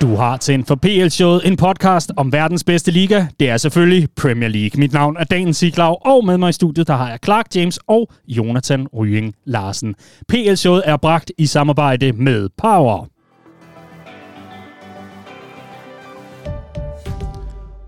Du 0.00 0.14
har 0.14 0.36
tændt 0.36 0.66
for 0.66 0.74
PL-showet, 0.74 1.40
en 1.44 1.56
podcast 1.56 2.12
om 2.16 2.32
verdens 2.32 2.64
bedste 2.64 2.90
liga. 2.90 3.26
Det 3.40 3.48
er 3.48 3.56
selvfølgelig 3.56 4.08
Premier 4.16 4.48
League. 4.48 4.80
Mit 4.80 4.92
navn 4.92 5.16
er 5.16 5.24
Dan 5.24 5.54
Siglau, 5.54 5.96
og 6.00 6.26
med 6.26 6.38
mig 6.38 6.48
i 6.48 6.52
studiet, 6.52 6.86
der 6.86 6.96
har 6.96 7.08
jeg 7.08 7.18
Clark 7.24 7.46
James 7.54 7.78
og 7.86 8.10
Jonathan 8.28 8.86
Rying 8.86 9.34
Larsen. 9.44 9.94
PL-showet 10.28 10.82
er 10.84 10.96
bragt 10.96 11.32
i 11.38 11.46
samarbejde 11.46 12.12
med 12.12 12.48
Power. 12.58 13.06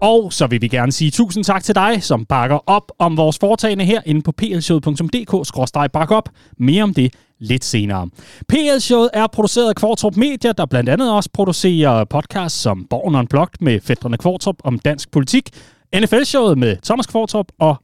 Og 0.00 0.32
så 0.32 0.46
vil 0.46 0.62
vi 0.62 0.68
gerne 0.68 0.92
sige 0.92 1.10
tusind 1.10 1.44
tak 1.44 1.64
til 1.64 1.74
dig, 1.74 2.02
som 2.02 2.24
bakker 2.24 2.58
op 2.66 2.92
om 2.98 3.16
vores 3.16 3.38
foretagende 3.38 3.84
her 3.84 4.00
inde 4.06 4.22
på 4.22 4.32
plshowet.dk-bakke 4.32 6.16
op. 6.16 6.28
Mere 6.58 6.82
om 6.82 6.94
det 6.94 7.14
lidt 7.38 7.64
senere. 7.64 8.08
PL-showet 8.48 9.10
er 9.12 9.26
produceret 9.26 9.68
af 9.68 9.74
Kvartrup 9.74 10.16
Media, 10.16 10.52
der 10.52 10.66
blandt 10.66 10.88
andet 10.88 11.12
også 11.12 11.30
producerer 11.32 12.04
podcasts 12.04 12.60
som 12.60 12.86
Borgen 12.90 13.14
Unplugged 13.14 13.56
med 13.60 13.80
fætterne 13.80 14.16
Kvartrup 14.16 14.56
om 14.64 14.78
dansk 14.78 15.10
politik, 15.10 15.50
NFL-showet 15.96 16.58
med 16.58 16.76
Thomas 16.84 17.06
Kvartrup 17.06 17.46
og 17.58 17.76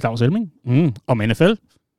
Claus 0.00 0.20
Elming 0.22 0.50
mm, 0.64 0.94
om 1.06 1.18
NFL. 1.18 1.52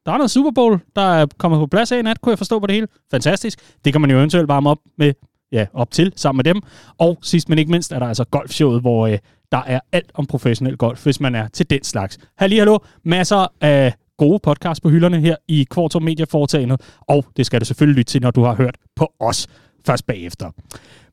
Der 0.06 0.12
er 0.12 0.18
noget 0.18 0.32
Super 0.32 0.52
Bowl, 0.52 0.80
der 0.96 1.02
er 1.02 1.26
kommet 1.38 1.60
på 1.60 1.68
plads 1.68 1.92
af 1.92 2.00
i 2.00 2.02
nat, 2.02 2.22
kunne 2.22 2.32
jeg 2.32 2.38
forstå 2.38 2.60
på 2.60 2.68
det 2.68 2.76
hele. 2.76 2.88
Fantastisk. 3.12 3.60
Det 3.86 3.94
kan 3.94 4.02
man 4.02 4.12
jo 4.12 4.18
eventuelt 4.18 4.48
varme 4.48 4.70
op 4.70 4.80
med 4.98 5.14
ja, 5.52 5.66
op 5.74 5.92
til 5.92 6.14
sammen 6.16 6.38
med 6.38 6.54
dem. 6.54 6.62
Og 6.98 7.18
sidst 7.22 7.50
men 7.50 7.60
ikke 7.60 7.72
mindst 7.72 7.92
er 7.92 8.00
der 8.00 8.08
altså 8.08 8.24
golfshowet, 8.24 8.82
hvor 8.82 9.08
øh, 9.08 9.18
der 9.56 9.62
er 9.66 9.80
alt 9.92 10.12
om 10.14 10.26
professionel 10.26 10.78
golf, 10.78 11.04
hvis 11.04 11.20
man 11.20 11.36
er 11.36 11.48
til 11.48 11.70
den 11.70 11.84
slags. 11.84 12.18
Halli, 12.38 12.58
hallo. 12.58 12.78
Masser 13.04 13.48
af 13.62 13.94
gode 14.18 14.40
podcast 14.40 14.82
på 14.82 14.90
hylderne 14.90 15.20
her 15.20 15.36
i 15.48 15.68
Kvartor 15.72 16.00
Media 16.00 16.26
foretagendet, 16.30 16.82
og 17.02 17.26
det 17.38 17.46
skal 17.46 17.60
du 17.60 17.66
selvfølgelig 17.66 17.98
lytte 17.98 18.12
til, 18.12 18.22
når 18.22 18.32
du 18.32 18.44
har 18.44 18.56
hørt 18.56 18.78
på 18.96 19.14
os 19.20 19.48
først 19.86 20.06
bagefter. 20.06 20.52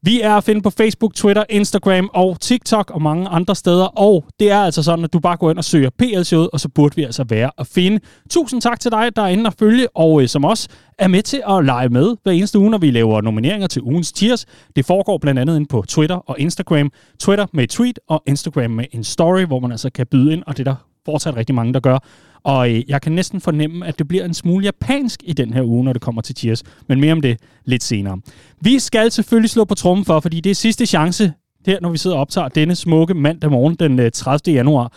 Vi 0.05 0.21
er 0.21 0.35
at 0.35 0.45
finde 0.45 0.63
på 0.63 0.71
Facebook, 0.71 1.15
Twitter, 1.15 1.45
Instagram 1.51 2.11
og 2.15 2.41
TikTok 2.41 2.91
og 2.91 3.03
mange 3.03 3.29
andre 3.29 3.57
steder, 3.57 3.85
og 3.85 4.25
det 4.41 4.51
er 4.51 4.59
altså 4.59 4.83
sådan, 4.83 5.05
at 5.05 5.13
du 5.13 5.19
bare 5.19 5.37
går 5.37 5.51
ind 5.51 5.59
og 5.59 5.65
søger 5.65 5.91
PL-showet, 6.03 6.49
og 6.53 6.61
så 6.61 6.69
burde 6.69 6.97
vi 6.97 7.03
altså 7.03 7.25
være 7.25 7.51
at 7.59 7.67
finde. 7.67 8.01
Tusind 8.31 8.61
tak 8.61 8.81
til 8.81 8.91
dig, 8.91 9.17
der 9.17 9.23
er 9.23 9.29
inde 9.29 9.47
og 9.47 9.55
følge, 9.59 9.97
og 9.97 10.23
øh, 10.23 10.29
som 10.29 10.45
også 10.45 10.69
er 10.99 11.09
med 11.09 11.23
til 11.23 11.43
at 11.49 11.65
lege 11.65 11.89
med 11.89 12.17
hver 12.23 12.33
eneste 12.33 12.59
uge, 12.59 12.71
når 12.71 12.79
vi 12.79 12.91
laver 12.91 13.21
nomineringer 13.21 13.67
til 13.67 13.83
ugens 13.83 14.13
tiers. 14.13 14.47
Det 14.77 14.85
foregår 14.87 15.19
blandt 15.19 15.41
andet 15.41 15.57
inde 15.57 15.67
på 15.67 15.85
Twitter 15.89 16.17
og 16.17 16.37
Instagram. 16.39 16.91
Twitter 17.21 17.47
med 17.53 17.65
et 17.65 17.71
tweet, 17.71 17.99
og 18.09 18.23
Instagram 18.27 18.71
med 18.71 18.85
en 18.93 19.05
story, 19.05 19.43
hvor 19.45 19.61
man 19.61 19.71
altså 19.71 19.91
kan 19.91 20.07
byde 20.07 20.33
ind, 20.33 20.43
og 20.47 20.57
det 20.57 20.69
er 20.69 20.71
der 20.71 20.77
fortsat 21.05 21.37
rigtig 21.37 21.55
mange, 21.55 21.75
der 21.75 21.81
gør. 21.81 21.99
Og 22.45 22.71
øh, 22.71 22.83
jeg 22.89 23.03
kan 23.03 23.13
næsten 23.13 23.41
fornemme, 23.41 23.87
at 23.87 23.99
det 23.99 24.09
bliver 24.09 24.25
en 24.25 24.35
smule 24.35 24.65
japansk 24.65 25.23
i 25.25 25.33
den 25.33 25.53
her 25.55 25.63
uge, 25.63 25.85
når 25.85 25.93
det 25.93 26.03
kommer 26.03 26.23
til 26.23 26.37
Cheers. 26.37 26.63
Men 26.89 27.01
mere 27.01 27.13
om 27.13 27.21
det 27.21 27.41
lidt 27.65 27.83
senere. 27.83 28.21
Vi 28.61 28.79
skal 28.79 29.11
selvfølgelig 29.11 29.51
slå 29.51 29.65
på 29.65 29.75
trummen 29.75 30.05
for, 30.05 30.21
fordi 30.21 30.41
det 30.41 30.51
er 30.51 30.55
sidste 30.55 30.87
chance, 30.87 31.33
her 31.67 31.81
når 31.81 31.91
vi 31.91 31.99
sidder 31.99 32.17
og 32.17 32.21
optager 32.21 32.49
denne 32.49 32.75
smukke 32.75 33.15
mandag 33.15 33.51
morgen 33.51 33.75
den 33.75 33.99
øh, 33.99 34.11
30. 34.11 34.55
Januar, 34.55 34.93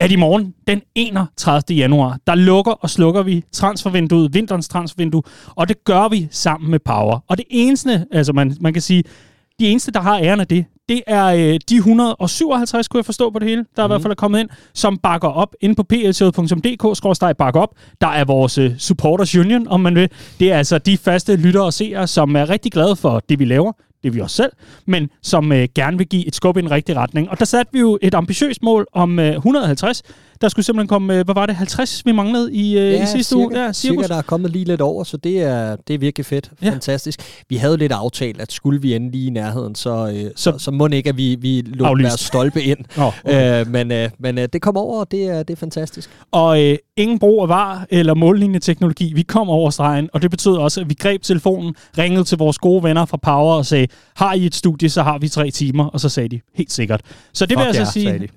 at 0.00 0.12
i 0.12 0.16
morgen, 0.16 0.54
den 0.66 0.82
31. 0.94 1.76
januar, 1.76 2.18
der 2.26 2.34
lukker 2.34 2.72
og 2.72 2.90
slukker 2.90 3.22
vi 3.22 3.44
transfervinduet, 3.52 4.34
vinterens 4.34 4.68
transfervindue, 4.68 5.22
og 5.46 5.68
det 5.68 5.84
gør 5.84 6.08
vi 6.08 6.28
sammen 6.30 6.70
med 6.70 6.78
Power. 6.78 7.24
Og 7.28 7.38
det 7.38 7.44
eneste, 7.50 8.06
altså 8.12 8.32
man, 8.32 8.56
man 8.60 8.72
kan 8.72 8.82
sige, 8.82 9.04
de 9.60 9.66
eneste, 9.66 9.92
der 9.92 10.00
har 10.00 10.18
æren 10.18 10.40
af 10.40 10.46
det, 10.46 10.64
det 10.88 11.02
er 11.06 11.26
øh, 11.26 11.58
de 11.70 11.76
157, 11.76 12.88
kunne 12.88 12.98
jeg 12.98 13.04
forstå 13.04 13.30
på 13.30 13.38
det 13.38 13.48
hele, 13.48 13.64
der 13.76 13.82
mm. 13.82 13.86
i 13.86 13.88
hvert 13.88 13.98
mhm. 13.98 14.02
fald 14.02 14.10
er 14.10 14.14
kommet 14.14 14.40
ind, 14.40 14.48
som 14.74 14.98
bakker 14.98 15.28
op 15.28 15.54
inde 15.60 15.74
på 15.74 15.82
plshowet.dk, 15.82 17.38
bakker 17.38 17.60
op. 17.60 17.74
Der 18.00 18.08
er 18.08 18.24
vores 18.24 18.58
øh, 18.58 18.78
supporters 18.78 19.36
union, 19.36 19.68
om 19.68 19.80
man 19.80 19.94
vil. 19.94 20.10
Det 20.40 20.52
er 20.52 20.58
altså 20.58 20.78
de 20.78 20.98
faste 20.98 21.36
lyttere 21.36 21.64
og 21.64 21.72
seere, 21.72 22.06
som 22.06 22.36
er 22.36 22.50
rigtig 22.50 22.72
glade 22.72 22.96
for 22.96 23.22
det, 23.28 23.38
vi 23.38 23.44
laver 23.44 23.72
det 24.02 24.08
er 24.08 24.12
vi 24.12 24.20
også 24.20 24.36
selv, 24.36 24.52
men 24.86 25.10
som 25.22 25.52
øh, 25.52 25.68
gerne 25.74 25.98
vil 25.98 26.06
give 26.06 26.26
et 26.26 26.34
skub 26.34 26.56
i 26.56 26.60
en 26.60 26.70
rigtig 26.70 26.96
retning. 26.96 27.30
Og 27.30 27.38
der 27.38 27.44
satte 27.44 27.72
vi 27.72 27.78
jo 27.78 27.98
et 28.02 28.14
ambitiøst 28.14 28.62
mål 28.62 28.86
om 28.92 29.18
øh, 29.18 29.32
150. 29.32 30.02
Der 30.40 30.48
skulle 30.48 30.66
simpelthen 30.66 30.88
komme, 30.88 31.18
øh, 31.18 31.24
hvad 31.24 31.34
var 31.34 31.46
det, 31.46 31.56
50 31.56 32.06
vi 32.06 32.12
manglede 32.12 32.54
i, 32.54 32.78
øh, 32.78 32.92
ja, 32.92 33.02
i 33.02 33.06
sidste 33.06 33.34
cirka, 33.34 33.44
uge? 33.44 33.60
Ja, 33.60 33.72
cirka, 33.72 34.06
der 34.06 34.16
er 34.16 34.22
kommet 34.22 34.50
lige 34.50 34.64
lidt 34.64 34.80
over, 34.80 35.04
så 35.04 35.16
det 35.16 35.42
er, 35.42 35.76
det 35.76 35.94
er 35.94 35.98
virkelig 35.98 36.26
fedt. 36.26 36.50
Ja. 36.62 36.70
Fantastisk. 36.70 37.20
Vi 37.48 37.56
havde 37.56 37.76
lidt 37.76 37.92
aftalt, 37.92 38.40
at 38.40 38.52
skulle 38.52 38.82
vi 38.82 38.94
ende 38.94 39.10
lige 39.10 39.26
i 39.26 39.30
nærheden, 39.30 39.74
så, 39.74 40.12
øh, 40.14 40.30
så, 40.36 40.52
så, 40.52 40.58
så 40.58 40.70
må 40.70 40.88
det 40.88 40.96
ikke, 40.96 41.08
at 41.08 41.16
vi, 41.16 41.36
vi 41.40 41.60
lå 41.66 41.96
være 41.96 42.18
stolpe 42.18 42.62
ind. 42.62 42.78
oh, 42.98 43.06
okay. 43.06 43.60
øh, 43.60 43.66
men 43.66 43.92
øh, 43.92 44.10
men 44.18 44.38
øh, 44.38 44.48
det 44.52 44.62
kom 44.62 44.76
over, 44.76 45.00
og 45.00 45.10
det 45.10 45.24
er, 45.24 45.42
det 45.42 45.50
er 45.50 45.56
fantastisk. 45.56 46.10
Og 46.32 46.64
øh, 46.64 46.76
ingen 46.96 47.18
brug 47.18 47.42
af 47.42 47.48
var 47.48 47.86
eller 47.90 48.14
mållinjeteknologi. 48.14 49.12
Vi 49.14 49.22
kom 49.22 49.48
over 49.48 49.70
stregen, 49.70 50.10
og 50.12 50.22
det 50.22 50.30
betød 50.30 50.56
også, 50.56 50.80
at 50.80 50.88
vi 50.88 50.94
greb 50.94 51.22
telefonen, 51.22 51.74
ringede 51.98 52.24
til 52.24 52.38
vores 52.38 52.58
gode 52.58 52.82
venner 52.82 53.04
fra 53.04 53.16
Power 53.16 53.54
og 53.54 53.66
sagde, 53.66 53.86
har 54.16 54.34
I 54.34 54.46
et 54.46 54.54
studie, 54.54 54.90
så 54.90 55.02
har 55.02 55.18
vi 55.18 55.28
tre 55.28 55.50
timer. 55.50 55.84
Og 55.84 56.00
så 56.00 56.08
sagde 56.08 56.28
de, 56.28 56.40
helt 56.54 56.72
sikkert. 56.72 57.00
Så 57.32 57.46
det 57.46 57.58
Fuck 57.58 57.66
vil 57.66 57.76
jeg 57.76 57.86
så 57.86 57.92
sige... 57.92 58.28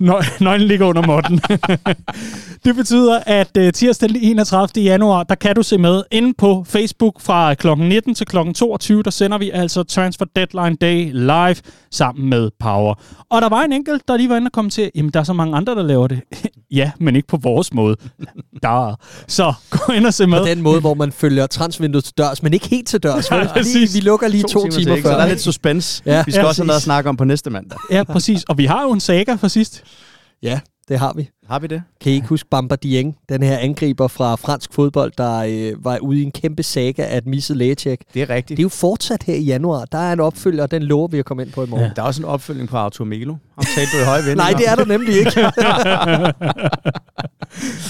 Nøglen 0.44 0.68
ligger 0.68 0.86
under 0.86 1.06
måtten. 1.06 1.40
det 2.64 2.76
betyder, 2.76 3.20
at 3.26 3.56
uh, 3.58 3.70
tirsdag 3.70 4.08
den 4.08 4.16
31. 4.16 4.84
januar, 4.84 5.22
der 5.22 5.34
kan 5.34 5.54
du 5.54 5.62
se 5.62 5.78
med 5.78 6.02
inde 6.10 6.34
på 6.38 6.64
Facebook 6.68 7.20
fra 7.20 7.54
kl. 7.54 7.68
19 7.74 8.14
til 8.14 8.26
kl. 8.26 8.36
22. 8.54 9.02
Der 9.02 9.10
sender 9.10 9.38
vi 9.38 9.50
altså 9.50 9.82
Transfer 9.82 10.26
Deadline 10.36 10.76
Day 10.76 11.10
live 11.12 11.56
sammen 11.90 12.28
med 12.30 12.50
Power. 12.60 12.94
Og 13.30 13.42
der 13.42 13.48
var 13.48 13.62
en 13.62 13.72
enkelt, 13.72 14.08
der 14.08 14.16
lige 14.16 14.28
var 14.28 14.36
inde 14.36 14.48
og 14.48 14.52
kom 14.52 14.70
til, 14.70 14.90
jamen 14.94 15.10
der 15.10 15.20
er 15.20 15.24
så 15.24 15.32
mange 15.32 15.56
andre, 15.56 15.74
der 15.74 15.82
laver 15.82 16.06
det. 16.06 16.20
ja, 16.70 16.90
men 17.00 17.16
ikke 17.16 17.28
på 17.28 17.36
vores 17.36 17.74
måde. 17.74 17.96
der. 18.62 18.94
Så 19.28 19.54
gå 19.70 19.92
ind 19.92 20.06
og 20.06 20.14
se 20.14 20.26
med. 20.26 20.38
På 20.38 20.44
den 20.44 20.62
måde, 20.62 20.80
hvor 20.80 20.94
man 20.94 21.12
følger 21.12 21.46
transvinduet 21.46 22.04
til 22.04 22.14
dørs, 22.18 22.42
men 22.42 22.52
ikke 22.54 22.68
helt 22.68 22.88
til 22.88 23.02
dørs. 23.02 23.13
Ja, 23.30 23.60
lige, 23.62 23.88
vi 23.92 24.00
lukker 24.00 24.28
lige 24.28 24.42
to, 24.42 24.48
to 24.48 24.60
timer, 24.60 24.70
timer 24.70 24.96
før. 24.96 25.02
Så 25.02 25.08
der 25.08 25.24
er 25.24 25.28
lidt 25.28 25.40
suspense. 25.40 26.02
Ja. 26.06 26.22
Vi 26.26 26.32
skal 26.32 26.42
ja, 26.42 26.48
også 26.48 26.62
have 26.62 26.66
noget 26.66 26.78
at 26.78 26.82
snakke 26.82 27.08
om 27.08 27.16
på 27.16 27.24
næste 27.24 27.50
mandag. 27.50 27.78
Ja, 27.90 28.04
præcis. 28.04 28.44
Og 28.44 28.58
vi 28.58 28.64
har 28.64 28.82
jo 28.82 28.92
en 28.92 29.00
saga 29.00 29.34
for 29.34 29.48
sidst. 29.48 29.82
Ja, 30.42 30.60
det 30.88 30.98
har 30.98 31.12
vi. 31.16 31.30
Har 31.48 31.58
vi 31.58 31.66
det? 31.66 31.82
Kan 32.00 32.12
I 32.12 32.14
ikke 32.14 32.28
huske 32.28 32.48
Bamba 32.48 32.76
Dieng, 32.76 33.16
den 33.28 33.42
her 33.42 33.58
angriber 33.58 34.08
fra 34.08 34.34
fransk 34.34 34.72
fodbold, 34.72 35.12
der 35.18 35.38
øh, 35.38 35.84
var 35.84 35.98
ude 35.98 36.20
i 36.20 36.22
en 36.22 36.32
kæmpe 36.32 36.62
saga 36.62 37.02
af 37.02 37.18
et 37.18 37.26
misset 37.26 37.56
lægetjek? 37.56 38.00
Det 38.14 38.22
er 38.22 38.30
rigtigt. 38.30 38.56
Det 38.56 38.62
er 38.62 38.64
jo 38.64 38.68
fortsat 38.68 39.22
her 39.22 39.34
i 39.34 39.42
januar. 39.42 39.84
Der 39.84 39.98
er 39.98 40.12
en 40.12 40.20
opfølger, 40.20 40.62
og 40.62 40.70
den 40.70 40.82
lover 40.82 41.08
vi 41.08 41.18
at 41.18 41.24
komme 41.24 41.42
ind 41.42 41.52
på 41.52 41.64
i 41.64 41.66
morgen. 41.66 41.84
Ja. 41.84 41.90
Der 41.96 42.02
er 42.02 42.06
også 42.06 42.22
en 42.22 42.28
opfølging 42.28 42.68
på 42.68 42.76
Arthur 42.76 43.04
Melo. 43.04 43.36
Om 43.56 43.64
talte 43.74 43.96
du 43.96 44.02
i 44.02 44.04
høje 44.04 44.34
Nej, 44.34 44.52
det 44.52 44.68
er 44.68 44.74
der 44.74 44.84
nemlig 44.84 45.16
ikke. 45.18 45.40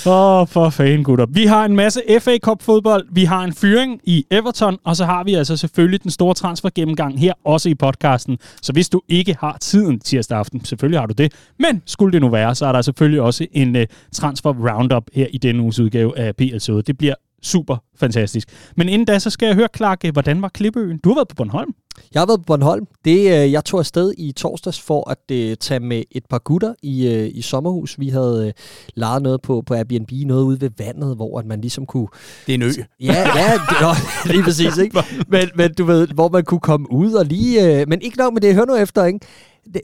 Åh, 0.06 0.41
oh, 0.41 0.48
for 0.48 0.71
fanden, 0.71 1.04
gutter. 1.04 1.26
Vi 1.26 1.47
har 1.47 1.65
en 1.65 1.76
masse 1.76 2.00
FA 2.21 2.38
Cup 2.38 2.62
fodbold, 2.62 3.06
vi 3.12 3.25
har 3.25 3.44
en 3.44 3.53
fyring 3.53 4.00
i 4.04 4.26
Everton, 4.31 4.78
og 4.84 4.97
så 4.97 5.04
har 5.04 5.25
vi 5.25 5.34
altså 5.34 5.56
selvfølgelig 5.56 6.03
den 6.03 6.10
store 6.10 6.34
transfer 6.34 6.69
gennemgang 6.75 7.21
her, 7.21 7.32
også 7.44 7.69
i 7.69 7.75
podcasten. 7.75 8.38
Så 8.62 8.72
hvis 8.72 8.88
du 8.88 9.00
ikke 9.09 9.36
har 9.41 9.56
tiden 9.60 10.00
tirsdag 10.00 10.38
aften, 10.38 10.65
selvfølgelig 10.65 11.00
har 11.00 11.06
du 11.06 11.15
det, 11.19 11.32
men 11.59 11.82
skulle 11.86 12.12
det 12.12 12.21
nu 12.21 12.28
være, 12.28 12.54
så 12.54 12.66
er 12.66 12.72
der 12.72 12.82
selvfølgelig 12.82 13.21
også 13.21 13.44
en 13.53 13.77
uh, 13.77 13.82
transfer 14.12 14.71
roundup 14.71 15.05
her 15.12 15.27
i 15.31 15.38
denne 15.38 15.62
uges 15.62 15.81
udgave 15.81 16.19
af 16.19 16.37
PLC. 16.37 16.66
Det 16.87 16.99
bliver 16.99 17.15
super 17.44 17.77
fantastisk. 17.97 18.49
Men 18.77 18.88
inden 18.88 19.06
da, 19.06 19.19
så 19.19 19.31
skal 19.31 19.47
jeg 19.47 19.55
høre, 19.55 19.69
Clark, 19.77 20.05
hvordan 20.12 20.43
var 20.43 20.49
Klippeøen? 20.49 20.99
Du 20.99 21.09
har 21.09 21.15
været 21.15 21.28
på 21.28 21.34
Bornholm. 21.34 21.75
Jeg 22.15 22.21
har 22.21 22.27
været 22.27 22.41
på 22.41 22.44
Bornholm. 22.44 22.87
Det, 23.04 23.19
øh, 23.19 23.53
jeg 23.53 23.65
tog 23.65 23.81
afsted 23.81 24.15
i 24.19 24.33
torsdags 24.33 24.81
for 24.81 25.10
at 25.10 25.19
uh, 25.33 25.54
tage 25.60 25.81
med 25.81 26.03
et 26.10 26.27
par 26.31 26.38
gutter 26.38 26.75
i, 26.83 27.06
uh, 27.06 27.38
i 27.38 27.43
sommerhus. 27.43 28.00
Vi 28.00 28.09
havde 28.09 28.47
uh, 28.47 28.53
lejet 28.94 29.22
noget 29.22 29.43
på, 29.43 29.62
på 29.66 29.75
Airbnb, 29.75 30.10
noget 30.12 30.44
ude 30.44 30.60
ved 30.60 30.71
vandet, 30.78 31.16
hvor 31.16 31.38
at 31.38 31.47
man 31.47 31.60
ligesom 31.60 31.87
kunne... 31.87 32.09
Det 32.47 32.53
er 32.53 32.54
en 32.54 32.62
ø. 32.62 32.71
Ja, 33.00 33.38
ja 33.38 33.53
det, 33.53 33.77
nå, 33.81 33.88
lige 34.33 34.43
præcis, 34.43 34.78
ikke? 34.78 35.03
Men, 35.28 35.49
men 35.54 35.75
du 35.75 35.84
ved, 35.84 36.09
hvor 36.09 36.28
man 36.28 36.44
kunne 36.44 36.60
komme 36.60 36.93
ud 36.93 37.12
og 37.12 37.25
lige... 37.25 37.83
Uh, 37.83 37.88
men 37.88 38.03
ikke 38.03 38.19
nok 38.19 38.33
med 38.33 38.41
det, 38.41 38.54
hør 38.54 38.65
nu 38.65 38.75
efter, 38.75 39.04
ikke? 39.04 39.21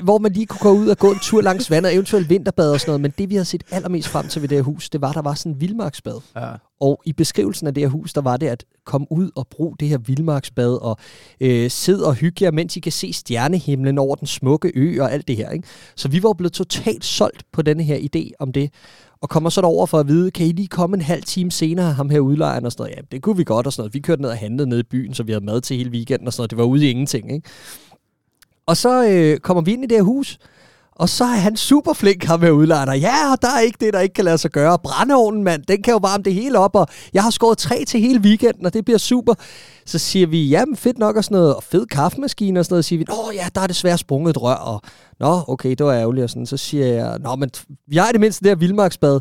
Hvor 0.02 0.18
man 0.18 0.32
lige 0.32 0.46
kunne 0.46 0.72
gå 0.72 0.78
ud 0.78 0.88
og 0.88 0.98
gå 0.98 1.12
en 1.12 1.18
tur 1.22 1.40
langs 1.40 1.70
vandet, 1.70 1.94
eventuelt 1.94 2.30
vinterbad 2.30 2.72
og 2.72 2.80
sådan 2.80 2.90
noget. 2.90 3.00
Men 3.00 3.12
det, 3.18 3.30
vi 3.30 3.34
har 3.34 3.44
set 3.44 3.62
allermest 3.70 4.08
frem 4.08 4.28
til 4.28 4.42
ved 4.42 4.48
det 4.48 4.58
her 4.58 4.62
hus, 4.62 4.90
det 4.90 5.00
var, 5.00 5.08
at 5.08 5.14
der 5.14 5.22
var 5.22 5.34
sådan 5.34 5.52
en 5.52 5.60
vildmarksbad. 5.60 6.20
Ja. 6.36 6.50
Og 6.80 7.02
i 7.06 7.12
beskrivelsen 7.12 7.66
af 7.66 7.74
det 7.74 7.82
her 7.82 7.88
hus, 7.88 8.12
der 8.12 8.20
var 8.20 8.36
det 8.36 8.46
at 8.46 8.64
komme 8.84 9.06
ud 9.10 9.30
og 9.36 9.46
bruge 9.48 9.76
det 9.80 9.88
her 9.88 9.98
vildmarksbad 9.98 10.82
og 10.82 10.96
øh, 11.40 11.70
sidde 11.70 12.06
og 12.06 12.14
hygge 12.14 12.44
jer, 12.44 12.50
mens 12.50 12.76
I 12.76 12.80
kan 12.80 12.92
se 12.92 13.12
stjernehimlen 13.12 13.98
over 13.98 14.14
den 14.14 14.26
smukke 14.26 14.72
ø 14.74 15.02
og 15.02 15.12
alt 15.12 15.28
det 15.28 15.36
her. 15.36 15.50
Ikke? 15.50 15.68
Så 15.96 16.08
vi 16.08 16.22
var 16.22 16.32
blevet 16.32 16.52
totalt 16.52 17.04
solgt 17.04 17.42
på 17.52 17.62
denne 17.62 17.82
her 17.82 17.96
idé 17.96 18.30
om 18.38 18.52
det 18.52 18.70
og 19.22 19.28
kommer 19.28 19.50
så 19.50 19.60
over 19.60 19.86
for 19.86 19.98
at 19.98 20.08
vide, 20.08 20.30
kan 20.30 20.46
I 20.46 20.52
lige 20.52 20.68
komme 20.68 20.96
en 20.96 21.00
halv 21.00 21.22
time 21.22 21.50
senere, 21.50 21.92
ham 21.92 22.10
her 22.10 22.20
udlejeren 22.20 22.66
og 22.66 22.72
sådan 22.72 22.82
noget. 22.82 22.96
Ja, 22.96 23.02
det 23.12 23.22
kunne 23.22 23.36
vi 23.36 23.44
godt 23.44 23.66
og 23.66 23.72
sådan 23.72 23.80
noget. 23.82 23.94
Vi 23.94 24.00
kørte 24.00 24.22
ned 24.22 24.30
og 24.30 24.36
handlede 24.36 24.68
ned 24.68 24.78
i 24.78 24.82
byen, 24.82 25.14
så 25.14 25.22
vi 25.22 25.32
havde 25.32 25.44
mad 25.44 25.60
til 25.60 25.76
hele 25.76 25.90
weekenden 25.90 26.26
og 26.26 26.32
sådan 26.32 26.40
noget. 26.40 26.50
Det 26.50 26.58
var 26.58 26.64
ude 26.64 26.86
i 26.86 26.90
ingenting, 26.90 27.32
ikke? 27.32 27.48
Og 28.66 28.76
så 28.76 29.04
øh, 29.08 29.38
kommer 29.38 29.60
vi 29.60 29.72
ind 29.72 29.84
i 29.84 29.86
det 29.86 29.96
her 29.96 30.02
hus, 30.02 30.38
og 31.00 31.08
så 31.08 31.24
er 31.24 31.28
han 31.28 31.56
super 31.56 31.92
flink, 31.92 32.24
ham 32.24 32.40
med 32.40 32.50
udlejeren. 32.50 33.00
Ja, 33.00 33.32
og 33.32 33.42
der 33.42 33.48
er 33.48 33.60
ikke 33.60 33.78
det, 33.80 33.92
der 33.92 34.00
ikke 34.00 34.12
kan 34.12 34.24
lade 34.24 34.38
sig 34.38 34.50
gøre. 34.50 34.78
Brændeovnen, 34.78 35.44
mand, 35.44 35.62
den 35.68 35.82
kan 35.82 35.92
jo 35.92 35.98
varme 36.02 36.22
det 36.22 36.34
hele 36.34 36.58
op, 36.58 36.76
og 36.76 36.86
jeg 37.12 37.22
har 37.22 37.30
skåret 37.30 37.58
tre 37.58 37.84
til 37.84 38.00
hele 38.00 38.20
weekenden, 38.20 38.66
og 38.66 38.74
det 38.74 38.84
bliver 38.84 38.98
super. 38.98 39.34
Så 39.86 39.98
siger 39.98 40.26
vi, 40.26 40.48
jamen 40.48 40.76
fedt 40.76 40.98
nok 40.98 41.16
og 41.16 41.24
sådan 41.24 41.34
noget, 41.34 41.54
og 41.54 41.62
fed 41.62 41.86
kaffemaskine 41.86 42.60
og 42.60 42.64
sådan 42.64 42.72
noget. 42.74 42.84
Så 42.84 42.88
siger 42.88 42.98
vi, 42.98 43.04
åh 43.12 43.34
ja, 43.34 43.46
der 43.54 43.60
er 43.60 43.66
desværre 43.66 43.98
sprunget 43.98 44.30
et 44.30 44.42
rør, 44.42 44.54
og 44.54 44.80
nå, 45.20 45.40
okay, 45.48 45.70
det 45.70 45.86
var 45.86 45.94
ærgerligt. 45.94 46.24
Og 46.24 46.30
sådan. 46.30 46.46
Så 46.46 46.56
siger 46.56 46.86
jeg, 46.86 47.18
nå, 47.18 47.36
men 47.36 47.50
vi 47.88 47.96
har 47.96 48.08
i 48.08 48.12
det 48.12 48.20
mindste 48.20 48.44
det 48.44 48.50
her 48.50 48.56
vildmarksbad. 48.56 49.20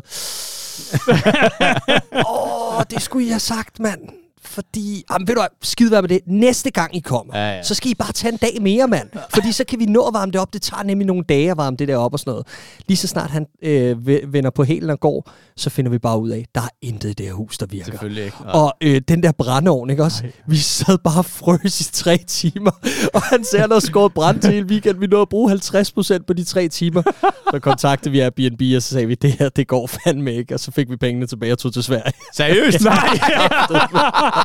åh, 2.30 2.82
det 2.90 3.02
skulle 3.02 3.26
I 3.26 3.28
have 3.28 3.40
sagt, 3.40 3.80
mand 3.80 4.00
fordi... 4.50 5.04
Jamen, 5.12 5.28
ved 5.28 5.34
du 5.34 5.40
hvad, 5.40 5.48
skide 5.62 5.90
være 5.90 6.02
med 6.02 6.08
det. 6.08 6.20
Næste 6.26 6.70
gang 6.70 6.96
I 6.96 7.00
kommer, 7.00 7.38
ja, 7.38 7.56
ja. 7.56 7.62
så 7.62 7.74
skal 7.74 7.90
I 7.90 7.94
bare 7.94 8.12
tage 8.12 8.32
en 8.32 8.38
dag 8.38 8.62
mere, 8.62 8.88
mand. 8.88 9.08
Fordi 9.34 9.52
så 9.52 9.64
kan 9.64 9.78
vi 9.78 9.86
nå 9.86 10.02
at 10.06 10.14
varme 10.14 10.32
det 10.32 10.40
op. 10.40 10.52
Det 10.52 10.62
tager 10.62 10.82
nemlig 10.82 11.06
nogle 11.06 11.24
dage 11.28 11.50
at 11.50 11.56
varme 11.56 11.76
det 11.76 11.88
der 11.88 11.96
op 11.96 12.12
og 12.12 12.18
sådan 12.18 12.30
noget. 12.30 12.46
Lige 12.88 12.96
så 12.96 13.06
snart 13.06 13.30
han 13.30 13.46
øh, 13.62 14.06
vender 14.06 14.50
på 14.50 14.64
hælen 14.64 14.90
og 14.90 15.00
går, 15.00 15.30
så 15.56 15.70
finder 15.70 15.90
vi 15.90 15.98
bare 15.98 16.20
ud 16.20 16.30
af, 16.30 16.44
der 16.54 16.60
er 16.60 16.68
intet 16.82 17.10
i 17.10 17.12
det 17.12 17.26
her 17.26 17.32
hus, 17.32 17.58
der 17.58 17.66
virker. 17.66 17.84
Selvfølgelig 17.84 18.24
ikke. 18.24 18.36
Nej. 18.40 18.52
Og 18.52 18.74
øh, 18.80 19.00
den 19.08 19.22
der 19.22 19.32
brændeovn, 19.32 19.90
ikke 19.90 20.04
også? 20.04 20.22
Nej. 20.22 20.32
Vi 20.46 20.56
sad 20.56 20.98
bare 20.98 21.24
frøs 21.24 21.80
i 21.80 21.92
tre 21.92 22.18
timer, 22.26 22.70
og 23.14 23.22
han 23.22 23.44
sagde, 23.44 23.60
at 23.60 23.62
han 23.62 23.70
havde 23.70 23.86
skåret 23.86 24.14
brand 24.14 24.40
til 24.40 24.52
hele 24.52 24.66
weekend. 24.66 24.98
Vi 24.98 25.06
nåede 25.06 25.22
at 25.22 25.28
bruge 25.28 25.48
50 25.48 25.92
procent 25.92 26.26
på 26.26 26.32
de 26.32 26.44
tre 26.44 26.68
timer. 26.68 27.02
Så 27.50 27.58
kontaktede 27.58 28.12
vi 28.12 28.20
Airbnb, 28.20 28.62
og 28.76 28.82
så 28.82 28.88
sagde 28.88 29.06
vi, 29.06 29.14
det 29.14 29.32
her, 29.32 29.48
det 29.48 29.68
går 29.68 29.86
fandme 29.86 30.34
ikke. 30.34 30.54
Og 30.54 30.60
så 30.60 30.70
fik 30.70 30.90
vi 30.90 30.96
pengene 30.96 31.26
tilbage 31.26 31.52
og 31.52 31.58
tog 31.58 31.72
til 31.72 31.82
Sverige. 31.82 32.12
Seriøst? 32.34 32.84
Nej! 32.84 33.18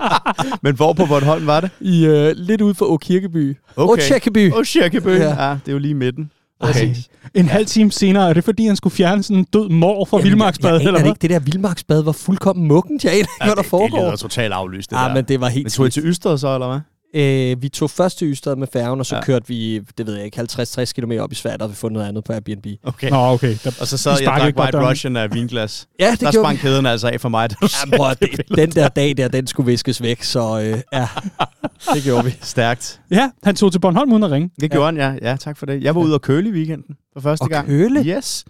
Men 0.64 0.76
hvor 0.76 0.94
på 0.94 1.06
Bornholm 1.06 1.48
var 1.48 1.60
det? 1.60 1.70
I 1.80 2.06
øh, 2.06 2.34
lidt 2.36 2.62
ude 2.62 2.76
for 2.76 2.86
Åkirkeby. 2.86 3.58
Okay. 3.76 4.04
Åkirkeby. 4.04 4.54
Åkirkeby. 4.54 5.08
Ja. 5.08 5.48
ja, 5.48 5.52
det 5.52 5.68
er 5.68 5.72
jo 5.72 5.78
lige 5.78 5.94
midten. 5.94 6.32
Okay. 6.60 6.96
En 7.34 7.48
halv 7.48 7.66
time 7.66 7.92
senere, 7.92 8.30
er 8.30 8.34
det 8.34 8.44
fordi, 8.44 8.68
han 8.68 8.76
skulle 8.76 8.96
fjerne 8.96 9.24
sådan 9.24 9.38
en 9.38 9.48
død 9.54 9.70
mor 9.70 10.06
fra 10.06 10.18
Vildmarksbad? 10.18 10.80
Ja, 10.80 10.88
eller 10.88 11.00
hvad? 11.00 11.10
ikke 11.10 11.20
det 11.22 11.30
der 11.30 11.40
Vildmarksbad 11.40 12.04
var 12.04 12.12
fuldkommen 12.12 12.68
mukken? 12.68 13.00
Jeg 13.04 13.14
ikke, 13.14 13.30
ja, 13.42 13.46
hvad 13.46 13.56
der 13.56 13.64
foregår. 13.64 13.98
Det 13.98 14.06
lyder 14.06 14.16
totalt 14.16 14.54
aflyst, 14.54 14.90
det 14.90 14.98
ja, 14.98 15.04
der. 15.04 15.14
men 15.14 15.24
det 15.24 15.42
var 15.42 15.50
helt 15.50 15.66
Men 15.66 15.72
tog 15.72 15.88
I 15.88 15.90
til 15.90 16.04
Ystad 16.06 16.38
så, 16.38 16.54
eller 16.54 16.68
hvad? 16.68 16.80
Øh, 17.16 17.62
vi 17.62 17.70
tog 17.70 17.90
først 17.90 18.18
til 18.18 18.32
Ystad 18.32 18.56
med 18.56 18.68
færgen, 18.74 19.00
og 19.00 19.06
så 19.06 19.16
ja. 19.16 19.22
kørte 19.22 19.48
vi, 19.48 19.80
det 19.98 20.08
ved 20.08 20.16
jeg 20.16 20.26
ikke, 20.26 20.42
50-60 20.42 20.92
km 20.92 21.12
op 21.12 21.32
i 21.32 21.36
Sverige, 21.36 21.62
og 21.62 21.70
vi 21.70 21.76
fundet 21.76 21.94
noget 21.94 22.08
andet 22.08 22.24
på 22.24 22.34
Airbnb. 22.34 22.66
Okay. 22.84 23.10
Nå, 23.10 23.18
okay. 23.18 23.58
Der, 23.64 23.72
og 23.80 23.88
så 23.88 23.98
sad 23.98 24.18
jeg 24.22 24.30
og 24.30 24.40
drak 24.40 24.60
White 24.60 24.90
Russian 24.90 25.16
af 25.16 25.34
vinglas. 25.34 25.88
ja, 26.00 26.12
det 26.12 26.22
der 26.22 26.32
sprang 26.32 26.58
kæden 26.58 26.86
altså 26.86 27.08
af 27.08 27.22
for 27.22 27.30
mig. 27.30 27.50
Ja, 27.62 27.98
bror, 27.98 28.14
det, 28.14 28.42
den 28.56 28.72
der 28.72 28.88
dag 28.88 29.18
der, 29.18 29.28
den 29.28 29.48
skulle 29.48 29.72
viskes 29.72 30.02
væk, 30.02 30.24
så 30.24 30.60
øh, 30.60 30.82
ja, 30.94 31.08
det 31.94 32.04
gjorde 32.04 32.26
vi. 32.26 32.36
Stærkt. 32.42 33.02
Ja, 33.12 33.30
han 33.44 33.56
tog 33.56 33.72
til 33.72 33.80
Bornholm 33.80 34.12
uden 34.12 34.24
at 34.24 34.32
ringe. 34.32 34.50
Det 34.62 34.72
gjorde 34.72 35.04
ja. 35.04 35.10
han, 35.10 35.20
ja. 35.22 35.30
Ja, 35.30 35.36
tak 35.36 35.58
for 35.58 35.66
det. 35.66 35.84
Jeg 35.84 35.96
var 35.96 36.02
ude 36.02 36.14
og 36.14 36.22
køle 36.22 36.50
i 36.50 36.52
weekenden 36.52 36.96
for 37.14 37.20
første 37.20 37.42
og 37.44 37.50
gang. 37.50 37.68
køle? 37.68 38.04
Yes. 38.04 38.46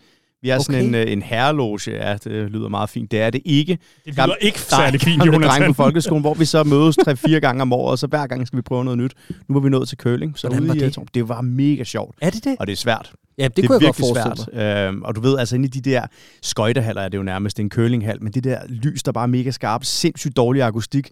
Vi 0.45 0.49
er 0.49 0.55
okay. 0.55 0.63
sådan 0.63 0.85
en, 0.85 0.95
øh, 0.95 1.11
en 1.11 1.21
herreloge. 1.21 1.79
Ja, 1.87 2.17
det 2.23 2.51
lyder 2.51 2.69
meget 2.69 2.89
fint. 2.89 3.11
Det 3.11 3.21
er 3.21 3.29
det 3.29 3.41
ikke. 3.45 3.77
Det 4.05 4.13
lyder 4.13 4.35
ikke 4.35 4.59
særlig 4.59 5.01
fint, 5.01 5.25
Jonas. 5.25 5.49
drenge 5.49 5.67
på 5.67 5.73
folkeskolen, 5.73 6.21
hvor 6.21 6.33
vi 6.33 6.45
så 6.45 6.63
mødes 6.63 6.95
tre-fire 6.95 7.39
gange 7.39 7.61
om 7.61 7.73
året, 7.73 7.91
og 7.91 7.99
så 7.99 8.07
hver 8.07 8.27
gang 8.27 8.47
skal 8.47 8.57
vi 8.57 8.61
prøve 8.61 8.83
noget 8.83 8.97
nyt. 8.97 9.13
Nu 9.47 9.53
var 9.55 9.59
vi 9.59 9.69
nået 9.69 9.89
til 9.89 9.97
curling. 9.97 10.37
Så 10.37 10.47
Hvordan 10.47 10.67
var 10.67 10.73
det? 10.73 10.99
det 11.13 11.29
var 11.29 11.41
mega 11.41 11.83
sjovt. 11.83 12.15
Er 12.21 12.29
det 12.29 12.43
det? 12.43 12.55
Og 12.59 12.67
det 12.67 12.73
er 12.73 12.77
svært. 12.77 13.11
Ja, 13.37 13.43
det, 13.43 13.55
det 13.55 13.67
kunne 13.67 13.75
er 13.75 13.79
jeg 13.79 13.87
godt 13.87 13.95
forestille 13.95 14.53
svært. 14.53 14.87
Øhm, 14.87 15.01
og 15.01 15.15
du 15.15 15.21
ved, 15.21 15.37
altså 15.37 15.55
inde 15.55 15.65
i 15.65 15.69
de 15.69 15.89
der 15.89 16.05
skøjtehaller 16.41 17.01
er 17.01 17.09
det 17.09 17.17
jo 17.17 17.23
nærmest 17.23 17.59
en 17.59 17.69
curlinghal, 17.69 18.23
men 18.23 18.33
det 18.33 18.43
der 18.43 18.59
lys, 18.69 19.03
der 19.03 19.11
bare 19.11 19.23
er 19.23 19.27
mega 19.27 19.51
skarpt, 19.51 19.87
sindssygt 19.87 20.37
dårlig 20.37 20.63
akustik. 20.63 21.09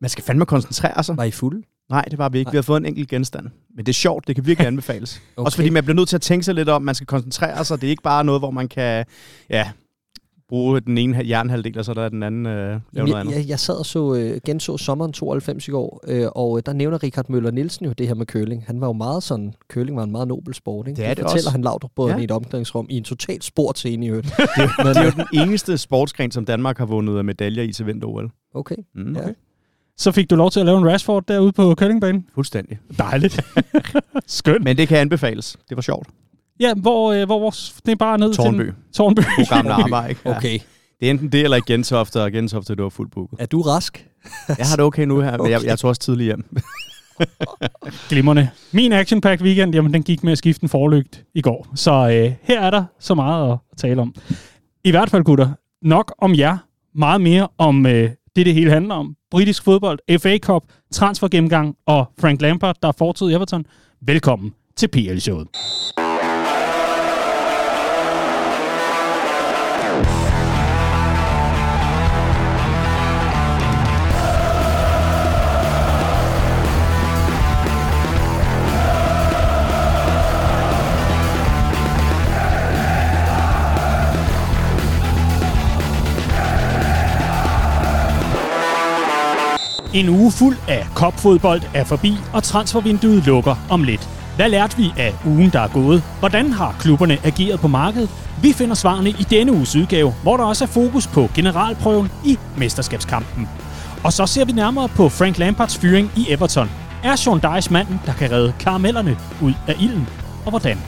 Man 0.00 0.08
skal 0.10 0.24
fandme 0.24 0.46
koncentrere 0.46 1.04
sig. 1.04 1.16
Var 1.16 1.24
I 1.24 1.30
fulde? 1.30 1.62
Nej, 1.92 2.04
det 2.10 2.18
var 2.18 2.28
vi 2.28 2.38
ikke. 2.38 2.50
Vi 2.50 2.56
har 2.56 2.62
fået 2.62 2.80
en 2.80 2.86
enkelt 2.86 3.08
genstand. 3.08 3.48
Men 3.76 3.86
det 3.86 3.92
er 3.92 3.94
sjovt, 3.94 4.28
det 4.28 4.34
kan 4.34 4.46
virkelig 4.46 4.66
anbefales. 4.72 5.22
okay. 5.36 5.46
Også 5.46 5.56
fordi 5.56 5.70
man 5.70 5.84
bliver 5.84 5.96
nødt 5.96 6.08
til 6.08 6.16
at 6.16 6.22
tænke 6.22 6.44
sig 6.44 6.54
lidt 6.54 6.68
om, 6.68 6.82
man 6.82 6.94
skal 6.94 7.06
koncentrere 7.06 7.64
sig. 7.64 7.80
Det 7.80 7.86
er 7.86 7.90
ikke 7.90 8.02
bare 8.02 8.24
noget, 8.24 8.40
hvor 8.40 8.50
man 8.50 8.68
kan 8.68 9.04
ja, 9.50 9.70
bruge 10.48 10.80
den 10.80 10.98
ene 10.98 11.22
hjernehalvdel, 11.22 11.78
og 11.78 11.84
så 11.84 11.94
der 11.94 12.02
er 12.02 12.08
den 12.08 12.22
anden 12.22 12.46
øh, 12.46 12.52
lave 12.52 12.80
Jamen, 12.96 13.10
noget 13.10 13.20
andet. 13.20 13.36
Jeg, 13.36 13.48
jeg 13.48 13.60
sad 13.60 13.74
og 13.74 13.86
så, 13.86 14.14
øh, 14.14 14.40
genså 14.44 14.76
sommeren 14.76 15.12
92 15.12 15.68
i 15.68 15.70
går, 15.70 16.00
øh, 16.08 16.28
og 16.34 16.58
øh, 16.58 16.62
der 16.66 16.72
nævner 16.72 17.02
Richard 17.02 17.24
Møller 17.28 17.50
Nielsen 17.50 17.86
jo 17.86 17.92
det 17.92 18.08
her 18.08 18.14
med 18.14 18.26
køling. 18.26 18.64
Han 18.66 18.80
var 18.80 18.86
jo 18.86 18.92
meget 18.92 19.22
sådan, 19.22 19.54
køling 19.68 19.96
var 19.96 20.02
en 20.02 20.12
meget 20.12 20.28
nobel 20.28 20.54
sport. 20.54 20.88
Ikke? 20.88 20.96
Det 20.96 21.04
er 21.04 21.08
det, 21.08 21.16
det 21.16 21.22
fortæller 21.22 21.48
også. 21.48 21.50
han 21.50 21.62
Laudrup 21.62 22.10
ja. 22.10 22.16
i 22.16 22.24
et 22.24 22.30
omklædningsrum 22.30 22.86
i 22.90 22.96
en 22.96 23.04
total 23.04 23.42
sportscene 23.42 24.06
i 24.06 24.08
øvrigt. 24.08 24.26
det, 24.26 24.36
det 24.86 24.96
er 24.96 25.04
jo 25.04 25.10
den 25.10 25.40
eneste 25.40 25.78
sportsgren, 25.78 26.30
som 26.30 26.44
Danmark 26.44 26.78
har 26.78 26.86
vundet 26.86 27.24
medaljer 27.24 27.62
i 27.62 27.72
til 27.72 27.86
vinter-OL. 27.86 28.30
Okay. 28.54 28.76
Mm, 28.94 29.16
okay. 29.16 29.26
Ja. 29.26 29.32
Så 29.96 30.12
fik 30.12 30.30
du 30.30 30.36
lov 30.36 30.50
til 30.50 30.60
at 30.60 30.66
lave 30.66 30.78
en 30.78 30.86
Rashford 30.92 31.24
derude 31.28 31.52
på 31.52 31.74
curlingbanen? 31.74 32.26
Fuldstændig. 32.34 32.78
Dejligt. 32.98 33.40
Skønt. 34.26 34.64
Men 34.64 34.76
det 34.76 34.88
kan 34.88 34.98
anbefales. 34.98 35.56
Det 35.68 35.76
var 35.76 35.82
sjovt. 35.82 36.08
Ja, 36.60 36.74
hvor, 36.74 37.12
øh, 37.12 37.26
hvor 37.26 37.38
vores, 37.38 37.74
det 37.86 37.92
er 37.92 37.96
bare 37.96 38.18
ned 38.18 38.34
Tornby. 38.34 38.64
til... 38.64 38.74
Tornby. 38.92 39.20
På 39.20 39.54
gamle 39.54 39.72
arbejde, 39.84 40.08
ikke? 40.10 40.20
Ja. 40.24 40.36
Okay. 40.36 40.58
Det 41.00 41.06
er 41.06 41.10
enten 41.10 41.32
det, 41.32 41.44
eller 41.44 41.56
i 41.56 41.60
Gentofte, 41.66 42.22
og 42.22 42.32
Gentofte, 42.32 42.74
det 42.74 42.82
var 42.82 42.88
fuldt 42.88 43.12
booket. 43.12 43.40
Er 43.40 43.46
du 43.46 43.60
rask? 43.62 44.06
jeg 44.48 44.66
har 44.66 44.76
det 44.76 44.84
okay 44.84 45.04
nu 45.04 45.20
her, 45.20 45.32
okay. 45.32 45.42
men 45.42 45.50
jeg, 45.50 45.64
jeg 45.70 45.78
tog 45.78 45.88
også 45.88 46.00
tidligt 46.00 46.26
hjem. 46.26 46.44
Glimmerne. 48.08 48.50
Min 48.72 48.92
action 48.92 49.20
pack 49.20 49.42
weekend, 49.42 49.74
jamen 49.74 49.94
den 49.94 50.02
gik 50.02 50.24
med 50.24 50.32
at 50.32 50.38
skifte 50.38 50.62
en 50.62 50.68
forlygt 50.68 51.24
i 51.34 51.40
går. 51.40 51.66
Så 51.74 51.92
øh, 51.92 52.32
her 52.42 52.60
er 52.60 52.70
der 52.70 52.84
så 53.00 53.14
meget 53.14 53.52
at 53.52 53.58
tale 53.76 54.00
om. 54.00 54.14
I 54.84 54.90
hvert 54.90 55.10
fald, 55.10 55.24
gutter, 55.24 55.48
nok 55.82 56.14
om 56.18 56.34
jer. 56.34 56.58
Meget 56.94 57.20
mere 57.20 57.48
om 57.58 57.86
øh, 57.86 58.10
det, 58.36 58.46
det 58.46 58.54
hele 58.54 58.70
handler 58.70 58.94
om. 58.94 59.14
Britisk 59.30 59.64
fodbold, 59.64 59.98
FA 60.18 60.38
Cup, 60.38 60.62
transfergennemgang 60.92 61.74
og 61.86 62.04
Frank 62.20 62.42
Lampard, 62.42 62.76
der 62.82 62.88
er 62.88 62.92
fortid 62.98 63.30
i 63.30 63.34
Everton. 63.34 63.66
Velkommen 64.00 64.54
til 64.76 64.88
PL-showet. 64.88 65.48
En 89.94 90.08
uge 90.08 90.32
fuld 90.32 90.56
af 90.68 90.86
kopfodbold 90.94 91.62
er 91.74 91.84
forbi, 91.84 92.16
og 92.32 92.42
transfervinduet 92.42 93.26
lukker 93.26 93.56
om 93.70 93.84
lidt. 93.84 94.08
Hvad 94.36 94.48
lærte 94.48 94.76
vi 94.76 94.92
af 94.98 95.14
ugen, 95.26 95.50
der 95.50 95.60
er 95.60 95.68
gået? 95.68 96.02
Hvordan 96.18 96.52
har 96.52 96.76
klubberne 96.80 97.18
ageret 97.24 97.60
på 97.60 97.68
markedet? 97.68 98.10
Vi 98.42 98.52
finder 98.52 98.74
svarene 98.74 99.10
i 99.10 99.26
denne 99.30 99.52
uges 99.52 99.76
udgave, 99.76 100.14
hvor 100.22 100.36
der 100.36 100.44
også 100.44 100.64
er 100.64 100.68
fokus 100.68 101.06
på 101.06 101.30
generalprøven 101.34 102.10
i 102.24 102.38
mesterskabskampen. 102.56 103.48
Og 104.04 104.12
så 104.12 104.26
ser 104.26 104.44
vi 104.44 104.52
nærmere 104.52 104.88
på 104.88 105.08
Frank 105.08 105.38
Lampards 105.38 105.78
fyring 105.78 106.10
i 106.16 106.26
Everton. 106.28 106.70
Er 107.04 107.16
Sean 107.16 107.40
Dyche 107.40 107.72
manden, 107.72 108.00
der 108.06 108.12
kan 108.12 108.30
redde 108.32 108.52
karamellerne 108.60 109.16
ud 109.42 109.52
af 109.68 109.74
ilden? 109.80 110.08
Og 110.44 110.50
hvordan? 110.50 110.78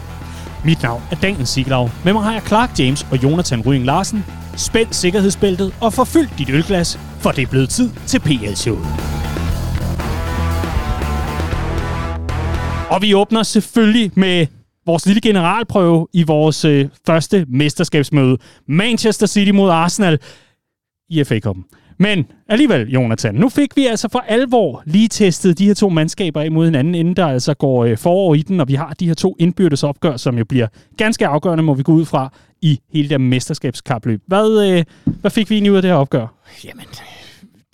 Mit 0.64 0.82
navn 0.82 1.02
er 1.10 1.16
Daniel 1.16 1.46
Siglau. 1.46 1.90
Med 2.04 2.12
mig 2.12 2.22
har 2.22 2.32
jeg 2.32 2.42
Clark 2.42 2.78
James 2.78 3.06
og 3.10 3.22
Jonathan 3.22 3.60
Rying 3.66 3.84
Larsen. 3.84 4.24
Spænd 4.56 4.92
sikkerhedsbæltet 4.92 5.74
og 5.80 5.92
forfyld 5.92 6.28
dit 6.38 6.50
ølglas, 6.50 6.98
for 7.18 7.30
det 7.30 7.42
er 7.42 7.46
blevet 7.46 7.68
tid 7.68 7.90
til 8.06 8.20
PL-showet. 8.20 8.86
Og 12.90 13.02
vi 13.02 13.14
åbner 13.14 13.42
selvfølgelig 13.42 14.10
med 14.16 14.46
vores 14.86 15.06
lille 15.06 15.20
generalprøve 15.20 16.08
i 16.12 16.22
vores 16.22 16.64
øh, 16.64 16.88
første 17.06 17.46
mesterskabsmøde. 17.48 18.38
Manchester 18.68 19.26
City 19.26 19.50
mod 19.50 19.70
Arsenal 19.70 20.18
i 21.10 21.24
FA 21.24 21.40
Cup'en. 21.46 21.83
Men 21.98 22.26
alligevel, 22.48 22.90
Jonathan, 22.90 23.34
nu 23.34 23.48
fik 23.48 23.76
vi 23.76 23.86
altså 23.86 24.08
for 24.08 24.24
alvor 24.28 24.82
lige 24.86 25.08
testet 25.08 25.58
de 25.58 25.66
her 25.66 25.74
to 25.74 25.88
mandskaber 25.88 26.42
imod 26.42 26.64
hinanden, 26.64 26.94
inden 26.94 27.16
der 27.16 27.26
altså 27.26 27.54
går 27.54 27.84
øh, 27.84 27.98
forår 27.98 28.34
i 28.34 28.42
den, 28.42 28.60
og 28.60 28.68
vi 28.68 28.74
har 28.74 28.94
de 29.00 29.06
her 29.06 29.14
to 29.14 29.36
indbyrdes 29.38 29.82
opgør, 29.82 30.16
som 30.16 30.38
jo 30.38 30.44
bliver 30.44 30.66
ganske 30.96 31.26
afgørende, 31.26 31.64
må 31.64 31.74
vi 31.74 31.82
gå 31.82 31.92
ud 31.92 32.04
fra, 32.04 32.32
i 32.62 32.80
hele 32.92 33.08
det 33.08 33.20
mesterskabskapløb. 33.20 34.22
Hvad, 34.26 34.70
øh, 34.70 34.84
hvad 35.04 35.30
fik 35.30 35.50
vi 35.50 35.54
egentlig 35.54 35.72
ud 35.72 35.76
af 35.76 35.82
det 35.82 35.90
her 35.90 35.98
opgør? 35.98 36.26
Jamen, 36.64 36.84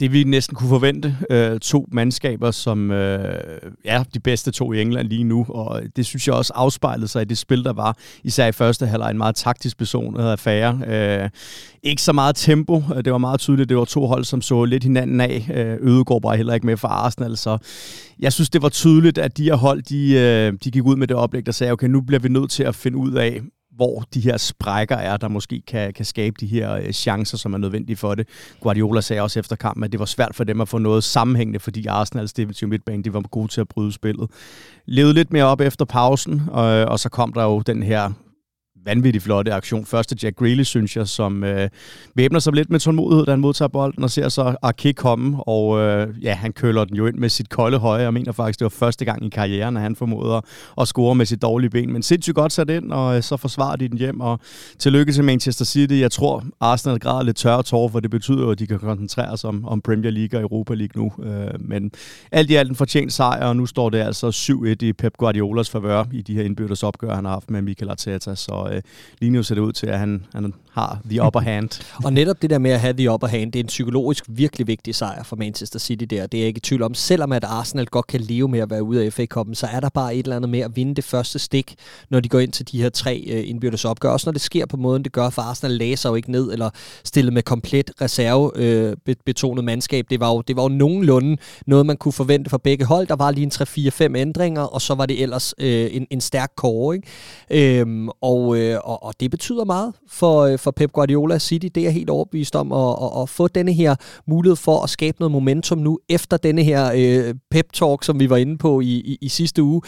det 0.00 0.12
vi 0.12 0.24
næsten 0.24 0.56
kunne 0.56 0.68
forvente. 0.68 1.16
Øh, 1.30 1.60
to 1.60 1.88
mandskaber, 1.92 2.50
som 2.50 2.90
øh, 2.90 3.42
er 3.84 4.02
de 4.02 4.20
bedste 4.20 4.50
to 4.50 4.72
i 4.72 4.82
England 4.82 5.08
lige 5.08 5.24
nu, 5.24 5.46
og 5.48 5.82
det 5.96 6.06
synes 6.06 6.26
jeg 6.26 6.34
også 6.34 6.52
afspejlede 6.56 7.08
sig 7.08 7.22
i 7.22 7.24
det 7.24 7.38
spil, 7.38 7.64
der 7.64 7.72
var. 7.72 7.96
Især 8.24 8.46
i 8.46 8.52
første 8.52 8.86
halvleg 8.86 9.10
en 9.10 9.18
meget 9.18 9.34
taktisk 9.34 9.78
person 9.78 10.20
affære. 10.20 10.80
Øh, 10.86 11.30
ikke 11.82 12.02
så 12.02 12.12
meget 12.12 12.36
tempo. 12.36 12.82
Øh, 12.96 13.04
det 13.04 13.12
var 13.12 13.18
meget 13.18 13.40
tydeligt, 13.40 13.68
det 13.68 13.76
var 13.76 13.84
to 13.84 14.06
hold, 14.06 14.24
som 14.24 14.42
så 14.42 14.64
lidt 14.64 14.82
hinanden 14.82 15.20
af. 15.20 15.50
Øh, 15.54 15.92
Ødegård 15.92 16.22
var 16.22 16.34
heller 16.34 16.54
ikke 16.54 16.66
med 16.66 16.76
for 16.76 16.88
Arsenal, 16.88 17.36
så 17.36 17.58
jeg 18.18 18.32
synes, 18.32 18.50
det 18.50 18.62
var 18.62 18.68
tydeligt, 18.68 19.18
at 19.18 19.36
de 19.36 19.44
her 19.44 19.54
hold, 19.54 19.82
de, 19.82 20.12
øh, 20.12 20.52
de 20.64 20.70
gik 20.70 20.84
ud 20.84 20.96
med 20.96 21.06
det 21.06 21.16
oplæg, 21.16 21.46
der 21.46 21.52
sagde, 21.52 21.72
okay, 21.72 21.86
nu 21.86 22.00
bliver 22.00 22.20
vi 22.20 22.28
nødt 22.28 22.50
til 22.50 22.62
at 22.62 22.74
finde 22.74 22.96
ud 22.96 23.12
af, 23.12 23.40
hvor 23.80 24.04
de 24.14 24.20
her 24.20 24.36
sprækker 24.36 24.96
er, 24.96 25.16
der 25.16 25.28
måske 25.28 25.62
kan, 25.66 25.92
kan 25.92 26.04
skabe 26.04 26.36
de 26.40 26.46
her 26.46 26.72
øh, 26.72 26.92
chancer, 26.92 27.38
som 27.38 27.54
er 27.54 27.58
nødvendige 27.58 27.96
for 27.96 28.14
det. 28.14 28.28
Guardiola 28.60 29.00
sagde 29.00 29.22
også 29.22 29.38
efter 29.38 29.56
kampen, 29.56 29.84
at 29.84 29.92
det 29.92 30.00
var 30.00 30.06
svært 30.06 30.34
for 30.34 30.44
dem 30.44 30.60
at 30.60 30.68
få 30.68 30.78
noget 30.78 31.04
sammenhængende, 31.04 31.58
fordi 31.58 31.86
Arsenals 31.86 32.32
defensive 32.32 32.70
midtbane, 32.70 33.02
de 33.02 33.12
var 33.12 33.20
gode 33.20 33.48
til 33.48 33.60
at 33.60 33.68
bryde 33.68 33.92
spillet. 33.92 34.30
Levede 34.86 35.14
lidt 35.14 35.32
mere 35.32 35.44
op 35.44 35.60
efter 35.60 35.84
pausen, 35.84 36.42
og, 36.48 36.64
og 36.64 36.98
så 36.98 37.08
kom 37.08 37.32
der 37.32 37.42
jo 37.42 37.60
den 37.60 37.82
her 37.82 38.10
vanvittig 38.84 39.22
flotte 39.22 39.52
aktion. 39.52 39.86
Første 39.86 40.16
Jack 40.22 40.36
Grealish, 40.36 40.68
synes 40.68 40.96
jeg, 40.96 41.08
som 41.08 41.44
øh, 41.44 41.68
væbner 42.14 42.38
sig 42.38 42.52
lidt 42.52 42.70
med 42.70 42.80
tålmodighed, 42.80 43.26
da 43.26 43.30
han 43.30 43.40
modtager 43.40 43.68
bolden, 43.68 44.04
og 44.04 44.10
ser 44.10 44.28
så 44.28 44.56
Arke 44.62 44.92
komme, 44.92 45.44
og 45.44 45.78
øh, 45.78 46.08
ja, 46.22 46.34
han 46.34 46.52
køler 46.52 46.84
den 46.84 46.96
jo 46.96 47.06
ind 47.06 47.16
med 47.16 47.28
sit 47.28 47.48
kolde 47.48 47.78
høje. 47.78 48.02
Jeg 48.02 48.14
mener 48.14 48.32
faktisk, 48.32 48.58
det 48.58 48.64
var 48.64 48.68
første 48.68 49.04
gang 49.04 49.26
i 49.26 49.28
karrieren, 49.28 49.76
at 49.76 49.82
han 49.82 49.96
formoder 49.96 50.40
at 50.80 50.88
score 50.88 51.14
med 51.14 51.26
sit 51.26 51.42
dårlige 51.42 51.70
ben. 51.70 51.92
Men 51.92 52.02
sindssygt 52.02 52.34
godt 52.34 52.52
sat 52.52 52.70
ind, 52.70 52.92
og 52.92 53.16
øh, 53.16 53.22
så 53.22 53.36
forsvarer 53.36 53.76
de 53.76 53.88
den 53.88 53.98
hjem, 53.98 54.20
og 54.20 54.40
tillykke 54.78 55.12
til 55.12 55.24
Manchester 55.24 55.64
City. 55.64 55.94
Jeg 55.94 56.12
tror, 56.12 56.44
Arsenal 56.60 56.98
græder 56.98 57.22
lidt 57.22 57.36
tørre 57.36 57.62
tårer, 57.62 57.88
for 57.88 58.00
det 58.00 58.10
betyder 58.10 58.40
jo, 58.40 58.50
at 58.50 58.58
de 58.58 58.66
kan 58.66 58.78
koncentrere 58.78 59.36
sig 59.36 59.48
om, 59.48 59.64
om 59.64 59.80
Premier 59.80 60.10
League 60.10 60.38
og 60.38 60.42
Europa 60.42 60.74
League 60.74 61.02
nu. 61.02 61.12
Øh, 61.24 61.60
men 61.60 61.90
alt 62.32 62.50
i 62.50 62.54
alt 62.54 62.70
en 62.70 62.76
fortjent 62.76 63.12
sejr, 63.12 63.46
og 63.46 63.56
nu 63.56 63.66
står 63.66 63.90
det 63.90 63.98
altså 63.98 64.54
7-1 64.82 64.86
i 64.86 64.92
Pep 64.92 65.16
Guardiolas 65.16 65.70
favør 65.70 66.04
i 66.12 66.22
de 66.22 66.34
her 66.34 66.42
indbyrdes 66.42 66.82
opgør, 66.82 67.14
han 67.14 67.24
har 67.24 67.32
haft 67.32 67.50
med 67.50 67.62
Mikel 67.62 67.90
Arteta. 67.90 68.34
Så 68.34 68.69
øh, 68.70 68.82
lige 69.18 69.30
nu 69.30 69.42
ser 69.42 69.54
det 69.54 69.62
ud 69.62 69.72
til, 69.72 69.86
at 69.86 69.98
han, 69.98 70.26
han 70.32 70.54
har 70.72 71.00
the 71.10 71.22
upper 71.22 71.40
hand. 71.40 71.70
og 72.04 72.12
netop 72.12 72.42
det 72.42 72.50
der 72.50 72.58
med 72.58 72.70
at 72.70 72.80
have 72.80 72.92
the 72.92 73.12
upper 73.12 73.26
hand, 73.26 73.52
det 73.52 73.58
er 73.58 73.64
en 73.64 73.66
psykologisk 73.66 74.24
virkelig 74.28 74.66
vigtig 74.66 74.94
sejr 74.94 75.22
for 75.22 75.36
Manchester 75.36 75.78
City 75.78 76.04
der. 76.04 76.26
Det 76.26 76.38
er 76.38 76.42
jeg 76.42 76.48
ikke 76.48 76.58
i 76.58 76.60
tvivl 76.60 76.82
om. 76.82 76.94
Selvom 76.94 77.32
at 77.32 77.44
Arsenal 77.44 77.86
godt 77.86 78.06
kan 78.06 78.20
leve 78.20 78.48
med 78.48 78.60
at 78.60 78.70
være 78.70 78.82
ude 78.82 79.04
af 79.04 79.12
FA-koppen, 79.12 79.54
så 79.54 79.66
er 79.66 79.80
der 79.80 79.88
bare 79.88 80.14
et 80.14 80.22
eller 80.22 80.36
andet 80.36 80.50
med 80.50 80.60
at 80.60 80.76
vinde 80.76 80.94
det 80.94 81.04
første 81.04 81.38
stik, 81.38 81.74
når 82.10 82.20
de 82.20 82.28
går 82.28 82.38
ind 82.38 82.52
til 82.52 82.72
de 82.72 82.82
her 82.82 82.88
tre 82.88 83.24
øh, 83.30 83.48
indbyrdes 83.48 83.84
opgør. 83.84 84.10
Også 84.10 84.26
når 84.26 84.32
det 84.32 84.40
sker 84.40 84.66
på 84.66 84.76
måden, 84.76 85.04
det 85.04 85.12
gør, 85.12 85.30
for 85.30 85.42
Arsenal 85.42 85.72
læser 85.72 86.08
jo 86.08 86.14
ikke 86.14 86.30
ned 86.30 86.52
eller 86.52 86.70
stiller 87.04 87.32
med 87.32 87.42
komplet 87.42 87.90
reserve 88.00 88.52
øh, 88.56 88.96
betonet 89.26 89.64
mandskab. 89.64 90.06
Det 90.10 90.20
var, 90.20 90.30
jo, 90.30 90.40
det 90.40 90.56
var 90.56 90.62
jo 90.62 90.68
nogenlunde 90.68 91.36
noget, 91.66 91.86
man 91.86 91.96
kunne 91.96 92.12
forvente 92.12 92.50
fra 92.50 92.58
begge 92.64 92.84
hold. 92.84 93.06
Der 93.06 93.16
var 93.16 93.30
lige 93.30 93.44
en 93.44 94.12
3-4-5 94.12 94.16
ændringer, 94.16 94.62
og 94.62 94.80
så 94.80 94.94
var 94.94 95.06
det 95.06 95.22
ellers 95.22 95.54
øh, 95.58 95.88
en, 95.92 96.06
en 96.10 96.20
stærk 96.20 96.52
kåre. 96.56 96.96
Ikke? 96.96 97.80
Øhm, 97.80 98.08
og, 98.08 98.58
øh, 98.60 98.78
og, 98.84 99.02
og 99.02 99.14
det 99.20 99.30
betyder 99.30 99.64
meget 99.64 99.92
for, 100.08 100.40
øh, 100.40 100.58
for 100.58 100.70
Pep 100.70 100.92
Guardiola 100.92 101.38
City. 101.38 101.66
Det 101.74 101.80
er 101.80 101.84
jeg 101.84 101.92
helt 101.92 102.10
overbevist 102.10 102.56
om 102.56 102.72
at, 102.72 102.96
at, 103.02 103.22
at 103.22 103.28
få 103.28 103.48
denne 103.48 103.72
her 103.72 103.94
mulighed 104.26 104.56
for 104.56 104.82
at 104.82 104.90
skabe 104.90 105.16
noget 105.20 105.32
momentum 105.32 105.78
nu 105.78 105.98
efter 106.08 106.36
denne 106.36 106.62
her 106.62 106.92
øh, 106.94 107.34
pep-talk, 107.54 108.02
som 108.02 108.20
vi 108.20 108.30
var 108.30 108.36
inde 108.36 108.58
på 108.58 108.80
i, 108.80 108.84
i, 108.84 109.18
i 109.20 109.28
sidste 109.28 109.62
uge. 109.62 109.82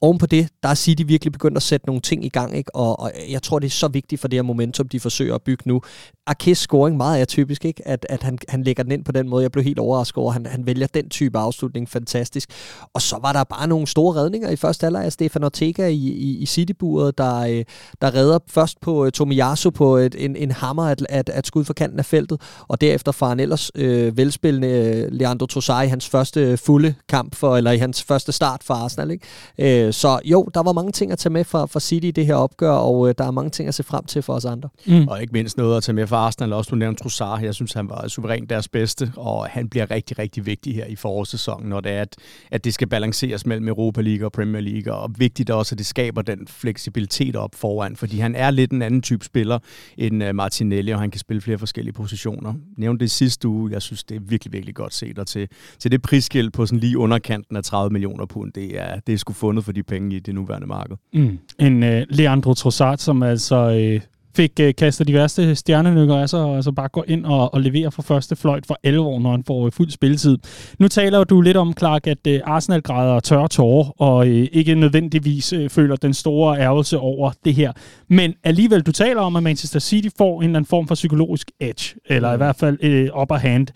Oven 0.00 0.18
på 0.18 0.26
det, 0.26 0.48
der 0.62 0.68
er 0.68 0.74
City 0.74 1.02
virkelig 1.06 1.32
begyndt 1.32 1.56
at 1.56 1.62
sætte 1.62 1.86
nogle 1.86 2.00
ting 2.00 2.24
i 2.24 2.28
gang, 2.28 2.56
ikke? 2.56 2.74
Og, 2.74 3.00
og 3.00 3.12
jeg 3.30 3.42
tror, 3.42 3.58
det 3.58 3.66
er 3.66 3.70
så 3.70 3.88
vigtigt 3.88 4.20
for 4.20 4.28
det 4.28 4.36
her 4.36 4.42
momentum, 4.42 4.88
de 4.88 5.00
forsøger 5.00 5.34
at 5.34 5.42
bygge 5.42 5.62
nu. 5.66 5.80
Arkes 6.26 6.58
scoring 6.58 6.96
meget 6.96 7.20
er 7.20 7.24
typisk, 7.24 7.64
ikke? 7.64 7.88
At, 7.88 8.06
at 8.08 8.22
han, 8.22 8.38
han 8.48 8.62
lægger 8.62 8.82
den 8.82 8.92
ind 8.92 9.04
på 9.04 9.12
den 9.12 9.28
måde. 9.28 9.42
Jeg 9.42 9.52
blev 9.52 9.64
helt 9.64 9.78
overrasket 9.78 10.18
over, 10.18 10.30
at 10.30 10.32
han, 10.32 10.46
han 10.46 10.66
vælger 10.66 10.86
den 10.86 11.08
type 11.08 11.38
afslutning. 11.38 11.88
Fantastisk. 11.88 12.50
Og 12.94 13.02
så 13.02 13.18
var 13.22 13.32
der 13.32 13.44
bare 13.44 13.66
nogle 13.68 13.86
store 13.86 14.14
redninger 14.14 14.50
i 14.50 14.56
første 14.56 14.84
halvleg 14.84 15.04
af 15.04 15.12
Stefan 15.12 15.44
Ortega 15.44 15.86
i, 15.86 15.94
i, 15.96 16.38
i 16.38 16.46
City-buret, 16.46 17.18
der, 17.18 17.38
øh, 17.38 17.64
der 18.00 18.14
redder 18.16 18.38
først 18.48 18.80
på 18.80 19.04
uh, 19.04 19.10
Tomiyasu 19.10 19.70
på 19.70 19.96
et, 19.96 20.14
en, 20.18 20.36
en 20.36 20.50
hammer 20.50 20.82
at, 20.82 21.06
at, 21.08 21.28
at 21.28 21.46
skud 21.46 21.64
for 21.64 21.72
kanten 21.74 21.98
af 21.98 22.04
feltet, 22.04 22.40
og 22.68 22.80
derefter 22.80 23.12
fra 23.12 23.32
en 23.32 23.40
ellers 23.40 23.70
øh, 23.74 24.16
velspillende 24.16 24.68
øh, 24.68 25.12
Leandro 25.12 25.46
Trossard 25.46 25.84
i 25.84 25.88
hans 25.88 26.08
første 26.08 26.56
fulde 26.56 26.94
kamp, 27.08 27.34
for, 27.34 27.56
eller 27.56 27.70
i 27.70 27.78
hans 27.78 28.02
første 28.02 28.32
start 28.32 28.62
for 28.64 28.74
Arsenal. 28.74 29.10
Ikke? 29.10 29.86
Øh, 29.86 29.92
så 29.92 30.20
jo, 30.24 30.48
der 30.54 30.62
var 30.62 30.72
mange 30.72 30.92
ting 30.92 31.12
at 31.12 31.18
tage 31.18 31.32
med 31.32 31.44
for, 31.44 31.66
for 31.66 31.80
City 31.80 32.06
i 32.06 32.10
det 32.10 32.26
her 32.26 32.34
opgør, 32.34 32.70
og 32.72 33.08
øh, 33.08 33.14
der 33.18 33.24
er 33.24 33.30
mange 33.30 33.50
ting 33.50 33.68
at 33.68 33.74
se 33.74 33.82
frem 33.82 34.04
til 34.04 34.22
for 34.22 34.32
os 34.32 34.44
andre. 34.44 34.68
Mm. 34.86 35.08
Og 35.08 35.20
ikke 35.20 35.32
mindst 35.32 35.56
noget 35.56 35.76
at 35.76 35.82
tage 35.82 35.94
med 35.94 36.06
for 36.06 36.16
Arsenal, 36.16 36.52
også 36.52 36.70
du 36.70 36.76
nævnte 36.76 37.02
Trossard. 37.02 37.42
Jeg 37.42 37.54
synes, 37.54 37.72
han 37.72 37.88
var 37.88 38.08
suverænt 38.08 38.50
deres 38.50 38.68
bedste, 38.68 39.12
og 39.16 39.46
han 39.46 39.68
bliver 39.68 39.90
rigtig, 39.90 40.18
rigtig 40.18 40.46
vigtig 40.46 40.74
her 40.74 40.84
i 40.86 40.96
forårssæsonen, 40.96 41.68
når 41.68 41.80
det 41.80 41.92
er, 41.92 42.00
at, 42.00 42.16
at 42.50 42.64
det 42.64 42.74
skal 42.74 42.88
balanceres 42.88 43.46
mellem 43.46 43.68
Europa 43.68 44.00
League 44.00 44.26
og 44.26 44.32
Premier 44.32 44.60
League, 44.60 44.94
og 44.94 45.10
vigtigt 45.18 45.50
også, 45.50 45.74
at 45.74 45.78
det 45.78 45.86
skaber 45.86 46.22
den 46.22 46.46
fleksibilitet 46.46 47.36
op 47.36 47.50
foran, 47.54 47.96
fordi 48.06 48.18
han 48.18 48.34
er 48.34 48.50
lidt 48.50 48.72
en 48.72 48.82
anden 48.82 49.02
type 49.02 49.24
spiller 49.24 49.58
end 49.98 50.24
øh, 50.24 50.34
Martinelli, 50.34 50.92
og 50.92 51.00
han 51.00 51.10
kan 51.10 51.18
spille 51.18 51.40
flere 51.40 51.58
forskellige 51.58 51.92
positioner. 51.92 52.54
Nævnte 52.76 53.02
det 53.02 53.10
sidste 53.10 53.48
uge, 53.48 53.72
jeg 53.72 53.82
synes, 53.82 54.04
det 54.04 54.14
er 54.14 54.20
virkelig, 54.20 54.52
virkelig 54.52 54.74
godt 54.74 54.94
set, 54.94 55.18
og 55.18 55.26
til, 55.26 55.48
til 55.78 55.92
det 55.92 56.02
prisskilt 56.02 56.52
på 56.52 56.66
sådan 56.66 56.80
lige 56.80 56.98
underkanten 56.98 57.56
af 57.56 57.64
30 57.64 57.92
millioner 57.92 58.26
pund, 58.26 58.52
det 58.52 58.80
er, 58.80 59.00
det 59.06 59.12
er 59.12 59.18
sgu 59.18 59.32
fundet 59.32 59.64
for 59.64 59.72
de 59.72 59.82
penge 59.82 60.16
i 60.16 60.18
det 60.18 60.34
nuværende 60.34 60.66
marked. 60.66 60.96
Mm. 61.14 61.38
En 61.58 61.82
uh, 61.82 62.02
Leandro 62.08 62.54
Trossard, 62.54 62.98
som 62.98 63.22
altså 63.22 63.92
uh, 63.96 64.02
fik 64.36 64.52
uh, 64.60 64.70
kastet 64.78 65.06
de 65.08 65.14
værste 65.14 65.54
stjernenykker 65.54 66.16
af 66.16 66.28
sig, 66.28 66.40
og 66.40 66.56
altså 66.56 66.72
bare 66.72 66.88
går 66.88 67.04
ind 67.08 67.26
og, 67.26 67.54
og 67.54 67.60
leverer 67.60 67.90
for 67.90 68.02
første 68.02 68.36
fløjt 68.36 68.66
for 68.66 68.78
11 68.82 69.06
år, 69.06 69.20
når 69.20 69.30
han 69.30 69.44
får 69.46 69.64
uh, 69.64 69.72
fuld 69.72 69.90
spilletid. 69.90 70.38
Nu 70.78 70.88
taler 70.88 71.24
du 71.24 71.40
lidt 71.40 71.56
om, 71.56 71.74
Clark, 71.78 72.06
at 72.06 72.18
uh, 72.28 72.34
Arsenal 72.44 72.82
græder 72.82 73.20
tørre 73.20 73.48
tårer, 73.48 74.02
og 74.02 74.16
uh, 74.16 74.26
ikke 74.26 74.74
nødvendigvis 74.74 75.52
uh, 75.52 75.68
føler 75.68 75.96
den 75.96 76.14
store 76.14 76.58
ærgelse 76.60 76.98
over 76.98 77.32
det 77.44 77.54
her. 77.54 77.72
Men 78.08 78.34
alligevel, 78.44 78.82
du 78.82 78.92
taler 78.92 79.20
om, 79.20 79.36
at 79.36 79.42
Manchester 79.42 79.80
City 79.80 80.08
får 80.18 80.40
en 80.40 80.44
eller 80.44 80.58
anden 80.58 80.68
form 80.68 80.88
for 80.88 80.94
psykologisk 80.94 81.50
edge, 81.60 81.94
eller 82.06 82.28
mm. 82.28 82.34
i 82.34 82.36
hvert 82.36 82.56
fald 82.56 83.10
uh, 83.12 83.20
upper 83.20 83.36
hand. 83.36 83.66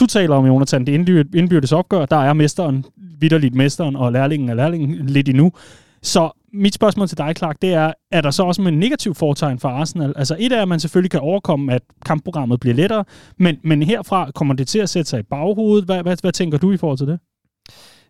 Du 0.00 0.06
taler 0.06 0.36
om, 0.36 0.46
Jonathan, 0.46 0.86
det 0.86 0.92
indbyrdes 1.34 1.72
opgør. 1.72 2.06
Der 2.06 2.16
er 2.16 2.32
mesteren, 2.32 2.84
vidderligt 3.20 3.54
mesteren, 3.54 3.96
og 3.96 4.12
lærlingen 4.12 4.48
er 4.48 4.54
lærlingen 4.54 5.06
lidt 5.06 5.28
endnu. 5.28 5.52
Så 6.02 6.41
mit 6.52 6.74
spørgsmål 6.74 7.08
til 7.08 7.18
dig, 7.18 7.34
Clark, 7.36 7.56
det 7.62 7.74
er, 7.74 7.92
er 8.12 8.20
der 8.20 8.30
så 8.30 8.42
også 8.42 8.62
en 8.62 8.78
negativ 8.78 9.14
fortegn 9.14 9.58
for 9.58 9.68
Arsenal? 9.68 10.12
Altså 10.16 10.36
et 10.38 10.52
er, 10.52 10.62
at 10.62 10.68
man 10.68 10.80
selvfølgelig 10.80 11.10
kan 11.10 11.20
overkomme, 11.20 11.72
at 11.72 11.82
kampprogrammet 12.06 12.60
bliver 12.60 12.74
lettere, 12.74 13.04
men, 13.38 13.56
men 13.64 13.82
herfra 13.82 14.30
kommer 14.34 14.54
det 14.54 14.68
til 14.68 14.78
at 14.78 14.88
sætte 14.88 15.10
sig 15.10 15.20
i 15.20 15.22
baghovedet. 15.22 15.84
Hvad, 15.84 16.02
hvad, 16.02 16.16
hvad 16.20 16.32
tænker 16.32 16.58
du 16.58 16.72
i 16.72 16.76
forhold 16.76 16.98
til 16.98 17.06
det? 17.06 17.18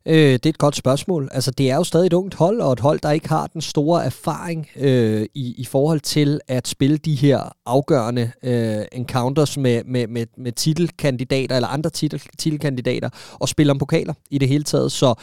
Øh, 0.06 0.14
det 0.14 0.46
er 0.46 0.50
et 0.50 0.58
godt 0.58 0.76
spørgsmål. 0.76 1.28
Altså, 1.32 1.50
det 1.50 1.70
er 1.70 1.76
jo 1.76 1.84
stadig 1.84 2.06
et 2.06 2.12
ungt 2.12 2.34
hold, 2.34 2.60
og 2.60 2.72
et 2.72 2.80
hold, 2.80 3.00
der 3.00 3.10
ikke 3.10 3.28
har 3.28 3.46
den 3.46 3.60
store 3.60 4.04
erfaring 4.04 4.68
øh, 4.76 5.26
i, 5.34 5.54
i 5.58 5.64
forhold 5.64 6.00
til 6.00 6.40
at 6.48 6.68
spille 6.68 6.96
de 6.96 7.14
her 7.14 7.56
afgørende 7.66 8.32
øh, 8.42 8.84
encounters 8.92 9.56
med, 9.56 9.82
med, 9.84 10.06
med, 10.06 10.26
med 10.38 10.52
titelkandidater 10.52 11.56
eller 11.56 11.68
andre 11.68 11.90
titel, 11.90 12.22
titelkandidater 12.38 13.08
og 13.40 13.48
spille 13.48 13.70
om 13.70 13.78
pokaler 13.78 14.14
i 14.30 14.38
det 14.38 14.48
hele 14.48 14.64
taget. 14.64 14.92
Så 14.92 15.14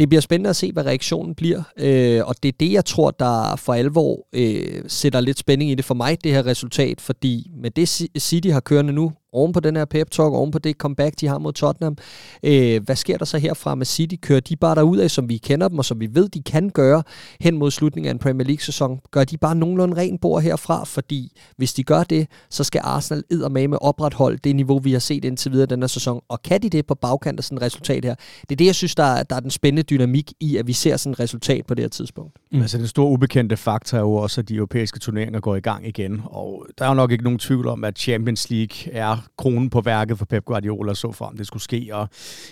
det 0.00 0.08
bliver 0.08 0.20
spændende 0.20 0.50
at 0.50 0.56
se, 0.56 0.72
hvad 0.72 0.86
reaktionen 0.86 1.34
bliver, 1.34 1.62
øh, 1.76 2.26
og 2.26 2.34
det 2.42 2.48
er 2.48 2.56
det, 2.60 2.72
jeg 2.72 2.84
tror, 2.84 3.10
der 3.10 3.56
for 3.56 3.74
alvor 3.74 4.26
øh, 4.32 4.82
sætter 4.86 5.20
lidt 5.20 5.38
spænding 5.38 5.70
i 5.70 5.74
det 5.74 5.84
for 5.84 5.94
mig, 5.94 6.24
det 6.24 6.32
her 6.32 6.46
resultat, 6.46 7.00
fordi 7.00 7.50
med 7.56 7.70
det 7.70 7.88
City 8.18 8.48
har 8.48 8.60
kørende 8.60 8.92
nu, 8.92 9.12
oven 9.32 9.52
på 9.52 9.60
den 9.60 9.76
her 9.76 9.84
pep-talk, 9.84 10.32
oven 10.32 10.50
på 10.50 10.58
det 10.58 10.76
comeback, 10.76 11.20
de 11.20 11.26
har 11.26 11.38
mod 11.38 11.52
Tottenham. 11.52 11.96
Øh, 12.42 12.82
hvad 12.84 12.96
sker 12.96 13.18
der 13.18 13.24
så 13.24 13.38
herfra 13.38 13.74
med 13.74 13.86
City? 13.86 14.14
Kører 14.22 14.40
de 14.40 14.56
bare 14.56 14.74
derud 14.74 14.98
af, 14.98 15.10
som 15.10 15.28
vi 15.28 15.36
kender 15.36 15.68
dem, 15.68 15.78
og 15.78 15.84
som 15.84 16.00
vi 16.00 16.08
ved, 16.12 16.28
de 16.28 16.42
kan 16.42 16.70
gøre 16.70 17.02
hen 17.40 17.58
mod 17.58 17.70
slutningen 17.70 18.08
af 18.08 18.12
en 18.12 18.18
Premier 18.18 18.46
League-sæson? 18.46 19.00
Gør 19.10 19.24
de 19.24 19.38
bare 19.38 19.54
nogenlunde 19.54 19.96
ren 19.96 20.18
bord 20.18 20.42
herfra? 20.42 20.84
Fordi 20.84 21.32
hvis 21.56 21.74
de 21.74 21.82
gør 21.82 22.02
det, 22.02 22.26
så 22.50 22.64
skal 22.64 22.80
Arsenal 22.84 23.24
med 23.50 23.78
opretholde 23.80 24.38
det 24.44 24.56
niveau, 24.56 24.78
vi 24.78 24.92
har 24.92 24.98
set 24.98 25.24
indtil 25.24 25.52
videre 25.52 25.66
den 25.66 25.82
her 25.82 25.86
sæson. 25.86 26.20
Og 26.28 26.42
kan 26.42 26.62
de 26.62 26.70
det 26.70 26.86
på 26.86 26.94
bagkant 26.94 27.38
af 27.38 27.44
sådan 27.44 27.58
et 27.58 27.62
resultat 27.62 28.04
her? 28.04 28.14
Det 28.40 28.52
er 28.52 28.56
det, 28.56 28.66
jeg 28.66 28.74
synes, 28.74 28.94
der 28.94 29.04
er, 29.04 29.22
der 29.22 29.36
er 29.36 29.40
den 29.40 29.50
spændende 29.50 29.82
dynamik 29.82 30.32
i, 30.40 30.56
at 30.56 30.66
vi 30.66 30.72
ser 30.72 30.96
sådan 30.96 31.12
et 31.12 31.20
resultat 31.20 31.66
på 31.66 31.74
det 31.74 31.82
her 31.82 31.88
tidspunkt. 31.88 32.36
Mm. 32.52 32.60
Altså 32.60 32.78
den 32.78 32.86
store 32.86 33.06
ubekendte 33.06 33.56
faktor 33.56 33.98
er 33.98 34.02
jo 34.02 34.14
også, 34.14 34.40
at 34.40 34.48
de 34.48 34.54
europæiske 34.54 34.98
turneringer 34.98 35.40
går 35.40 35.56
i 35.56 35.60
gang 35.60 35.86
igen. 35.86 36.20
Og 36.24 36.66
der 36.78 36.84
er 36.84 36.88
jo 36.88 36.94
nok 36.94 37.12
ikke 37.12 37.24
nogen 37.24 37.38
tvivl 37.38 37.68
om, 37.68 37.84
at 37.84 37.98
Champions 37.98 38.50
League 38.50 38.92
er 38.92 39.19
kronen 39.38 39.70
på 39.70 39.80
værket 39.80 40.18
for 40.18 40.24
Pep 40.24 40.44
Guardiola, 40.44 40.94
så 40.94 41.12
frem 41.12 41.36
det 41.36 41.46
skulle 41.46 41.62
ske. 41.62 41.88
Og 41.92 42.08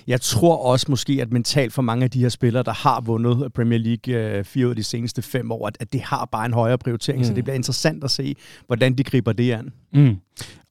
jeg 0.06 0.20
tror 0.20 0.56
også 0.56 0.86
måske, 0.88 1.18
at 1.22 1.32
mentalt 1.32 1.72
for 1.72 1.82
mange 1.82 2.04
af 2.04 2.10
de 2.10 2.20
her 2.20 2.28
spillere, 2.28 2.62
der 2.62 2.72
har 2.72 3.00
vundet 3.00 3.52
Premier 3.52 3.78
League 3.78 4.14
øh, 4.14 4.44
fire 4.44 4.66
ud 4.66 4.70
af 4.70 4.76
de 4.76 4.82
seneste 4.82 5.22
fem 5.22 5.52
år, 5.52 5.66
at, 5.66 5.76
at 5.80 5.92
det 5.92 6.00
har 6.00 6.28
bare 6.32 6.46
en 6.46 6.52
højere 6.52 6.78
prioritering. 6.78 7.20
Mm. 7.20 7.24
Så 7.24 7.34
det 7.34 7.44
bliver 7.44 7.56
interessant 7.56 8.04
at 8.04 8.10
se, 8.10 8.36
hvordan 8.66 8.94
de 8.94 9.04
griber 9.04 9.32
det 9.32 9.52
an. 9.52 9.72
Mm. 9.92 10.16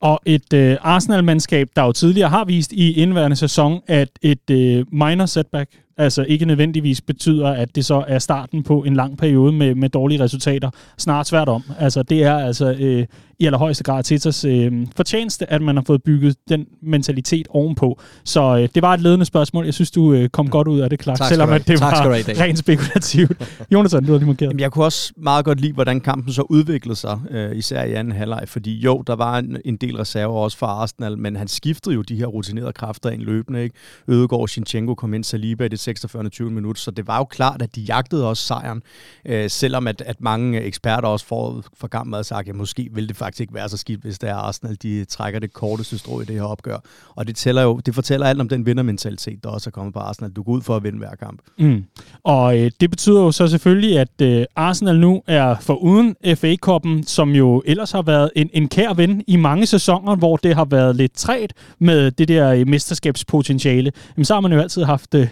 Og 0.02 0.20
et 0.26 0.54
øh, 0.54 0.78
Arsenal-mandskab, 0.82 1.68
der 1.76 1.84
jo 1.84 1.92
tidligere 1.92 2.30
har 2.30 2.46
vist 2.46 2.72
i 2.72 2.94
indværende 2.94 3.36
sæson, 3.36 3.82
at 3.88 4.10
et 4.22 4.50
øh, 4.52 4.86
minor 4.92 5.26
setback 5.26 5.72
altså 5.98 6.24
ikke 6.24 6.46
nødvendigvis 6.46 7.02
betyder, 7.02 7.48
at 7.48 7.76
det 7.76 7.86
så 7.86 8.04
er 8.08 8.20
starten 8.20 8.64
på 8.64 8.84
en 8.84 8.96
lang 8.96 9.18
periode 9.18 9.52
med, 9.52 9.76
med 9.76 9.90
dårlige 9.90 10.24
resultater. 10.24 10.70
Snart 10.98 11.28
svært 11.28 11.50
om. 11.50 11.64
Altså 11.80 12.04
det 12.04 12.24
er 12.24 12.38
altså 12.38 12.76
øh, 12.80 13.06
i 13.40 13.46
allerhøjeste 13.46 13.84
grad 13.84 14.04
Tetas 14.04 14.46
øh, 14.46 14.88
fortjeneste, 14.96 15.52
at 15.52 15.62
man 15.62 15.76
har 15.76 15.84
fået 15.88 16.04
bygget 16.04 16.36
den 16.50 16.66
mentalitet 16.82 17.48
ovenpå. 17.50 18.00
Så 18.24 18.58
øh, 18.58 18.70
det 18.76 18.82
var 18.82 18.94
et 18.94 19.00
ledende 19.00 19.26
spørgsmål. 19.26 19.66
Jeg 19.66 19.74
synes, 19.74 19.92
du 19.92 20.14
øh, 20.14 20.30
kom 20.30 20.50
godt 20.50 20.68
ud 20.68 20.80
af 20.80 20.90
det, 20.90 21.00
klart, 21.00 21.28
selvom 21.30 21.50
at 21.50 21.68
det 21.68 21.80
tak 21.80 22.06
var 22.06 22.42
rent 22.42 22.58
spekulativt. 22.58 23.32
Jonathan, 23.74 24.06
du 24.06 24.12
har 24.12 24.20
lige 24.20 24.28
markeret. 24.28 24.50
Jamen, 24.50 24.60
jeg 24.60 24.72
kunne 24.72 24.86
også 24.86 25.14
meget 25.18 25.46
godt 25.46 25.62
lide, 25.62 25.74
hvordan 25.74 26.02
kampen 26.02 26.34
så 26.34 26.42
udviklede 26.42 26.96
sig, 26.96 27.20
øh, 27.32 27.56
især 27.56 27.84
i 27.84 27.94
anden 27.94 28.14
halvleg, 28.14 28.44
fordi 28.48 28.80
jo, 28.80 29.04
der 29.08 29.16
var 29.16 29.38
en, 29.38 29.58
en 29.66 29.78
del 29.78 29.98
reserver 29.98 30.40
også 30.40 30.58
for 30.58 30.66
Arsenal, 30.66 31.18
men 31.18 31.36
han 31.36 31.48
skiftede 31.48 31.96
jo 31.96 32.02
de 32.02 32.16
her 32.16 32.26
rutinerede 32.26 32.74
kræfter 32.74 33.10
ind 33.10 33.22
løbende. 33.22 33.64
Ikke? 33.64 33.76
Ødegaard, 34.08 34.48
Shinchenko 34.48 34.96
kom 34.96 35.14
ind, 35.14 35.24
Saliba 35.24 35.64
i 35.64 35.68
det 35.68 35.80
46. 35.96 36.30
20 36.30 36.52
minutter, 36.52 36.80
så 36.80 36.92
det 36.92 37.08
var 37.08 37.18
jo 37.18 37.24
klart, 37.24 37.62
at 37.62 37.76
de 37.76 37.82
jagtede 37.82 38.30
også 38.30 38.44
sejren, 38.44 38.82
øh, 39.26 39.50
selvom 39.50 39.88
at, 39.88 40.02
at 40.02 40.22
mange 40.22 40.62
eksperter 40.62 41.08
også 41.08 41.26
for, 41.26 41.64
for 41.74 41.88
gammel 41.88 42.14
havde 42.14 42.24
sagt, 42.24 42.50
at 42.50 42.56
måske 42.56 42.90
ville 42.92 43.08
det 43.08 43.18
faktisk 43.18 43.42
ikke 43.42 43.54
være 43.54 43.70
så 43.70 43.78
skidt, 43.78 44.02
hvis 44.02 44.20
det 44.20 44.30
er 44.30 44.36
Arsenal, 44.36 44.78
de 44.84 45.06
trækker 45.06 45.40
det 45.40 45.54
korteste 45.54 45.98
strå 45.98 46.22
i 46.22 46.26
det 46.26 46.36
her 46.36 46.44
opgør. 46.44 46.78
Og 47.16 47.28
det, 47.28 47.36
tæller 47.36 47.62
jo, 47.62 47.80
det 47.86 47.96
fortæller 47.96 48.28
alt 48.28 48.42
om 48.42 48.50
den 48.50 48.66
vindermentalitet, 48.66 49.44
der 49.44 49.50
også 49.50 49.70
er 49.70 49.72
kommet 49.72 49.94
på 49.94 50.00
Arsenal. 50.00 50.32
Du 50.32 50.44
går 50.44 50.52
ud 50.52 50.62
for 50.62 50.76
at 50.76 50.84
vinde 50.84 50.98
hver 50.98 51.16
kamp. 51.16 51.42
Mm. 51.58 51.84
Og 52.24 52.60
øh, 52.60 52.72
det 52.80 52.90
betyder 52.90 53.22
jo 53.22 53.32
så 53.32 53.48
selvfølgelig, 53.48 54.00
at 54.00 54.22
øh, 54.22 54.46
Arsenal 54.56 55.00
nu 55.00 55.22
er 55.28 55.56
for 55.62 55.74
uden 55.74 56.16
FA-koppen, 56.36 57.04
som 57.04 57.30
jo 57.30 57.64
ellers 57.66 57.92
har 57.92 58.02
været 58.02 58.32
en, 58.36 58.50
en 58.54 58.68
kær 58.68 58.94
ven 58.94 59.24
i 59.28 59.36
mange 59.36 59.66
sæsoner, 59.66 60.16
hvor 60.16 60.38
det 60.38 60.56
har 60.56 60.66
været 60.66 60.96
lidt 60.96 61.14
træt 61.14 61.54
med 61.80 62.12
det 62.12 62.28
der 62.28 62.54
øh, 62.54 62.68
mesterskabspotentiale. 62.68 63.92
Jamen, 64.18 64.26
så 64.26 64.34
har 64.34 64.42
man 64.42 64.54
jo 64.54 64.60
altid 64.60 64.84
haft 64.84 65.16
øh, 65.16 65.28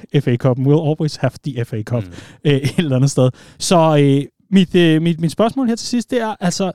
FA-koppen. 0.45 0.65
We'll 0.65 0.87
always 0.89 1.15
have 1.15 1.31
the 1.45 1.65
FA 1.65 1.83
Cup 1.83 2.03
mm. 2.03 2.13
øh, 2.43 2.53
et 2.53 2.77
eller 2.77 2.95
andet 2.95 3.11
sted. 3.11 3.29
Så 3.59 3.97
øh, 3.99 4.25
mit, 4.51 4.75
øh, 4.75 5.01
mit, 5.01 5.19
mit 5.19 5.31
spørgsmål 5.31 5.67
her 5.67 5.75
til 5.75 5.87
sidst, 5.87 6.11
det 6.11 6.21
er, 6.21 6.35
altså, 6.39 6.71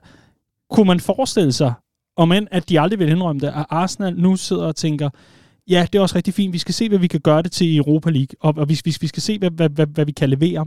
kunne 0.71 0.87
man 0.87 1.01
forestille 1.01 1.53
sig, 1.53 1.73
om 2.17 2.33
end 2.33 2.47
at 2.51 2.69
de 2.69 2.81
aldrig 2.81 2.99
vil 2.99 3.09
indrømme 3.09 3.41
det, 3.41 3.47
at 3.47 3.67
Arsenal 3.71 4.17
nu 4.17 4.37
sidder 4.37 4.67
og 4.67 4.77
tænker, 4.77 5.11
ja, 5.69 5.87
det 5.93 5.99
er 5.99 6.03
også 6.03 6.17
rigtig 6.17 6.35
fint, 6.35 6.53
vi 6.53 6.59
skal 6.59 6.75
se, 6.75 6.89
hvad 6.89 6.99
vi 6.99 7.07
kan 7.07 7.21
gøre 7.21 7.43
det 7.43 7.53
til 7.53 7.67
i 7.67 7.77
Europa 7.77 8.11
League, 8.11 8.37
og, 8.41 8.55
og 8.57 8.69
vi, 8.69 8.81
vi, 8.85 8.97
vi 9.01 9.07
skal 9.07 9.23
se, 9.23 9.39
hvad, 9.39 9.51
hvad, 9.51 9.69
hvad, 9.69 9.87
hvad 9.87 10.05
vi 10.05 10.13
kan 10.13 10.31
levere, 10.31 10.67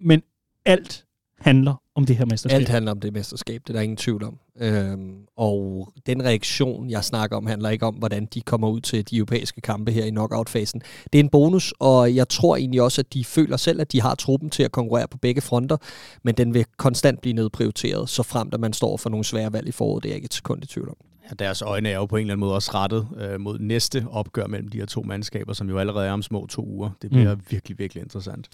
men 0.00 0.22
alt 0.66 1.04
handler 1.40 1.74
om 1.94 2.06
det 2.06 2.16
her 2.16 2.24
mesterskab. 2.24 2.56
Alt 2.56 2.68
handler 2.68 2.90
om 2.90 3.00
det 3.00 3.12
mesterskab, 3.12 3.62
det 3.66 3.70
er 3.70 3.72
der 3.72 3.80
ingen 3.80 3.96
tvivl 3.96 4.24
om. 4.24 4.38
Øhm, 4.60 5.14
og 5.36 5.92
den 6.06 6.24
reaktion, 6.24 6.90
jeg 6.90 7.04
snakker 7.04 7.36
om, 7.36 7.46
handler 7.46 7.68
ikke 7.68 7.86
om, 7.86 7.94
hvordan 7.94 8.26
de 8.34 8.40
kommer 8.40 8.68
ud 8.68 8.80
til 8.80 9.10
de 9.10 9.16
europæiske 9.16 9.60
kampe 9.60 9.92
her 9.92 10.04
i 10.04 10.10
knockout-fasen. 10.10 10.82
Det 11.12 11.18
er 11.18 11.24
en 11.24 11.28
bonus, 11.28 11.74
og 11.78 12.14
jeg 12.14 12.28
tror 12.28 12.56
egentlig 12.56 12.82
også, 12.82 13.00
at 13.00 13.14
de 13.14 13.24
føler 13.24 13.56
selv, 13.56 13.80
at 13.80 13.92
de 13.92 14.00
har 14.00 14.14
truppen 14.14 14.50
til 14.50 14.62
at 14.62 14.72
konkurrere 14.72 15.08
på 15.08 15.18
begge 15.18 15.40
fronter, 15.40 15.76
men 16.22 16.34
den 16.34 16.54
vil 16.54 16.64
konstant 16.76 17.20
blive 17.20 17.32
nedprioriteret, 17.32 18.08
så 18.08 18.22
frem 18.22 18.50
at 18.52 18.60
man 18.60 18.72
står 18.72 18.96
for 18.96 19.10
nogle 19.10 19.24
svære 19.24 19.52
valg 19.52 19.68
i 19.68 19.72
foråret. 19.72 20.02
Det 20.02 20.08
er 20.08 20.12
jeg 20.12 20.16
ikke 20.16 20.26
et 20.26 20.34
sekund 20.34 20.62
i 20.62 20.66
tvivl 20.66 20.88
om. 20.88 20.96
Ja, 21.30 21.34
deres 21.44 21.62
øjne 21.62 21.88
er 21.88 21.96
jo 21.96 22.06
på 22.06 22.16
en 22.16 22.20
eller 22.20 22.34
anden 22.34 22.40
måde 22.40 22.54
også 22.54 22.70
rettet 22.74 23.08
øh, 23.16 23.40
mod 23.40 23.58
næste 23.58 24.06
opgør 24.10 24.46
mellem 24.46 24.68
de 24.68 24.78
her 24.78 24.86
to 24.86 25.02
mandskaber, 25.02 25.52
som 25.52 25.68
jo 25.68 25.78
allerede 25.78 26.06
er 26.06 26.12
om 26.12 26.22
små 26.22 26.46
to 26.46 26.66
uger. 26.66 26.90
Det 27.02 27.10
bliver 27.10 27.34
mm. 27.34 27.40
virkelig, 27.50 27.78
virkelig 27.78 28.02
interessant 28.02 28.48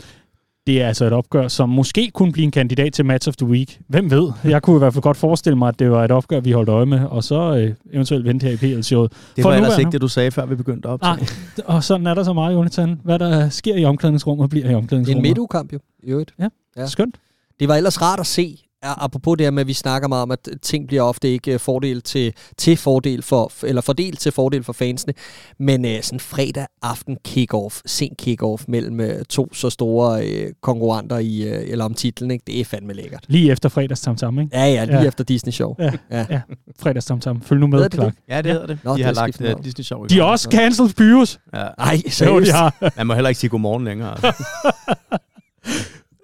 det 0.67 0.83
er 0.83 0.89
altså 0.89 1.05
et 1.05 1.13
opgør, 1.13 1.49
som 1.49 1.69
måske 1.69 2.11
kunne 2.15 2.33
blive 2.33 2.45
en 2.45 2.51
kandidat 2.51 2.93
til 2.93 3.05
Match 3.05 3.29
of 3.29 3.37
the 3.37 3.47
Week. 3.47 3.81
Hvem 3.89 4.11
ved? 4.11 4.33
Jeg 4.45 4.63
kunne 4.63 4.77
i 4.77 4.79
hvert 4.79 4.93
fald 4.93 5.03
godt 5.03 5.17
forestille 5.17 5.59
mig, 5.59 5.69
at 5.69 5.79
det 5.79 5.91
var 5.91 6.05
et 6.05 6.11
opgør, 6.11 6.41
vi 6.41 6.53
holdt 6.53 6.69
øje 6.69 6.87
med, 6.87 7.01
og 7.05 7.25
så 7.25 7.57
øh, 7.57 7.75
eventuelt 7.93 8.25
vente 8.25 8.47
her 8.47 8.53
i 8.53 8.57
PL-showet. 8.57 9.13
Det 9.37 9.45
var 9.45 9.55
ellers 9.55 9.79
ikke 9.79 9.91
det, 9.91 10.01
du 10.01 10.09
sagde, 10.09 10.31
før 10.31 10.47
vi 10.47 10.55
begyndte 10.55 10.87
op. 10.87 11.01
Nej, 11.03 11.19
og 11.65 11.85
sådan 11.85 12.07
er 12.07 12.15
der 12.15 12.23
så 12.25 12.33
meget, 12.33 12.55
Jonathan. 12.55 13.01
Hvad 13.05 13.19
der 13.19 13.49
sker 13.49 13.77
i 13.77 13.85
omklædningsrummet, 13.85 14.51
bliver 14.51 14.71
i 14.71 14.75
omklædningsrummet. 14.75 15.17
En 15.17 15.23
midtugekamp 15.23 15.73
jo, 15.73 15.79
i 16.03 16.11
øvrigt. 16.11 16.35
Ja, 16.39 16.49
ja, 16.77 16.87
skønt. 16.87 17.17
Det 17.61 17.69
var 17.69 17.75
ellers 17.77 18.03
rart 18.03 18.21
at 18.21 18.27
se, 18.27 18.59
apropos 18.83 19.37
det 19.38 19.47
her 19.47 19.50
med, 19.50 19.61
at 19.61 19.66
vi 19.66 19.73
snakker 19.73 20.09
meget 20.09 20.23
om, 20.23 20.30
at 20.30 20.49
ting 20.62 20.87
bliver 20.87 21.02
ofte 21.02 21.28
ikke 21.28 21.52
øh, 21.52 21.61
fordel 21.61 22.02
til, 22.02 22.35
til 22.56 22.76
fordel 22.76 23.23
for, 23.23 23.52
eller 23.62 23.83
fordel 23.83 24.16
til 24.16 24.33
fordel 24.33 24.64
for 24.64 24.73
fansene, 24.73 25.12
men 25.59 25.85
uh, 25.85 25.90
sådan 26.02 26.21
fredag 26.21 26.66
aften 26.83 27.16
kick-off, 27.28 27.80
sen 27.87 28.12
kick-off 28.23 28.64
mellem 28.68 29.00
uh, 29.00 29.23
to 29.28 29.54
så 29.54 29.71
store 29.71 30.25
uh, 30.25 30.50
konkurrenter 30.62 31.18
i, 31.18 31.50
uh, 31.50 31.71
eller 31.71 31.85
om 31.85 31.95
titlen, 31.95 32.30
ikke? 32.30 32.42
det 32.47 32.61
er 32.61 32.64
fandme 32.64 32.92
lækkert. 32.92 33.25
Lige 33.28 33.52
efter 33.52 33.68
fredags 33.68 34.00
tam 34.00 34.16
tam, 34.16 34.40
ikke? 34.40 34.56
Ja, 34.56 34.64
ja, 34.64 34.85
lige 34.85 35.00
ja. 35.00 35.06
efter 35.06 35.25
Disney 35.25 35.52
Show. 35.52 35.75
Ja, 35.78 35.92
ja. 36.11 36.26
ja. 36.30 36.40
fredags 36.78 37.06
tam 37.06 37.21
tam. 37.21 37.42
Følg 37.42 37.61
nu 37.61 37.66
med, 37.66 37.85
det 37.85 37.95
Clark. 37.95 38.14
Ja, 38.28 38.42
det 38.42 38.52
hedder 38.52 38.66
det. 38.66 38.78
Nå, 38.85 38.97
de 38.97 39.02
har 39.02 39.12
lagt 39.12 39.40
uh, 39.40 39.64
Disney 39.64 39.85
Show 39.85 40.04
i 40.04 40.09
De 40.09 40.18
har 40.18 40.25
også 40.25 40.49
cancelled 40.50 40.95
Pyrus. 40.95 41.38
Ja. 41.54 41.59
Ej, 41.78 42.00
seriøst? 42.09 42.23
Jo, 42.23 42.40
de 42.40 42.52
har. 42.52 42.92
Man 42.97 43.06
må 43.06 43.14
heller 43.14 43.28
ikke 43.28 43.40
sige 43.40 43.50
godmorgen 43.50 43.85
længere. 43.85 44.16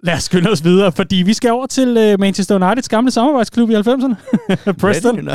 Lad 0.04 0.14
os 0.14 0.22
skynde 0.22 0.50
os 0.50 0.64
videre, 0.64 0.92
fordi 0.92 1.16
vi 1.16 1.34
skal 1.34 1.50
over 1.50 1.66
til 1.66 1.88
uh, 1.88 2.20
Manchester 2.20 2.54
Uniteds 2.54 2.88
gamle 2.88 3.10
samarbejdsklub 3.10 3.70
i 3.70 3.74
90'erne. 3.74 4.14
Preston. 4.80 5.28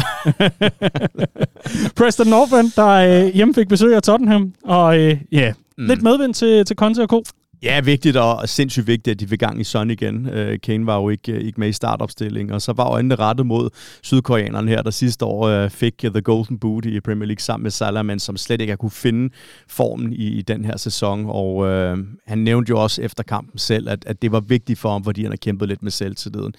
Preston 1.97 2.27
Northern, 2.27 2.71
der 2.75 3.25
uh, 3.25 3.35
hjemme 3.35 3.53
fik 3.53 3.67
besøg 3.67 3.95
af 3.95 4.01
Tottenham. 4.01 4.53
Og 4.63 4.87
uh, 4.87 4.95
ja, 4.95 5.17
yeah, 5.33 5.53
mm. 5.77 5.85
lidt 5.85 6.01
medvind 6.01 6.33
til, 6.33 6.65
til 6.65 6.75
Conte 6.75 7.01
og 7.01 7.07
Co. 7.07 7.23
Ja, 7.63 7.81
vigtigt 7.81 8.17
og 8.17 8.49
sindssygt 8.49 8.87
vigtigt, 8.87 9.13
at 9.13 9.19
de 9.19 9.27
fik 9.27 9.39
gang 9.39 9.61
i 9.61 9.63
Son 9.63 9.91
igen. 9.91 10.25
Uh, 10.25 10.55
Kane 10.63 10.85
var 10.85 10.95
jo 10.95 11.09
ikke, 11.09 11.31
øh, 11.31 11.41
ikke 11.41 11.59
med 11.59 11.69
i 11.69 11.71
startopstillingen, 11.71 12.53
og 12.53 12.61
så 12.61 12.73
var 12.73 12.85
øjnene 12.85 13.15
rettet 13.15 13.45
mod 13.45 13.69
sydkoreanerne 14.03 14.69
her, 14.69 14.81
der 14.81 14.91
sidste 14.91 15.25
år 15.25 15.63
uh, 15.63 15.69
fik 15.69 15.97
The 15.97 16.21
Golden 16.21 16.59
Boot 16.59 16.85
i 16.85 16.99
Premier 16.99 17.25
League 17.25 17.41
sammen 17.41 17.63
med 17.63 17.71
Salah, 17.71 18.05
men 18.05 18.19
som 18.19 18.37
slet 18.37 18.61
ikke 18.61 18.71
har 18.71 18.77
kunne 18.77 18.91
finde 18.91 19.33
formen 19.67 20.13
i, 20.13 20.27
i 20.27 20.41
den 20.41 20.65
her 20.65 20.77
sæson. 20.77 21.25
Og 21.27 21.55
uh, 21.55 21.99
han 22.27 22.37
nævnte 22.37 22.69
jo 22.69 22.83
også 22.83 23.01
efter 23.01 23.23
kampen 23.23 23.57
selv, 23.57 23.89
at, 23.89 24.05
at 24.05 24.21
det 24.21 24.31
var 24.31 24.39
vigtigt 24.39 24.79
for 24.79 24.91
ham, 24.91 25.03
fordi 25.03 25.21
han 25.21 25.31
har 25.31 25.37
kæmpet 25.37 25.67
lidt 25.67 25.83
med 25.83 25.91
selvtilliden. 25.91 26.53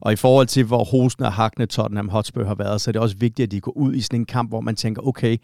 Og 0.00 0.12
i 0.12 0.16
forhold 0.16 0.46
til, 0.46 0.64
hvor 0.64 0.84
hosen 0.84 1.24
og 1.24 1.32
hakkende 1.32 1.66
Tottenham 1.66 2.08
Hotspur 2.08 2.44
har 2.44 2.54
været, 2.54 2.80
så 2.80 2.90
er 2.90 2.92
det 2.92 3.00
også 3.02 3.16
vigtigt, 3.16 3.46
at 3.46 3.50
de 3.50 3.60
går 3.60 3.76
ud 3.76 3.94
i 3.94 4.00
sådan 4.00 4.20
en 4.20 4.26
kamp, 4.26 4.50
hvor 4.50 4.60
man 4.60 4.76
tænker, 4.76 5.06
okay, 5.06 5.36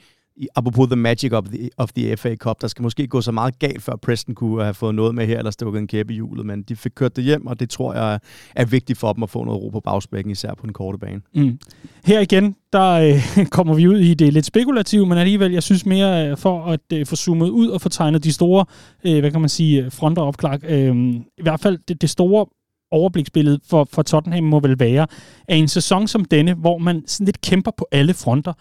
apropos 0.57 0.87
the 0.87 0.97
magic 0.97 1.33
of 1.33 1.45
the, 1.45 1.71
of 1.76 1.92
the 1.92 2.16
FA 2.16 2.37
Cup, 2.37 2.61
der 2.61 2.68
skal 2.68 2.83
måske 2.83 3.07
gå 3.07 3.21
så 3.21 3.33
meget 3.33 3.59
galt, 3.59 3.83
før 3.83 3.97
Preston 3.97 4.35
kunne 4.35 4.62
have 4.62 4.74
fået 4.74 4.94
noget 4.94 5.14
med 5.14 5.27
her, 5.27 5.38
eller 5.38 5.51
stukket 5.51 5.81
en 5.81 5.87
kæppe 5.87 6.12
i 6.12 6.14
hjulet, 6.14 6.46
men 6.46 6.62
de 6.62 6.77
fik 6.77 6.92
kørt 6.94 7.16
det 7.16 7.24
hjem, 7.24 7.46
og 7.46 7.61
det 7.61 7.70
tror 7.70 7.94
jeg 7.94 8.20
er 8.57 8.64
vigtigt 8.64 8.98
for 8.98 9.12
dem 9.12 9.22
at 9.22 9.31
få 9.31 9.44
noget 9.44 9.62
ro 9.62 9.68
på 9.68 9.81
bagspækken, 9.81 10.31
især 10.31 10.55
på 10.55 10.66
den 10.66 10.72
korte 10.72 10.98
bane. 10.98 11.20
Mm. 11.35 11.59
Her 12.05 12.20
igen, 12.20 12.55
der 12.72 12.90
øh, 12.90 13.46
kommer 13.57 13.74
vi 13.74 13.88
ud 13.88 13.98
i 13.98 14.14
det 14.14 14.33
lidt 14.33 14.46
spekulative, 14.46 15.07
men 15.07 15.18
alligevel, 15.18 15.53
jeg 15.53 15.62
synes 15.62 15.87
mere 15.87 16.31
øh, 16.31 16.37
for 16.37 16.64
at 16.64 16.81
øh, 16.92 17.07
få 17.07 17.16
zoomet 17.16 17.48
ud 17.48 17.68
og 17.68 17.81
få 17.81 17.88
tegnet 17.88 18.24
de 18.24 18.33
store, 18.33 18.64
øh, 19.05 19.20
hvad 19.20 19.31
kan 19.31 19.40
man 19.40 19.48
sige, 19.48 19.85
øh, 19.85 19.92
fronter 19.92 20.22
op, 20.22 20.35
Clark. 20.40 20.61
Øh, 20.68 20.96
I 21.38 21.42
hvert 21.42 21.61
fald 21.61 21.79
det, 21.88 22.03
det 22.03 22.11
store 22.11 22.46
overbliksbillede 22.90 23.61
for, 23.66 23.88
for 23.92 24.03
Tottenham 24.03 24.44
må 24.44 24.61
vel 24.61 24.79
være, 24.79 25.07
at 25.48 25.59
en 25.59 25.68
sæson 25.68 26.09
som 26.09 26.24
denne, 26.24 26.55
hvor 26.55 26.79
man 26.79 27.03
sådan 27.07 27.24
lidt 27.24 27.40
kæmper 27.40 27.70
på 27.79 27.87
alle 27.92 28.14
fronter, 28.14 28.53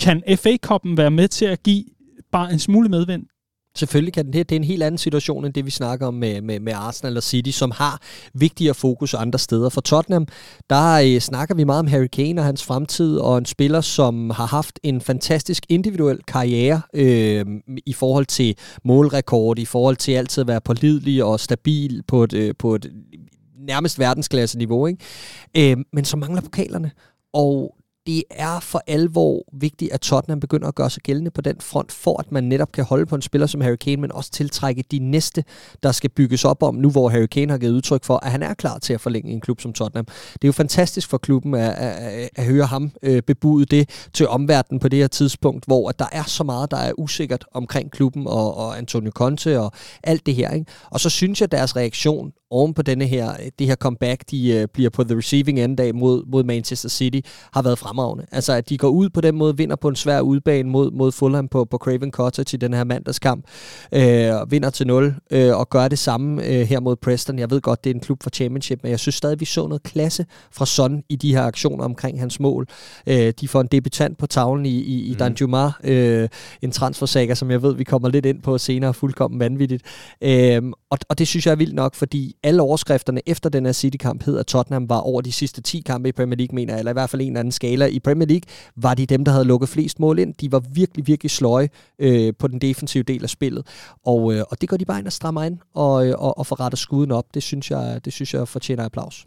kan 0.00 0.22
FA-koppen 0.36 0.96
være 0.96 1.10
med 1.10 1.28
til 1.28 1.44
at 1.44 1.62
give 1.62 1.84
bare 2.32 2.52
en 2.52 2.58
smule 2.58 2.88
medvind? 2.88 3.26
Selvfølgelig 3.78 4.12
kan 4.12 4.24
den 4.24 4.32
det. 4.32 4.48
Det 4.48 4.56
er 4.56 4.60
en 4.60 4.64
helt 4.64 4.82
anden 4.82 4.98
situation, 4.98 5.44
end 5.44 5.54
det 5.54 5.66
vi 5.66 5.70
snakker 5.70 6.06
om 6.06 6.14
med, 6.14 6.42
med, 6.42 6.60
med 6.60 6.72
Arsenal 6.72 7.16
og 7.16 7.22
City, 7.22 7.50
som 7.50 7.70
har 7.70 8.00
vigtigere 8.34 8.74
fokus 8.74 9.14
andre 9.14 9.38
steder. 9.38 9.68
For 9.68 9.80
Tottenham, 9.80 10.26
der 10.70 10.92
øh, 10.94 11.20
snakker 11.20 11.54
vi 11.54 11.64
meget 11.64 11.78
om 11.78 11.86
Harry 11.86 12.06
Kane 12.06 12.40
og 12.40 12.44
hans 12.44 12.64
fremtid, 12.64 13.16
og 13.16 13.38
en 13.38 13.44
spiller, 13.44 13.80
som 13.80 14.30
har 14.30 14.46
haft 14.46 14.80
en 14.82 15.00
fantastisk 15.00 15.66
individuel 15.68 16.18
karriere 16.22 16.80
øh, 16.94 17.46
i 17.86 17.92
forhold 17.92 18.26
til 18.26 18.56
målrekord, 18.84 19.58
i 19.58 19.64
forhold 19.64 19.96
til 19.96 20.12
altid 20.12 20.40
at 20.40 20.48
være 20.48 20.60
pålidelig 20.60 21.24
og 21.24 21.40
stabil 21.40 22.02
på 22.06 22.24
et, 22.24 22.32
øh, 22.32 22.54
på 22.58 22.74
et 22.74 22.92
nærmest 23.58 23.98
verdensklasse 23.98 24.58
niveau. 24.58 24.86
Ikke? 24.86 25.72
Øh, 25.72 25.76
men 25.92 26.04
som 26.04 26.20
mangler 26.20 26.40
pokalerne. 26.40 26.90
Og 27.32 27.74
det 28.08 28.24
er 28.30 28.60
for 28.60 28.82
alvor 28.86 29.44
vigtigt, 29.52 29.92
at 29.92 30.00
Tottenham 30.00 30.40
begynder 30.40 30.68
at 30.68 30.74
gøre 30.74 30.90
sig 30.90 31.02
gældende 31.02 31.30
på 31.30 31.40
den 31.40 31.56
front, 31.60 31.92
for 31.92 32.20
at 32.20 32.32
man 32.32 32.44
netop 32.44 32.72
kan 32.72 32.84
holde 32.84 33.06
på 33.06 33.14
en 33.14 33.22
spiller 33.22 33.46
som 33.46 33.60
Harry 33.60 33.76
Kane, 33.76 34.00
men 34.00 34.12
også 34.12 34.30
tiltrække 34.30 34.84
de 34.90 34.98
næste, 34.98 35.44
der 35.82 35.92
skal 35.92 36.10
bygges 36.10 36.44
op 36.44 36.62
om, 36.62 36.74
nu 36.74 36.90
hvor 36.90 37.08
Harry 37.08 37.26
Kane 37.26 37.52
har 37.52 37.58
givet 37.58 37.72
udtryk 37.72 38.04
for, 38.04 38.16
at 38.16 38.30
han 38.30 38.42
er 38.42 38.54
klar 38.54 38.78
til 38.78 38.92
at 38.92 39.00
forlænge 39.00 39.32
en 39.32 39.40
klub 39.40 39.60
som 39.60 39.72
Tottenham. 39.72 40.04
Det 40.32 40.44
er 40.44 40.48
jo 40.48 40.52
fantastisk 40.52 41.08
for 41.08 41.18
klubben 41.18 41.54
at, 41.54 41.70
at, 41.70 42.30
at 42.36 42.44
høre 42.44 42.66
ham 42.66 42.90
øh, 43.02 43.22
bebude 43.22 43.64
det 43.64 44.08
til 44.12 44.28
omverdenen 44.28 44.80
på 44.80 44.88
det 44.88 44.98
her 44.98 45.08
tidspunkt, 45.08 45.64
hvor 45.64 45.88
at 45.88 45.98
der 45.98 46.08
er 46.12 46.24
så 46.24 46.44
meget, 46.44 46.70
der 46.70 46.76
er 46.76 46.92
usikkert 46.98 47.44
omkring 47.54 47.90
klubben 47.90 48.26
og, 48.26 48.56
og 48.56 48.78
Antonio 48.78 49.10
Conte 49.10 49.60
og 49.60 49.72
alt 50.02 50.26
det 50.26 50.34
her. 50.34 50.50
Ikke? 50.50 50.66
Og 50.90 51.00
så 51.00 51.10
synes 51.10 51.40
jeg, 51.40 51.46
at 51.46 51.52
deres 51.52 51.76
reaktion 51.76 52.32
oven 52.50 52.74
på 52.74 52.82
denne 52.82 53.06
her, 53.06 53.32
det 53.58 53.66
her 53.66 53.76
comeback, 53.76 54.22
de 54.30 54.50
øh, 54.50 54.68
bliver 54.72 54.90
på 54.90 55.04
the 55.04 55.18
receiving 55.18 55.60
end 55.60 55.80
af 55.80 55.94
mod, 55.94 56.24
mod 56.26 56.44
Manchester 56.44 56.88
City, 56.88 57.28
har 57.52 57.62
været 57.62 57.78
fremragende. 57.78 58.26
Altså, 58.32 58.52
at 58.52 58.68
de 58.68 58.78
går 58.78 58.88
ud 58.88 59.08
på 59.10 59.20
den 59.20 59.36
måde, 59.36 59.56
vinder 59.56 59.76
på 59.76 59.88
en 59.88 59.96
svær 59.96 60.20
udbane 60.20 60.70
mod, 60.70 60.90
mod 60.90 61.12
Fulham 61.12 61.48
på, 61.48 61.64
på 61.64 61.76
Craven 61.76 62.10
Cottage 62.10 62.56
i 62.56 62.58
den 62.58 62.74
her 62.74 62.84
mandagskamp, 62.84 63.44
øh, 63.92 64.50
vinder 64.50 64.70
til 64.70 64.86
0, 64.86 65.14
øh, 65.30 65.56
og 65.56 65.68
gør 65.68 65.88
det 65.88 65.98
samme 65.98 66.44
øh, 66.46 66.60
her 66.60 66.80
mod 66.80 66.96
Preston. 66.96 67.38
Jeg 67.38 67.50
ved 67.50 67.60
godt, 67.60 67.84
det 67.84 67.90
er 67.90 67.94
en 67.94 68.00
klub 68.00 68.22
for 68.22 68.30
championship, 68.30 68.82
men 68.82 68.90
jeg 68.90 69.00
synes 69.00 69.14
stadig, 69.14 69.40
vi 69.40 69.44
så 69.44 69.66
noget 69.66 69.82
klasse 69.82 70.26
fra 70.52 70.66
Son 70.66 71.02
i 71.08 71.16
de 71.16 71.34
her 71.34 71.42
aktioner 71.42 71.84
omkring 71.84 72.20
hans 72.20 72.40
mål. 72.40 72.66
Øh, 73.06 73.32
de 73.40 73.48
får 73.48 73.60
en 73.60 73.66
debutant 73.66 74.18
på 74.18 74.26
tavlen 74.26 74.66
i, 74.66 74.78
i, 74.78 75.06
i 75.06 75.12
mm. 75.12 75.18
Danjuma, 75.18 75.70
øh, 75.84 76.28
en 76.62 76.70
transfersager, 76.70 77.34
som 77.34 77.50
jeg 77.50 77.62
ved, 77.62 77.74
vi 77.74 77.84
kommer 77.84 78.08
lidt 78.08 78.26
ind 78.26 78.42
på 78.42 78.58
senere, 78.58 78.94
fuldkommen 78.94 79.40
vanvittigt. 79.40 79.82
Øh, 80.22 80.62
og, 80.90 80.98
og 81.08 81.18
det 81.18 81.28
synes 81.28 81.46
jeg 81.46 81.52
er 81.52 81.56
vildt 81.56 81.74
nok, 81.74 81.94
fordi 81.94 82.34
alle 82.42 82.62
overskrifterne 82.62 83.20
efter 83.26 83.50
den 83.50 83.64
her 83.66 83.72
City-kamp 83.72 84.24
hed, 84.24 84.38
at 84.38 84.46
Tottenham 84.46 84.88
var 84.88 84.98
over 84.98 85.20
de 85.20 85.32
sidste 85.32 85.60
10 85.60 85.80
kampe 85.80 86.08
i 86.08 86.12
Premier 86.12 86.36
League, 86.36 86.54
mener 86.54 86.72
jeg, 86.72 86.78
eller 86.78 86.92
i 86.92 86.92
hvert 86.92 87.10
fald 87.10 87.22
en 87.22 87.28
eller 87.28 87.40
anden 87.40 87.52
skala 87.52 87.86
i 87.86 87.98
Premier 87.98 88.28
League, 88.28 88.42
var 88.76 88.94
de 88.94 89.06
dem, 89.06 89.24
der 89.24 89.32
havde 89.32 89.44
lukket 89.44 89.68
flest 89.68 90.00
mål 90.00 90.18
ind. 90.18 90.34
De 90.34 90.52
var 90.52 90.62
virkelig, 90.72 91.06
virkelig 91.06 91.30
sløje 91.30 91.68
øh, 91.98 92.32
på 92.38 92.48
den 92.48 92.58
defensive 92.58 93.02
del 93.02 93.22
af 93.22 93.30
spillet. 93.30 93.66
Og, 94.06 94.34
øh, 94.34 94.44
og 94.50 94.60
det 94.60 94.68
går 94.68 94.76
de 94.76 94.84
bare 94.84 94.98
ind 94.98 95.06
og 95.06 95.12
strammer 95.12 95.42
ind 95.42 95.58
og, 95.74 96.06
øh, 96.06 96.14
og, 96.18 96.38
og 96.38 96.46
får 96.46 96.60
rettet 96.60 96.78
skuden 96.78 97.10
op. 97.10 97.24
Det 97.34 97.42
synes 97.42 97.70
jeg, 97.70 98.00
det 98.04 98.12
synes 98.12 98.34
jeg 98.34 98.48
fortjener 98.48 98.84
applaus. 98.84 99.24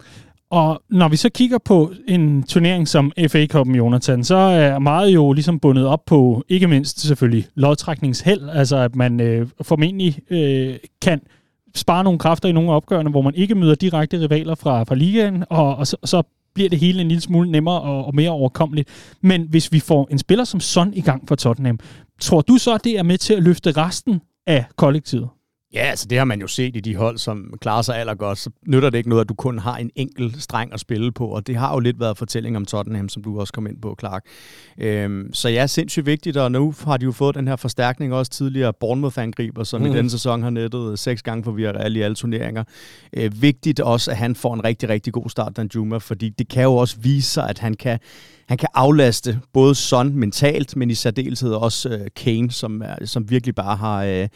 Og 0.52 0.82
når 0.90 1.08
vi 1.08 1.16
så 1.16 1.30
kigger 1.30 1.58
på 1.66 1.92
en 2.08 2.44
turnering 2.44 2.88
som 2.88 3.12
FA 3.28 3.46
Cup'en, 3.54 3.76
Jonathan, 3.76 4.24
så 4.24 4.36
er 4.36 4.80
meget 4.80 5.14
jo 5.14 5.34
ligesom 5.34 5.60
bundet 5.60 5.86
op 5.86 6.06
på, 6.06 6.44
ikke 6.50 6.68
mindst 6.68 7.00
selvfølgelig, 7.00 7.48
lodtrækningsheld, 7.56 8.50
altså 8.50 8.78
at 8.78 8.96
man 8.96 9.20
øh, 9.20 9.48
formentlig 9.62 10.20
øh, 10.30 10.76
kan 11.02 11.22
spare 11.76 12.04
nogle 12.04 12.20
kræfter 12.20 12.50
i 12.50 12.52
nogle 12.52 12.72
opgørende, 12.72 13.12
hvor 13.12 13.22
man 13.22 13.36
ikke 13.36 13.56
møder 13.56 13.76
direkte 13.76 14.20
rivaler 14.20 14.56
fra, 14.56 14.84
fra 14.84 14.96
ligaen, 14.96 15.44
og, 15.50 15.76
og 15.76 15.88
så, 15.88 15.98
så 16.04 16.24
bliver 16.54 16.70
det 16.70 16.80
hele 16.80 17.02
en 17.02 17.08
lille 17.08 17.22
smule 17.22 17.52
nemmere 17.52 17.82
og, 17.82 18.06
og 18.06 18.16
mere 18.16 18.30
overkommeligt. 18.30 18.90
Men 19.22 19.48
hvis 19.50 19.72
vi 19.72 19.80
får 19.80 20.08
en 20.12 20.18
spiller 20.18 20.44
som 20.44 20.60
Son 20.60 20.94
i 20.94 21.02
gang 21.02 21.28
for 21.28 21.36
Tottenham, 21.36 21.80
tror 22.22 22.42
du 22.42 22.58
så, 22.58 22.78
det 22.78 23.00
er 23.00 23.04
med 23.04 23.18
til 23.18 23.34
at 23.34 23.44
løfte 23.44 23.72
resten 23.72 24.22
af 24.48 24.66
kollektivet? 24.76 25.30
Ja, 25.74 25.80
altså 25.80 26.08
det 26.08 26.18
har 26.18 26.26
man 26.26 26.42
jo 26.42 26.48
set 26.48 26.76
i 26.76 26.80
de 26.80 26.96
hold, 26.96 27.18
som 27.18 27.54
klarer 27.62 27.82
sig 27.82 27.98
allergodt. 27.98 28.38
Så 28.38 28.50
nytter 28.68 28.90
det 28.90 28.98
ikke 28.98 29.10
noget, 29.10 29.22
at 29.22 29.30
du 29.30 29.34
kun 29.34 29.60
har 29.60 29.78
en 29.78 29.92
enkelt 29.96 30.44
streng 30.44 30.74
at 30.74 30.80
spille 30.80 31.12
på, 31.12 31.28
og 31.28 31.48
det 31.48 31.56
har 31.56 31.74
jo 31.74 31.80
lidt 31.80 32.00
været 32.00 32.18
fortælling 32.18 32.58
om 32.58 32.66
Tottenham, 32.66 33.10
som 33.10 33.24
du 33.24 33.40
også 33.40 33.54
kom 33.54 33.68
ind 33.68 33.82
på, 33.82 33.96
Clark. 34.00 34.26
Øhm, 34.78 35.34
så 35.34 35.50
ja, 35.50 35.68
sindssygt 35.68 36.06
vigtigt, 36.06 36.38
og 36.38 36.52
nu 36.52 36.74
har 36.84 36.98
de 36.98 37.06
jo 37.06 37.12
fået 37.12 37.36
den 37.36 37.48
her 37.48 37.56
forstærkning 37.56 38.14
også 38.14 38.32
tidligere 38.32 38.74
Bournemouth-angriber, 38.74 39.64
som 39.64 39.82
mm. 39.82 39.86
i 39.86 39.90
mhm. 39.90 39.96
denne 39.96 40.10
sæson 40.10 40.44
har 40.44 40.50
nettet 40.50 41.00
seks 41.00 41.22
gange 41.22 41.44
for 41.44 41.52
Villarreal 41.52 41.96
i 41.96 42.02
alle 42.02 42.16
turneringer. 42.16 42.64
Øh, 43.14 43.42
vigtigt 43.42 43.80
også, 43.80 44.12
at 44.12 44.18
han 44.18 44.36
får 44.36 44.54
en 44.54 44.64
rigtig, 44.64 44.90
rigtig 44.90 45.14
god 45.14 45.30
start, 45.30 45.58
Dan 45.58 45.70
Juma, 45.76 45.98
fordi 45.98 46.30
det 46.30 46.48
kan 46.48 46.64
jo 46.64 46.76
også 46.76 46.98
vise 47.00 47.30
sig, 47.30 47.50
at 47.50 47.60
han 47.60 47.74
kan 47.74 48.00
han 48.52 48.58
kan 48.58 48.70
aflaste 48.74 49.40
både 49.54 49.76
Son 49.76 50.14
mentalt, 50.14 50.76
men 50.76 50.90
i 50.90 50.94
særdeleshed 50.94 51.54
også 51.54 51.90
øh, 51.90 52.08
Kane, 52.16 52.52
som, 52.52 52.82
er, 52.82 53.06
som 53.06 53.30
virkelig 53.30 53.56
bare 53.56 53.76
har, 53.76 54.04
øh, 54.04 54.28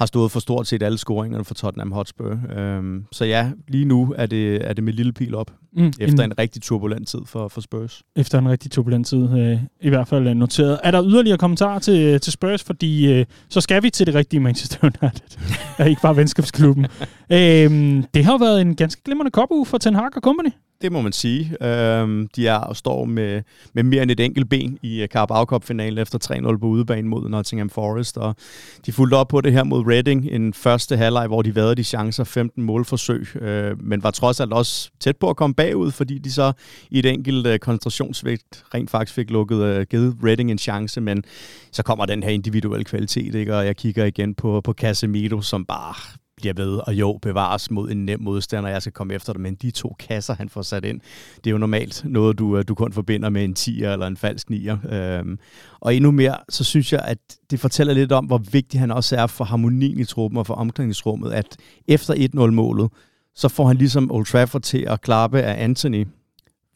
har 0.00 0.06
stået 0.06 0.32
for 0.32 0.40
stort 0.40 0.66
set 0.66 0.82
alle 0.82 0.98
scoringerne 0.98 1.44
for 1.44 1.54
Tottenham 1.54 1.92
Hotspur. 1.92 2.38
Øhm, 2.56 3.04
så 3.12 3.24
ja, 3.24 3.50
lige 3.68 3.84
nu 3.84 4.14
er 4.18 4.26
det, 4.26 4.68
er 4.68 4.72
det 4.72 4.84
med 4.84 4.92
lille 4.92 5.12
pil 5.12 5.34
op, 5.34 5.50
mm, 5.72 5.92
efter 6.00 6.24
en, 6.24 6.30
en 6.30 6.38
rigtig 6.38 6.62
turbulent 6.62 7.08
tid 7.08 7.18
for, 7.26 7.48
for 7.48 7.60
Spurs. 7.60 8.02
Efter 8.16 8.38
en 8.38 8.48
rigtig 8.48 8.70
turbulent 8.70 9.06
tid, 9.06 9.38
øh, 9.38 9.58
i 9.80 9.88
hvert 9.88 10.08
fald 10.08 10.28
øh, 10.28 10.34
noteret. 10.34 10.80
Er 10.84 10.90
der 10.90 11.04
yderligere 11.04 11.38
kommentarer 11.38 11.78
til, 11.78 12.20
til 12.20 12.32
Spurs? 12.32 12.62
Fordi 12.62 13.12
øh, 13.12 13.26
så 13.48 13.60
skal 13.60 13.82
vi 13.82 13.90
til 13.90 14.06
det 14.06 14.14
rigtige 14.14 14.40
Manchester 14.40 14.78
United, 14.82 15.38
og 15.78 15.88
ikke 15.90 16.02
bare 16.02 16.16
venskabsklubben. 16.16 16.86
øhm, 17.32 18.04
det 18.14 18.24
har 18.24 18.38
været 18.38 18.60
en 18.60 18.76
ganske 18.76 19.02
glimrende 19.04 19.30
kopuge 19.30 19.66
for 19.66 19.78
Ten 19.78 19.94
Hag 19.94 20.16
og 20.16 20.22
Company. 20.22 20.50
Det 20.82 20.92
må 20.92 21.00
man 21.00 21.12
sige. 21.12 21.66
Øhm, 21.66 22.28
de 22.36 22.46
er 22.46 22.56
og 22.56 22.76
står 22.76 23.04
med, 23.04 23.42
med 23.72 23.82
mere 23.82 24.02
end 24.02 24.10
et 24.10 24.20
enkelt 24.20 24.48
ben 24.48 24.78
i 24.82 25.02
øh, 25.02 25.08
Carabao 25.08 25.44
Cup-finalen 25.44 25.98
efter 25.98 26.18
3-0 26.54 26.58
på 26.58 26.66
udebane 26.66 27.08
mod 27.08 27.28
Nottingham 27.28 27.70
Forest. 27.70 28.18
Og 28.18 28.36
de 28.86 28.92
fulgte 28.92 29.14
op 29.14 29.28
på 29.28 29.40
det 29.40 29.52
her 29.52 29.64
mod 29.64 29.86
Reading 29.86 30.28
en 30.30 30.54
første 30.54 30.96
halvleg, 30.96 31.26
hvor 31.26 31.42
de 31.42 31.54
vejede 31.54 31.74
de 31.74 31.84
chancer, 31.84 32.24
15 32.24 32.62
målforsøg, 32.62 33.36
øh, 33.36 33.82
men 33.82 34.02
var 34.02 34.10
trods 34.10 34.40
alt 34.40 34.52
også 34.52 34.90
tæt 35.00 35.16
på 35.16 35.30
at 35.30 35.36
komme 35.36 35.54
bagud, 35.54 35.90
fordi 35.90 36.18
de 36.18 36.32
så 36.32 36.52
i 36.90 36.98
et 36.98 37.06
enkelt 37.06 37.46
øh, 37.46 37.58
koncentrationsvægt 37.58 38.64
rent 38.74 38.90
faktisk 38.90 39.14
fik 39.14 39.30
lukket, 39.30 39.62
øh, 39.62 39.86
givet 39.90 40.16
Reading 40.24 40.50
en 40.50 40.58
chance, 40.58 41.00
men 41.00 41.24
så 41.72 41.82
kommer 41.82 42.06
den 42.06 42.22
her 42.22 42.30
individuelle 42.30 42.84
kvalitet, 42.84 43.34
ikke? 43.34 43.56
og 43.56 43.66
jeg 43.66 43.76
kigger 43.76 44.04
igen 44.04 44.34
på, 44.34 44.60
på 44.60 44.72
Casemiro, 44.72 45.40
som 45.40 45.64
bare 45.64 45.94
bliver 46.40 46.54
ved, 46.54 46.80
og 46.86 46.94
jo, 46.94 47.18
bevares 47.22 47.70
mod 47.70 47.90
en 47.90 48.04
nem 48.04 48.20
modstander, 48.20 48.70
jeg 48.70 48.82
skal 48.82 48.92
komme 48.92 49.14
efter 49.14 49.32
dig, 49.32 49.42
men 49.42 49.54
de 49.54 49.70
to 49.70 49.96
kasser, 49.98 50.34
han 50.34 50.48
får 50.48 50.62
sat 50.62 50.84
ind, 50.84 51.00
det 51.36 51.46
er 51.46 51.50
jo 51.50 51.58
normalt 51.58 52.02
noget, 52.04 52.38
du, 52.38 52.56
øh, 52.56 52.64
du 52.68 52.74
kun 52.74 52.92
forbinder 52.92 53.28
med 53.28 53.44
en 53.44 53.54
10'er 53.58 53.88
eller 53.92 54.06
en 54.06 54.16
falsk 54.16 54.50
9'er. 54.50 54.94
Øhm, 54.94 55.38
og 55.80 55.94
endnu 55.94 56.10
mere, 56.10 56.36
så 56.48 56.64
synes 56.64 56.92
jeg, 56.92 57.00
at 57.00 57.18
det 57.50 57.60
fortæller 57.60 57.94
lidt 57.94 58.12
om, 58.12 58.24
hvor 58.24 58.38
vigtig 58.38 58.80
han 58.80 58.90
også 58.90 59.16
er 59.16 59.26
for 59.26 59.44
harmonien 59.44 59.98
i 59.98 60.04
truppen 60.04 60.38
og 60.38 60.46
for 60.46 60.54
omklædningsrummet, 60.54 61.32
at 61.32 61.56
efter 61.88 62.14
1-0-målet, 62.14 62.90
så 63.34 63.48
får 63.48 63.66
han 63.66 63.76
ligesom 63.76 64.10
Old 64.10 64.26
Trafford 64.26 64.62
til 64.62 64.84
at 64.88 65.00
klappe 65.00 65.42
af 65.42 65.64
Anthony, 65.64 66.06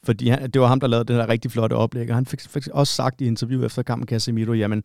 fordi 0.05 0.29
han, 0.29 0.50
det 0.50 0.61
var 0.61 0.66
ham, 0.66 0.81
der 0.81 0.87
lavede 0.87 1.05
det 1.05 1.16
her 1.16 1.29
rigtig 1.29 1.50
flotte 1.50 1.74
oplæg, 1.74 2.11
og 2.11 2.14
han 2.14 2.27
fik, 2.27 2.40
fik 2.40 2.68
også 2.72 2.94
sagt 2.94 3.20
i 3.20 3.27
interview 3.27 3.64
efter 3.64 3.83
kampen 3.83 4.09
Casemiro, 4.09 4.53
jamen, 4.53 4.85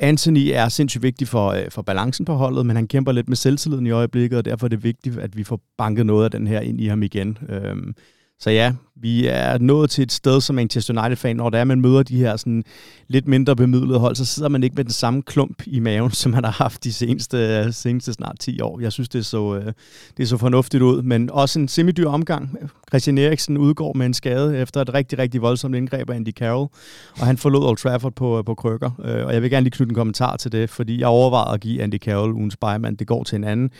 Anthony 0.00 0.50
er 0.52 0.68
sindssygt 0.68 1.02
vigtig 1.02 1.28
for, 1.28 1.48
øh, 1.48 1.70
for 1.70 1.82
balancen 1.82 2.24
på 2.24 2.34
holdet, 2.34 2.66
men 2.66 2.76
han 2.76 2.88
kæmper 2.88 3.12
lidt 3.12 3.28
med 3.28 3.36
selvtilliden 3.36 3.86
i 3.86 3.90
øjeblikket, 3.90 4.38
og 4.38 4.44
derfor 4.44 4.66
er 4.66 4.68
det 4.68 4.84
vigtigt, 4.84 5.18
at 5.18 5.36
vi 5.36 5.44
får 5.44 5.60
banket 5.78 6.06
noget 6.06 6.24
af 6.24 6.30
den 6.30 6.46
her 6.46 6.60
ind 6.60 6.80
i 6.80 6.86
ham 6.86 7.02
igen. 7.02 7.38
Øhm, 7.48 7.94
så 8.40 8.50
ja, 8.50 8.72
vi 9.00 9.26
er 9.26 9.58
nået 9.58 9.90
til 9.90 10.02
et 10.02 10.12
sted 10.12 10.40
som 10.40 10.56
Manchester 10.56 11.02
United-fan, 11.02 11.36
når 11.36 11.50
der 11.50 11.58
er, 11.58 11.64
man 11.64 11.80
møder 11.80 12.02
de 12.02 12.16
her 12.16 12.36
sådan 12.36 12.64
lidt 13.08 13.28
mindre 13.28 13.56
bemidlede 13.56 13.98
hold, 13.98 14.16
så 14.16 14.24
sidder 14.24 14.48
man 14.48 14.62
ikke 14.62 14.76
med 14.76 14.84
den 14.84 14.92
samme 14.92 15.22
klump 15.22 15.62
i 15.66 15.80
maven, 15.80 16.10
som 16.20 16.32
man 16.32 16.44
har 16.44 16.50
haft 16.50 16.84
de 16.84 16.92
seneste, 16.92 17.72
seneste 17.72 18.12
snart 18.12 18.36
10 18.40 18.60
år. 18.60 18.80
Jeg 18.80 18.92
synes, 18.92 19.08
det 19.08 19.18
er, 19.18 19.22
så, 19.22 19.54
øh, 19.54 19.72
det 20.16 20.22
er 20.22 20.26
så 20.26 20.36
fornuftigt 20.36 20.82
ud, 20.82 21.02
men 21.02 21.30
også 21.30 21.58
en 21.58 21.68
semidyr 21.68 22.08
omgang. 22.08 22.58
Christian 22.88 23.18
Eriksen 23.18 23.58
udgår 23.58 23.92
med 23.92 24.06
en 24.06 24.14
skade 24.14 24.58
efter 24.58 24.80
et 24.80 24.94
rigtig, 24.94 25.18
rigtig 25.18 25.42
voldsomt 25.42 25.74
indgreb 25.74 26.10
af 26.10 26.14
Andy 26.14 26.32
Carroll, 26.32 26.68
og 27.20 27.26
han 27.26 27.36
forlod 27.36 27.64
Old 27.64 27.76
Trafford 27.76 28.12
på, 28.12 28.38
øh, 28.38 28.44
på 28.44 28.54
krykker. 28.54 28.90
Øh, 29.04 29.26
og 29.26 29.34
jeg 29.34 29.42
vil 29.42 29.50
gerne 29.50 29.64
lige 29.64 29.72
knytte 29.72 29.90
en 29.90 29.94
kommentar 29.94 30.36
til 30.36 30.52
det, 30.52 30.70
fordi 30.70 31.00
jeg 31.00 31.08
overvejede 31.08 31.54
at 31.54 31.60
give 31.60 31.82
Andy 31.82 31.98
Carroll 31.98 32.32
ugens 32.32 32.56
Bayern, 32.56 32.94
det 32.96 33.06
går 33.06 33.24
til 33.24 33.36
en 33.36 33.44
anden. 33.44 33.70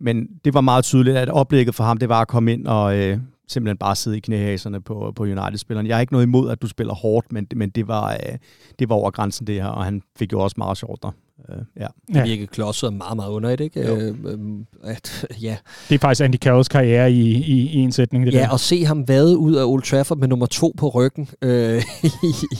Men 0.00 0.28
det 0.44 0.54
var 0.54 0.60
meget 0.60 0.84
tydeligt, 0.84 1.16
at 1.16 1.28
oplægget 1.28 1.74
for 1.74 1.84
ham, 1.84 1.98
det 1.98 2.08
var 2.08 2.20
at 2.20 2.28
komme 2.28 2.52
ind 2.52 2.66
og 2.66 2.96
øh, 2.96 3.18
simpelthen 3.48 3.78
bare 3.78 3.96
sidde 3.96 4.16
i 4.16 4.20
knæhaserne 4.20 4.80
på, 4.80 5.12
på 5.16 5.22
United-spilleren. 5.22 5.86
Jeg 5.86 5.96
har 5.96 6.00
ikke 6.00 6.12
noget 6.12 6.26
imod, 6.26 6.50
at 6.50 6.62
du 6.62 6.68
spiller 6.68 6.94
hårdt, 6.94 7.32
men, 7.32 7.46
men 7.56 7.70
det, 7.70 7.88
var, 7.88 8.12
øh, 8.12 8.38
det 8.78 8.88
var 8.88 8.94
over 8.94 9.10
grænsen 9.10 9.46
det 9.46 9.54
her, 9.54 9.68
og 9.68 9.84
han 9.84 10.02
fik 10.18 10.32
jo 10.32 10.40
også 10.40 10.54
meget 10.58 10.78
sjovt. 10.78 11.04
Øh, 11.48 11.56
ja. 11.76 11.86
Det 12.14 12.24
virker 12.24 12.46
klodset 12.46 12.92
meget, 12.92 13.16
meget 13.16 13.30
under 13.30 13.50
ikke? 13.50 13.80
Øh, 13.80 14.14
øh, 14.24 14.38
at, 14.82 15.26
ja. 15.42 15.56
Det 15.88 15.94
er 15.94 15.98
faktisk 15.98 16.24
Andy 16.24 16.36
Carrolls 16.36 16.68
karriere 16.68 17.12
i, 17.12 17.34
i, 17.34 17.70
i 17.72 17.76
en 17.76 17.92
sætning. 17.92 18.26
Det 18.26 18.34
ja, 18.34 18.38
der. 18.38 18.48
og 18.48 18.60
se 18.60 18.84
ham 18.84 19.08
vade 19.08 19.38
ud 19.38 19.54
af 19.54 19.64
Old 19.64 19.82
Trafford 19.82 20.18
med 20.18 20.28
nummer 20.28 20.46
to 20.46 20.74
på 20.76 20.88
ryggen 20.88 21.28
øh, 21.42 21.82
i, 22.02 22.08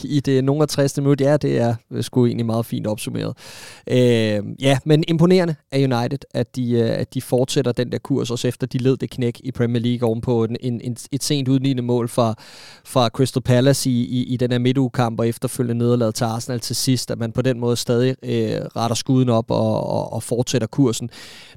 i 0.15 0.19
det 0.19 0.43
nogle 0.43 0.65
60. 0.65 0.97
minut, 0.97 1.21
ja, 1.21 1.37
det 1.37 1.57
er 1.57 1.75
sgu 2.01 2.25
egentlig 2.25 2.45
meget 2.45 2.65
fint 2.65 2.87
opsummeret. 2.87 3.37
Øh, 3.87 4.43
ja, 4.61 4.77
men 4.85 5.03
imponerende 5.07 5.55
af 5.71 5.77
United, 5.77 6.19
at 6.33 6.55
de, 6.55 6.71
øh, 6.71 6.89
at 6.89 7.13
de 7.13 7.21
fortsætter 7.21 7.71
den 7.71 7.91
der 7.91 7.97
kurs, 7.97 8.31
også 8.31 8.47
efter 8.47 8.67
de 8.67 8.77
led 8.77 8.97
det 8.97 9.09
knæk 9.09 9.41
i 9.43 9.51
Premier 9.51 9.81
League 9.81 10.09
ovenpå 10.09 10.43
en, 10.43 10.57
en, 10.61 10.81
en, 10.81 10.97
et 11.11 11.23
sent 11.23 11.47
udlignende 11.47 11.83
mål 11.83 12.09
fra, 12.09 12.35
fra 12.85 13.09
Crystal 13.09 13.41
Palace 13.41 13.89
i, 13.89 14.05
i, 14.05 14.23
i 14.23 14.37
den 14.37 14.51
her 14.51 14.59
midtugekamp, 14.59 15.19
og 15.19 15.27
efterfølgende 15.27 15.85
nederlaget 15.85 16.15
til 16.15 16.23
Arsenal 16.23 16.59
til 16.59 16.75
sidst, 16.75 17.11
at 17.11 17.17
man 17.17 17.31
på 17.31 17.41
den 17.41 17.59
måde 17.59 17.75
stadig 17.75 18.15
øh, 18.23 18.61
retter 18.75 18.95
skuden 18.95 19.29
op 19.29 19.51
og, 19.51 19.89
og, 19.89 20.13
og 20.13 20.23
fortsætter 20.23 20.67
kursen. 20.67 21.09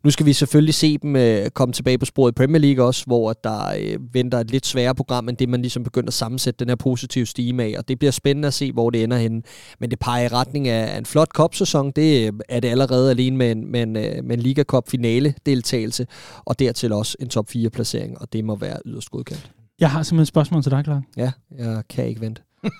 Nu 0.04 0.10
skal 0.10 0.26
vi 0.26 0.32
selvfølgelig 0.32 0.74
se 0.74 0.98
dem 0.98 1.16
øh, 1.16 1.50
komme 1.50 1.72
tilbage 1.72 1.98
på 1.98 2.04
sporet 2.04 2.32
i 2.32 2.34
Premier 2.34 2.58
League 2.58 2.86
også, 2.86 3.04
hvor 3.06 3.32
der 3.32 3.74
øh, 3.80 4.14
venter 4.14 4.38
et 4.38 4.50
lidt 4.50 4.66
sværere 4.66 4.94
program, 4.94 5.28
end 5.28 5.36
det 5.36 5.48
man 5.48 5.60
ligesom 5.62 5.84
begynder 5.84 6.08
at 6.08 6.14
sammensætte 6.14 6.58
den 6.58 6.68
her 6.68 6.76
positive 6.76 7.26
stime 7.26 7.62
af, 7.62 7.74
og 7.78 7.88
det 7.88 7.98
bliver 7.98 8.12
spændende 8.12 8.48
at 8.48 8.54
se, 8.54 8.72
hvor 8.72 8.90
det 8.90 9.02
ender 9.02 9.16
henne. 9.16 9.42
Men 9.80 9.90
det 9.90 9.98
peger 9.98 10.24
i 10.24 10.28
retning 10.28 10.68
af 10.68 10.98
en 10.98 11.06
flot 11.06 11.28
kopsæson, 11.28 11.90
det 11.90 12.26
øh, 12.26 12.32
er 12.48 12.60
det 12.60 12.68
allerede 12.68 13.10
alene 13.10 13.36
med 13.36 13.50
en, 13.50 13.72
med 13.72 13.82
en, 13.82 13.96
øh, 13.96 14.24
med 14.24 14.36
en 14.36 14.42
Liga 14.42 14.62
Cup 14.62 14.88
finale 14.88 15.34
deltagelse, 15.46 16.06
og 16.44 16.58
dertil 16.58 16.92
også 16.92 17.16
en 17.20 17.28
top 17.28 17.50
4 17.50 17.70
placering, 17.70 18.20
og 18.20 18.32
det 18.32 18.44
må 18.44 18.56
være 18.56 18.78
yderst 18.86 19.10
godkendt. 19.10 19.50
Jeg 19.80 19.90
har 19.90 20.02
simpelthen 20.02 20.22
et 20.22 20.28
spørgsmål 20.28 20.62
til 20.62 20.72
dig, 20.72 20.84
Clark. 20.84 21.02
Ja, 21.16 21.32
jeg 21.58 21.82
kan 21.88 22.06
ikke 22.06 22.20
vente. 22.20 22.42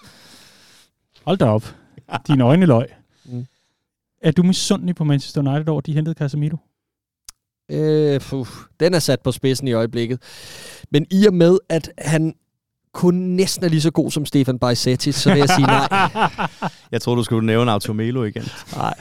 Hold 1.27 1.39
da 1.39 1.45
op. 1.45 1.75
Dine 2.27 2.45
øjne 2.45 2.67
løg. 2.67 2.87
Mm. 3.25 3.47
Er 4.23 4.31
du 4.31 4.43
misundelig 4.43 4.95
på 4.95 5.05
Manchester 5.05 5.41
United 5.41 5.69
over, 5.69 5.81
de 5.81 5.93
hentede 5.93 6.15
Casemiro? 6.15 6.57
Øh, 7.71 8.21
puh, 8.21 8.47
den 8.81 8.95
er 8.95 8.99
sat 8.99 9.21
på 9.21 9.33
spidsen 9.33 9.69
i 9.69 9.73
øjeblikket. 9.73 10.23
Men 10.91 11.07
i 11.11 11.27
og 11.27 11.35
med, 11.35 11.59
at 11.69 11.91
han 11.99 12.35
kun 12.95 13.15
næsten 13.15 13.65
er 13.65 13.69
lige 13.69 13.81
så 13.81 13.91
god 13.91 14.11
som 14.11 14.27
Stefan 14.27 14.59
Bajsetic, 14.59 15.15
så 15.15 15.31
vil 15.31 15.39
jeg 15.39 15.49
sige 15.49 15.67
nej. 15.67 15.89
Jeg 16.93 17.03
tror 17.03 17.15
du 17.15 17.23
skulle 17.23 17.47
nævne 17.47 17.73
Automelo 17.73 18.25
igen. 18.25 18.45
Nej. 18.77 18.95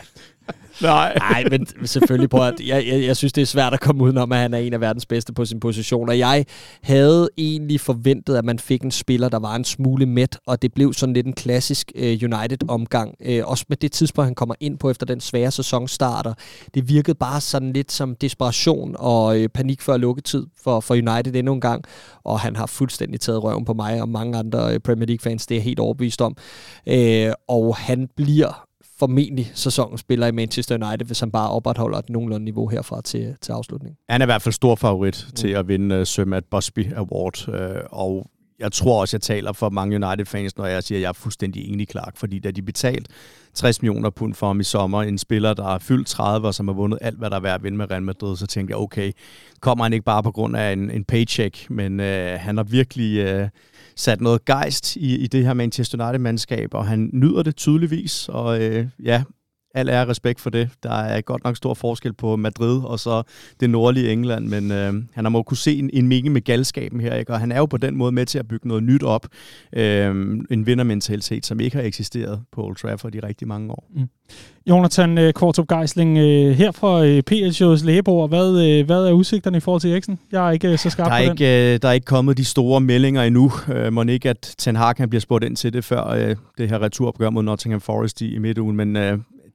Nej. 0.82 1.16
Nej, 1.20 1.44
men 1.50 1.88
selvfølgelig 1.88 2.30
på, 2.30 2.44
at 2.44 2.54
jeg, 2.66 2.88
jeg, 2.88 3.04
jeg 3.04 3.18
synes, 3.18 3.34
det 3.34 3.42
er 3.42 3.46
svært 3.46 3.74
at 3.74 3.80
komme 3.80 4.04
udenom, 4.04 4.32
at 4.32 4.38
han 4.38 4.54
er 4.54 4.58
en 4.58 4.74
af 4.74 4.82
verdens 4.82 5.06
bedste 5.06 5.34
på 5.34 5.46
sin 5.46 5.60
position. 5.60 6.10
Og 6.10 6.20
jeg 6.20 6.46
havde 6.84 7.30
egentlig 7.38 7.82
forventet, 7.82 8.36
at 8.36 8.46
man 8.46 8.60
fik 8.60 8.82
en 8.82 8.92
spiller, 8.92 9.30
der 9.30 9.40
var 9.40 9.56
en 9.56 9.64
smule 9.64 10.06
mæt, 10.06 10.38
og 10.48 10.62
det 10.62 10.74
blev 10.74 10.94
sådan 10.94 11.14
lidt 11.14 11.28
en 11.28 11.34
klassisk 11.34 11.92
øh, 11.96 12.20
United-omgang. 12.24 13.16
Øh, 13.26 13.42
også 13.46 13.66
med 13.70 13.78
det 13.78 13.92
tidspunkt, 13.92 14.26
han 14.26 14.36
kommer 14.36 14.56
ind 14.60 14.78
på 14.78 14.90
efter 14.90 15.06
den 15.06 15.22
svære 15.22 15.52
sæsonstarter. 15.52 16.34
Det 16.74 16.90
virkede 16.90 17.16
bare 17.16 17.42
sådan 17.42 17.74
lidt 17.74 17.92
som 17.92 18.16
desperation 18.16 18.96
og 19.00 19.40
øh, 19.40 19.50
panik 19.50 19.82
før 19.82 19.98
lukketid 19.98 20.46
for, 20.64 20.80
for 20.80 20.94
United 20.94 21.36
endnu 21.36 21.54
en 21.54 21.62
gang. 21.62 21.84
Og 22.24 22.40
han 22.40 22.56
har 22.56 22.66
fuldstændig 22.66 23.20
taget 23.20 23.44
røven 23.44 23.66
på 23.66 23.74
mig 23.74 24.02
og 24.02 24.10
mange 24.10 24.38
andre 24.38 24.74
øh, 24.74 24.80
Premier 24.80 25.06
League-fans, 25.08 25.46
det 25.46 25.58
er 25.58 25.62
helt 25.62 25.80
overbevist 25.80 26.22
om. 26.22 26.38
Øh, 26.88 27.32
og 27.48 27.76
han 27.76 28.08
bliver 28.16 28.69
formentlig 29.00 29.52
sæsonspiller 29.54 30.28
i 30.28 30.32
Manchester 30.32 30.88
United, 30.88 31.06
hvis 31.06 31.20
han 31.20 31.32
bare 31.32 31.50
opretholder 31.50 31.98
et 31.98 32.10
nogenlunde 32.10 32.46
niveau 32.46 32.68
herfra 32.68 33.02
til, 33.02 33.36
til 33.42 33.52
afslutning. 33.52 33.96
Han 34.10 34.22
er 34.22 34.26
i 34.26 34.28
hvert 34.28 34.42
fald 34.42 34.54
stor 34.54 34.76
favorit 34.76 35.26
mm. 35.28 35.36
til 35.36 35.48
at 35.48 35.68
vinde 35.68 36.00
uh, 36.00 36.06
Sir 36.06 36.26
Matt 36.26 36.46
Busby 36.50 36.94
Award, 36.94 37.48
uh, 37.48 38.00
og 38.00 38.30
jeg 38.60 38.72
tror 38.72 39.02
også, 39.02 39.18
jeg 39.18 39.22
taler 39.22 39.54
for 39.54 39.70
mange 39.70 40.06
United-fans, 40.06 40.58
når 40.58 40.66
jeg 40.66 40.84
siger, 40.84 41.00
at 41.00 41.02
jeg 41.02 41.10
er 41.10 41.14
fuldstændig 41.14 41.70
enig, 41.74 41.88
Clark, 41.92 42.18
fordi 42.18 42.40
da 42.40 42.52
de 42.52 42.62
betalt 42.62 43.08
60 43.54 43.82
millioner 43.82 44.10
pund 44.10 44.34
for 44.34 44.48
ham 44.48 44.60
i 44.60 44.64
sommer, 44.64 45.04
en 45.04 45.18
spiller, 45.18 45.54
der 45.54 45.76
er 45.76 45.80
fyldt 45.80 46.08
30, 46.08 46.48
og 46.48 46.54
som 46.54 46.68
har 46.68 46.76
vundet 46.76 47.00
alt, 47.02 47.18
hvad 47.18 47.30
der 47.30 47.36
er 47.36 47.40
værd 47.40 47.56
at 47.56 47.64
vinde 47.64 47.78
med 47.78 47.92
Real 47.92 48.04
Madrid, 48.04 48.38
så 48.38 48.48
tænkte 48.48 48.72
jeg, 48.72 48.78
okay, 48.78 49.12
kommer 49.60 49.86
han 49.86 49.94
ikke 49.94 50.06
bare 50.06 50.24
på 50.24 50.32
grund 50.32 50.58
af 50.58 50.74
en, 50.74 50.92
en 50.92 51.04
paycheck, 51.04 51.70
men 51.70 52.00
øh, 52.00 52.40
han 52.40 52.58
har 52.58 52.64
virkelig 52.64 53.18
øh, 53.18 53.50
sat 54.00 54.22
noget 54.22 54.46
gejst 54.46 54.96
i, 54.96 55.18
i 55.18 55.28
det 55.28 55.46
her 55.46 55.54
Manchester 55.54 56.06
United-mandskab, 56.06 56.74
og 56.74 56.88
han 56.88 57.10
nyder 57.14 57.44
det 57.44 57.56
tydeligvis, 57.56 58.30
og 58.30 58.62
øh, 58.62 58.88
ja, 59.04 59.24
al 59.76 59.90
er 59.90 60.10
respekt 60.10 60.42
for 60.42 60.50
det. 60.50 60.70
Der 60.84 60.92
er 60.92 61.22
godt 61.22 61.44
nok 61.44 61.58
stor 61.58 61.74
forskel 61.74 62.14
på 62.14 62.36
Madrid 62.36 62.82
og 62.84 63.00
så 63.00 63.24
det 63.60 63.70
nordlige 63.70 64.12
England, 64.12 64.48
men 64.48 64.72
øh, 64.72 64.94
han 65.14 65.26
har 65.26 65.30
må 65.30 65.44
kunne 65.44 65.58
se 65.58 65.80
en, 65.80 65.90
en 65.94 66.08
mening 66.08 66.34
med 66.34 66.42
galskaben 66.42 67.02
her, 67.02 67.16
ikke? 67.16 67.34
og 67.34 67.40
han 67.40 67.52
er 67.52 67.58
jo 67.58 67.66
på 67.66 67.78
den 67.78 67.96
måde 67.96 68.12
med 68.12 68.26
til 68.26 68.40
at 68.40 68.48
bygge 68.48 68.68
noget 68.68 68.84
nyt 68.84 69.04
op. 69.04 69.28
Øh, 69.74 70.10
en 70.52 70.66
vindermentalitet, 70.66 71.46
som 71.46 71.60
ikke 71.60 71.78
har 71.78 71.84
eksisteret 71.84 72.42
på 72.52 72.64
Old 72.66 72.76
Trafford 72.76 73.16
i 73.16 73.20
rigtig 73.20 73.48
mange 73.48 73.72
år. 73.72 73.92
Mm. 73.96 74.10
Jonathan 74.70 75.18
uh, 75.18 75.32
Kvartrup 75.32 75.68
Geisling, 75.68 76.18
uh, 76.18 76.52
her 76.52 76.72
fra 76.72 77.06
øh, 77.06 77.24
PL-shows 77.32 77.86
lægebord, 77.86 78.30
hvad, 78.30 78.84
hvad 78.84 79.06
er 79.06 79.12
udsigterne 79.12 79.58
i 79.58 79.60
forhold 79.60 79.82
til 79.82 79.92
Eriksen? 79.92 80.20
Jeg 80.32 80.48
er 80.48 80.52
ikke 80.52 80.78
så 80.78 80.90
skarp 80.90 81.08
der 81.08 81.14
er 81.14 81.28
på 81.28 81.32
ikke, 81.32 81.74
den. 81.74 81.82
der 81.82 81.88
er 81.88 81.94
ikke 81.94 82.06
kommet 82.06 82.38
de 82.38 82.46
store 82.46 82.82
meldinger 82.82 83.24
endnu. 83.24 83.52
Må 83.92 84.04
ikke, 84.04 84.30
at 84.30 84.56
Ten 84.58 84.76
Hag 84.76 84.96
kan 84.96 85.10
bliver 85.10 85.22
spurgt 85.22 85.44
ind 85.44 85.56
til 85.56 85.74
det 85.74 85.86
før 85.86 86.34
det 86.58 86.70
her 86.70 86.82
returopgør 86.82 87.30
mod 87.30 87.44
Nottingham 87.44 87.82
Forest 87.82 88.22
i, 88.22 88.38
midtugen, 88.38 88.76
men 88.76 88.96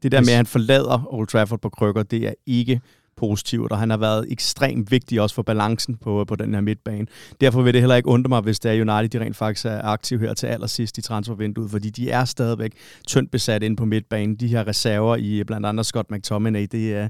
det 0.04 0.12
der 0.12 0.20
med, 0.20 0.28
at 0.28 0.36
han 0.36 0.46
forlader 0.46 1.14
Old 1.14 1.26
Trafford 1.26 1.60
på 1.60 1.68
krykker, 1.68 2.02
det 2.02 2.26
er 2.26 2.34
ikke 2.46 2.80
positivt, 3.16 3.72
og 3.72 3.78
han 3.78 3.90
har 3.90 3.96
været 3.96 4.26
ekstremt 4.32 4.90
vigtig 4.90 5.20
også 5.20 5.34
for 5.34 5.42
balancen 5.42 5.96
på, 5.96 6.24
på 6.24 6.36
den 6.36 6.54
her 6.54 6.60
midtbane. 6.60 7.06
Derfor 7.40 7.62
vil 7.62 7.74
det 7.74 7.82
heller 7.82 7.96
ikke 7.96 8.08
undre 8.08 8.28
mig, 8.28 8.40
hvis 8.40 8.60
det 8.60 8.70
er 8.70 8.74
United, 8.74 9.08
de 9.08 9.24
rent 9.24 9.36
faktisk 9.36 9.66
er 9.66 9.82
aktive 9.82 10.20
her 10.20 10.34
til 10.34 10.46
allersidst 10.46 10.98
i 10.98 11.02
transfervinduet, 11.02 11.70
fordi 11.70 11.90
de 11.90 12.10
er 12.10 12.24
stadigvæk 12.24 12.72
tyndt 13.06 13.30
besat 13.30 13.62
ind 13.62 13.76
på 13.76 13.84
midtbanen. 13.84 14.36
De 14.36 14.48
her 14.48 14.66
reserver 14.66 15.16
i 15.16 15.44
blandt 15.44 15.66
andet 15.66 15.86
Scott 15.86 16.10
McTominay, 16.10 16.66
det 16.72 16.94
er, 16.94 17.08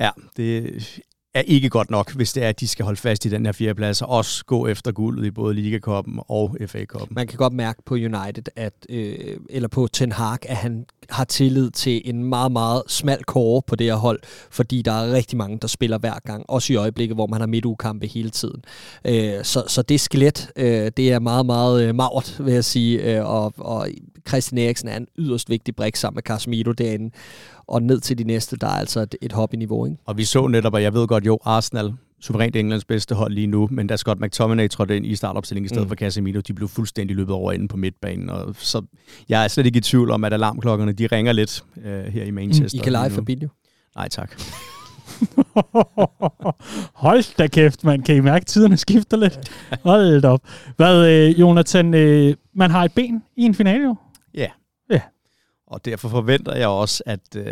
ja, 0.00 0.10
det 0.36 0.58
er 0.58 0.80
er 1.34 1.40
ikke 1.40 1.68
godt 1.68 1.90
nok, 1.90 2.12
hvis 2.12 2.32
det 2.32 2.44
er, 2.44 2.48
at 2.48 2.60
de 2.60 2.68
skal 2.68 2.84
holde 2.84 3.00
fast 3.00 3.24
i 3.24 3.28
den 3.28 3.46
her 3.46 3.52
fjerdeplads, 3.52 4.02
og 4.02 4.08
også 4.08 4.44
gå 4.44 4.66
efter 4.66 4.92
guldet 4.92 5.26
i 5.26 5.30
både 5.30 5.54
Liga-koppen 5.54 6.20
og 6.28 6.56
FA-koppen. 6.66 7.14
Man 7.14 7.26
kan 7.26 7.36
godt 7.36 7.52
mærke 7.52 7.82
på 7.86 7.94
United, 7.94 8.44
at, 8.56 8.72
øh, 8.88 9.36
eller 9.50 9.68
på 9.68 9.88
Ten 9.92 10.12
Hag, 10.12 10.38
at 10.48 10.56
han 10.56 10.86
har 11.10 11.24
tillid 11.24 11.70
til 11.70 12.02
en 12.04 12.24
meget, 12.24 12.52
meget 12.52 12.82
smal 12.88 13.24
kåre 13.24 13.62
på 13.66 13.76
det 13.76 13.86
her 13.86 13.94
hold, 13.94 14.20
fordi 14.50 14.82
der 14.82 14.92
er 14.92 15.12
rigtig 15.12 15.38
mange, 15.38 15.58
der 15.62 15.68
spiller 15.68 15.98
hver 15.98 16.18
gang, 16.24 16.44
også 16.48 16.72
i 16.72 16.76
øjeblikket, 16.76 17.16
hvor 17.16 17.26
man 17.26 17.40
har 17.40 17.46
midtugekampe 17.46 18.06
hele 18.06 18.30
tiden. 18.30 18.64
Øh, 19.04 19.44
så, 19.44 19.64
så 19.68 19.82
det 19.82 20.00
skelet, 20.00 20.50
øh, 20.56 20.90
det 20.96 21.12
er 21.12 21.18
meget, 21.18 21.46
meget 21.46 21.84
øh, 21.88 21.94
magert, 21.94 22.36
vil 22.40 22.54
jeg 22.54 22.64
sige, 22.64 23.16
øh, 23.16 23.26
og, 23.26 23.54
og 23.56 23.88
Christian 24.28 24.58
Eriksen 24.58 24.88
er 24.88 24.96
en 24.96 25.06
yderst 25.18 25.50
vigtig 25.50 25.76
brik 25.76 25.96
sammen 25.96 26.16
med 26.16 26.22
Casemiro 26.22 26.72
derinde 26.72 27.10
og 27.66 27.82
ned 27.82 28.00
til 28.00 28.18
de 28.18 28.24
næste, 28.24 28.56
der 28.56 28.66
er 28.66 28.70
altså 28.70 29.00
et, 29.00 29.14
et 29.22 29.32
hop-niveau. 29.32 29.86
Ikke? 29.86 29.98
Og 30.04 30.18
vi 30.18 30.24
så 30.24 30.46
netop, 30.46 30.74
og 30.74 30.82
jeg 30.82 30.94
ved 30.94 31.06
godt, 31.06 31.26
jo, 31.26 31.38
Arsenal 31.44 31.92
suverænt 32.20 32.56
Englands 32.56 32.84
bedste 32.84 33.14
hold 33.14 33.32
lige 33.32 33.46
nu, 33.46 33.68
men 33.70 33.86
da 33.86 33.96
Scott 33.96 34.20
McTominay 34.20 34.68
trådte 34.68 34.96
ind 34.96 35.06
i 35.06 35.16
startopstillingen 35.16 35.64
i 35.64 35.68
stedet 35.68 35.84
mm. 35.84 35.88
for 35.88 35.94
Casemiro, 35.94 36.40
de 36.40 36.54
blev 36.54 36.68
fuldstændig 36.68 37.16
løbet 37.16 37.34
over 37.34 37.52
enden 37.52 37.68
på 37.68 37.76
midtbanen. 37.76 38.30
Og 38.30 38.54
så 38.58 38.82
jeg 39.28 39.44
er 39.44 39.48
slet 39.48 39.66
ikke 39.66 39.76
i 39.76 39.80
tvivl 39.80 40.10
om, 40.10 40.24
at 40.24 40.32
alarmklokkerne 40.32 40.92
de 40.92 41.06
ringer 41.06 41.32
lidt 41.32 41.64
øh, 41.84 42.04
her 42.04 42.24
i 42.24 42.30
Manchester. 42.30 42.78
Mm, 42.78 42.80
I 42.80 42.82
kan 42.82 42.92
lege 42.92 43.10
Fabinho? 43.10 43.48
Nej, 43.96 44.08
tak. 44.08 44.42
Hold 47.04 47.36
da 47.36 47.46
kæft, 47.46 47.84
man. 47.84 48.02
Kan 48.02 48.16
I 48.16 48.20
mærke, 48.20 48.42
at 48.42 48.46
tiderne 48.46 48.76
skifter 48.76 49.16
lidt? 49.16 49.52
Hold 49.84 50.24
op. 50.24 50.40
Hvad, 50.76 51.08
øh, 51.08 51.40
Jonathan, 51.40 51.94
øh, 51.94 52.34
man 52.54 52.70
har 52.70 52.84
et 52.84 52.92
ben 52.92 53.22
i 53.36 53.42
en 53.42 53.54
finale 53.54 53.84
jo? 53.84 53.96
Ja. 54.34 54.50
Ja. 54.90 55.00
Og 55.66 55.84
derfor 55.84 56.08
forventer 56.08 56.56
jeg 56.56 56.68
også, 56.68 57.02
at 57.06 57.36
øh, 57.36 57.44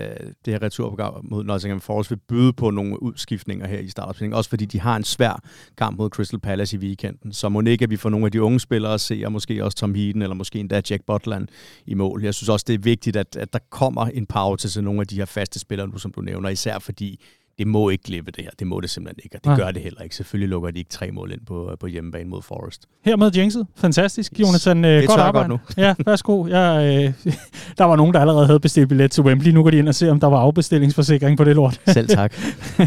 det 0.44 0.52
her 0.54 0.62
returopgave 0.62 1.20
mod 1.22 1.44
Nottingham 1.44 1.80
Forest 1.80 2.10
vil 2.10 2.18
byde 2.28 2.52
på 2.52 2.70
nogle 2.70 3.02
udskiftninger 3.02 3.66
her 3.66 3.78
i 3.78 3.88
startopstillingen. 3.88 4.36
Også 4.36 4.50
fordi 4.50 4.64
de 4.64 4.80
har 4.80 4.96
en 4.96 5.04
svær 5.04 5.42
kamp 5.76 5.98
mod 5.98 6.10
Crystal 6.10 6.40
Palace 6.40 6.76
i 6.76 6.80
weekenden. 6.80 7.32
Så 7.32 7.48
må 7.48 7.60
ikke, 7.60 7.82
at 7.82 7.90
vi 7.90 7.96
får 7.96 8.10
nogle 8.10 8.26
af 8.26 8.32
de 8.32 8.42
unge 8.42 8.60
spillere 8.60 8.94
at 8.94 9.00
se, 9.00 9.22
og 9.24 9.32
måske 9.32 9.64
også 9.64 9.76
Tom 9.76 9.94
Heaton, 9.94 10.22
eller 10.22 10.34
måske 10.34 10.58
endda 10.58 10.82
Jack 10.90 11.04
Butland 11.06 11.48
i 11.86 11.94
mål. 11.94 12.24
Jeg 12.24 12.34
synes 12.34 12.48
også, 12.48 12.64
det 12.68 12.74
er 12.74 12.78
vigtigt, 12.78 13.16
at, 13.16 13.36
at 13.36 13.52
der 13.52 13.58
kommer 13.70 14.06
en 14.06 14.26
pause 14.26 14.68
til 14.68 14.84
nogle 14.84 15.00
af 15.00 15.06
de 15.06 15.16
her 15.16 15.24
faste 15.24 15.58
spillere 15.58 15.88
nu, 15.88 15.98
som 15.98 16.12
du 16.12 16.20
nævner. 16.20 16.48
Især 16.48 16.78
fordi 16.78 17.24
det 17.60 17.68
må 17.68 17.88
ikke 17.88 18.04
glippe 18.04 18.30
det 18.30 18.44
her. 18.44 18.50
Det 18.58 18.66
må 18.66 18.80
det 18.80 18.90
simpelthen 18.90 19.20
ikke, 19.24 19.36
og 19.36 19.44
det 19.44 19.50
ja. 19.50 19.56
gør 19.56 19.70
det 19.70 19.82
heller 19.82 20.00
ikke. 20.02 20.16
Selvfølgelig 20.16 20.48
lukker 20.48 20.70
de 20.70 20.78
ikke 20.78 20.90
tre 20.90 21.10
mål 21.10 21.32
ind 21.32 21.40
på, 21.46 21.76
på 21.80 21.86
hjemmebane 21.86 22.30
mod 22.30 22.42
Forest. 22.42 22.86
Hermed 23.04 23.32
Jinxet. 23.32 23.66
Fantastisk, 23.76 24.32
yes. 24.32 24.40
Jonathan. 24.40 24.84
Øh, 24.84 25.00
det 25.00 25.08
godt 25.08 25.20
arbejde. 25.20 25.48
Godt 25.48 25.76
nu. 25.76 25.82
ja, 25.82 25.94
værsgo. 26.06 26.46
Jeg, 26.46 27.04
øh, 27.26 27.34
der 27.78 27.84
var 27.84 27.96
nogen, 27.96 28.14
der 28.14 28.20
allerede 28.20 28.46
havde 28.46 28.60
bestilt 28.60 28.88
billet 28.88 29.10
til 29.10 29.22
Wembley. 29.22 29.52
Nu 29.52 29.62
går 29.62 29.70
de 29.70 29.78
ind 29.78 29.88
og 29.88 29.94
se, 29.94 30.10
om 30.10 30.20
der 30.20 30.26
var 30.26 30.38
afbestillingsforsikring 30.38 31.36
på 31.36 31.44
det 31.44 31.56
lort. 31.56 31.80
Selv 31.86 32.08
tak. 32.08 32.34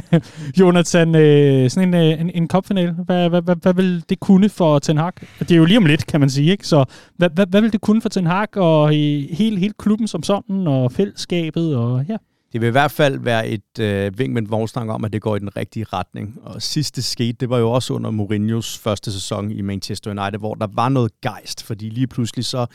Jonathan, 0.59 1.15
øh, 1.15 1.69
sådan 1.69 1.93
en, 1.93 1.93
øh, 1.93 2.21
en, 2.21 2.31
en 2.33 2.47
kopfinal. 2.47 2.91
Hvad, 2.91 3.29
hvad, 3.29 3.41
hvad, 3.41 3.55
hvad 3.55 3.73
vil 3.73 4.03
det 4.09 4.19
kunne 4.19 4.49
for 4.49 4.79
Ten 4.79 4.97
Hag? 4.97 5.11
Det 5.39 5.51
er 5.51 5.55
jo 5.55 5.65
lige 5.65 5.77
om 5.77 5.85
lidt, 5.85 6.07
kan 6.07 6.19
man 6.19 6.29
sige. 6.29 6.51
Ikke? 6.51 6.67
Så 6.67 6.85
hvad, 7.17 7.29
hvad, 7.29 7.45
hvad 7.45 7.61
vil 7.61 7.71
det 7.71 7.81
kunne 7.81 8.01
for 8.01 8.09
Ten 8.09 8.27
Hag 8.27 8.57
og 8.57 8.89
hele, 8.89 9.59
hele 9.59 9.73
klubben 9.79 10.07
som 10.07 10.23
sådan, 10.23 10.67
og 10.67 10.91
fællesskabet? 10.91 11.75
Og, 11.75 12.05
ja. 12.09 12.17
Det 12.53 12.61
vil 12.61 12.67
i 12.67 12.71
hvert 12.71 12.91
fald 12.91 13.19
være 13.19 13.47
et 13.47 13.79
øh, 13.79 14.19
vink 14.19 14.33
med 14.33 14.41
en 14.41 14.49
vognstang 14.49 14.91
om, 14.91 15.05
at 15.05 15.13
det 15.13 15.21
går 15.21 15.35
i 15.35 15.39
den 15.39 15.57
rigtige 15.57 15.85
retning. 15.93 16.39
Og 16.41 16.61
sidste 16.61 17.01
skete, 17.01 17.33
det 17.33 17.49
var 17.49 17.57
jo 17.57 17.71
også 17.71 17.93
under 17.93 18.11
Mourinhos 18.11 18.77
første 18.77 19.11
sæson 19.11 19.51
i 19.51 19.61
Manchester 19.61 20.11
United, 20.11 20.39
hvor 20.39 20.53
der 20.53 20.67
var 20.73 20.89
noget 20.89 21.21
gejst, 21.21 21.63
fordi 21.63 21.89
lige 21.89 22.07
pludselig 22.07 22.45
så 22.45 22.65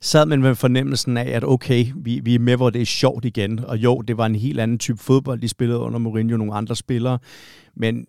sad 0.00 0.26
man 0.26 0.42
med 0.42 0.54
fornemmelsen 0.54 1.16
af, 1.16 1.30
at 1.30 1.44
okay, 1.44 1.86
vi, 1.96 2.20
vi 2.24 2.34
er 2.34 2.38
med, 2.38 2.56
hvor 2.56 2.70
det 2.70 2.82
er 2.82 2.86
sjovt 2.86 3.24
igen. 3.24 3.64
Og 3.64 3.78
jo, 3.78 4.00
det 4.00 4.16
var 4.16 4.26
en 4.26 4.34
helt 4.34 4.60
anden 4.60 4.78
type 4.78 4.98
fodbold, 4.98 5.40
de 5.40 5.48
spillede 5.48 5.78
under 5.78 5.98
Mourinho, 5.98 6.36
nogle 6.36 6.54
andre 6.54 6.76
spillere. 6.76 7.18
Men 7.76 8.06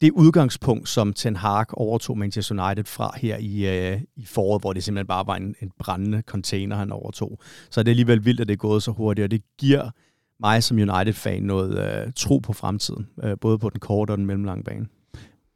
det 0.00 0.10
udgangspunkt, 0.10 0.88
som 0.88 1.12
Ten 1.12 1.36
Hag 1.36 1.66
overtog 1.72 2.18
Manchester 2.18 2.66
United 2.66 2.84
fra 2.84 3.14
her 3.16 3.36
i, 3.36 3.66
øh, 3.92 4.00
i 4.16 4.26
foråret, 4.26 4.62
hvor 4.62 4.72
det 4.72 4.84
simpelthen 4.84 5.06
bare 5.06 5.26
var 5.26 5.36
en, 5.36 5.54
en 5.60 5.70
brændende 5.78 6.22
container, 6.26 6.76
han 6.76 6.92
overtog, 6.92 7.38
så 7.70 7.80
er 7.80 7.82
det 7.84 7.90
alligevel 7.90 8.24
vildt, 8.24 8.40
at 8.40 8.48
det 8.48 8.52
er 8.52 8.58
gået 8.58 8.82
så 8.82 8.90
hurtigt, 8.90 9.24
og 9.24 9.30
det 9.30 9.42
giver 9.58 9.90
mig 10.40 10.62
som 10.62 10.76
United-fan 10.76 11.42
noget 11.42 11.78
øh, 11.78 12.12
tro 12.16 12.38
på 12.38 12.52
fremtiden, 12.52 13.06
øh, 13.24 13.36
både 13.40 13.58
på 13.58 13.70
den 13.70 13.80
korte 13.80 14.10
og 14.10 14.18
den 14.18 14.26
mellemlange 14.26 14.64
bane. 14.64 14.86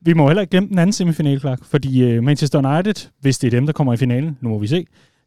Vi 0.04 0.12
må 0.12 0.26
heller 0.26 0.40
ikke 0.40 0.50
glemme 0.50 0.68
den 0.68 0.78
anden 0.78 0.92
semifinal, 0.92 1.40
Clark, 1.40 1.64
fordi 1.64 2.02
øh, 2.02 2.22
Manchester 2.22 2.58
United, 2.58 3.08
hvis 3.20 3.38
det 3.38 3.46
er 3.46 3.50
dem, 3.50 3.66
der 3.66 3.72
kommer 3.72 3.92
i 3.92 3.96
finalen, 3.96 4.38
nu 4.40 4.48
må 4.48 4.58
vi 4.58 4.66
se, 4.66 4.86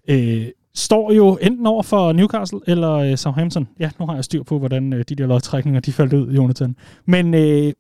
øh, 0.10 0.48
står 0.76 1.14
jo 1.14 1.38
enten 1.42 1.68
over 1.68 1.84
for 1.84 2.12
Newcastle 2.12 2.60
eller 2.68 2.92
øh, 2.92 3.18
Southampton. 3.18 3.68
Ja, 3.80 3.90
nu 4.00 4.06
har 4.06 4.16
jeg 4.16 4.24
styr 4.24 4.44
på, 4.44 4.60
hvordan 4.60 4.94
øh, 4.94 5.06
de 5.10 5.16
der 5.16 5.28
lodtrækninger 5.28 5.80
de 5.80 5.92
faldt 5.92 6.14
ud, 6.14 6.32
Jonathan. 6.32 6.76
Men 7.06 7.34
øh, 7.34 7.74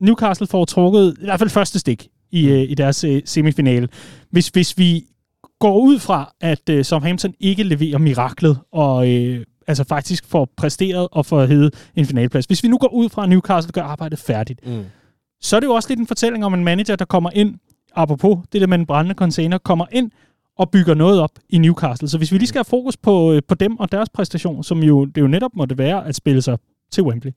Newcastle 0.00 0.46
får 0.46 0.64
trukket 0.64 1.16
i 1.20 1.24
hvert 1.24 1.38
fald 1.38 1.50
første 1.50 1.78
stik 1.78 2.08
i, 2.30 2.48
øh, 2.48 2.70
i 2.70 2.74
deres 2.74 3.04
øh, 3.04 3.22
semifinale. 3.24 3.88
Hvis, 4.30 4.48
hvis 4.48 4.78
vi 4.78 5.04
går 5.58 5.80
ud 5.80 5.98
fra, 5.98 6.32
at 6.40 6.68
øh, 6.70 6.84
Southampton 6.84 7.34
ikke 7.40 7.62
leverer 7.62 7.98
miraklet, 7.98 8.58
og 8.72 9.10
øh, 9.10 9.44
altså 9.66 9.84
faktisk 9.84 10.26
får 10.26 10.48
præsteret 10.56 11.08
og 11.12 11.26
får 11.26 11.44
hedde 11.44 11.70
en 11.96 12.06
finalplads. 12.06 12.44
Hvis 12.44 12.62
vi 12.62 12.68
nu 12.68 12.78
går 12.78 12.92
ud 12.92 13.08
fra, 13.08 13.22
at 13.22 13.28
Newcastle 13.28 13.72
gør 13.72 13.82
arbejdet 13.82 14.18
færdigt, 14.18 14.66
mm. 14.66 14.84
så 15.40 15.56
er 15.56 15.60
det 15.60 15.66
jo 15.66 15.72
også 15.72 15.88
lidt 15.88 16.00
en 16.00 16.06
fortælling 16.06 16.44
om 16.44 16.54
en 16.54 16.64
manager, 16.64 16.96
der 16.96 17.04
kommer 17.04 17.30
ind, 17.34 17.54
apropos 17.94 18.38
det 18.52 18.60
der 18.60 18.66
med 18.66 18.78
en 18.78 18.86
brændende 18.86 19.14
container, 19.14 19.58
kommer 19.58 19.86
ind 19.92 20.10
og 20.58 20.70
bygger 20.70 20.94
noget 20.94 21.20
op 21.20 21.30
i 21.48 21.58
Newcastle. 21.58 22.08
Så 22.08 22.18
hvis 22.18 22.32
vi 22.32 22.38
lige 22.38 22.48
skal 22.48 22.58
have 22.58 22.64
fokus 22.64 22.96
på, 22.96 23.32
øh, 23.32 23.42
på 23.48 23.54
dem 23.54 23.80
og 23.80 23.92
deres 23.92 24.08
præstation, 24.08 24.64
som 24.64 24.82
jo, 24.82 25.04
det 25.04 25.20
jo 25.20 25.26
netop 25.26 25.50
måtte 25.56 25.78
være 25.78 26.06
at 26.06 26.14
spille 26.14 26.42
sig 26.42 26.58
til 26.90 27.02
Wembley. 27.02 27.32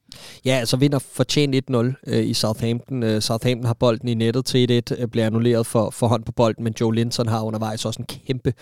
Ja, 0.45 0.51
altså 0.51 0.77
vinder 0.77 0.99
fortjent 0.99 1.71
1-0 1.71 1.75
øh, 2.07 2.25
i 2.25 2.33
Southampton. 2.33 3.03
Øh, 3.03 3.21
Southampton 3.21 3.65
har 3.65 3.73
bolden 3.73 4.07
i 4.07 4.13
nettet 4.13 4.45
til 4.45 4.83
1-1, 4.91 5.01
øh, 5.01 5.07
bliver 5.07 5.25
annulleret 5.25 5.65
for, 5.65 5.89
for 5.89 6.07
hånd 6.07 6.23
på 6.23 6.31
bolden, 6.31 6.63
men 6.63 6.73
Joe 6.81 6.95
Linton 6.95 7.27
har 7.27 7.41
undervejs 7.41 7.85
også 7.85 8.01
en 8.01 8.05
kæmpe 8.05 8.53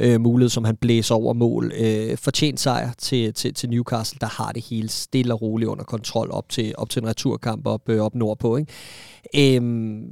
øh, 0.00 0.20
mulighed, 0.20 0.50
som 0.50 0.64
han 0.64 0.76
blæser 0.76 1.14
over 1.14 1.32
mål. 1.32 1.72
Øh, 1.78 2.16
fortjent 2.16 2.60
sejr 2.60 2.92
til, 2.98 3.34
til, 3.34 3.54
til 3.54 3.70
Newcastle, 3.70 4.18
der 4.20 4.42
har 4.42 4.52
det 4.52 4.64
hele 4.64 4.88
stille 4.88 5.34
og 5.34 5.42
roligt 5.42 5.68
under 5.68 5.84
kontrol 5.84 6.30
op 6.30 6.48
til, 6.48 6.74
op 6.78 6.90
til 6.90 7.02
en 7.02 7.08
returkamp 7.08 7.66
op, 7.66 7.88
øh, 7.88 8.00
op 8.00 8.14
nordpå. 8.14 8.56
Ikke? 8.56 9.56
Øh, 9.58 10.02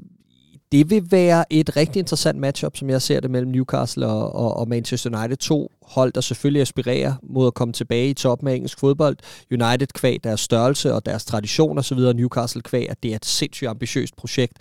det 0.73 0.90
vil 0.90 1.03
være 1.11 1.45
et 1.51 1.77
rigtig 1.77 2.01
interessant 2.01 2.38
matchup, 2.38 2.77
som 2.77 2.90
jeg 2.90 3.03
ser 3.03 3.21
det, 3.21 3.31
mellem 3.31 3.51
Newcastle 3.51 4.07
og, 4.07 4.35
og, 4.35 4.57
og 4.57 4.68
Manchester 4.68 5.18
United. 5.18 5.37
To 5.37 5.73
hold, 5.94 6.12
der 6.12 6.20
selvfølgelig 6.20 6.62
aspirerer 6.62 7.14
mod 7.22 7.46
at 7.46 7.55
komme 7.55 7.74
tilbage 7.74 8.11
i 8.11 8.14
toppen 8.14 8.48
af 8.48 8.55
engelsk 8.55 8.78
fodbold. 8.78 9.16
United 9.50 9.87
kvæg 9.87 10.20
deres 10.24 10.40
størrelse 10.40 10.94
og 10.94 11.07
deres 11.07 11.24
tradition 11.24 11.78
osv. 11.78 11.98
Newcastle 11.98 12.62
kvæg, 12.62 12.90
at 12.90 13.02
det 13.02 13.11
er 13.11 13.16
et 13.16 13.24
sindssygt 13.24 13.70
ambitiøst 13.70 14.16
projekt, 14.16 14.52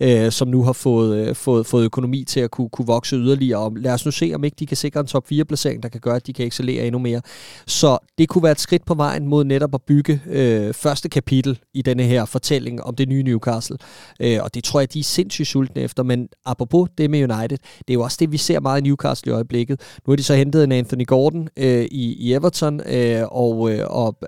øh, 0.00 0.32
som 0.32 0.48
nu 0.48 0.62
har 0.62 0.72
fået, 0.72 1.28
øh, 1.28 1.34
fået, 1.34 1.66
fået 1.66 1.84
økonomi 1.84 2.24
til 2.24 2.40
at 2.40 2.50
kunne, 2.50 2.68
kunne 2.68 2.86
vokse 2.86 3.16
yderligere. 3.16 3.60
Og 3.60 3.72
lad 3.76 3.92
os 3.92 4.04
nu 4.04 4.10
se, 4.10 4.32
om 4.34 4.44
ikke 4.44 4.56
de 4.58 4.66
kan 4.66 4.76
sikre 4.76 5.00
en 5.00 5.06
top 5.06 5.24
4-placering, 5.32 5.82
der 5.82 5.88
kan 5.88 6.00
gøre, 6.00 6.16
at 6.16 6.26
de 6.26 6.32
kan 6.32 6.46
excellere 6.46 6.84
endnu 6.84 6.98
mere. 6.98 7.20
Så 7.66 7.98
det 8.18 8.28
kunne 8.28 8.42
være 8.42 8.52
et 8.52 8.60
skridt 8.60 8.84
på 8.84 8.94
vejen 8.94 9.26
mod 9.26 9.44
netop 9.44 9.74
at 9.74 9.82
bygge 9.82 10.20
øh, 10.26 10.74
første 10.74 11.08
kapitel 11.08 11.58
i 11.74 11.82
denne 11.82 12.02
her 12.02 12.24
fortælling 12.24 12.82
om 12.82 12.94
det 12.94 13.08
nye 13.08 13.22
Newcastle. 13.22 13.76
Øh, 14.20 14.38
og 14.42 14.54
det 14.54 14.64
tror 14.64 14.80
jeg, 14.80 14.92
de 14.92 14.98
er 14.98 15.04
sindssygt 15.04 15.48
sultne 15.48 15.82
efter. 15.82 16.02
Men 16.02 16.28
apropos 16.44 16.88
det 16.98 17.10
med 17.10 17.18
United, 17.18 17.58
det 17.78 17.90
er 17.90 17.94
jo 17.94 18.02
også 18.02 18.16
det, 18.20 18.32
vi 18.32 18.36
ser 18.36 18.60
meget 18.60 18.80
i 18.80 18.88
Newcastle 18.88 19.32
i 19.32 19.34
øjeblikket. 19.34 19.80
Nu 20.06 20.10
har 20.10 20.16
de 20.16 20.22
så 20.22 20.34
hentet 20.34 20.64
en 20.64 20.72
Anthony 20.80 21.06
Gordon 21.06 21.48
øh, 21.56 21.84
i, 21.84 22.14
i 22.14 22.32
Everton, 22.32 22.80
øh, 22.86 23.22
og, 23.30 23.72
øh, 23.72 23.86
og 23.86 24.18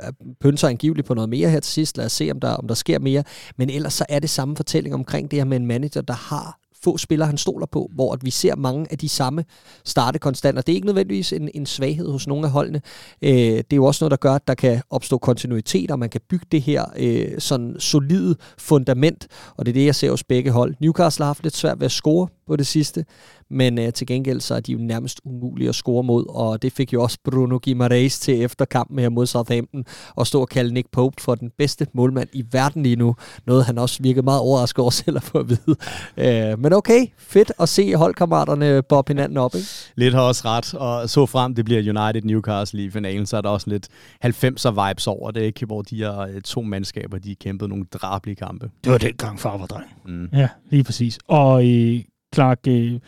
pynser 0.41 0.69
angiveligt 0.69 1.07
på 1.07 1.15
noget 1.15 1.29
mere 1.29 1.51
her 1.51 1.61
til 1.61 1.73
sidst. 1.73 1.97
Lad 1.97 2.07
os 2.07 2.13
se, 2.13 2.31
om 2.31 2.41
der, 2.41 2.51
om 2.51 2.69
der 2.69 2.75
sker 2.75 2.99
mere. 2.99 3.25
Men 3.57 3.71
ellers 3.71 3.95
så 3.95 4.05
er 4.09 4.19
det 4.19 4.31
samme 4.31 4.57
fortælling 4.57 4.95
omkring 4.95 5.31
det 5.31 5.39
her 5.39 5.45
med 5.45 5.57
en 5.57 5.67
manager, 5.67 6.01
der 6.01 6.15
har 6.15 6.59
få 6.85 6.99
spillere, 6.99 7.27
han 7.27 7.39
stoler 7.39 7.67
på, 7.67 7.91
hvor 7.95 8.13
at 8.13 8.25
vi 8.25 8.31
ser 8.31 8.57
mange 8.57 8.87
af 8.91 8.99
de 8.99 9.09
samme 9.09 9.45
starte 9.85 10.19
konstant. 10.19 10.59
og 10.59 10.67
det 10.67 10.73
er 10.73 10.75
ikke 10.75 10.87
nødvendigvis 10.87 11.33
en, 11.33 11.49
en 11.55 11.67
svaghed 11.67 12.11
hos 12.11 12.27
nogle 12.27 12.47
af 12.47 12.53
holdene. 12.53 12.81
Øh, 13.23 13.31
det 13.33 13.73
er 13.73 13.77
jo 13.77 13.85
også 13.85 14.05
noget, 14.05 14.11
der 14.11 14.17
gør, 14.17 14.35
at 14.35 14.49
der 14.49 14.55
kan 14.55 14.83
opstå 14.91 15.19
kontinuitet, 15.19 15.91
og 15.91 15.99
man 15.99 16.11
kan 16.11 16.21
bygge 16.29 16.47
det 16.53 16.63
her 16.63 16.85
øh, 16.97 17.29
sådan 17.39 17.77
solide 17.79 18.37
fundament, 18.59 19.29
og 19.57 19.67
det 19.67 19.73
er 19.73 19.75
det, 19.75 19.87
jeg 19.87 19.95
ser 19.95 20.11
hos 20.11 20.25
begge 20.25 20.51
hold. 20.51 20.75
Newcastle 20.81 21.25
har 21.25 21.29
haft 21.29 21.43
lidt 21.43 21.57
svært 21.57 21.81
ved 21.81 21.85
at 21.85 21.93
score 21.93 22.29
på 22.47 22.57
det 22.57 22.67
sidste, 22.67 23.05
men 23.53 23.79
øh, 23.79 23.93
til 23.93 24.07
gengæld 24.07 24.41
så 24.41 24.55
er 24.55 24.61
de 24.61 24.73
jo 24.73 24.79
nærmest 24.79 25.21
umulige 25.25 25.69
at 25.69 25.75
score 25.75 26.03
mod, 26.03 26.25
og 26.29 26.63
det 26.63 26.73
fik 26.73 26.93
jo 26.93 27.03
også 27.03 27.19
Bruno 27.25 27.59
Guimaraes 27.65 28.21
til 28.21 28.43
efter 28.43 28.65
kampen 28.65 28.99
her 28.99 29.09
mod 29.09 29.27
Southampton, 29.27 29.85
at 30.21 30.27
stå 30.27 30.41
og 30.41 30.49
kalde 30.49 30.75
Nick 30.75 30.89
Pope 30.93 31.23
for 31.23 31.35
den 31.35 31.51
bedste 31.59 31.87
målmand 31.95 32.29
i 32.33 32.45
verden 32.53 32.83
lige 32.83 32.97
nu. 32.97 33.17
Noget 33.47 33.65
han 33.65 33.79
også 33.79 34.03
virkede 34.03 34.25
meget 34.25 34.41
overrasket 34.41 34.79
over 34.83 34.91
selv 34.91 35.17
at 35.17 35.23
få 35.23 35.39
at 35.39 35.49
vide. 35.49 35.77
Øh, 36.17 36.59
men 36.59 36.73
okay, 36.73 37.07
fedt 37.19 37.53
at 37.61 37.69
se 37.69 37.97
holdkammeraterne 37.97 38.83
bob 38.83 39.09
hinanden 39.09 39.39
op, 39.39 39.55
ikke? 39.55 39.67
Lidt 39.97 40.15
har 40.15 40.21
også 40.23 40.43
ret, 40.45 40.75
og 40.75 41.11
så 41.11 41.27
frem 41.27 41.55
det 41.55 41.65
bliver 41.65 41.81
United 41.81 42.23
Newcastle 42.23 42.85
i 42.85 42.91
finalen, 42.91 43.27
så 43.27 43.37
er 43.37 43.41
der 43.41 43.49
også 43.49 43.71
lidt 43.71 43.89
90'er 44.25 44.89
vibes 44.89 45.07
over 45.07 45.31
det, 45.31 45.43
ikke? 45.43 45.67
hvor 45.67 45.83
de 45.83 45.97
her 45.97 46.19
øh, 46.19 46.41
to 46.41 46.63
mandskaber, 46.63 47.19
de 47.19 47.35
kæmpede 47.35 47.69
nogle 47.69 47.85
drablige 47.93 48.37
kampe. 48.37 48.71
Det 48.85 48.93
var 48.93 48.99
dengang 48.99 49.41
far 49.41 49.59
var 49.59 49.67
dreng. 49.67 49.87
Mm. 50.07 50.29
Ja, 50.33 50.49
lige 50.71 50.85
præcis. 50.85 51.19
Og 51.29 51.65
i 51.65 51.97
øh, 51.97 52.05
Clark, 52.35 52.59
øh, 52.69 53.01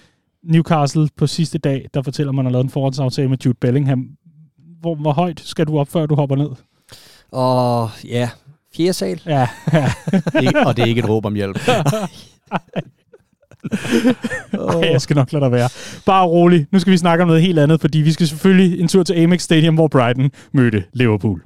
Newcastle 0.44 1.08
på 1.16 1.26
sidste 1.26 1.58
dag, 1.58 1.88
der 1.94 2.02
fortæller 2.02 2.32
man, 2.32 2.40
at 2.40 2.44
man 2.44 2.44
har 2.44 2.52
lavet 2.52 2.64
en 2.64 2.70
forhåndsaftale 2.70 3.28
med 3.28 3.38
Jude 3.44 3.56
Bellingham. 3.60 4.06
Hvor, 4.80 4.94
hvor 4.94 5.12
højt 5.12 5.40
skal 5.40 5.66
du 5.66 5.78
op, 5.78 5.88
før 5.88 6.06
du 6.06 6.14
hopper 6.14 6.36
ned? 6.36 6.48
Og 7.32 7.90
ja, 8.04 8.30
fjerde 8.76 8.92
sal. 8.92 9.20
Ja, 9.26 9.48
ja. 9.72 9.92
og 10.66 10.76
det 10.76 10.82
er 10.82 10.86
ikke 10.86 10.98
et 10.98 11.08
råb 11.08 11.26
om 11.26 11.34
hjælp. 11.34 11.58
Ej, 14.52 14.90
jeg 14.92 15.00
skal 15.00 15.16
nok 15.16 15.32
lade 15.32 15.44
dig 15.44 15.52
være. 15.52 15.68
Bare 16.06 16.26
rolig. 16.26 16.66
Nu 16.70 16.78
skal 16.78 16.90
vi 16.90 16.96
snakke 16.96 17.22
om 17.22 17.28
noget 17.28 17.42
helt 17.42 17.58
andet, 17.58 17.80
fordi 17.80 17.98
vi 17.98 18.12
skal 18.12 18.28
selvfølgelig 18.28 18.80
en 18.80 18.88
tur 18.88 19.02
til 19.02 19.14
Amex 19.14 19.42
Stadium, 19.42 19.74
hvor 19.74 19.88
Brighton 19.88 20.30
mødte 20.52 20.84
Liverpool. 20.92 21.42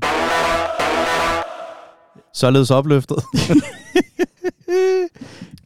Således 2.34 2.70
opløftet. 2.70 3.16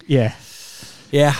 ja. 0.08 0.32
Ja, 1.12 1.34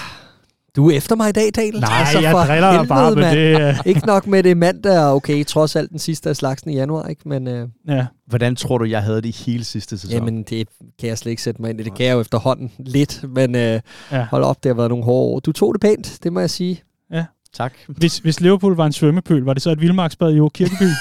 du 0.76 0.90
er 0.90 0.96
efter 0.96 1.16
mig 1.16 1.28
i 1.28 1.32
dag, 1.32 1.50
Daniel. 1.56 1.80
Nej, 1.80 1.90
altså, 1.98 2.20
jeg 2.20 2.46
driller 2.46 2.72
dig 2.78 2.88
bare 2.88 3.14
med 3.14 3.36
det. 3.36 3.76
ikke 3.90 4.06
nok 4.06 4.26
med 4.26 4.42
det 4.42 4.56
mandag, 4.56 5.12
okay, 5.14 5.44
trods 5.44 5.76
alt 5.76 5.90
den 5.90 5.98
sidste 5.98 6.28
af 6.28 6.36
slagsen 6.36 6.70
i 6.70 6.74
januar, 6.74 7.06
ikke? 7.06 7.28
Men, 7.28 7.46
uh... 7.46 7.68
ja. 7.88 8.06
Hvordan 8.26 8.56
tror 8.56 8.78
du, 8.78 8.84
jeg 8.84 9.02
havde 9.02 9.22
det 9.22 9.36
hele 9.36 9.64
sidste 9.64 9.98
sæson? 9.98 10.14
Jamen, 10.14 10.42
det 10.42 10.68
kan 11.00 11.08
jeg 11.08 11.18
slet 11.18 11.30
ikke 11.30 11.42
sætte 11.42 11.62
mig 11.62 11.70
ind 11.70 11.80
i. 11.80 11.82
Det 11.82 11.94
kan 11.94 12.06
jeg 12.06 12.12
jo 12.12 12.20
efterhånden 12.20 12.72
lidt, 12.78 13.24
men 13.28 13.54
uh, 13.54 13.60
ja. 13.60 13.80
hold 14.30 14.44
op, 14.44 14.62
det 14.62 14.70
har 14.70 14.74
været 14.74 14.88
nogle 14.88 15.04
hårde 15.04 15.34
år. 15.34 15.40
Du 15.40 15.52
tog 15.52 15.74
det 15.74 15.80
pænt, 15.80 16.18
det 16.22 16.32
må 16.32 16.40
jeg 16.40 16.50
sige. 16.50 16.82
Ja. 17.12 17.24
Tak. 17.54 17.72
Hvis, 17.88 18.18
hvis 18.18 18.40
Liverpool 18.40 18.76
var 18.76 18.86
en 18.86 18.92
svømmepøl, 18.92 19.42
var 19.42 19.54
det 19.54 19.62
så 19.62 19.70
et 19.70 19.80
vildmarksbad 19.80 20.34
i 20.34 20.38
Kirkeby? 20.54 20.84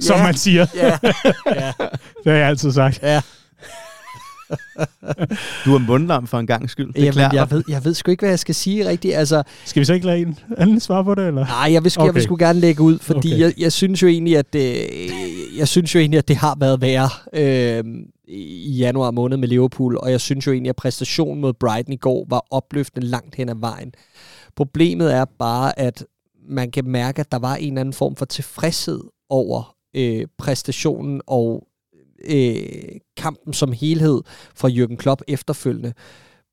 Som 0.00 0.16
ja. 0.16 0.22
man 0.22 0.34
siger. 0.34 0.66
Ja. 0.74 0.84
ja. 1.46 1.72
det 2.24 2.32
har 2.32 2.32
jeg 2.32 2.48
altid 2.48 2.72
sagt. 2.72 3.02
Ja. 3.02 3.22
du 5.64 5.74
er 5.74 5.78
mundlam 5.78 6.26
for 6.26 6.38
en 6.38 6.46
gang 6.46 6.70
skyld. 6.70 6.92
Det 6.92 7.04
Jamen, 7.04 7.34
jeg, 7.34 7.50
ved, 7.50 7.64
jeg 7.68 7.84
ved 7.84 7.94
sgu 7.94 8.10
ikke, 8.10 8.20
hvad 8.20 8.30
jeg 8.30 8.38
skal 8.38 8.54
sige 8.54 8.88
rigtigt. 8.88 9.14
Altså, 9.14 9.42
skal 9.64 9.80
vi 9.80 9.84
så 9.84 9.94
ikke 9.94 10.06
lade 10.06 10.18
en 10.18 10.38
anden 10.58 10.80
svare 10.80 11.04
på 11.04 11.14
det? 11.14 11.26
Eller? 11.26 11.46
Nej, 11.46 11.72
jeg 11.72 11.84
vil, 11.84 11.92
okay. 11.98 12.06
jeg 12.06 12.14
vil 12.14 12.22
sgu 12.22 12.36
gerne 12.36 12.60
lægge 12.60 12.82
ud, 12.82 12.98
fordi 12.98 13.32
okay. 13.32 13.40
jeg, 13.40 13.54
jeg, 13.58 13.72
synes 13.72 14.02
jo 14.02 14.08
egentlig, 14.08 14.36
at 14.36 14.52
det, 14.52 14.86
jeg 15.56 15.68
synes 15.68 15.94
jo 15.94 16.00
egentlig, 16.00 16.18
at 16.18 16.28
det 16.28 16.36
har 16.36 16.56
været 16.60 16.80
værre 16.80 17.08
øh, 17.32 17.84
i 18.28 18.76
januar 18.78 19.10
måned 19.10 19.36
med 19.36 19.48
Liverpool, 19.48 19.96
og 19.96 20.10
jeg 20.10 20.20
synes 20.20 20.46
jo 20.46 20.52
egentlig, 20.52 20.70
at 20.70 20.76
præstationen 20.76 21.40
mod 21.40 21.52
Brighton 21.52 21.92
i 21.92 21.96
går 21.96 22.26
var 22.28 22.44
opløftende 22.50 23.06
langt 23.06 23.34
hen 23.34 23.48
ad 23.48 23.56
vejen. 23.60 23.92
Problemet 24.56 25.14
er 25.14 25.24
bare, 25.38 25.78
at 25.78 26.04
man 26.48 26.70
kan 26.70 26.88
mærke, 26.88 27.20
at 27.20 27.32
der 27.32 27.38
var 27.38 27.56
en 27.56 27.68
eller 27.68 27.80
anden 27.80 27.92
form 27.92 28.16
for 28.16 28.24
tilfredshed 28.24 29.00
over 29.30 29.74
øh, 29.96 30.26
præstationen 30.38 31.20
og 31.26 31.66
øh, 32.24 33.00
kampen 33.16 33.52
som 33.52 33.72
helhed 33.72 34.22
fra 34.54 34.68
Jürgen 34.68 34.96
Klopp 34.96 35.22
efterfølgende 35.28 35.92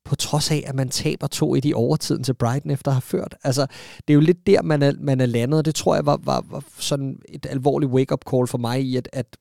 på 0.04 0.16
trods 0.16 0.50
af, 0.50 0.64
at 0.66 0.74
man 0.74 0.88
taber 0.88 1.26
to 1.26 1.54
i 1.54 1.60
de 1.60 1.74
overtiden 1.74 2.24
til 2.24 2.34
Brighton 2.34 2.70
efter 2.70 2.90
at 2.90 2.94
have 2.94 3.02
ført. 3.02 3.34
Altså, 3.44 3.66
det 4.08 4.12
er 4.12 4.14
jo 4.14 4.20
lidt 4.20 4.46
der, 4.46 4.62
man 4.62 4.82
er, 4.82 4.92
man 5.00 5.20
er 5.20 5.26
landet, 5.26 5.58
og 5.58 5.64
det 5.64 5.74
tror 5.74 5.94
jeg 5.94 6.06
var, 6.06 6.20
var, 6.22 6.44
var 6.50 6.64
sådan 6.78 7.18
et 7.28 7.46
alvorligt 7.50 7.92
wake-up 7.92 8.24
call 8.30 8.46
for 8.46 8.58
mig 8.58 8.82
i, 8.82 8.96
at, 8.96 9.08
at 9.12 9.36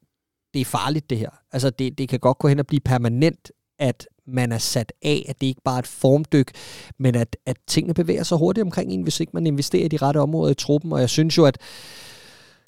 det 0.53 0.61
er 0.61 0.65
farligt 0.65 1.09
det 1.09 1.17
her. 1.17 1.29
Altså, 1.51 1.69
det, 1.69 1.97
det 1.97 2.09
kan 2.09 2.19
godt 2.19 2.37
gå 2.37 2.47
hen 2.47 2.59
og 2.59 2.67
blive 2.67 2.79
permanent, 2.79 3.51
at 3.79 4.07
man 4.27 4.51
er 4.51 4.57
sat 4.57 4.93
af, 5.03 5.25
at 5.29 5.41
det 5.41 5.47
ikke 5.47 5.61
bare 5.65 5.75
er 5.75 5.79
et 5.79 5.87
formdyk, 5.87 6.51
men 6.99 7.15
at, 7.15 7.37
at 7.45 7.57
tingene 7.67 7.93
bevæger 7.93 8.23
sig 8.23 8.37
hurtigt 8.37 8.63
omkring 8.63 8.91
en, 8.91 9.01
hvis 9.01 9.19
ikke 9.19 9.31
man 9.33 9.47
investerer 9.47 9.85
i 9.85 9.87
de 9.87 9.97
rette 9.97 10.17
områder 10.17 10.51
i 10.51 10.55
truppen. 10.55 10.93
Og 10.93 10.99
jeg 10.99 11.09
synes 11.09 11.37
jo, 11.37 11.45
at 11.45 11.57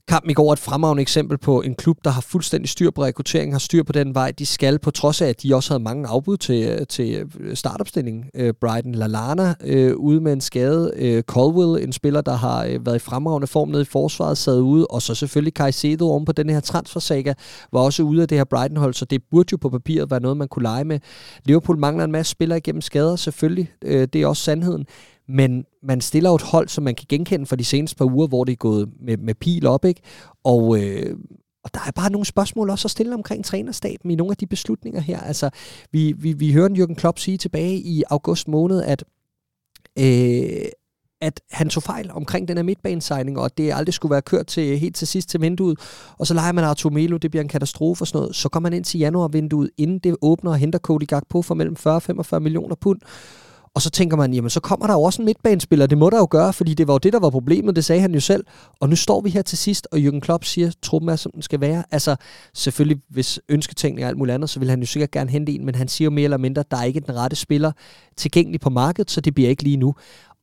Kampen 0.10 0.32
i 0.32 0.34
går 0.34 0.50
er 0.50 0.54
et 0.54 0.60
fremragende 0.60 1.02
eksempel 1.02 1.38
på 1.38 1.62
en 1.62 1.76
klub, 1.76 1.98
der 2.04 2.10
har 2.10 2.22
fuldstændig 2.22 2.70
styr 2.70 2.92
på 2.92 3.04
rekrutteringen, 3.04 3.54
har 3.54 3.60
styr 3.60 3.84
på 3.84 3.92
den 3.92 4.16
vej, 4.16 4.32
de 4.32 4.46
skal, 4.46 4.80
på 4.80 4.92
trods 4.92 5.22
af, 5.22 5.28
at 5.28 5.44
de 5.44 5.56
også 5.56 5.74
havde 5.74 5.84
mange 5.84 6.08
afbud 6.08 6.38
til, 6.38 6.70
øh, 6.70 6.88
til 6.88 7.28
øh, 7.40 7.56
startopstillingen. 7.56 8.26
Øh, 8.36 8.54
Brighton 8.62 8.96
Lalana 8.96 9.54
øh, 9.64 9.96
ude 9.96 10.22
med 10.22 10.34
en 10.34 10.42
skade. 10.42 10.92
Øh, 10.96 11.24
Colwell, 11.24 11.84
en 11.84 11.94
spiller, 11.94 12.22
der 12.22 12.36
har 12.36 12.66
øh, 12.66 12.86
været 12.86 12.96
i 12.96 13.00
fremragende 13.00 13.48
form 13.48 13.70
nede 13.70 13.82
i 13.82 13.86
forsvaret, 13.86 14.38
sad 14.38 14.62
ude. 14.62 14.88
Og 14.88 15.02
så 15.02 15.16
selvfølgelig 15.16 15.54
Caicedo 15.54 16.10
oven 16.10 16.26
på 16.26 16.32
den 16.32 16.50
her 16.50 16.60
transfersaga, 16.60 17.34
var 17.74 17.80
også 17.80 18.04
ude 18.04 18.22
af 18.22 18.28
det 18.28 18.38
her 18.38 18.46
Brighton-hold, 18.46 18.94
så 18.94 19.06
det 19.06 19.22
burde 19.32 19.50
jo 19.52 19.58
på 19.58 19.70
papiret 19.70 20.12
være 20.12 20.20
noget, 20.20 20.38
man 20.38 20.48
kunne 20.48 20.64
lege 20.64 20.84
med. 20.84 21.00
Liverpool 21.46 21.78
mangler 21.78 22.04
en 22.04 22.12
masse 22.12 22.32
spillere 22.32 22.58
igennem 22.58 22.82
skader, 22.82 23.16
selvfølgelig. 23.16 23.72
Øh, 23.82 24.08
det 24.14 24.22
er 24.22 24.28
også 24.28 24.44
sandheden 24.44 24.86
men 25.30 25.66
man 25.84 26.02
stiller 26.02 26.32
et 26.32 26.42
hold, 26.42 26.68
som 26.68 26.84
man 26.84 26.96
kan 26.96 27.06
genkende 27.10 27.46
fra 27.46 27.56
de 27.56 27.66
seneste 27.66 27.96
par 27.96 28.06
uger, 28.06 28.28
hvor 28.28 28.44
det 28.44 28.52
er 28.52 28.58
gået 28.58 28.90
med, 29.02 29.18
med 29.18 29.36
pil 29.36 29.68
op, 29.68 29.86
ikke? 29.86 30.02
Og, 30.44 30.84
øh, 30.84 31.18
og 31.64 31.74
der 31.74 31.80
er 31.88 31.92
bare 31.92 32.12
nogle 32.12 32.26
spørgsmål 32.26 32.70
også 32.70 32.86
at 32.86 32.92
stille 32.92 33.14
omkring 33.14 33.46
trænerstaben 33.46 34.12
i 34.12 34.16
nogle 34.16 34.32
af 34.32 34.38
de 34.38 34.48
beslutninger 34.48 35.02
her. 35.02 35.20
Altså, 35.20 35.50
vi, 35.92 36.14
vi, 36.18 36.34
vi 36.34 36.54
hørte 36.54 36.74
Jürgen 36.74 36.94
Klopp 36.94 37.20
sige 37.20 37.38
tilbage 37.38 37.76
i 37.76 38.04
august 38.10 38.48
måned, 38.48 38.82
at, 38.82 39.04
øh, 40.00 40.66
at 41.22 41.42
han 41.52 41.70
tog 41.70 41.84
fejl 41.84 42.12
omkring 42.12 42.48
den 42.48 42.58
her 42.58 42.64
midtbanesigning, 42.64 43.40
og 43.40 43.46
at 43.46 43.58
det 43.58 43.74
aldrig 43.74 43.94
skulle 43.94 44.12
være 44.12 44.22
kørt 44.22 44.48
til, 44.48 44.80
helt 44.80 44.96
til 44.96 45.08
sidst 45.08 45.30
til 45.30 45.42
vinduet. 45.42 45.80
Og 46.18 46.28
så 46.28 46.34
leger 46.34 46.52
man 46.52 46.64
Arturo 46.64 46.94
Melo, 46.94 47.18
det 47.18 47.32
bliver 47.32 47.44
en 47.44 47.50
katastrofe 47.50 48.04
og 48.04 48.08
sådan 48.08 48.20
noget. 48.20 48.36
Så 48.36 48.50
går 48.50 48.60
man 48.60 48.74
ind 48.74 48.84
til 48.84 49.00
januarvinduet, 49.00 49.70
inden 49.78 50.00
det 50.00 50.16
åbner 50.22 50.52
og 50.52 50.58
henter 50.58 50.80
Cody 50.80 51.08
Gakpo 51.08 51.42
for 51.42 51.56
mellem 51.56 51.76
40 51.76 51.96
og 51.96 52.02
45 52.02 52.40
millioner 52.40 52.76
pund. 52.76 53.02
Og 53.74 53.82
så 53.82 53.90
tænker 53.90 54.18
man, 54.18 54.34
jamen 54.34 54.50
så 54.50 54.60
kommer 54.60 54.88
der 54.88 54.94
jo 54.94 55.02
også 55.02 55.22
en 55.22 55.26
midtbanespiller, 55.26 55.88
det 55.88 55.98
må 55.98 56.10
der 56.10 56.18
jo 56.18 56.28
gøre, 56.30 56.54
fordi 56.54 56.74
det 56.74 56.88
var 56.88 56.94
jo 56.94 56.98
det, 56.98 57.14
der 57.14 57.20
var 57.20 57.30
problemet, 57.30 57.76
det 57.76 57.86
sagde 57.86 58.02
han 58.02 58.14
jo 58.14 58.20
selv. 58.20 58.46
Og 58.80 58.90
nu 58.90 58.96
står 58.96 59.22
vi 59.22 59.30
her 59.30 59.42
til 59.42 59.58
sidst, 59.58 59.88
og 59.92 59.98
Jürgen 59.98 60.20
Klopp 60.20 60.44
siger, 60.44 60.68
at 60.68 60.76
truppen 60.82 61.10
er, 61.10 61.16
som 61.16 61.32
den 61.32 61.42
skal 61.42 61.62
være. 61.62 61.84
Altså, 61.92 62.16
selvfølgelig, 62.54 63.02
hvis 63.10 63.40
ønsketænkning 63.50 64.06
og 64.06 64.10
alt 64.10 64.18
muligt 64.18 64.34
andet, 64.36 64.50
så 64.50 64.60
vil 64.60 64.70
han 64.70 64.80
jo 64.80 64.86
sikkert 64.86 65.12
gerne 65.12 65.30
hente 65.30 65.52
en, 65.52 65.66
men 65.66 65.76
han 65.76 65.88
siger 65.88 66.06
jo 66.06 66.12
mere 66.12 66.24
eller 66.24 66.38
mindre, 66.38 66.60
at 66.60 66.72
der 66.72 66.78
er 66.78 66.84
ikke 66.84 67.00
den 67.00 67.16
rette 67.16 67.36
spiller 67.36 67.72
tilgængelig 68.18 68.60
på 68.60 68.70
markedet, 68.70 69.12
så 69.12 69.22
det 69.22 69.34
bliver 69.34 69.50
ikke 69.50 69.64
lige 69.64 69.78
nu. 69.78 69.94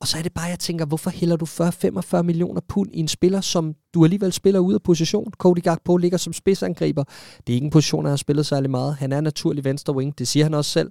Og 0.01 0.09
så 0.09 0.19
er 0.19 0.23
det 0.23 0.33
bare, 0.33 0.45
jeg 0.45 0.59
tænker, 0.59 0.87
hvorfor 0.87 1.11
hælder 1.11 1.37
du 1.37 1.45
40-45 1.45 2.23
millioner 2.23 2.61
pund 2.69 2.91
i 2.93 2.99
en 2.99 3.09
spiller, 3.09 3.41
som 3.41 3.75
du 3.95 4.05
alligevel 4.05 4.33
spiller 4.33 4.61
ud 4.61 4.75
af 4.75 4.83
position? 4.83 5.33
Cody 5.39 5.63
Gakpo 5.63 5.97
ligger 5.97 6.19
som 6.19 6.33
spidsangriber. 6.33 7.05
Det 7.47 7.53
er 7.53 7.55
ikke 7.55 7.65
en 7.65 7.71
position, 7.71 8.05
han 8.05 8.11
har 8.11 8.17
spillet 8.17 8.47
særlig 8.47 8.71
meget. 8.71 8.95
Han 8.95 9.13
er 9.13 9.21
naturlig 9.21 9.65
venstre 9.65 9.95
wing, 9.95 10.19
det 10.19 10.29
siger 10.29 10.45
han 10.45 10.55
også 10.55 10.71
selv. 10.71 10.91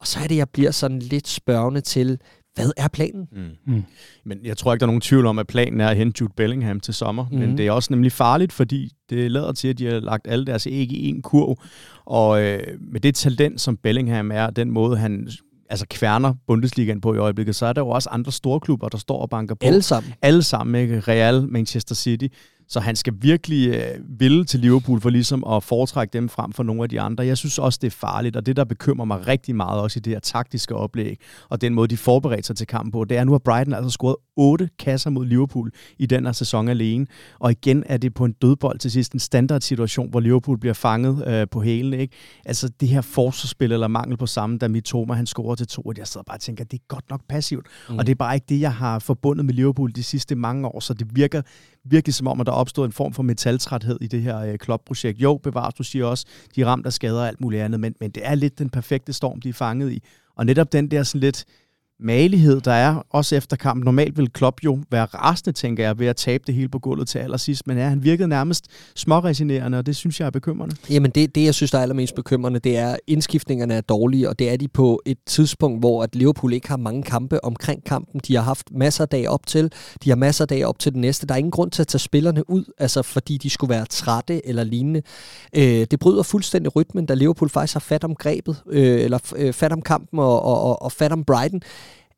Og 0.00 0.06
så 0.06 0.20
er 0.20 0.26
det, 0.26 0.36
jeg 0.36 0.48
bliver 0.48 0.70
sådan 0.70 0.98
lidt 0.98 1.28
spørgende 1.28 1.80
til, 1.80 2.18
hvad 2.54 2.70
er 2.76 2.88
planen? 2.88 3.28
Mm. 3.32 3.74
Mm. 3.74 3.84
Men 4.24 4.38
jeg 4.44 4.56
tror 4.56 4.72
ikke, 4.72 4.80
der 4.80 4.86
er 4.86 4.90
nogen 4.90 5.00
tvivl 5.00 5.26
om, 5.26 5.38
at 5.38 5.46
planen 5.46 5.80
er 5.80 5.88
at 5.88 5.96
hente 5.96 6.20
Jude 6.20 6.32
Bellingham 6.36 6.80
til 6.80 6.94
sommer. 6.94 7.26
Mm. 7.30 7.38
Men 7.38 7.58
det 7.58 7.66
er 7.66 7.72
også 7.72 7.92
nemlig 7.92 8.12
farligt, 8.12 8.52
fordi 8.52 8.90
det 9.10 9.30
lader 9.30 9.52
til, 9.52 9.68
at 9.68 9.78
de 9.78 9.86
har 9.86 10.00
lagt 10.00 10.26
alle 10.28 10.46
deres 10.46 10.66
æg 10.66 10.92
i 10.92 11.08
en 11.08 11.22
kurv. 11.22 11.56
Og 12.04 12.42
øh, 12.42 12.60
med 12.80 13.00
det 13.00 13.14
talent, 13.14 13.60
som 13.60 13.76
Bellingham 13.76 14.30
er, 14.32 14.50
den 14.50 14.70
måde, 14.70 14.96
han 14.96 15.28
altså 15.70 15.86
kværner 15.90 16.34
Bundesligaen 16.46 17.00
på 17.00 17.14
i 17.14 17.18
øjeblikket, 17.18 17.56
så 17.56 17.66
er 17.66 17.72
der 17.72 17.80
jo 17.80 17.88
også 17.88 18.08
andre 18.12 18.32
store 18.32 18.60
klubber, 18.60 18.88
der 18.88 18.98
står 18.98 19.18
og 19.22 19.30
banker 19.30 19.54
på. 19.54 19.66
Alle 19.66 19.82
sammen. 19.82 20.12
Alle 20.22 20.42
sammen, 20.42 20.82
ikke? 20.82 21.00
Real, 21.00 21.48
Manchester 21.48 21.94
City. 21.94 22.26
Så 22.70 22.80
han 22.80 22.96
skal 22.96 23.14
virkelig 23.20 23.68
øh, 23.68 24.20
ville 24.20 24.44
til 24.44 24.60
Liverpool 24.60 25.00
for 25.00 25.10
ligesom 25.10 25.44
at 25.44 25.62
foretrække 25.62 26.12
dem 26.12 26.28
frem 26.28 26.52
for 26.52 26.62
nogle 26.62 26.82
af 26.82 26.88
de 26.88 27.00
andre. 27.00 27.26
Jeg 27.26 27.38
synes 27.38 27.58
også, 27.58 27.78
det 27.82 27.86
er 27.86 27.96
farligt, 27.96 28.36
og 28.36 28.46
det, 28.46 28.56
der 28.56 28.64
bekymrer 28.64 29.04
mig 29.04 29.26
rigtig 29.26 29.56
meget 29.56 29.80
også 29.80 29.98
i 29.98 30.00
det 30.00 30.12
her 30.12 30.20
taktiske 30.20 30.74
oplæg, 30.74 31.20
og 31.48 31.60
den 31.60 31.74
måde, 31.74 31.88
de 31.88 31.96
forbereder 31.96 32.42
sig 32.42 32.56
til 32.56 32.66
kampen 32.66 32.92
på, 32.92 33.04
det 33.04 33.16
er, 33.16 33.20
at 33.20 33.26
nu 33.26 33.32
har 33.32 33.38
Brighton 33.38 33.74
altså 33.74 33.90
scoret 33.90 34.16
otte 34.40 34.68
kasser 34.78 35.10
mod 35.10 35.26
Liverpool 35.26 35.70
i 35.98 36.06
den 36.06 36.24
her 36.24 36.32
sæson 36.32 36.68
alene. 36.68 37.06
Og 37.38 37.50
igen 37.50 37.84
er 37.86 37.96
det 37.96 38.14
på 38.14 38.24
en 38.24 38.32
dødbold 38.32 38.78
til 38.78 38.90
sidst, 38.90 39.12
en 39.12 39.20
standardsituation, 39.20 40.10
hvor 40.10 40.20
Liverpool 40.20 40.58
bliver 40.58 40.74
fanget 40.74 41.28
øh, 41.28 41.46
på 41.50 41.62
hælen. 41.62 41.92
Ikke? 41.92 42.14
Altså 42.44 42.68
det 42.68 42.88
her 42.88 43.00
forsvarsspil 43.00 43.72
eller 43.72 43.88
mangel 43.88 44.16
på 44.16 44.26
samme, 44.26 44.58
da 44.58 44.68
Mitoma 44.68 45.14
han 45.14 45.26
scorer 45.26 45.54
til 45.54 45.66
to, 45.66 45.82
og 45.82 45.94
jeg 45.98 46.06
sidder 46.06 46.24
bare 46.24 46.36
og 46.36 46.40
tænker, 46.40 46.64
at 46.64 46.70
det 46.70 46.78
er 46.78 46.84
godt 46.88 47.10
nok 47.10 47.20
passivt. 47.28 47.66
Mm. 47.88 47.98
Og 47.98 48.06
det 48.06 48.12
er 48.12 48.16
bare 48.16 48.34
ikke 48.34 48.46
det, 48.48 48.60
jeg 48.60 48.74
har 48.74 48.98
forbundet 48.98 49.46
med 49.46 49.54
Liverpool 49.54 49.92
de 49.94 50.02
sidste 50.02 50.34
mange 50.34 50.68
år, 50.68 50.80
så 50.80 50.94
det 50.94 51.16
virker 51.16 51.42
virkelig 51.84 52.14
som 52.14 52.26
om, 52.26 52.40
at 52.40 52.46
der 52.46 52.52
opstod 52.52 52.86
en 52.86 52.92
form 52.92 53.12
for 53.12 53.22
metaltræthed 53.22 53.98
i 54.00 54.06
det 54.06 54.22
her 54.22 54.38
øh, 54.38 54.58
klubprojekt. 54.58 55.18
Jo, 55.18 55.40
bevares, 55.42 55.74
du 55.74 55.82
siger 55.82 56.04
også, 56.04 56.26
de 56.56 56.60
er 56.60 56.66
ramt 56.66 56.86
af 56.86 56.92
skader 56.92 57.20
og 57.20 57.28
alt 57.28 57.40
muligt 57.40 57.62
andet, 57.62 57.80
men, 57.80 57.94
men 58.00 58.10
det 58.10 58.26
er 58.26 58.34
lidt 58.34 58.58
den 58.58 58.70
perfekte 58.70 59.12
storm, 59.12 59.40
de 59.40 59.48
er 59.48 59.52
fanget 59.52 59.92
i. 59.92 60.02
Og 60.36 60.46
netop 60.46 60.72
den 60.72 60.90
der 60.90 61.02
sådan 61.02 61.20
lidt 61.20 61.44
malighed, 62.02 62.60
der 62.60 62.72
er, 62.72 63.02
også 63.10 63.36
efter 63.36 63.56
kampen. 63.56 63.84
Normalt 63.84 64.18
vil 64.18 64.32
Klopp 64.32 64.64
jo 64.64 64.78
være 64.90 65.04
rasende, 65.04 65.52
tænker 65.52 65.84
jeg, 65.84 65.98
ved 65.98 66.06
at 66.06 66.16
tabe 66.16 66.44
det 66.46 66.54
hele 66.54 66.68
på 66.68 66.78
gulvet 66.78 67.08
til 67.08 67.18
allersidst, 67.18 67.66
men 67.66 67.78
ja, 67.78 67.88
han 67.88 68.04
virkede 68.04 68.28
nærmest 68.28 68.66
småresinerende, 68.96 69.78
og 69.78 69.86
det 69.86 69.96
synes 69.96 70.20
jeg 70.20 70.26
er 70.26 70.30
bekymrende. 70.30 70.76
Jamen 70.90 71.10
det, 71.10 71.34
det, 71.34 71.44
jeg 71.44 71.54
synes, 71.54 71.70
der 71.70 71.78
er 71.78 71.82
allermest 71.82 72.14
bekymrende, 72.14 72.58
det 72.58 72.76
er, 72.76 72.90
at 72.90 73.00
indskiftningerne 73.06 73.74
er 73.74 73.80
dårlige, 73.80 74.28
og 74.28 74.38
det 74.38 74.50
er 74.50 74.56
de 74.56 74.68
på 74.68 75.02
et 75.06 75.18
tidspunkt, 75.26 75.80
hvor 75.80 76.02
at 76.02 76.14
Liverpool 76.16 76.52
ikke 76.52 76.68
har 76.68 76.76
mange 76.76 77.02
kampe 77.02 77.44
omkring 77.44 77.84
kampen. 77.84 78.20
De 78.28 78.34
har 78.34 78.42
haft 78.42 78.66
masser 78.72 79.04
af 79.04 79.08
dage 79.08 79.30
op 79.30 79.46
til, 79.46 79.72
de 80.04 80.08
har 80.08 80.16
masser 80.16 80.44
af 80.44 80.48
dage 80.48 80.66
op 80.66 80.78
til 80.78 80.92
den 80.92 81.00
næste. 81.00 81.26
Der 81.26 81.34
er 81.34 81.38
ingen 81.38 81.50
grund 81.50 81.70
til 81.70 81.82
at 81.82 81.88
tage 81.88 81.98
spillerne 81.98 82.50
ud, 82.50 82.64
altså 82.78 83.02
fordi 83.02 83.36
de 83.36 83.50
skulle 83.50 83.74
være 83.74 83.86
trætte 83.86 84.46
eller 84.46 84.64
lignende. 84.64 85.02
Øh, 85.56 85.86
det 85.90 86.00
bryder 86.00 86.22
fuldstændig 86.22 86.76
rytmen, 86.76 87.06
da 87.06 87.14
Liverpool 87.14 87.48
faktisk 87.48 87.74
har 87.74 87.80
fat 87.80 88.04
om 88.04 88.14
grebet, 88.14 88.62
øh, 88.70 89.00
eller 89.00 89.18
øh, 89.36 89.52
fat 89.52 89.72
om 89.72 89.82
kampen 89.82 90.18
og, 90.18 90.42
og, 90.42 90.62
og, 90.62 90.82
og 90.82 90.92
fat 90.92 91.12
om 91.12 91.24
Brighton. 91.24 91.62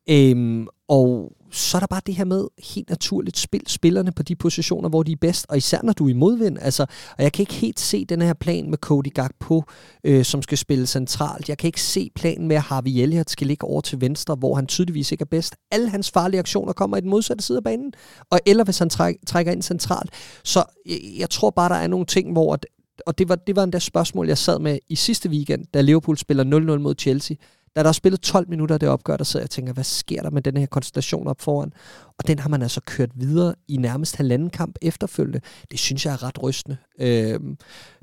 Øhm, 0.09 0.67
og 0.87 1.31
så 1.51 1.77
er 1.77 1.79
der 1.79 1.87
bare 1.87 2.01
det 2.05 2.15
her 2.15 2.25
med 2.25 2.47
helt 2.63 2.89
naturligt 2.89 3.37
spil 3.37 3.61
spillerne 3.67 4.11
på 4.11 4.23
de 4.23 4.35
positioner, 4.35 4.89
hvor 4.89 5.03
de 5.03 5.11
er 5.11 5.15
bedst, 5.21 5.45
og 5.49 5.57
især 5.57 5.79
når 5.83 5.93
du 5.93 6.05
er 6.05 6.09
i 6.09 6.13
modvind. 6.13 6.57
Altså, 6.61 6.85
og 7.17 7.23
jeg 7.23 7.33
kan 7.33 7.43
ikke 7.43 7.53
helt 7.53 7.79
se 7.79 8.05
den 8.05 8.21
her 8.21 8.33
plan 8.33 8.69
med 8.69 8.77
Cody 8.77 9.13
Gakpo, 9.13 9.63
øh, 10.03 10.25
som 10.25 10.41
skal 10.41 10.57
spille 10.57 10.87
centralt. 10.87 11.49
Jeg 11.49 11.57
kan 11.57 11.67
ikke 11.67 11.81
se 11.81 12.09
planen 12.15 12.47
med, 12.47 12.55
at 12.55 12.61
Harvey 12.61 12.91
Elliott 12.91 13.29
skal 13.29 13.47
ligge 13.47 13.67
over 13.67 13.81
til 13.81 14.01
venstre, 14.01 14.35
hvor 14.35 14.55
han 14.55 14.67
tydeligvis 14.67 15.11
ikke 15.11 15.21
er 15.21 15.25
bedst. 15.25 15.55
Alle 15.71 15.89
hans 15.89 16.11
farlige 16.11 16.39
aktioner 16.39 16.73
kommer 16.73 16.97
i 16.97 17.01
den 17.01 17.09
modsatte 17.09 17.43
side 17.43 17.57
af 17.57 17.63
banen, 17.63 17.93
og 18.29 18.39
eller 18.45 18.63
hvis 18.63 18.79
han 18.79 18.89
træk, 18.89 19.15
trækker 19.27 19.51
ind 19.51 19.61
centralt. 19.61 20.11
Så 20.43 20.63
jeg, 20.85 20.99
jeg 21.17 21.29
tror 21.29 21.49
bare, 21.49 21.69
der 21.69 21.75
er 21.75 21.87
nogle 21.87 22.05
ting, 22.05 22.31
hvor... 22.31 22.53
At, 22.53 22.65
og 23.05 23.17
det 23.17 23.29
var, 23.29 23.35
det 23.35 23.55
var 23.55 23.63
endda 23.63 23.79
spørgsmål, 23.79 24.27
jeg 24.27 24.37
sad 24.37 24.59
med 24.59 24.79
i 24.89 24.95
sidste 24.95 25.29
weekend, 25.29 25.65
da 25.73 25.81
Liverpool 25.81 26.17
spiller 26.17 26.43
0-0 26.75 26.79
mod 26.79 26.95
Chelsea 26.99 27.37
da 27.75 27.83
der 27.83 27.89
er 27.89 27.93
spillet 27.93 28.21
12 28.21 28.49
minutter 28.49 28.77
det 28.77 28.89
opgør, 28.89 29.17
der 29.17 29.23
sidder 29.23 29.41
jeg 29.41 29.45
og 29.45 29.49
tænker, 29.49 29.73
hvad 29.73 29.83
sker 29.83 30.21
der 30.21 30.29
med 30.29 30.41
den 30.41 30.57
her 30.57 30.65
konstellation 30.65 31.27
op 31.27 31.41
foran? 31.41 31.73
Og 32.17 32.27
den 32.27 32.39
har 32.39 32.49
man 32.49 32.61
altså 32.61 32.81
kørt 32.85 33.09
videre 33.15 33.55
i 33.67 33.77
nærmest 33.77 34.15
halvanden 34.15 34.49
kamp 34.49 34.75
efterfølgende. 34.81 35.41
Det 35.71 35.79
synes 35.79 36.05
jeg 36.05 36.13
er 36.13 36.23
ret 36.23 36.43
rystende. 36.43 36.77
Øh, 36.99 37.39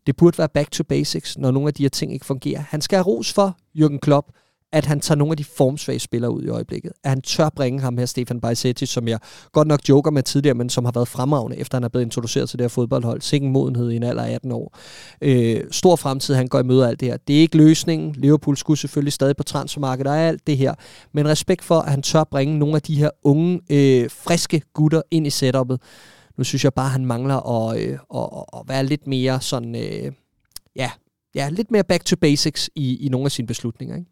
det 0.06 0.16
burde 0.16 0.38
være 0.38 0.48
back 0.48 0.70
to 0.70 0.84
basics, 0.84 1.38
når 1.38 1.50
nogle 1.50 1.68
af 1.68 1.74
de 1.74 1.82
her 1.82 1.90
ting 1.90 2.12
ikke 2.12 2.26
fungerer. 2.26 2.60
Han 2.60 2.80
skal 2.80 2.96
have 2.96 3.06
ros 3.06 3.32
for, 3.32 3.56
Jürgen 3.78 3.98
Klopp, 3.98 4.30
at 4.72 4.86
han 4.86 5.00
tager 5.00 5.16
nogle 5.16 5.32
af 5.32 5.36
de 5.36 5.44
formsvage 5.44 5.98
spillere 5.98 6.30
ud 6.30 6.42
i 6.42 6.48
øjeblikket. 6.48 6.92
At 7.04 7.10
han 7.10 7.22
tør 7.22 7.48
bringe 7.48 7.80
ham 7.80 7.98
her, 7.98 8.06
Stefan 8.06 8.40
Bajsetti, 8.40 8.86
som 8.86 9.08
jeg 9.08 9.18
godt 9.52 9.68
nok 9.68 9.80
joker 9.88 10.10
med 10.10 10.22
tidligere, 10.22 10.54
men 10.54 10.70
som 10.70 10.84
har 10.84 10.92
været 10.92 11.08
fremragende, 11.08 11.56
efter 11.56 11.76
han 11.76 11.84
er 11.84 11.88
blevet 11.88 12.04
introduceret 12.04 12.48
til 12.48 12.58
det 12.58 12.64
her 12.64 12.68
fodboldhold. 12.68 13.20
Sikken 13.20 13.50
modenhed 13.50 13.90
i 13.90 13.96
en 13.96 14.02
alder 14.02 14.22
af 14.22 14.34
18 14.34 14.52
år. 14.52 14.78
Øh, 15.22 15.60
stor 15.70 15.96
fremtid, 15.96 16.34
han 16.34 16.48
går 16.48 16.58
i 16.60 16.62
møde 16.62 16.88
alt 16.88 17.00
det 17.00 17.08
her. 17.08 17.16
Det 17.16 17.36
er 17.36 17.40
ikke 17.40 17.56
løsningen. 17.56 18.12
Liverpool 18.12 18.56
skulle 18.56 18.78
selvfølgelig 18.78 19.12
stadig 19.12 19.36
på 19.36 19.42
transfermarkedet 19.42 20.12
og 20.12 20.18
alt 20.18 20.46
det 20.46 20.56
her. 20.56 20.74
Men 21.12 21.28
respekt 21.28 21.64
for, 21.64 21.78
at 21.78 21.90
han 21.90 22.02
tør 22.02 22.24
bringe 22.24 22.58
nogle 22.58 22.76
af 22.76 22.82
de 22.82 22.94
her 22.94 23.10
unge, 23.22 23.60
øh, 23.70 24.10
friske 24.10 24.62
gutter 24.74 25.02
ind 25.10 25.26
i 25.26 25.30
setup'et. 25.30 25.76
Nu 26.38 26.44
synes 26.44 26.64
jeg 26.64 26.74
bare, 26.74 26.86
at 26.86 26.92
han 26.92 27.06
mangler 27.06 27.68
at, 27.68 27.80
øh, 27.80 27.98
at, 28.14 28.28
at 28.60 28.68
være 28.68 28.84
lidt 28.84 29.06
mere 29.06 29.40
sådan... 29.40 29.74
Øh, 29.74 30.12
ja, 30.76 30.90
ja, 31.34 31.48
lidt 31.48 31.70
mere 31.70 31.84
back 31.84 32.04
to 32.04 32.16
basics 32.16 32.70
i, 32.74 33.06
i 33.06 33.08
nogle 33.08 33.24
af 33.24 33.32
sine 33.32 33.46
beslutninger. 33.46 33.96
Ikke? 33.96 34.10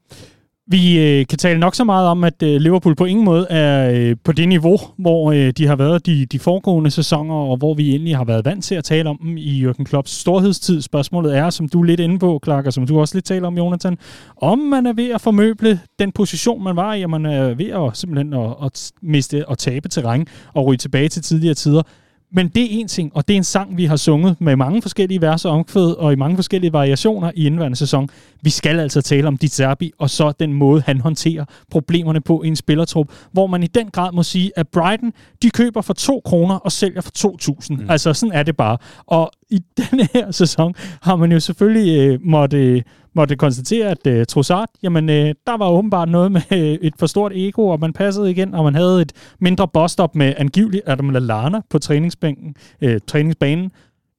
Vi 0.70 0.98
øh, 0.98 1.26
kan 1.26 1.38
tale 1.38 1.60
nok 1.60 1.74
så 1.74 1.84
meget 1.84 2.08
om, 2.08 2.24
at 2.24 2.42
øh, 2.42 2.60
Liverpool 2.60 2.94
på 2.94 3.04
ingen 3.04 3.24
måde 3.24 3.46
er 3.50 3.90
øh, 3.94 4.16
på 4.24 4.32
det 4.32 4.48
niveau, 4.48 4.78
hvor 4.98 5.32
øh, 5.32 5.50
de 5.50 5.66
har 5.66 5.76
været 5.76 6.06
de, 6.06 6.26
de 6.26 6.38
foregående 6.38 6.90
sæsoner, 6.90 7.34
og 7.34 7.56
hvor 7.56 7.74
vi 7.74 7.90
egentlig 7.90 8.16
har 8.16 8.24
været 8.24 8.44
vant 8.44 8.64
til 8.64 8.74
at 8.74 8.84
tale 8.84 9.08
om 9.08 9.18
dem 9.22 9.36
i 9.36 9.66
Jürgen 9.66 9.84
Klopps 9.84 10.10
storhedstid. 10.10 10.82
Spørgsmålet 10.82 11.36
er, 11.36 11.50
som 11.50 11.68
du 11.68 11.80
er 11.80 11.84
lidt 11.84 12.00
inde 12.00 12.18
på, 12.18 12.40
Clark, 12.44 12.66
og 12.66 12.72
som 12.72 12.86
du 12.86 13.00
også 13.00 13.16
lidt 13.16 13.24
taler 13.24 13.46
om, 13.46 13.56
Jonathan, 13.56 13.98
om 14.36 14.58
man 14.58 14.86
er 14.86 14.92
ved 14.92 15.10
at 15.10 15.20
formøble 15.20 15.80
den 15.98 16.12
position, 16.12 16.64
man 16.64 16.76
var 16.76 16.94
i, 16.94 17.02
og 17.02 17.10
man 17.10 17.26
er 17.26 17.54
ved 17.54 17.70
at 17.70 17.96
simpelthen 17.96 18.34
at, 18.34 18.54
at 18.64 18.92
miste 19.02 19.48
og 19.48 19.58
tabe 19.58 19.88
terræn 19.88 20.26
og 20.54 20.66
ryge 20.66 20.78
tilbage 20.78 21.08
til 21.08 21.22
tidligere 21.22 21.54
tider. 21.54 21.82
Men 22.30 22.48
det 22.48 22.62
er 22.62 22.68
en 22.70 22.88
ting, 22.88 23.10
og 23.14 23.28
det 23.28 23.34
er 23.34 23.36
en 23.36 23.44
sang, 23.44 23.76
vi 23.76 23.84
har 23.84 23.96
sunget 23.96 24.36
med 24.40 24.56
mange 24.56 24.82
forskellige 24.82 25.20
verser 25.20 25.50
omkvæd 25.50 25.92
og 25.98 26.12
i 26.12 26.16
mange 26.16 26.36
forskellige 26.36 26.72
variationer 26.72 27.30
i 27.34 27.46
indværende 27.46 27.76
sæson. 27.76 28.08
Vi 28.42 28.50
skal 28.50 28.80
altså 28.80 29.02
tale 29.02 29.28
om 29.28 29.36
Di 29.36 29.48
Zerbi, 29.48 29.92
og 29.98 30.10
så 30.10 30.32
den 30.40 30.52
måde, 30.52 30.82
han 30.86 31.00
håndterer 31.00 31.44
problemerne 31.70 32.20
på 32.20 32.42
i 32.42 32.48
en 32.48 32.56
spillertrup, 32.56 33.08
hvor 33.32 33.46
man 33.46 33.62
i 33.62 33.66
den 33.66 33.90
grad 33.90 34.12
må 34.12 34.22
sige, 34.22 34.52
at 34.56 34.68
Brighton, 34.68 35.12
de 35.42 35.50
køber 35.50 35.80
for 35.80 35.92
2 35.92 36.22
kroner 36.24 36.54
og 36.54 36.72
sælger 36.72 37.00
for 37.00 37.10
2.000. 37.18 37.66
Mm. 37.70 37.90
Altså, 37.90 38.12
sådan 38.12 38.32
er 38.32 38.42
det 38.42 38.56
bare. 38.56 38.78
Og 39.06 39.30
i 39.50 39.58
denne 39.78 40.08
her 40.12 40.30
sæson 40.30 40.74
har 41.02 41.16
man 41.16 41.32
jo 41.32 41.40
selvfølgelig 41.40 41.98
øh, 41.98 42.18
måtte 42.22 42.84
måtte 43.14 43.36
konstatere, 43.36 43.88
at 43.88 44.06
øh, 44.06 44.26
Trossard, 44.26 44.68
jamen, 44.82 45.10
øh, 45.10 45.34
der 45.46 45.56
var 45.56 45.70
åbenbart 45.70 46.08
noget 46.08 46.32
med 46.32 46.42
øh, 46.52 46.58
et 46.58 46.94
for 46.98 47.06
stort 47.06 47.32
ego, 47.34 47.68
og 47.68 47.80
man 47.80 47.92
passede 47.92 48.30
igen, 48.30 48.54
og 48.54 48.64
man 48.64 48.74
havde 48.74 49.02
et 49.02 49.12
mindre 49.40 49.68
bostop 49.68 50.14
med 50.14 50.34
angivelig 50.36 50.82
Adam 50.86 51.10
Lallana 51.10 51.60
på 51.70 51.78
træningsbænken, 51.78 52.54
øh, 52.80 53.00
træningsbanen, 53.06 53.70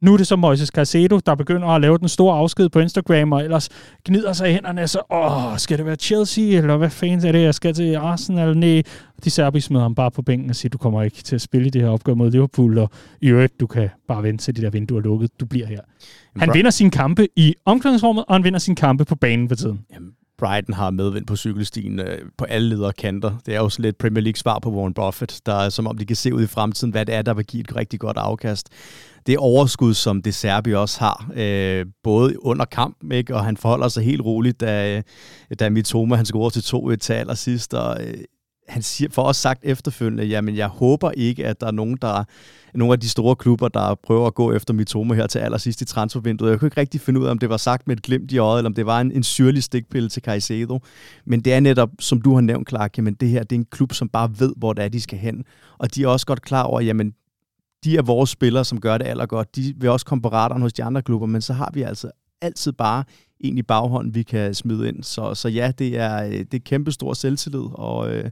nu 0.02 0.14
er 0.14 0.18
det 0.18 0.28
så 0.28 0.36
Moises 0.36 0.70
Caicedo, 0.70 1.20
der 1.26 1.36
begynder 1.36 1.68
at 1.68 1.82
lave 1.82 1.98
den 1.98 2.10
store 2.10 2.38
afsked 2.38 2.70
på 2.70 2.80
Instagram, 2.80 3.32
og 3.32 3.44
ellers 3.44 3.70
gnider 4.06 4.34
sig 4.34 4.50
i 4.50 4.54
hænderne, 4.54 4.88
så 4.88 5.02
åh, 5.12 5.58
skal 5.58 5.78
det 5.78 5.86
være 5.86 5.96
Chelsea, 5.96 6.44
eller 6.44 6.78
hvad 6.78 6.90
fanden 6.90 7.28
er 7.28 7.32
det, 7.32 7.42
jeg 7.42 7.54
skal 7.54 7.74
til 7.74 7.96
Arsenal? 7.96 8.58
Nej, 8.58 8.84
de 9.24 9.30
serbi 9.30 9.60
smider 9.60 9.84
ham 9.84 9.96
bare 9.96 10.12
på 10.12 10.22
bænken 10.22 10.50
og 10.50 10.56
siger, 10.56 10.70
du 10.70 10.78
kommer 10.78 11.04
ikke 11.04 11.24
til 11.24 11.36
at 11.36 11.42
spille 11.42 11.68
i 11.68 11.70
det 11.70 11.82
her 11.82 11.90
opgør 11.90 12.14
mod 12.14 12.32
Liverpool, 12.32 12.78
og 12.78 12.90
i 13.22 13.28
øvrigt, 13.28 13.60
du 13.60 13.68
kan 13.68 13.90
bare 14.08 14.24
vente 14.24 14.44
til 14.44 14.56
de 14.56 14.62
der 14.62 14.70
vinduer 14.70 15.00
er 15.00 15.04
lukket, 15.04 15.40
du 15.40 15.46
bliver 15.46 15.68
her. 15.68 15.82
Han 16.38 16.54
vinder 16.54 16.72
sine 16.72 16.92
kampe 16.92 17.28
i 17.36 17.56
omklædningsrummet, 17.66 18.26
og 18.28 18.36
han 18.36 18.44
vinder 18.44 18.60
sine 18.60 18.76
kampe 18.76 19.06
på 19.06 19.16
banen 19.16 19.50
for 19.50 19.56
tiden. 19.56 19.80
Jamen, 19.94 20.12
Brighton 20.40 20.74
har 20.74 20.90
medvind 20.90 21.26
på 21.26 21.36
cykelstien 21.36 22.00
øh, 22.00 22.20
på 22.38 22.46
alle 22.46 22.70
ledere 22.70 22.94
kanter. 22.94 23.32
Det 23.46 23.56
er 23.56 23.60
jo 23.60 23.70
lidt 23.80 23.98
Premier 23.98 24.24
League 24.24 24.38
svar 24.38 24.60
på 24.60 24.72
Warren 24.72 24.94
Buffett, 24.94 25.42
der 25.46 25.54
er 25.54 25.70
som 25.70 25.88
om 25.88 25.98
de 25.98 26.06
kan 26.06 26.16
se 26.16 26.34
ud 26.34 26.44
i 26.44 26.48
fremtiden, 26.48 26.92
hvad 26.92 27.06
det 27.06 27.16
er, 27.16 27.22
der 27.22 27.34
vil 27.34 27.46
give 27.46 27.62
et 27.62 27.76
rigtig 27.76 28.00
godt 28.00 28.18
afkast. 28.18 28.70
Det 29.28 29.38
overskud, 29.38 29.94
som 29.94 30.22
det 30.22 30.36
Serbi 30.36 30.74
også 30.74 31.00
har, 31.00 31.32
øh, 31.36 31.86
både 32.04 32.46
under 32.46 32.66
kamp, 32.66 33.12
ikke? 33.12 33.36
og 33.36 33.46
han 33.46 33.58
forholder 33.58 33.88
sig 33.88 34.04
helt 34.04 34.22
roligt, 34.22 34.60
da, 34.60 34.98
øh, 34.98 35.04
da 35.60 35.70
Mitoma 35.70 36.16
han 36.16 36.26
scorer 36.26 36.50
til 36.50 36.62
2-1 36.62 36.96
til 36.96 37.14
allersidst, 37.14 37.74
og 37.74 38.04
øh, 38.04 38.18
han 38.70 38.82
siger, 38.82 39.10
for 39.12 39.24
os 39.24 39.38
sagt 39.38 39.60
efterfølgende, 39.64 40.24
jamen 40.24 40.56
jeg 40.56 40.68
håber 40.68 41.12
ikke, 41.12 41.46
at 41.46 41.62
der 41.62 41.68
er 41.68 41.72
nogen, 41.72 41.98
der 42.02 42.24
nogle 42.74 42.94
af 42.94 43.00
de 43.00 43.10
store 43.10 43.36
klubber, 43.36 43.68
der 43.68 43.96
prøver 43.96 44.28
at 44.28 44.34
gå 44.36 44.54
efter 44.54 44.74
Mitoma 44.74 45.16
her 45.16 45.28
til 45.28 45.40
allersidst 45.40 45.82
i 45.82 45.86
transfervinduet. 45.86 46.52
Jeg 46.52 46.60
kunne 46.60 46.68
ikke 46.68 46.82
rigtig 46.82 47.02
finde 47.02 47.20
ud 47.20 47.26
af, 47.26 47.32
om 47.32 47.40
det 47.40 47.50
var 47.50 47.58
sagt 47.58 47.88
med 47.88 47.98
et 47.98 48.04
glimt 48.04 48.32
i 48.32 48.38
øjet, 48.38 48.60
eller 48.60 48.70
om 48.70 48.74
det 48.74 48.86
var 48.86 49.02
en, 49.02 49.12
en 49.12 49.24
syrlig 49.24 49.64
stikpille 49.64 50.10
til 50.10 50.24
Caicedo. 50.24 50.80
Men 51.26 51.42
det 51.42 51.54
er 51.54 51.60
netop, 51.60 51.90
som 52.00 52.22
du 52.22 52.34
har 52.34 52.42
nævnt, 52.42 52.70
Clark, 52.70 52.98
jamen 52.98 53.14
det 53.14 53.30
her 53.30 53.44
det 53.44 53.56
er 53.56 53.60
en 53.60 53.66
klub, 53.72 53.94
som 53.94 54.10
bare 54.10 54.32
ved, 54.40 54.54
hvor 54.58 54.74
det 54.74 54.86
er, 54.86 54.90
de 54.90 55.02
skal 55.02 55.20
hen. 55.20 55.44
Og 55.78 55.96
de 55.96 56.04
er 56.04 56.08
også 56.08 56.26
godt 56.26 56.42
klar 56.42 56.64
over, 56.64 56.82
jamen 56.82 57.14
de 57.84 57.98
er 57.98 58.02
vores 58.02 58.30
spillere, 58.30 58.66
som 58.66 58.82
gør 58.82 58.98
det 58.98 59.06
allergodt. 59.06 59.56
De 59.56 59.74
vil 59.78 59.90
også 59.90 60.06
komme 60.06 60.22
på 60.22 60.28
radaren 60.28 60.62
hos 60.62 60.74
de 60.74 60.84
andre 60.84 61.02
klubber, 61.02 61.28
men 61.28 61.42
så 61.42 61.54
har 61.54 61.72
vi 61.74 61.82
altså 61.82 62.12
altid 62.42 62.72
bare 62.72 63.04
en 63.40 63.58
i 63.58 63.62
baghånden, 63.62 64.16
vi 64.16 64.24
kan 64.24 64.54
smide 64.54 64.88
ind. 64.88 65.04
Så, 65.04 65.36
så 65.36 65.50
ja, 65.50 65.72
det 65.78 65.98
er, 65.98 66.24
øh, 66.26 66.32
det 66.32 66.54
er 66.54 66.60
kæmpe 66.66 66.92
stor 66.92 67.14
selvtillid, 67.14 67.66
og 67.74 68.12
øh, 68.14 68.32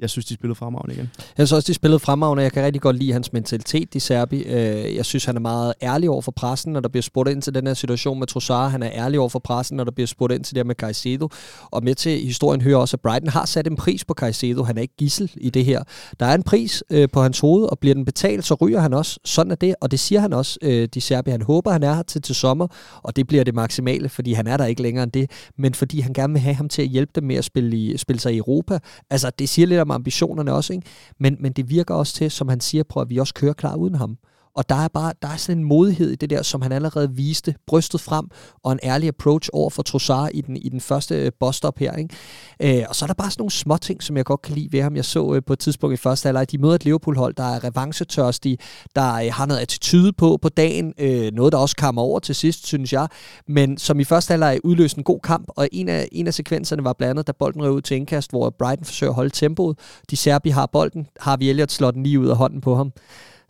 jeg 0.00 0.10
synes, 0.10 0.26
de 0.26 0.34
spillede 0.34 0.54
fremragende 0.54 0.94
igen. 0.94 1.10
Jeg 1.16 1.48
synes 1.48 1.52
også, 1.52 1.66
de 1.66 1.74
spillede 1.74 1.98
fremragende. 1.98 2.42
Jeg 2.42 2.52
kan 2.52 2.64
rigtig 2.64 2.82
godt 2.82 2.96
lide 2.96 3.12
hans 3.12 3.32
mentalitet, 3.32 3.94
de 3.94 4.00
Serbi. 4.00 4.42
Øh, 4.42 4.96
jeg 4.96 5.04
synes, 5.04 5.24
han 5.24 5.36
er 5.36 5.40
meget 5.40 5.74
ærlig 5.82 6.10
over 6.10 6.22
for 6.22 6.32
pressen, 6.32 6.72
når 6.72 6.80
der 6.80 6.88
bliver 6.88 7.02
spurgt 7.02 7.28
ind 7.28 7.42
til 7.42 7.54
den 7.54 7.66
her 7.66 7.74
situation 7.74 8.18
med 8.18 8.26
Trossard. 8.26 8.70
Han 8.70 8.82
er 8.82 8.90
ærlig 8.92 9.20
over 9.20 9.28
for 9.28 9.38
pressen, 9.38 9.76
når 9.76 9.84
der 9.84 9.90
bliver 9.90 10.06
spurgt 10.06 10.32
ind 10.32 10.44
til 10.44 10.54
det 10.54 10.58
her 10.60 10.64
med 10.64 10.74
Caicedo. 10.74 11.28
Og 11.70 11.84
med 11.84 11.94
til 11.94 12.20
historien 12.26 12.60
hører 12.60 12.76
også, 12.76 12.96
at 12.96 13.00
Brighton 13.00 13.28
har 13.28 13.46
sat 13.46 13.66
en 13.66 13.76
pris 13.76 14.04
på 14.04 14.14
Caicedo. 14.14 14.62
Han 14.62 14.78
er 14.78 14.82
ikke 14.82 14.96
gissel 14.96 15.32
i 15.36 15.50
det 15.50 15.64
her. 15.64 15.82
Der 16.20 16.26
er 16.26 16.34
en 16.34 16.42
pris 16.42 16.84
øh, 16.90 17.08
på 17.12 17.22
hans 17.22 17.40
hoved, 17.40 17.64
og 17.64 17.78
bliver 17.78 17.94
den 17.94 18.04
betalt, 18.04 18.44
så 18.44 18.54
ryger 18.54 18.80
han 18.80 18.94
også. 18.94 19.20
Sådan 19.24 19.50
er 19.50 19.56
det, 19.56 19.74
og 19.80 19.90
det 19.90 20.00
siger 20.00 20.20
han 20.20 20.32
også, 20.32 20.58
øh, 20.62 20.88
de 20.94 21.00
Serbi. 21.00 21.30
Han 21.30 21.42
håber, 21.42 21.70
han 21.70 21.82
er 21.82 21.94
her 21.94 22.02
til, 22.02 22.22
til 22.22 22.34
sommer, 22.34 22.66
og 23.02 23.16
det 23.16 23.26
bliver 23.26 23.44
det 23.44 23.54
maksimale, 23.54 24.08
fordi 24.08 24.32
han 24.32 24.46
er 24.46 24.56
der 24.56 24.64
ikke 24.64 24.82
længere 24.82 25.02
end 25.02 25.12
det, 25.12 25.30
men 25.56 25.74
fordi 25.74 26.00
han 26.00 26.12
gerne 26.12 26.32
vil 26.32 26.42
have 26.42 26.54
ham 26.54 26.68
til 26.68 26.82
at 26.82 26.88
hjælpe 26.88 27.12
dem 27.14 27.24
med 27.24 27.36
at 27.36 27.44
spille, 27.44 27.76
i, 27.76 27.96
spille 27.96 28.20
sig 28.20 28.34
i 28.34 28.36
Europa. 28.36 28.78
Altså, 29.10 29.30
det 29.38 29.48
siger 29.48 29.66
lidt 29.66 29.80
om 29.80 29.87
ambitionerne 29.90 30.52
også, 30.52 30.72
ikke? 30.72 30.86
Men, 31.18 31.36
men 31.40 31.52
det 31.52 31.70
virker 31.70 31.94
også 31.94 32.14
til, 32.14 32.30
som 32.30 32.48
han 32.48 32.60
siger, 32.60 32.84
på 32.84 33.00
at 33.00 33.10
vi 33.10 33.18
også 33.18 33.34
kører 33.34 33.52
klar 33.52 33.74
uden 33.76 33.94
ham. 33.94 34.18
Og 34.58 34.68
der 34.68 34.74
er 34.74 34.88
bare 34.88 35.12
der 35.22 35.28
er 35.28 35.36
sådan 35.36 35.58
en 35.58 35.64
modighed 35.64 36.10
i 36.10 36.14
det 36.14 36.30
der, 36.30 36.42
som 36.42 36.62
han 36.62 36.72
allerede 36.72 37.10
viste, 37.10 37.54
brystet 37.66 38.00
frem, 38.00 38.26
og 38.62 38.72
en 38.72 38.78
ærlig 38.82 39.08
approach 39.08 39.50
over 39.52 39.70
for 39.70 39.82
Trossard 39.82 40.30
i 40.34 40.40
den, 40.40 40.56
i 40.56 40.68
den 40.68 40.80
første 40.80 41.14
øh, 41.14 41.32
boss-stop 41.40 41.78
her. 41.78 41.92
Ikke? 41.92 42.78
Øh, 42.78 42.84
og 42.88 42.96
så 42.96 43.04
er 43.04 43.06
der 43.06 43.14
bare 43.14 43.30
sådan 43.30 43.40
nogle 43.40 43.50
små 43.50 43.76
ting, 43.76 44.02
som 44.02 44.16
jeg 44.16 44.24
godt 44.24 44.42
kan 44.42 44.54
lide 44.54 44.72
ved 44.72 44.82
ham. 44.82 44.96
Jeg 44.96 45.04
så 45.04 45.34
øh, 45.34 45.42
på 45.46 45.52
et 45.52 45.58
tidspunkt 45.58 45.94
i 45.94 45.96
første 45.96 46.26
halvleg, 46.26 46.50
de 46.50 46.58
møder 46.58 46.74
et 46.74 46.84
Liverpool-hold, 46.84 47.34
der 47.34 47.42
er 47.42 47.64
revancetørstige, 47.64 48.58
der 48.96 49.14
øh, 49.14 49.32
har 49.32 49.46
noget 49.46 49.60
attitude 49.60 50.12
på 50.12 50.38
på 50.42 50.48
dagen, 50.48 50.94
øh, 50.98 51.32
noget 51.32 51.52
der 51.52 51.58
også 51.58 51.76
kommer 51.76 52.02
over 52.02 52.18
til 52.18 52.34
sidst, 52.34 52.66
synes 52.66 52.92
jeg, 52.92 53.08
men 53.48 53.78
som 53.78 54.00
i 54.00 54.04
første 54.04 54.32
halvleg 54.32 54.60
udløste 54.64 54.98
en 54.98 55.04
god 55.04 55.20
kamp, 55.20 55.48
og 55.48 55.68
en 55.72 55.88
af, 55.88 56.08
en 56.12 56.26
af 56.26 56.34
sekvenserne 56.34 56.84
var 56.84 56.92
blandt 56.92 57.10
andet, 57.10 57.26
da 57.26 57.32
bolden 57.32 57.62
røg 57.62 57.70
ud 57.70 57.80
til 57.80 57.96
indkast, 57.96 58.30
hvor 58.30 58.50
Brighton 58.50 58.84
forsøger 58.84 59.10
at 59.10 59.16
holde 59.16 59.30
tempoet. 59.30 59.78
De 60.10 60.16
Serbi 60.16 60.48
har 60.48 60.66
bolden, 60.66 61.06
har 61.20 61.36
vi 61.36 61.50
Elliot 61.50 61.72
slår 61.72 61.90
den 61.90 62.02
lige 62.02 62.20
ud 62.20 62.28
af 62.28 62.36
hånden 62.36 62.60
på 62.60 62.76
ham 62.76 62.92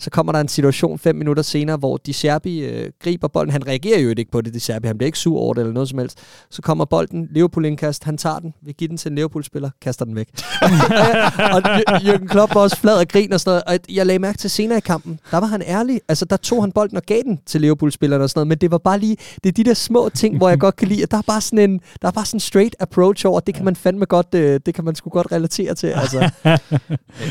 så 0.00 0.10
kommer 0.10 0.32
der 0.32 0.40
en 0.40 0.48
situation 0.48 0.98
fem 0.98 1.16
minutter 1.16 1.42
senere, 1.42 1.76
hvor 1.76 1.96
de 1.96 2.12
Serbi 2.12 2.58
øh, 2.58 2.90
griber 3.02 3.28
bolden. 3.28 3.52
Han 3.52 3.66
reagerer 3.66 4.00
jo 4.00 4.08
ikke 4.08 4.30
på 4.30 4.40
det, 4.40 4.54
de 4.54 4.60
Serbi. 4.60 4.86
Han 4.86 4.98
bliver 4.98 5.06
ikke 5.06 5.18
sur 5.18 5.38
over 5.40 5.54
det 5.54 5.60
eller 5.60 5.72
noget 5.72 5.88
som 5.88 5.98
helst. 5.98 6.18
Så 6.50 6.62
kommer 6.62 6.84
bolden, 6.84 7.28
Liverpool 7.30 7.64
indkast, 7.64 8.04
han 8.04 8.18
tager 8.18 8.38
den, 8.38 8.54
vil 8.62 8.74
give 8.74 8.88
den 8.88 8.96
til 8.96 9.08
en 9.10 9.14
Liverpool-spiller, 9.14 9.70
kaster 9.82 10.04
den 10.04 10.16
væk. 10.16 10.28
og 11.54 11.60
Jürgen 11.96 12.26
Klopp 12.26 12.54
var 12.54 12.60
også 12.60 12.76
flad 12.76 13.00
og 13.00 13.08
grin 13.08 13.32
og 13.32 13.40
sådan 13.40 13.62
noget. 13.66 13.80
Og 13.80 13.94
jeg 13.94 14.06
lagde 14.06 14.18
mærke 14.18 14.38
til 14.38 14.50
senere 14.50 14.78
i 14.78 14.80
kampen, 14.80 15.20
der 15.30 15.38
var 15.38 15.46
han 15.46 15.62
ærlig. 15.66 16.00
Altså, 16.08 16.24
der 16.24 16.36
tog 16.36 16.62
han 16.62 16.72
bolden 16.72 16.96
og 16.96 17.02
gav 17.02 17.22
den 17.24 17.38
til 17.46 17.60
Liverpool-spillerne 17.60 18.24
og 18.24 18.30
sådan 18.30 18.38
noget. 18.38 18.48
Men 18.48 18.58
det 18.58 18.70
var 18.70 18.78
bare 18.78 18.98
lige, 18.98 19.16
det 19.44 19.48
er 19.48 19.52
de 19.52 19.64
der 19.64 19.74
små 19.74 20.08
ting, 20.14 20.36
hvor 20.36 20.48
jeg 20.48 20.60
godt 20.60 20.76
kan 20.76 20.88
lide, 20.88 21.02
at 21.02 21.10
der 21.10 21.18
er 21.18 21.22
bare 21.22 21.40
sådan 21.40 21.70
en, 21.70 21.80
der 22.02 22.08
er 22.08 22.12
bare 22.12 22.24
sådan 22.24 22.36
en 22.36 22.40
straight 22.40 22.76
approach 22.80 23.26
over, 23.26 23.40
det 23.40 23.54
kan 23.54 23.64
man 23.64 23.76
fandme 23.76 24.04
godt, 24.04 24.34
øh, 24.34 24.60
det 24.66 24.74
kan 24.74 24.84
man 24.84 24.94
sgu 24.94 25.10
godt 25.10 25.32
relatere 25.32 25.74
til. 25.74 25.86
Altså. 25.86 26.18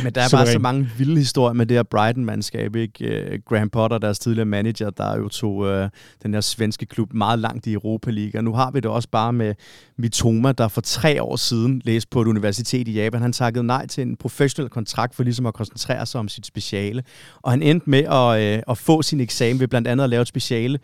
Men 0.03 0.13
der 0.15 0.21
er 0.21 0.29
bare 0.31 0.47
så 0.47 0.59
mange 0.59 0.89
vilde 0.97 1.17
historier 1.17 1.53
med 1.53 1.65
det 1.65 1.77
her 1.77 1.83
Brighton-mandskab, 1.83 2.56
ikke? 2.63 3.31
Uh, 3.33 3.39
Graham 3.45 3.69
Potter, 3.69 3.97
deres 3.97 4.19
tidligere 4.19 4.45
manager, 4.45 4.89
der 4.89 5.17
jo 5.17 5.27
tog 5.27 5.55
uh, 5.55 5.89
den 6.23 6.33
her 6.33 6.41
svenske 6.41 6.85
klub 6.85 7.13
meget 7.13 7.39
langt 7.39 7.67
i 7.67 7.73
Europa 7.73 8.11
League. 8.11 8.39
Og 8.39 8.43
nu 8.43 8.53
har 8.53 8.71
vi 8.71 8.79
det 8.79 8.91
også 8.91 9.09
bare 9.09 9.33
med 9.33 9.55
Mitoma, 9.97 10.51
der 10.51 10.67
for 10.67 10.81
tre 10.81 11.23
år 11.23 11.35
siden 11.35 11.81
læste 11.85 12.09
på 12.09 12.21
et 12.21 12.27
universitet 12.27 12.87
i 12.87 12.93
Japan. 12.93 13.21
Han 13.21 13.33
takkede 13.33 13.63
nej 13.63 13.87
til 13.87 14.01
en 14.01 14.15
professionel 14.15 14.69
kontrakt 14.69 15.15
for 15.15 15.23
ligesom 15.23 15.45
at 15.45 15.53
koncentrere 15.53 16.05
sig 16.05 16.19
om 16.19 16.27
sit 16.27 16.45
speciale. 16.45 17.03
Og 17.41 17.51
han 17.51 17.61
endte 17.61 17.89
med 17.89 18.03
at, 18.03 18.57
uh, 18.57 18.71
at 18.71 18.77
få 18.77 19.01
sin 19.01 19.19
eksamen 19.19 19.59
ved 19.59 19.67
blandt 19.67 19.87
andet 19.87 20.03
at 20.03 20.09
lave 20.09 20.21
et 20.21 20.27
speciale 20.27 20.79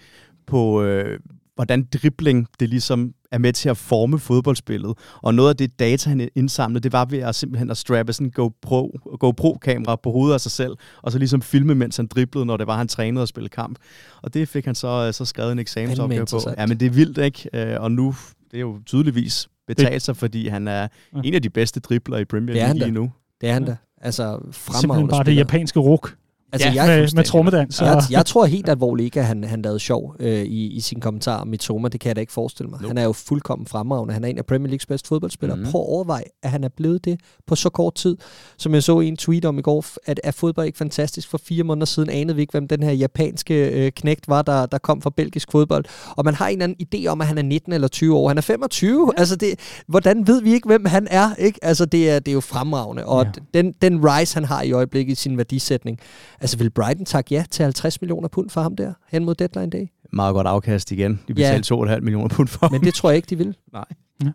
på, 0.47 0.83
øh, 0.83 1.19
hvordan 1.55 1.87
dribling 1.93 2.47
det 2.59 2.69
ligesom 2.69 3.13
er 3.31 3.37
med 3.37 3.53
til 3.53 3.69
at 3.69 3.77
forme 3.77 4.19
fodboldspillet. 4.19 4.93
Og 5.21 5.35
noget 5.35 5.49
af 5.49 5.55
det 5.55 5.79
data, 5.79 6.09
han 6.09 6.29
indsamlede, 6.35 6.83
det 6.83 6.93
var 6.93 7.05
ved 7.05 7.19
at 7.19 7.35
simpelthen 7.35 7.69
at 7.69 7.77
strappe 7.77 8.13
sådan 8.13 8.27
en 8.27 8.31
GoPro, 8.31 8.99
GoPro-kamera 9.19 9.95
på 9.95 10.11
hovedet 10.11 10.33
af 10.33 10.41
sig 10.41 10.51
selv, 10.51 10.73
og 11.01 11.11
så 11.11 11.17
ligesom 11.17 11.41
filme, 11.41 11.75
mens 11.75 11.97
han 11.97 12.07
driblede, 12.07 12.45
når 12.45 12.57
det 12.57 12.67
var, 12.67 12.77
han 12.77 12.87
trænede 12.87 13.21
og 13.21 13.27
spille 13.27 13.49
kamp. 13.49 13.79
Og 14.21 14.33
det 14.33 14.47
fik 14.47 14.65
han 14.65 14.75
så, 14.75 15.11
så 15.11 15.25
skrevet 15.25 15.51
en 15.51 15.59
eksamensopgave 15.59 16.25
på. 16.25 16.39
Ja, 16.57 16.65
men 16.65 16.79
det 16.79 16.85
er 16.85 16.89
vildt, 16.89 17.17
ikke? 17.17 17.49
Øh, 17.53 17.81
og 17.81 17.91
nu, 17.91 18.15
det 18.51 18.57
er 18.57 18.61
jo 18.61 18.79
tydeligvis 18.85 19.47
betalt 19.67 20.01
sig, 20.01 20.17
fordi 20.17 20.47
han 20.47 20.67
er 20.67 20.87
ja. 21.15 21.21
en 21.23 21.33
af 21.33 21.41
de 21.41 21.49
bedste 21.49 21.79
dribler 21.79 22.17
i 22.17 22.25
Premier 22.25 22.55
League 22.55 22.73
lige 22.73 22.91
nu. 22.91 23.11
Det 23.41 23.49
er 23.49 23.53
han 23.53 23.65
da. 23.65 23.75
Altså, 24.01 24.23
fremragende 24.23 24.79
Simpelthen 24.79 25.07
bare 25.07 25.23
det 25.23 25.35
japanske 25.35 25.79
ruk. 25.79 26.15
Altså, 26.53 26.67
ja, 26.67 26.83
jeg, 26.83 26.99
med, 26.99 27.09
med 27.15 27.23
trommedans. 27.23 27.75
Så. 27.75 27.85
Jeg, 27.85 28.03
jeg 28.09 28.25
tror 28.25 28.45
helt 28.45 28.69
alvorligt 28.69 29.05
ikke, 29.05 29.19
at 29.19 29.25
han, 29.25 29.43
han 29.43 29.61
lavede 29.61 29.79
sjov 29.79 30.15
øh, 30.19 30.43
i, 30.43 30.67
i 30.67 30.79
sin 30.79 30.99
kommentar 30.99 31.41
om 31.41 31.47
Mitoma. 31.47 31.87
Det 31.87 31.99
kan 31.99 32.07
jeg 32.07 32.15
da 32.15 32.21
ikke 32.21 32.33
forestille 32.33 32.69
mig. 32.69 32.81
Nope. 32.81 32.87
Han 32.87 32.97
er 32.97 33.03
jo 33.03 33.13
fuldkommen 33.13 33.67
fremragende. 33.67 34.13
Han 34.13 34.23
er 34.23 34.27
en 34.27 34.37
af 34.37 34.45
Premier 34.45 34.67
Leagues 34.67 34.85
bedste 34.85 35.07
fodboldspillere. 35.07 35.57
Mm. 35.57 35.63
Prøv 35.63 35.81
at 35.81 35.87
overveje, 35.87 36.23
at 36.43 36.51
han 36.51 36.63
er 36.63 36.69
blevet 36.77 37.05
det 37.05 37.19
på 37.47 37.55
så 37.55 37.69
kort 37.69 37.95
tid. 37.95 38.17
Som 38.57 38.73
jeg 38.73 38.83
så 38.83 38.99
i 38.99 39.07
en 39.07 39.17
tweet 39.17 39.45
om 39.45 39.59
i 39.59 39.61
går, 39.61 39.85
at 40.05 40.19
er 40.23 40.31
fodbold 40.31 40.65
ikke 40.67 40.77
fantastisk? 40.77 41.29
For 41.29 41.37
fire 41.37 41.63
måneder 41.63 41.85
siden 41.85 42.09
anede 42.09 42.35
vi 42.35 42.41
ikke, 42.41 42.51
hvem 42.51 42.67
den 42.67 42.83
her 42.83 42.91
japanske 42.91 43.69
øh, 43.69 43.91
knægt 43.91 44.27
var, 44.27 44.41
der, 44.41 44.65
der 44.65 44.77
kom 44.77 45.01
fra 45.01 45.11
belgisk 45.17 45.51
fodbold. 45.51 45.85
Og 46.09 46.25
man 46.25 46.33
har 46.33 46.47
en 46.47 46.61
eller 46.61 46.63
anden 46.63 46.87
idé 46.95 47.07
om, 47.07 47.21
at 47.21 47.27
han 47.27 47.37
er 47.37 47.41
19 47.41 47.73
eller 47.73 47.87
20 47.87 48.17
år. 48.17 48.27
Han 48.27 48.37
er 48.37 48.41
25. 48.41 49.11
Ja. 49.17 49.19
Altså, 49.19 49.35
det, 49.35 49.59
hvordan 49.87 50.27
ved 50.27 50.41
vi 50.41 50.53
ikke, 50.53 50.67
hvem 50.67 50.85
han 50.85 51.07
er? 51.11 51.35
Ikke? 51.35 51.59
Altså, 51.61 51.85
det 51.85 52.09
er, 52.09 52.19
det 52.19 52.27
er 52.31 52.33
jo 52.33 52.41
fremragende. 52.41 53.05
Og 53.05 53.25
ja. 53.25 53.61
den, 53.61 53.73
den 53.81 54.05
rise, 54.05 54.35
han 54.35 54.45
har 54.45 54.61
i 54.61 54.71
øjeblikket 54.71 55.11
i 55.11 55.15
sin 55.15 55.37
værdisætning. 55.37 55.99
Altså, 56.43 56.57
vil 56.57 56.69
Brighton 56.69 57.05
sagt 57.05 57.31
ja 57.31 57.43
til 57.51 57.63
50 57.63 58.01
millioner 58.01 58.27
pund 58.27 58.49
for 58.49 58.61
ham 58.61 58.75
der, 58.75 58.93
hen 59.11 59.25
mod 59.25 59.35
deadline 59.35 59.69
day. 59.69 59.87
Meget 60.13 60.33
godt 60.33 60.47
afkast 60.47 60.91
igen. 60.91 61.19
De 61.27 61.33
betalte 61.33 61.75
ja. 61.75 61.95
2,5 61.95 61.99
millioner 61.99 62.27
pund 62.27 62.47
for 62.47 62.69
Men 62.71 62.81
det 62.81 62.93
tror 62.93 63.09
jeg 63.09 63.15
ikke, 63.15 63.29
de 63.29 63.37
vil. 63.37 63.55
Nej. 63.73 63.85
Ja. 64.23 64.29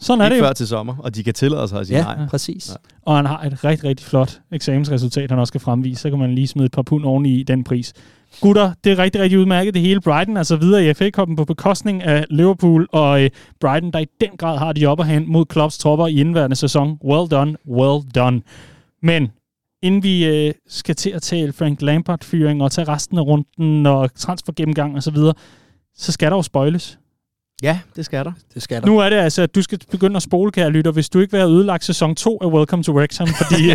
Sådan 0.00 0.20
er 0.20 0.28
det 0.28 0.38
jo. 0.38 0.42
før 0.42 0.52
til 0.52 0.66
sommer, 0.66 0.96
og 0.98 1.14
de 1.14 1.24
kan 1.24 1.34
tillade 1.34 1.68
sig 1.68 1.80
at 1.80 1.86
sige 1.86 1.98
ja, 1.98 2.04
nej. 2.04 2.28
præcis. 2.28 2.70
Ja. 2.70 2.74
Og 3.02 3.16
han 3.16 3.26
har 3.26 3.42
et 3.42 3.64
rigtig, 3.64 3.88
rigtig 3.88 4.06
flot 4.06 4.40
eksamensresultat, 4.52 5.30
han 5.30 5.38
også 5.38 5.50
skal 5.50 5.60
fremvise. 5.60 6.00
Så 6.00 6.10
kan 6.10 6.18
man 6.18 6.34
lige 6.34 6.46
smide 6.46 6.66
et 6.66 6.72
par 6.72 6.82
pund 6.82 7.04
oven 7.04 7.26
i 7.26 7.42
den 7.42 7.64
pris. 7.64 7.92
Gutter, 8.40 8.72
det 8.84 8.92
er 8.92 8.98
rigtig, 8.98 9.20
rigtig 9.20 9.38
udmærket. 9.38 9.74
Det 9.74 9.82
hele 9.82 10.00
Brighton 10.00 10.36
altså 10.36 10.56
videre 10.56 10.90
i 10.90 10.94
FA-koppen 10.94 11.36
på 11.36 11.44
bekostning 11.44 12.02
af 12.02 12.24
Liverpool 12.30 12.86
og 12.92 13.22
øh, 13.22 13.30
Brighton, 13.60 13.90
der 13.90 13.98
i 13.98 14.06
den 14.20 14.30
grad 14.38 14.58
har 14.58 14.72
de 14.72 14.86
op 14.86 14.98
og 14.98 15.06
hen 15.06 15.32
mod 15.32 15.44
Klopps 15.44 15.78
tropper 15.78 16.06
i 16.06 16.20
indværende 16.20 16.56
sæson. 16.56 16.98
Well 17.04 17.30
done, 17.30 17.56
well 17.66 18.02
done. 18.14 18.42
Men 19.02 19.30
inden 19.82 20.02
vi 20.02 20.26
øh, 20.26 20.54
skal 20.68 20.94
til 20.94 21.10
at 21.10 21.22
tale 21.22 21.52
Frank 21.52 21.82
Lampard-fyring 21.82 22.62
og 22.62 22.72
tage 22.72 22.88
resten 22.88 23.18
af 23.18 23.22
runden 23.22 23.86
og 23.86 24.14
transfergennemgang 24.14 24.96
og 24.96 25.02
så 25.02 25.10
videre, 25.10 25.34
så 25.96 26.12
skal 26.12 26.30
der 26.30 26.36
jo 26.36 26.42
spoiles. 26.42 26.98
Ja, 27.62 27.78
det 27.96 28.04
skal 28.04 28.24
der. 28.24 28.32
Det 28.54 28.62
skal 28.62 28.82
der. 28.82 28.86
Nu 28.86 28.98
er 28.98 29.10
det 29.10 29.16
altså, 29.16 29.42
at 29.42 29.54
du 29.54 29.62
skal 29.62 29.80
begynde 29.90 30.16
at 30.16 30.22
spole, 30.22 30.52
kære 30.52 30.70
lytter, 30.70 30.92
hvis 30.92 31.08
du 31.08 31.20
ikke 31.20 31.30
vil 31.30 31.40
have 31.40 31.50
ødelagt 31.50 31.84
sæson 31.84 32.14
2 32.14 32.38
af 32.42 32.46
Welcome 32.46 32.82
to 32.82 32.92
Wrexham, 32.92 33.28
fordi... 33.28 33.64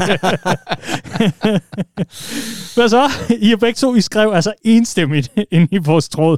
Hvad 2.76 2.90
så? 2.90 3.12
I 3.40 3.52
er 3.52 3.58
begge 3.58 3.78
to, 3.78 3.96
I 3.96 4.02
skrev 4.02 4.32
altså 4.34 4.54
enstemmigt 4.64 5.32
ind 5.52 5.68
i 5.72 5.78
vores 5.78 6.10
tråd 6.10 6.38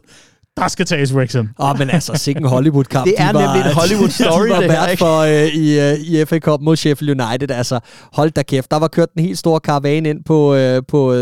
der 0.58 0.68
skal 0.68 0.86
tages 0.86 1.14
Wrexham. 1.14 1.50
Åh, 1.60 1.70
oh, 1.70 1.80
men 1.80 1.90
altså, 1.90 2.16
sikke 2.16 2.40
en 2.40 2.48
Hollywood-kamp. 2.48 3.06
Det 3.10 3.14
er 3.18 3.32
de 3.32 3.34
var, 3.34 3.54
nemlig 3.54 3.70
en 3.70 3.76
Hollywood-story, 3.76 4.48
de 4.62 4.68
var 4.68 4.88
det 4.88 5.00
for 5.00 5.22
uh, 5.22 5.56
i, 5.56 5.80
uh, 5.80 6.00
i 6.00 6.26
FA 6.26 6.40
Cup 6.40 6.62
mod 6.62 6.76
Sheffield 6.76 7.22
United. 7.22 7.52
Altså, 7.52 7.80
hold 8.14 8.32
da 8.32 8.44
kæft. 8.44 8.72
Der 8.72 8.80
var 8.80 8.88
kørt 8.88 9.10
en 9.18 9.24
helt 9.24 9.38
stor 9.38 9.60
karavane 9.60 10.10
ind 10.10 10.24
på, 10.24 10.56
uh, 10.56 10.84
på 10.88 11.12
uh, 11.12 11.18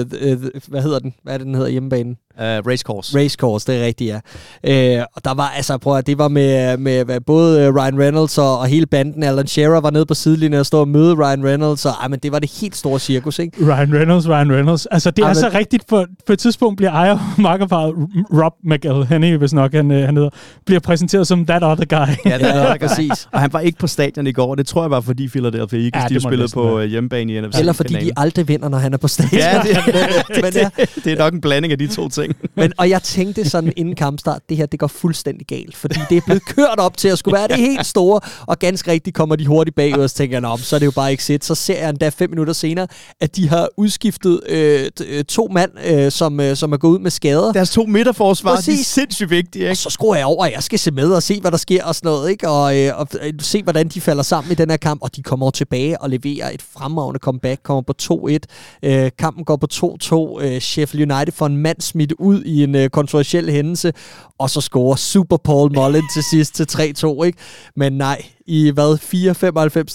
hvad 0.68 0.82
hedder 0.82 1.00
den? 1.00 1.14
Hvad 1.24 1.34
er 1.34 1.38
det, 1.38 1.46
den 1.48 1.56
hedder 1.56 1.70
hjemmebanen? 1.70 2.18
Uh, 2.42 2.68
racecourse. 2.68 3.18
Racecourse, 3.20 3.72
det 3.72 3.82
er 3.82 3.86
rigtigt, 3.86 4.16
ja. 4.64 5.00
Uh, 5.00 5.06
og 5.16 5.26
der 5.26 5.34
var, 5.34 5.50
altså, 5.50 5.78
prøv 5.78 5.98
at 5.98 6.08
det 6.08 6.18
var 6.18 6.28
med, 6.28 6.78
med, 6.78 7.06
med 7.06 7.20
både 7.22 7.72
Ryan 7.72 8.00
Reynolds 8.00 8.38
og, 8.38 8.60
og 8.60 8.68
hele 8.68 8.86
banden. 8.86 9.24
Alan 9.24 9.48
Shearer 9.48 9.82
var 9.82 9.92
nede 9.92 10.06
på 10.06 10.14
sidelinjen 10.14 10.60
og 10.60 10.66
stod 10.66 10.80
og 10.80 10.88
møde 10.88 11.14
Ryan 11.16 11.46
Reynolds, 11.46 11.86
og 11.86 11.92
ej, 12.02 12.08
men 12.08 12.20
det 12.20 12.32
var 12.32 12.40
det 12.40 12.52
helt 12.62 12.76
store 12.76 13.00
cirkus, 13.00 13.40
ikke? 13.40 13.66
Ryan 13.66 13.94
Reynolds, 13.94 14.28
Ryan 14.30 14.52
Reynolds. 14.52 14.86
Altså, 14.86 15.12
det 15.12 15.26
er 15.26 15.34
så 15.34 15.52
rigtigt, 15.54 15.84
for 15.90 16.06
på 16.28 16.34
et 16.34 16.40
tidspunkt 16.40 16.78
bliver 16.78 16.92
ejer 16.92 17.18
makkerparet 17.42 17.94
Rob 18.34 18.54
McElhenney, 18.64 19.38
hvis 19.38 19.54
nok 19.54 19.74
han, 19.74 19.90
han 19.90 20.16
hedder, 20.16 20.30
bliver 20.66 20.80
præsenteret 20.80 21.28
som 21.28 21.46
that 21.46 21.64
other 21.64 21.86
guy. 21.86 22.32
ja, 22.32 22.38
det 22.38 22.56
er 22.56 22.78
præcis. 22.88 23.28
Og 23.32 23.40
han 23.40 23.54
var 23.54 23.60
ikke 23.60 23.80
på 23.80 23.88
stadion 23.88 24.28
i 24.28 24.32
går, 24.32 24.56
det 24.56 24.68
tror 24.68 24.84
jeg 24.84 24.92
var, 24.92 25.02
fordi 25.02 25.28
Philadelphia 25.28 25.80
Eagles, 25.80 26.12
ja, 26.12 26.16
de 26.16 26.22
spillede 26.22 26.50
på 26.54 26.76
være. 26.76 26.88
hjemmebane 26.88 27.34
i 27.34 27.42
NFC. 27.42 27.60
Eller 27.60 27.74
fordi 27.74 27.94
de 27.94 28.12
aldrig 28.18 28.48
vinder, 28.48 28.70
når 28.70 28.78
han 28.78 28.94
er 28.94 28.98
på 28.98 29.08
stadion. 29.08 29.40
Ja, 29.40 29.62
det, 29.64 29.78
det, 29.86 30.44
men, 30.44 30.54
ja. 30.54 30.70
det, 30.78 31.04
det 31.04 31.14
er 31.14 31.18
nok 31.18 31.34
en 31.34 31.42
blanding 31.42 31.72
af 31.72 31.78
de 31.78 31.88
to 31.88 32.10
ting. 32.10 32.31
Men, 32.56 32.74
og 32.78 32.90
jeg 32.90 33.04
tænkte 33.04 33.50
sådan 33.50 33.74
inden 33.78 33.96
kampstart, 33.96 34.42
det 34.50 34.58
her 34.58 34.66
det 34.66 34.80
går 34.80 34.88
fuldstændig 34.88 35.48
galt, 35.48 35.76
fordi 35.76 36.00
det 36.10 36.18
er 36.18 36.22
blevet 36.26 36.46
kørt 36.46 36.80
op 36.80 36.98
til 36.98 37.08
at 37.08 37.18
skulle 37.18 37.38
være 37.38 37.48
det 37.48 37.58
helt 37.58 37.86
store, 37.86 38.20
og 38.48 38.60
ganske 38.60 38.92
rigtigt 38.92 39.16
kommer 39.16 39.36
de 39.36 39.48
hurtigt 39.48 39.76
bagud, 39.76 40.04
og 40.04 40.10
så 40.10 40.16
tænker 40.16 40.50
jeg, 40.50 40.60
så 40.60 40.76
er 40.76 40.80
det 40.80 40.86
jo 40.86 40.92
bare 40.92 41.12
ikke 41.12 41.24
set. 41.24 41.46
Så 41.46 41.56
ser 41.56 41.80
jeg 41.80 41.90
endda 41.90 42.10
fem 42.10 42.30
minutter 42.30 42.54
senere, 42.54 42.88
at 43.20 43.36
de 43.36 43.50
har 43.50 43.70
udskiftet 43.78 44.42
øh, 44.50 44.92
øh, 45.08 45.24
to 45.24 45.48
mand, 45.52 45.72
øh, 45.86 46.12
som, 46.12 46.40
øh, 46.40 46.56
som 46.56 46.74
er 46.74 46.78
gået 46.78 46.92
ud 46.92 47.00
med 47.00 47.12
skader. 47.12 47.52
Deres 47.52 47.70
to 47.70 47.86
midterforsvar, 47.86 48.56
Præcis. 48.56 48.76
de 48.76 48.82
er 48.82 48.84
sindssygt 48.84 49.30
vigtige. 49.30 49.62
Ikke? 49.64 49.72
Og 49.72 49.78
så 49.78 49.90
skruer 49.90 50.16
jeg 50.16 50.26
over, 50.26 50.46
at 50.46 50.54
jeg 50.54 50.64
skal 50.64 50.80
se 50.80 50.92
med 50.92 51.12
og 51.12 51.24
se, 51.24 51.42
hvad 51.42 51.52
der 51.52 51.58
sker 51.58 51.84
og 51.84 51.96
sådan 51.96 52.08
noget, 52.12 52.32
ikke? 52.32 52.50
Og, 52.50 52.78
øh, 52.78 53.00
og 53.00 53.08
øh, 53.22 53.34
se, 53.40 53.64
hvordan 53.64 53.88
de 53.88 54.02
falder 54.02 54.24
sammen 54.24 54.52
i 54.52 54.56
den 54.56 54.70
her 54.70 54.78
kamp, 54.78 55.02
og 55.04 55.16
de 55.16 55.24
kommer 55.24 55.52
tilbage 55.52 56.02
og 56.02 56.10
leverer 56.10 56.50
et 56.54 56.62
fremragende 56.62 57.20
comeback, 57.20 57.64
kommer 57.64 57.82
på 57.82 57.94
2-1. 58.02 58.38
Øh, 58.84 59.12
kampen 59.18 59.46
går 59.46 59.56
på 59.56 59.68
2-2. 59.74 60.44
Øh, 60.44 60.62
Sheffield 60.62 61.12
United 61.12 61.34
får 61.34 61.46
en 61.46 61.58
mand 61.58 61.82
smidt 61.82 62.11
ud 62.20 62.44
i 62.44 62.64
en 62.64 62.76
øh, 62.76 62.90
kontroversiel 62.90 63.50
hændelse, 63.50 63.94
og 64.38 64.50
så 64.50 64.62
scorer 64.62 64.96
Super 64.96 65.38
Paul 65.38 65.74
Mullen 65.76 66.04
til 66.14 66.24
sidst 66.24 66.56
til 66.56 66.68
3-2, 66.72 67.24
ikke? 67.24 67.38
Men 67.76 67.94
nej, 67.94 68.22
i 68.52 68.70
hvad, 68.70 68.98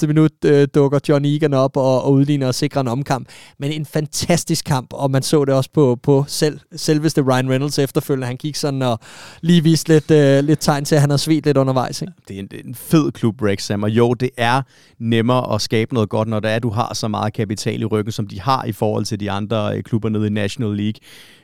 4-95. 0.03 0.07
minut 0.07 0.33
øh, 0.45 0.69
dukker 0.75 0.99
John 1.09 1.25
Egan 1.25 1.55
op 1.55 1.77
og, 1.77 2.03
og 2.03 2.13
udligner 2.13 2.47
og 2.47 2.55
sikrer 2.55 2.81
en 2.81 2.89
omkamp. 2.89 3.29
Men 3.59 3.73
en 3.73 3.87
fantastisk 3.87 4.65
kamp, 4.65 4.93
og 4.93 5.11
man 5.11 5.23
så 5.23 5.45
det 5.45 5.55
også 5.55 5.71
på, 5.75 5.99
på 6.03 6.25
selv, 6.29 6.61
selveste 6.77 7.23
Ryan 7.23 7.51
Reynolds 7.51 7.79
efterfølgende. 7.79 8.27
Han 8.27 8.37
gik 8.37 8.57
sådan 8.57 8.83
og 8.83 8.99
lige 9.41 9.63
viste 9.63 9.89
lidt, 9.89 10.11
øh, 10.11 10.45
lidt 10.45 10.61
tegn 10.61 10.85
til, 10.85 10.95
at 10.95 11.01
han 11.01 11.11
har 11.11 11.17
svedt 11.17 11.47
lidt 11.47 11.57
undervejs. 11.57 12.03
Ikke? 12.03 12.13
Det, 12.29 12.37
er 12.37 12.41
en, 12.41 12.47
det 12.47 12.61
er 12.61 12.65
en 12.65 12.75
fed 12.75 13.13
klub, 13.13 13.43
Wrexham, 13.43 13.83
og 13.83 13.91
jo, 13.91 14.15
det 14.15 14.31
er 14.37 14.63
nemmere 14.99 15.55
at 15.55 15.61
skabe 15.61 15.95
noget 15.95 16.09
godt, 16.09 16.29
når 16.29 16.41
det 16.41 16.51
er, 16.51 16.57
at 16.57 16.63
du 16.63 16.71
har 16.71 16.95
så 16.95 17.09
meget 17.09 17.33
kapital 17.33 17.83
i 17.83 17.85
ryggen, 17.85 18.13
som 18.13 18.27
de 18.27 18.41
har 18.41 18.65
i 18.65 18.73
forhold 18.73 19.05
til 19.05 19.21
de 19.21 19.31
andre 19.31 19.77
øh, 19.77 19.83
klubber 19.83 20.09
nede 20.09 20.27
i 20.27 20.31
National 20.31 20.77
League. 20.77 21.01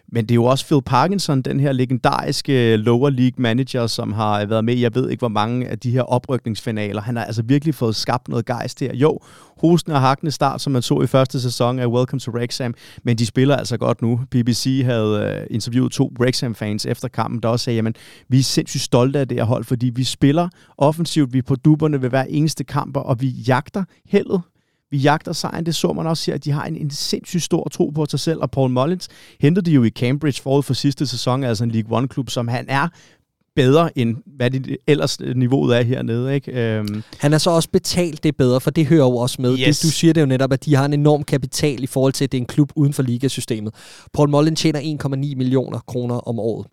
Men 0.08 0.24
det 0.24 0.30
er 0.30 0.34
jo 0.34 0.44
også 0.44 0.66
Phil 0.66 0.82
Parkinson, 0.82 1.42
den 1.42 1.60
her 1.60 1.72
legendariske 1.72 2.76
lower 2.76 3.10
league 3.10 3.42
manager, 3.42 3.86
som 3.86 4.12
har 4.12 4.46
været 4.46 4.64
med, 4.64 4.74
jeg 4.74 4.94
ved 4.94 5.10
ikke 5.10 5.20
hvor 5.20 5.28
mange 5.28 5.68
af 5.68 5.78
de 5.78 5.90
her 5.90 6.02
oprykningsfinaler. 6.02 7.02
Han 7.02 7.16
har 7.16 7.24
altså 7.24 7.42
virkelig 7.42 7.74
fået 7.74 7.96
skabt 7.96 8.28
noget 8.28 8.46
gejst 8.46 8.80
her. 8.80 8.94
Jo, 8.94 9.18
hosten 9.58 9.92
og 9.92 10.00
hakkende 10.00 10.32
start, 10.32 10.60
som 10.60 10.72
man 10.72 10.82
så 10.82 11.00
i 11.00 11.06
første 11.06 11.40
sæson 11.40 11.78
af 11.78 11.86
Welcome 11.86 12.20
to 12.20 12.30
Wrexham, 12.30 12.74
men 13.02 13.18
de 13.18 13.26
spiller 13.26 13.56
altså 13.56 13.76
godt 13.76 14.02
nu. 14.02 14.20
BBC 14.30 14.82
havde 14.84 15.38
øh, 15.40 15.46
interviewet 15.50 15.92
to 15.92 16.12
Wrexham-fans 16.20 16.86
efter 16.86 17.08
kampen, 17.08 17.42
der 17.42 17.48
også 17.48 17.64
sagde, 17.64 17.76
jamen, 17.76 17.94
vi 18.28 18.38
er 18.38 18.42
sindssygt 18.42 18.82
stolte 18.82 19.18
af 19.18 19.28
det 19.28 19.38
her 19.38 19.44
hold, 19.44 19.64
fordi 19.64 19.90
vi 19.94 20.04
spiller 20.04 20.48
offensivt, 20.78 21.32
vi 21.32 21.38
er 21.38 21.42
på 21.42 21.56
duberne 21.56 22.02
ved 22.02 22.08
hver 22.08 22.24
eneste 22.28 22.64
kamp, 22.64 22.96
og 22.96 23.20
vi 23.20 23.28
jagter 23.28 23.84
heldet 24.06 24.42
vi 24.92 24.98
jagter 24.98 25.32
sejren. 25.32 25.66
Det 25.66 25.74
så 25.74 25.92
man 25.92 26.06
også 26.06 26.30
her, 26.30 26.34
at 26.34 26.44
de 26.44 26.50
har 26.50 26.64
en, 26.64 26.76
en 26.76 26.90
sindssygt 26.90 27.42
stor 27.42 27.68
tro 27.68 27.90
på 27.90 28.06
sig 28.06 28.20
selv. 28.20 28.40
Og 28.40 28.50
Paul 28.50 28.70
Mullins 28.70 29.08
hentede 29.40 29.66
de 29.66 29.74
jo 29.74 29.84
i 29.84 29.90
Cambridge 29.90 30.42
forud 30.42 30.62
for 30.62 30.74
sidste 30.74 31.06
sæson, 31.06 31.44
altså 31.44 31.64
en 31.64 31.70
League 31.70 31.98
One-klub, 31.98 32.30
som 32.30 32.48
han 32.48 32.64
er 32.68 32.88
bedre 33.56 33.98
end 33.98 34.16
hvad 34.26 34.50
det 34.50 34.76
ellers 34.86 35.20
niveauet 35.20 35.78
er 35.78 35.82
hernede. 35.82 36.34
Ikke? 36.34 36.52
Øhm. 36.52 37.02
Han 37.18 37.32
er 37.32 37.38
så 37.38 37.50
også 37.50 37.68
betalt 37.68 38.24
det 38.24 38.36
bedre, 38.36 38.60
for 38.60 38.70
det 38.70 38.86
hører 38.86 39.04
jo 39.04 39.16
også 39.16 39.42
med. 39.42 39.58
Yes. 39.58 39.78
Det, 39.78 39.88
du 39.88 39.92
siger 39.92 40.12
det 40.12 40.20
jo 40.20 40.26
netop, 40.26 40.52
at 40.52 40.64
de 40.64 40.74
har 40.74 40.84
en 40.84 40.92
enorm 40.92 41.22
kapital 41.24 41.82
i 41.82 41.86
forhold 41.86 42.12
til, 42.12 42.24
at 42.24 42.32
det 42.32 42.38
er 42.38 42.42
en 42.42 42.46
klub 42.46 42.72
uden 42.76 42.92
for 42.92 43.02
ligasystemet. 43.02 43.74
Paul 44.14 44.28
Mullen 44.30 44.56
tjener 44.56 44.80
1,9 44.80 45.16
millioner 45.16 45.78
kroner 45.78 46.14
om 46.14 46.38
året. 46.38 46.66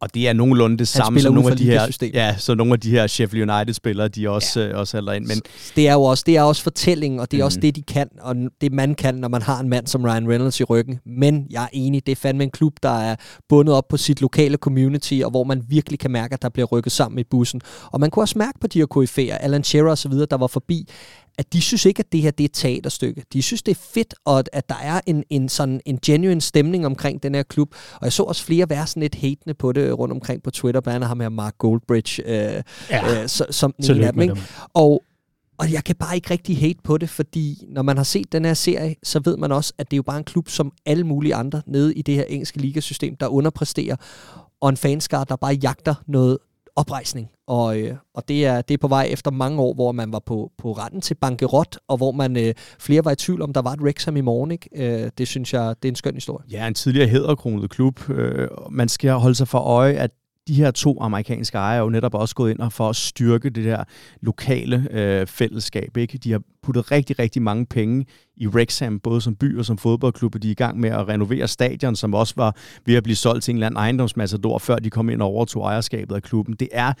Og 0.00 0.14
det 0.14 0.28
er 0.28 0.32
nogenlunde 0.32 0.78
det 0.78 0.88
samme 0.88 1.20
som 1.20 1.34
nogle 1.34 1.50
af 1.50 1.56
de 1.56 1.64
her, 1.64 1.70
ligasystemet. 1.72 2.14
ja, 2.14 2.36
så 2.38 2.54
nogle 2.54 2.72
af 2.72 2.80
de 2.80 2.90
her 2.90 3.06
Sheffield 3.06 3.50
United-spillere, 3.50 4.08
de 4.08 4.30
også, 4.30 4.60
ja. 4.60 4.68
øh, 4.68 4.78
også 4.78 4.96
hælder 4.96 5.12
ind. 5.12 5.26
Men 5.26 5.40
Det 5.76 5.88
er 5.88 5.92
jo 5.92 6.02
også, 6.02 6.24
det 6.26 6.36
er 6.36 6.42
også 6.42 6.62
fortællingen, 6.62 7.20
og 7.20 7.30
det 7.30 7.36
er 7.36 7.42
Mhm. 7.42 7.44
også 7.46 7.60
det, 7.60 7.76
de 7.76 7.82
kan, 7.82 8.08
og 8.20 8.36
det 8.60 8.72
man 8.72 8.94
kan, 8.94 9.14
når 9.14 9.28
man 9.28 9.42
har 9.42 9.60
en 9.60 9.68
mand 9.68 9.86
som 9.86 10.04
Ryan 10.04 10.28
Reynolds 10.28 10.60
i 10.60 10.64
ryggen. 10.64 11.00
Men 11.06 11.46
jeg 11.50 11.62
er 11.64 11.68
enig, 11.72 12.06
det 12.06 12.12
er 12.12 12.16
fandme 12.16 12.44
en 12.44 12.50
klub, 12.50 12.72
der 12.82 12.98
er 13.00 13.16
bundet 13.48 13.74
op 13.74 13.88
på 13.88 13.96
sit 13.96 14.20
lokale 14.20 14.56
community, 14.56 15.20
og 15.24 15.30
hvor 15.30 15.44
man 15.44 15.62
virkelig 15.68 15.98
kan 15.98 16.10
mærke, 16.10 16.34
at 16.34 16.42
der 16.42 16.48
bliver 16.48 16.66
rykket 16.66 16.92
sammen 16.92 17.18
i 17.18 17.24
bussen. 17.30 17.60
Og 17.92 18.00
man 18.00 18.10
kunne 18.10 18.22
også 18.22 18.38
mærke 18.38 18.58
på 18.60 18.66
de 18.66 18.78
her 18.78 18.86
KF'er, 18.96 19.36
Alan 19.44 19.64
Shearer 19.64 19.90
og 19.90 19.98
så 19.98 20.08
videre, 20.08 20.26
der 20.30 20.36
var 20.36 20.46
forbi, 20.46 20.88
at 21.38 21.52
de 21.52 21.60
synes 21.60 21.84
ikke, 21.84 22.00
at 22.00 22.12
det 22.12 22.22
her 22.22 22.30
det 22.30 22.44
er 22.44 22.48
et 22.48 22.52
teaterstykke. 22.52 23.22
De 23.32 23.42
synes, 23.42 23.62
det 23.62 23.72
er 23.72 23.80
fedt, 23.94 24.14
og 24.24 24.38
at- 24.38 24.48
at 24.52 24.68
der 24.68 24.74
er 24.82 25.00
en, 25.06 25.24
en, 25.30 25.48
sådan 25.48 25.80
en 25.86 25.98
genuine 26.06 26.40
stemning 26.40 26.86
omkring 26.86 27.22
den 27.22 27.34
her 27.34 27.42
klub. 27.42 27.74
Og 27.94 28.04
jeg 28.04 28.12
så 28.12 28.22
også 28.22 28.44
flere 28.44 28.70
være 28.70 28.86
sådan 28.86 29.00
lidt 29.00 29.14
hatende 29.14 29.54
på 29.54 29.72
det 29.72 29.98
rundt 29.98 30.12
omkring 30.14 30.42
på 30.42 30.50
Twitter, 30.50 30.80
blandt 30.80 30.94
andet 30.94 31.08
ham 31.08 31.20
her 31.20 31.28
Mark 31.28 31.58
Goldbridge, 31.58 32.22
øh, 32.26 32.62
Ja, 32.90 33.22
øh, 33.22 33.28
så, 33.28 33.46
som 33.50 33.74
tillykke 33.82 34.06
af 34.06 34.12
dem. 34.12 34.22
Ikke? 34.22 34.34
Og, 34.74 35.02
og 35.58 35.72
jeg 35.72 35.84
kan 35.84 35.96
bare 35.96 36.14
ikke 36.14 36.30
rigtig 36.30 36.58
hate 36.58 36.78
på 36.84 36.98
det, 36.98 37.10
fordi 37.10 37.64
når 37.68 37.82
man 37.82 37.96
har 37.96 38.04
set 38.04 38.32
den 38.32 38.44
her 38.44 38.54
serie, 38.54 38.94
så 39.02 39.20
ved 39.24 39.36
man 39.36 39.52
også, 39.52 39.72
at 39.78 39.90
det 39.90 39.94
er 39.94 39.98
jo 39.98 40.02
bare 40.02 40.18
en 40.18 40.24
klub 40.24 40.48
som 40.48 40.72
alle 40.86 41.04
mulige 41.04 41.34
andre 41.34 41.62
nede 41.66 41.94
i 41.94 42.02
det 42.02 42.14
her 42.14 42.24
engelske 42.24 42.58
ligasystem, 42.58 43.16
der 43.16 43.26
underpræsterer, 43.28 43.96
og 44.60 44.68
en 44.68 44.76
fanskar, 44.76 45.24
der 45.24 45.36
bare 45.36 45.54
jagter 45.54 45.94
noget 46.06 46.38
oprejsning. 46.76 47.30
Og, 47.46 47.80
øh, 47.80 47.96
og 48.14 48.28
det, 48.28 48.46
er, 48.46 48.62
det 48.62 48.74
er 48.74 48.78
på 48.78 48.88
vej 48.88 49.08
efter 49.10 49.30
mange 49.30 49.60
år, 49.60 49.74
hvor 49.74 49.92
man 49.92 50.12
var 50.12 50.18
på, 50.18 50.52
på 50.58 50.72
retten 50.72 51.00
til 51.00 51.14
bankerot, 51.14 51.78
og 51.88 51.96
hvor 51.96 52.12
man 52.12 52.36
øh, 52.36 52.54
flere 52.78 53.04
var 53.04 53.10
i 53.10 53.16
tvivl 53.16 53.42
om, 53.42 53.52
der 53.52 53.62
var 53.62 53.72
et 53.72 53.80
Rexham 53.82 54.16
i 54.16 54.20
morgen. 54.20 54.50
Ikke? 54.50 54.68
Øh, 55.04 55.10
det 55.18 55.28
synes 55.28 55.52
jeg, 55.52 55.74
det 55.82 55.88
er 55.88 55.92
en 55.92 55.96
skøn 55.96 56.14
historie. 56.14 56.46
ja, 56.50 56.66
en 56.66 56.74
tidligere 56.74 57.08
hedderkronet 57.08 57.70
klub. 57.70 58.10
Øh, 58.10 58.48
man 58.70 58.88
skal 58.88 59.10
holde 59.10 59.34
sig 59.34 59.48
for 59.48 59.58
øje, 59.58 59.92
at 59.92 60.10
de 60.48 60.54
her 60.54 60.70
to 60.70 60.98
amerikanske 61.00 61.58
ejere 61.58 61.76
er 61.76 61.80
jo 61.82 61.88
netop 61.88 62.14
også 62.14 62.34
gået 62.34 62.50
ind 62.50 62.58
og 62.58 62.72
for 62.72 62.88
at 62.88 62.96
styrke 62.96 63.50
det 63.50 63.64
der 63.64 63.84
lokale 64.22 64.88
øh, 64.90 65.26
fællesskab. 65.26 65.96
Ikke? 65.96 66.18
De 66.18 66.32
har 66.32 66.40
puttet 66.62 66.90
rigtig, 66.90 67.18
rigtig 67.18 67.42
mange 67.42 67.66
penge 67.66 68.06
i 68.36 68.46
Wrexham, 68.46 69.00
både 69.00 69.20
som 69.20 69.34
by 69.36 69.58
og 69.58 69.64
som 69.64 69.78
fodboldklub, 69.78 70.34
og 70.34 70.42
de 70.42 70.48
er 70.48 70.52
i 70.52 70.54
gang 70.54 70.80
med 70.80 70.90
at 70.90 71.08
renovere 71.08 71.48
stadion, 71.48 71.96
som 71.96 72.14
også 72.14 72.34
var 72.36 72.56
ved 72.86 72.94
at 72.94 73.02
blive 73.02 73.16
solgt 73.16 73.44
til 73.44 73.52
en 73.52 73.56
eller 73.56 73.66
anden 73.66 73.78
ejendomsmassador, 73.78 74.58
før 74.58 74.76
de 74.76 74.90
kom 74.90 75.08
ind 75.10 75.22
og 75.22 75.28
overtog 75.28 75.62
ejerskabet 75.64 76.14
af 76.14 76.22
klubben. 76.22 76.54
Det 76.60 76.68
er 76.72 76.92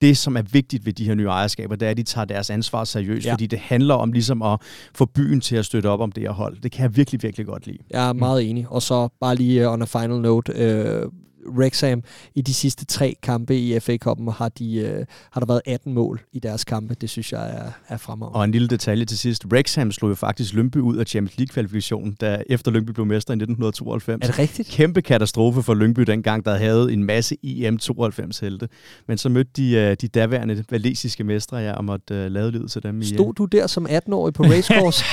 det, 0.00 0.16
som 0.16 0.36
er 0.36 0.42
vigtigt 0.42 0.86
ved 0.86 0.92
de 0.92 1.04
her 1.04 1.14
nye 1.14 1.26
ejerskaber, 1.26 1.76
det 1.76 1.86
er, 1.86 1.90
at 1.90 1.96
de 1.96 2.02
tager 2.02 2.24
deres 2.24 2.50
ansvar 2.50 2.84
seriøst, 2.84 3.26
Ja. 3.26 3.32
fordi 3.32 3.46
det 3.46 3.58
handler 3.58 3.94
om 3.94 4.12
ligesom 4.12 4.42
at 4.42 4.60
få 4.94 5.04
byen 5.04 5.40
til 5.40 5.56
at 5.56 5.64
støtte 5.64 5.86
op 5.86 6.00
om 6.00 6.12
det 6.12 6.22
her 6.22 6.30
hold. 6.30 6.56
Det 6.62 6.72
kan 6.72 6.82
jeg 6.82 6.96
virkelig, 6.96 7.22
virkelig 7.22 7.46
godt 7.46 7.66
lide. 7.66 7.78
Jeg 7.90 8.08
er 8.08 8.12
meget 8.12 8.50
enig. 8.50 8.66
Og 8.68 8.82
så 8.82 9.08
bare 9.20 9.34
lige 9.34 9.66
uh, 9.66 9.72
on 9.72 9.82
a 9.82 9.84
final 9.84 10.20
note, 10.20 10.52
øh, 10.52 11.02
Wrexham 11.48 12.02
i 12.34 12.42
de 12.42 12.54
sidste 12.54 12.84
tre 12.84 13.16
kampe 13.22 13.58
i 13.58 13.80
FA-koppen 13.80 14.28
har, 14.28 14.48
de, 14.48 14.74
øh, 14.76 15.06
har 15.30 15.40
der 15.40 15.46
været 15.46 15.60
18 15.66 15.94
mål 15.94 16.20
i 16.32 16.38
deres 16.38 16.64
kampe. 16.64 16.94
Det 17.00 17.10
synes 17.10 17.32
jeg 17.32 17.50
er, 17.50 17.70
er 17.88 17.96
fremragende. 17.96 18.36
Og 18.36 18.44
en 18.44 18.52
lille 18.52 18.68
detalje 18.68 19.04
til 19.04 19.18
sidst. 19.18 19.46
Wrexham 19.46 19.92
slog 19.92 20.10
jo 20.10 20.14
faktisk 20.14 20.54
Lyngby 20.54 20.76
ud 20.76 20.96
af 20.96 21.06
Champions 21.06 21.38
League-kvalifikationen, 21.38 22.12
da 22.20 22.42
efter 22.46 22.70
Lyngby 22.70 22.90
blev 22.90 23.06
mester 23.06 23.32
i 23.32 23.36
1992. 23.36 24.22
Er 24.22 24.26
det 24.26 24.38
rigtigt? 24.38 24.68
Kæmpe 24.68 25.02
katastrofe 25.02 25.62
for 25.62 25.74
Lyngby 25.74 26.02
dengang, 26.02 26.44
der 26.44 26.56
havde 26.56 26.92
en 26.92 27.04
masse 27.04 27.36
EM92-helte. 27.46 28.68
Men 29.08 29.18
så 29.18 29.28
mødte 29.28 29.50
de 29.56 29.72
øh, 29.72 29.96
de 30.00 30.08
daværende 30.08 30.64
valesiske 30.70 31.24
mestre, 31.24 31.56
ja, 31.56 31.72
og 31.72 31.84
måtte 31.84 32.14
øh, 32.14 32.30
lade 32.30 32.52
livet 32.52 32.70
til 32.70 32.82
dem. 32.82 33.02
I, 33.02 33.04
øh, 33.04 33.14
Stod 33.14 33.34
du 33.34 33.44
der 33.44 33.66
som 33.66 33.86
18-årig 33.86 34.34
på 34.34 34.42
racecourse? 34.42 35.04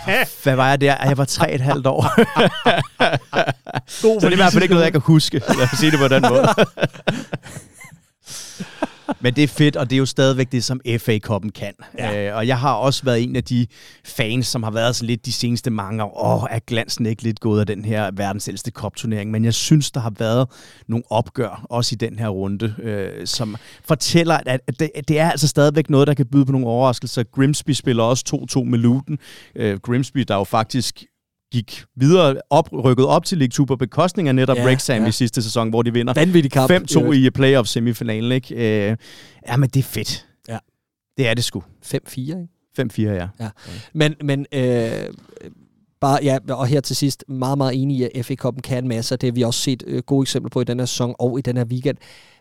Hvad 0.42 0.56
var 0.56 0.68
jeg 0.68 0.80
der? 0.80 0.96
Jeg 1.04 1.18
var 1.18 1.24
tre 1.24 1.54
et 1.54 1.60
halvt 1.60 1.86
år. 1.86 2.02
God 4.02 4.20
Så 4.20 4.26
det 4.26 4.32
er 4.32 4.32
i 4.32 4.34
hvert 4.36 4.52
fald 4.52 4.62
ikke 4.62 4.74
noget, 4.74 4.84
jeg 4.84 4.92
kan 4.92 5.00
huske. 5.00 5.42
Os 5.76 5.80
sige 5.80 5.90
det 5.90 5.98
på 5.98 6.08
den 6.08 6.22
måde. 6.30 6.46
Men 9.20 9.34
det 9.34 9.44
er 9.44 9.48
fedt, 9.48 9.76
og 9.76 9.90
det 9.90 9.96
er 9.96 9.98
jo 9.98 10.06
stadigvæk 10.06 10.52
det, 10.52 10.64
som 10.64 10.80
FA-koppen 10.98 11.50
kan. 11.50 11.72
Ja. 11.98 12.28
Øh, 12.28 12.36
og 12.36 12.46
jeg 12.46 12.58
har 12.58 12.72
også 12.72 13.04
været 13.04 13.22
en 13.22 13.36
af 13.36 13.44
de 13.44 13.66
fans, 14.04 14.46
som 14.46 14.62
har 14.62 14.70
været 14.70 14.96
så 14.96 15.04
lidt 15.04 15.26
de 15.26 15.32
seneste 15.32 15.70
mange 15.70 16.04
år. 16.04 16.42
Åh, 16.42 16.46
er 16.50 16.58
glansen 16.66 17.06
ikke 17.06 17.22
lidt 17.22 17.40
gået 17.40 17.60
af 17.60 17.66
den 17.66 17.84
her 17.84 18.10
verdens 18.14 18.48
ældste 18.48 18.70
kopturnering? 18.70 19.30
Men 19.30 19.44
jeg 19.44 19.54
synes, 19.54 19.90
der 19.90 20.00
har 20.00 20.12
været 20.18 20.48
nogle 20.88 21.04
opgør, 21.10 21.66
også 21.70 21.94
i 21.94 21.96
den 21.96 22.18
her 22.18 22.28
runde, 22.28 22.74
øh, 22.82 23.26
som 23.26 23.56
fortæller, 23.84 24.34
at 24.46 24.60
at 24.66 24.80
det, 24.80 24.90
det 25.08 25.18
er 25.18 25.30
altså 25.30 25.48
stadigvæk 25.48 25.90
noget, 25.90 26.06
der 26.06 26.14
kan 26.14 26.26
byde 26.26 26.46
på 26.46 26.52
nogle 26.52 26.66
overraskelser. 26.66 27.22
Grimsby 27.22 27.70
spiller 27.70 28.02
også 28.02 28.46
2-2 28.58 28.64
med 28.64 28.78
Luton. 28.78 29.18
Øh, 29.56 29.78
Grimsby, 29.78 30.20
der 30.28 30.34
jo 30.34 30.44
faktisk 30.44 31.04
gik 31.52 31.84
videre, 31.96 32.40
op, 32.50 32.68
rykket 32.72 33.06
op 33.06 33.24
til 33.24 33.38
League 33.38 33.50
2 33.50 33.64
på 33.64 33.76
bekostning 33.76 34.28
af 34.28 34.34
netop 34.34 34.56
Ja, 34.56 34.62
ja, 34.62 34.66
Wrexham 34.66 34.96
ja. 34.96 35.02
ja. 35.02 35.08
i 35.08 35.12
sidste 35.12 35.42
sæson, 35.42 35.70
hvor 35.70 35.82
de 35.82 35.92
vinder 35.92 36.12
Vanvittig 36.14 36.52
kamp. 36.52 36.70
5-2 36.70 37.10
i 37.10 37.30
playoff 37.30 37.68
semifinalen, 37.68 38.32
ikke? 38.32 38.54
Øh, 38.54 38.96
ja, 39.48 39.56
men 39.56 39.68
det 39.68 39.80
er 39.80 39.84
fedt. 39.84 40.26
Ja. 40.48 40.58
Det 41.16 41.28
er 41.28 41.34
det 41.34 41.44
sgu. 41.44 41.62
5-4, 41.84 42.18
ikke? 42.18 42.46
5-4, 42.80 43.02
ja. 43.02 43.28
Men, 43.92 44.14
men 44.24 44.46
øh, 44.52 44.90
bare, 46.00 46.18
ja, 46.22 46.38
og 46.48 46.66
her 46.66 46.80
til 46.80 46.96
sidst, 46.96 47.24
meget, 47.28 47.58
meget 47.58 47.82
enig 47.82 47.96
i, 47.96 48.02
at 48.14 48.26
FA 48.26 48.34
Cup'en 48.44 48.60
kan 48.60 48.84
en 48.84 48.88
masse, 48.88 49.16
det 49.16 49.26
har 49.26 49.32
vi 49.32 49.42
også 49.42 49.60
set 49.60 49.82
øh, 49.86 50.02
gode 50.02 50.22
eksempler 50.24 50.50
på 50.50 50.60
i 50.60 50.64
den 50.64 50.78
her 50.78 50.86
sæson 50.86 51.14
og 51.18 51.38
i 51.38 51.42
den 51.42 51.56
her 51.56 51.64
weekend. 51.64 51.96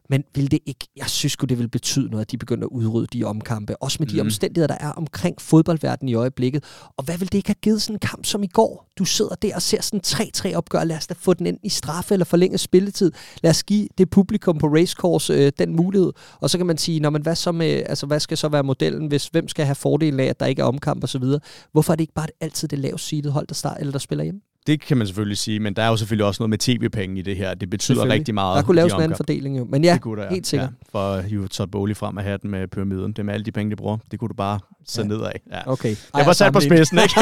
Men 0.10 0.24
vil 0.36 0.52
det 0.52 0.60
ikke, 0.66 0.88
jeg 0.96 1.10
synes 1.10 1.36
det 1.36 1.60
vil 1.60 1.68
betyde 1.70 2.10
noget, 2.10 2.26
at 2.26 2.32
de 2.32 2.38
begynder 2.38 2.66
at 2.66 2.70
udrydde 2.72 3.08
de 3.20 3.24
omkampe, 3.24 3.82
også 3.82 3.98
med 4.00 4.08
de 4.08 4.14
Mhm. 4.16 4.22
omstændigheder, 4.22 4.68
der 4.68 4.78
er 4.88 4.92
omkring 4.92 5.42
fodboldverdenen 5.42 6.10
i 6.10 6.14
øjeblikket. 6.14 6.64
Og 6.98 7.04
hvad 7.04 7.18
vil 7.18 7.28
det 7.32 7.38
ikke 7.38 7.50
have 7.50 7.56
givet 7.62 7.82
sådan 7.82 7.96
en 7.96 8.00
kamp 8.00 8.26
som 8.26 8.44
i 8.44 8.48
går? 8.48 8.92
Du 8.98 9.06
sidder 9.06 9.36
der 9.36 9.56
og 9.56 9.62
ser 9.62 9.82
sådan 9.82 10.02
3-3 10.06 10.56
opgør, 10.56 10.84
lad 10.84 10.98
os 10.98 11.08
da 11.08 11.14
få 11.18 11.34
den 11.34 11.46
ind 11.48 11.58
i 11.64 11.70
straffe 11.70 12.14
eller 12.14 12.26
forlænget 12.26 12.60
spilletid. 12.60 13.12
Lad 13.44 13.50
os 13.52 13.64
give 13.64 13.88
det 13.98 14.10
publikum 14.10 14.58
på 14.58 14.68
racecourse 14.68 15.34
øh, 15.34 15.52
den 15.60 15.76
mulighed. 15.76 16.12
Og 16.42 16.50
så 16.50 16.58
kan 16.58 16.68
man 16.68 16.78
sige, 16.78 17.00
når 17.00 17.10
man, 17.10 17.22
hvad, 17.22 17.36
så 17.36 17.52
med, 17.52 17.84
altså, 17.86 18.06
hvad 18.06 18.20
skal 18.20 18.38
så 18.38 18.48
være 18.50 18.64
modellen, 18.64 19.08
hvis 19.08 19.28
hvem 19.28 19.48
skal 19.48 19.66
have 19.66 19.76
fordelen 19.76 20.20
af, 20.20 20.26
at 20.26 20.40
der 20.40 20.46
ikke 20.46 20.62
er 20.62 20.66
omkamp 20.66 21.04
og 21.04 21.10
så 21.10 21.20
videre? 21.20 21.40
Hvorfor 21.72 21.94
er 21.94 21.96
det 21.96 22.02
ikke 22.04 22.14
bare 22.14 22.28
altid 22.42 22.68
det 22.68 22.80
lavest 22.80 23.08
seedede 23.08 23.32
hold, 23.34 23.48
der, 23.48 23.56
start, 23.56 23.78
eller 23.80 23.92
der 23.92 24.00
spiller 24.00 24.24
hjemme? 24.24 24.42
Det 24.68 24.82
kan 24.82 24.98
man 24.98 25.08
selvfølgelig 25.08 25.38
sige, 25.38 25.60
men 25.60 25.74
der 25.74 25.84
er 25.84 25.88
jo 25.88 25.98
selvfølgelig 25.98 26.26
også 26.26 26.44
noget 26.44 26.50
med 26.50 26.58
tv-penge 26.58 27.20
i 27.20 27.22
det 27.22 27.38
her. 27.38 27.54
Det 27.54 27.70
betyder 27.70 28.06
rigtig 28.10 28.34
meget. 28.34 28.56
Der 28.58 28.62
kunne 28.64 28.76
laves 28.76 28.94
de 28.94 28.98
en 28.98 29.04
anden 29.04 29.16
fordeling 29.18 29.58
jo. 29.58 29.68
Men 29.70 29.84
ja, 29.84 29.94
det 29.94 30.02
kunne 30.02 30.22
der, 30.22 30.30
helt 30.30 30.48
sikkert. 30.48 30.70
Ja, 30.70 31.00
for 31.00 31.14
at 31.14 31.24
hive 31.26 31.48
Todd 31.48 31.72
Bowley 31.72 31.96
frem 31.96 32.18
af 32.18 32.24
hatten 32.24 32.52
med 32.52 32.68
pyramiden. 32.68 33.12
Det 33.14 33.26
med 33.26 33.34
alle 33.34 33.44
de 33.46 33.52
penge, 33.52 33.72
de 33.72 33.76
bruger. 33.76 33.98
Det 34.12 34.20
kunne 34.20 34.30
du 34.30 34.34
bare 34.34 34.60
sætte 34.88 35.12
Ja. 35.12 35.18
ned 35.18 35.26
af. 35.26 35.42
Ja. 35.52 35.72
okay. 35.72 35.96
Jeg 36.18 36.26
var 36.26 36.34
sat 36.34 36.54
på 36.54 36.60
spidsen, 36.60 36.98
ikke? 37.04 37.20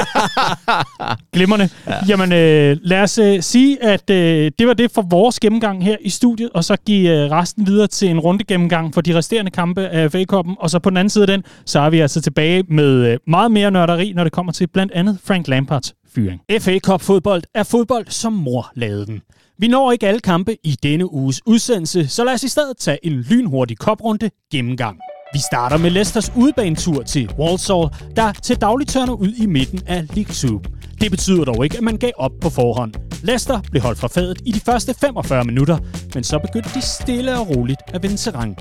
Glimrende. 1.33 1.69
Ja. 1.87 1.93
Jamen, 2.09 2.31
øh, 2.31 2.77
lad 2.81 3.01
os 3.01 3.17
øh, 3.17 3.41
sige, 3.41 3.83
at 3.83 4.09
øh, 4.09 4.51
det 4.59 4.67
var 4.67 4.73
det 4.73 4.91
for 4.91 5.01
vores 5.01 5.39
gennemgang 5.39 5.83
her 5.83 5.97
i 6.01 6.09
studiet, 6.09 6.49
og 6.53 6.63
så 6.63 6.75
give 6.85 7.09
øh, 7.25 7.31
resten 7.31 7.67
videre 7.67 7.87
til 7.87 8.07
en 8.09 8.19
runde 8.19 8.43
gennemgang 8.43 8.93
for 8.93 9.01
de 9.01 9.15
resterende 9.15 9.51
kampe 9.51 9.81
af 9.87 10.11
fa 10.11 10.23
Cup'en. 10.33 10.55
Og 10.59 10.69
så 10.69 10.79
på 10.79 10.89
den 10.89 10.97
anden 10.97 11.09
side 11.09 11.23
af 11.23 11.27
den, 11.27 11.43
så 11.65 11.79
er 11.79 11.89
vi 11.89 11.99
altså 11.99 12.21
tilbage 12.21 12.63
med 12.69 13.11
øh, 13.11 13.17
meget 13.27 13.51
mere 13.51 13.71
nørderi, 13.71 14.13
når 14.15 14.23
det 14.23 14.33
kommer 14.33 14.51
til 14.51 14.67
blandt 14.67 14.91
andet 14.91 15.17
Frank 15.23 15.47
Lamparts 15.47 15.93
fyring. 16.15 16.41
FA 16.61 16.79
Cup 16.79 17.01
fodbold 17.01 17.43
er 17.55 17.63
fodbold, 17.63 18.07
som 18.07 18.33
mor 18.33 18.71
lavede 18.75 19.05
den. 19.05 19.21
Vi 19.57 19.67
når 19.67 19.91
ikke 19.91 20.07
alle 20.07 20.19
kampe 20.19 20.57
i 20.63 20.77
denne 20.83 21.13
uges 21.13 21.41
udsendelse, 21.45 22.07
så 22.07 22.23
lad 22.23 22.33
os 22.33 22.43
i 22.43 22.47
stedet 22.47 22.77
tage 22.77 23.05
en 23.05 23.13
lynhurtig 23.13 23.77
koprunde 23.77 24.29
gennemgang. 24.51 24.97
Vi 25.33 25.39
starter 25.39 25.77
med 25.77 25.89
Leicesters 25.89 26.31
udebanetur 26.35 27.03
til 27.03 27.31
Walsall, 27.39 27.87
der 28.15 28.31
til 28.31 28.61
daglig 28.61 28.87
tørner 28.87 29.13
ud 29.13 29.33
i 29.33 29.45
midten 29.45 29.81
af 29.87 30.07
League 30.15 30.33
2. 30.33 30.61
Det 31.01 31.11
betyder 31.11 31.45
dog 31.45 31.63
ikke, 31.63 31.77
at 31.77 31.83
man 31.83 31.97
gav 31.97 32.11
op 32.15 32.31
på 32.41 32.49
forhånd. 32.49 32.93
Leicester 33.23 33.61
blev 33.71 33.81
holdt 33.81 33.99
fra 33.99 34.07
fadet 34.07 34.41
i 34.45 34.51
de 34.51 34.59
første 34.59 34.93
45 34.93 35.43
minutter, 35.43 35.77
men 36.15 36.23
så 36.23 36.39
begyndte 36.39 36.69
de 36.73 36.81
stille 36.81 37.39
og 37.39 37.49
roligt 37.49 37.79
at 37.87 38.03
vinde 38.03 38.17
terræn. 38.17 38.55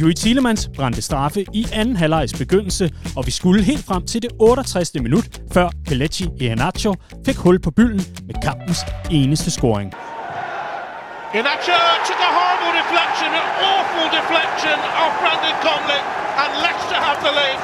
Juri 0.00 0.14
Thielemans 0.14 0.62
brændte 0.76 1.02
straffe 1.02 1.40
i 1.60 1.62
anden 1.72 1.96
halvlejs 1.96 2.32
begyndelse, 2.42 2.84
og 3.16 3.22
vi 3.26 3.30
skulle 3.30 3.62
helt 3.70 3.84
frem 3.88 4.02
til 4.06 4.22
det 4.22 4.30
68. 4.38 4.94
minut, 4.94 5.26
før 5.54 5.68
Kelechi 5.88 6.24
Iheanacho 6.40 6.94
fik 7.26 7.36
hul 7.36 7.58
på 7.66 7.70
bylden 7.70 8.02
med 8.28 8.34
kampens 8.46 8.80
eneste 9.10 9.50
scoring. 9.56 9.90
Inacho 11.38 11.78
took 12.08 12.20
a 12.28 12.30
horrible 12.38 12.72
deflection, 12.80 13.30
an 13.40 13.48
awful 13.72 14.06
deflection 14.18 14.78
of 15.02 15.08
Brandon 15.20 15.56
Conley, 15.66 16.00
and 16.42 16.50
Leicester 16.64 16.98
have 17.08 17.18
the 17.26 17.32
lead. 17.40 17.58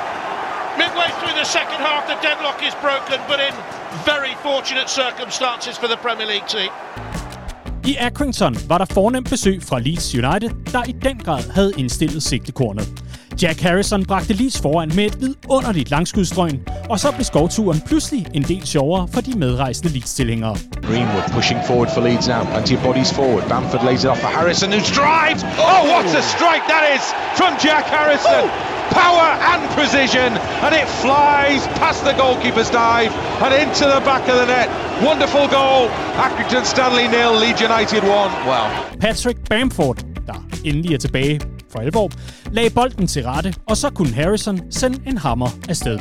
Midway 0.83 1.09
through 1.19 1.37
the 1.43 1.49
second 1.59 1.81
half, 1.89 2.03
the 2.13 2.19
deadlock 2.27 2.59
is 2.69 2.75
broken, 2.87 3.19
but 3.31 3.39
in 3.49 3.55
very 4.13 4.35
fortunate 4.49 4.89
circumstances 5.03 5.75
for 5.81 5.89
the 5.93 5.99
Premier 6.05 6.29
League 6.35 6.49
team. 6.57 6.73
I 7.87 7.97
Accrington 8.01 8.57
var 8.69 8.79
der 8.79 8.85
fornemt 8.85 9.31
besøg 9.31 9.63
fra 9.63 9.79
Leeds 9.79 10.15
United, 10.15 10.51
der 10.73 10.85
i 10.89 10.93
den 10.93 11.19
grad 11.19 11.51
havde 11.51 11.73
indstillet 11.77 12.23
sigtekornet. 12.23 13.05
Jack 13.43 13.61
Harrison 13.61 14.05
bragte 14.05 14.33
Leeds 14.35 14.61
foran 14.61 14.93
med 14.95 15.05
et 15.05 15.21
vidunderligt 15.21 15.91
langskudstrøgn, 15.91 16.61
og 16.91 17.01
så 17.01 17.13
blev 17.13 17.25
skovturen 17.25 17.81
pludselig 17.87 18.27
en 18.35 18.43
del 18.43 18.67
sjovere 18.67 19.09
for 19.13 19.21
de 19.21 19.33
medrejsende 19.39 19.93
Leeds-tilhængere. 19.93 20.57
Greenwood 20.89 21.27
pushing 21.37 21.61
forward 21.67 21.89
for 21.95 22.01
Leeds 22.01 22.29
now. 22.29 22.43
Plenty 22.55 22.75
of 22.77 22.83
bodies 22.83 23.13
forward. 23.13 23.43
Bamford 23.49 23.85
lays 23.89 24.05
it 24.05 24.11
off 24.11 24.21
for 24.21 24.33
Harrison, 24.39 24.69
who 24.73 24.81
strides. 24.95 25.41
Oh, 25.71 25.83
what 25.93 26.05
a 26.23 26.23
strike 26.37 26.65
that 26.73 26.85
is 26.97 27.05
from 27.39 27.53
Jack 27.65 27.85
Harrison! 27.97 28.45
Power 29.03 29.29
and 29.51 29.61
precision, 29.79 30.31
and 30.65 30.73
it 30.81 30.87
flies 31.05 31.61
past 31.81 32.01
the 32.09 32.15
goalkeeper's 32.23 32.71
dive 32.85 33.13
and 33.45 33.53
into 33.63 33.85
the 33.95 34.03
back 34.11 34.25
of 34.33 34.37
the 34.41 34.47
net. 34.55 34.69
Wonderful 35.11 35.47
goal. 35.59 35.83
Accrington 36.25 36.65
Stanley 36.73 37.07
nil, 37.15 37.33
Leeds 37.43 37.61
United 37.71 38.03
1. 38.03 38.11
Wow. 38.51 38.67
Patrick 39.01 39.39
Bamford, 39.51 39.99
der 40.27 40.39
endelig 40.65 40.95
er 40.95 40.99
tilbage 40.99 41.41
for 41.75 41.81
alvor, 41.81 42.11
lagde 42.53 42.71
bolden 42.71 43.07
til 43.07 43.25
rette, 43.25 43.55
og 43.69 43.77
så 43.77 43.91
kunne 43.91 44.13
Harrison 44.13 44.61
sende 44.71 44.99
en 45.07 45.19
hammer 45.19 45.49
afsted. 45.69 45.99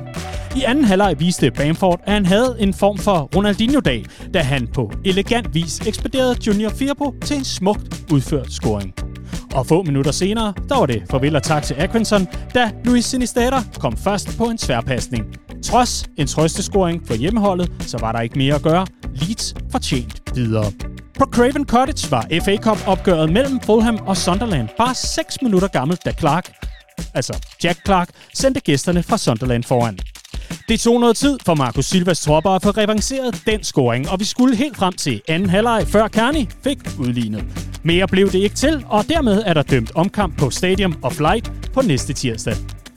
I 0.56 0.64
anden 0.64 0.84
halvleg 0.84 1.20
viste 1.20 1.52
Bamford, 1.52 2.00
at 2.04 2.14
han 2.14 2.26
havde 2.26 2.56
en 2.60 2.74
form 2.74 2.98
for 2.98 3.30
Ronaldinho-dag, 3.36 4.06
da 4.34 4.40
han 4.40 4.68
på 4.68 4.92
elegant 5.06 5.56
vis 5.56 5.80
ekspederede 5.80 6.38
Junior 6.48 6.70
Firpo 6.70 7.16
til 7.26 7.38
en 7.38 7.44
smukt 7.44 8.06
udført 8.14 8.54
scoring. 8.54 8.94
Og 9.54 9.68
få 9.68 9.84
minutter 9.84 10.12
senere, 10.12 10.54
der 10.70 10.80
var 10.80 10.86
det 10.86 11.04
farvel 11.12 11.36
og 11.36 11.44
tak 11.44 11.64
til 11.64 11.74
Atkinson, 11.74 12.28
da 12.56 12.72
Luis 12.86 13.06
Sinisterra 13.06 13.64
kom 13.80 13.98
først 13.98 14.38
på 14.38 14.44
en 14.46 14.58
sværpasning. 14.58 15.26
Trods 15.64 16.06
en 16.18 16.28
trøstescoring 16.28 17.08
for 17.08 17.14
hjemmeholdet, 17.14 17.72
så 17.80 17.98
var 17.98 18.12
der 18.12 18.22
ikke 18.22 18.38
mere 18.38 18.56
at 18.56 18.62
gøre. 18.62 18.88
Leeds 19.14 19.56
fortjent 19.72 20.22
videre. 20.36 20.93
På 21.24 21.30
Craven 21.30 21.66
Cottage 21.66 22.12
var 22.12 22.28
FA 22.46 22.56
Cup-opgøret 22.56 23.32
mellem 23.32 23.60
Fulham 23.60 23.98
og 23.98 24.18
Sunderland 24.18 24.70
bare 24.78 24.96
6 24.96 25.42
minutter 25.42 25.68
gammelt, 25.68 26.06
da 26.06 26.12
Clark, 26.12 26.52
altså 27.14 27.38
Jack 27.64 27.86
Clark, 27.86 28.10
sendte 28.34 28.60
gæsterne 28.60 29.04
fra 29.04 29.18
Sunderland 29.18 29.64
foran. 29.64 30.00
Det 30.68 30.80
tog 30.80 31.00
noget 31.00 31.18
tid 31.18 31.38
for 31.46 31.56
Marcus 31.56 31.86
Silvas 31.86 32.22
tropper 32.22 32.50
at 32.50 32.64
få 32.64 32.70
revanceret 32.70 33.42
den 33.46 33.64
scoring, 33.64 34.10
og 34.10 34.20
vi 34.20 34.26
skulle 34.26 34.56
helt 34.56 34.78
frem 34.78 34.94
til 34.94 35.22
anden 35.28 35.50
halvleg, 35.50 35.88
før 35.88 36.08
Kearney 36.08 36.46
fik 36.64 36.78
udlignet. 37.00 37.44
Mere 37.84 38.08
blev 38.08 38.32
det 38.32 38.40
ikke 38.40 38.56
til, 38.56 38.86
og 38.90 39.06
dermed 39.10 39.44
er 39.46 39.54
der 39.54 39.64
dømt 39.64 39.92
omkamp 39.96 40.40
på 40.40 40.50
Stadium 40.50 40.96
of 41.02 41.20
Light 41.20 41.52
på 41.74 41.82
næste 41.82 42.14
tirsdag. 42.14 42.56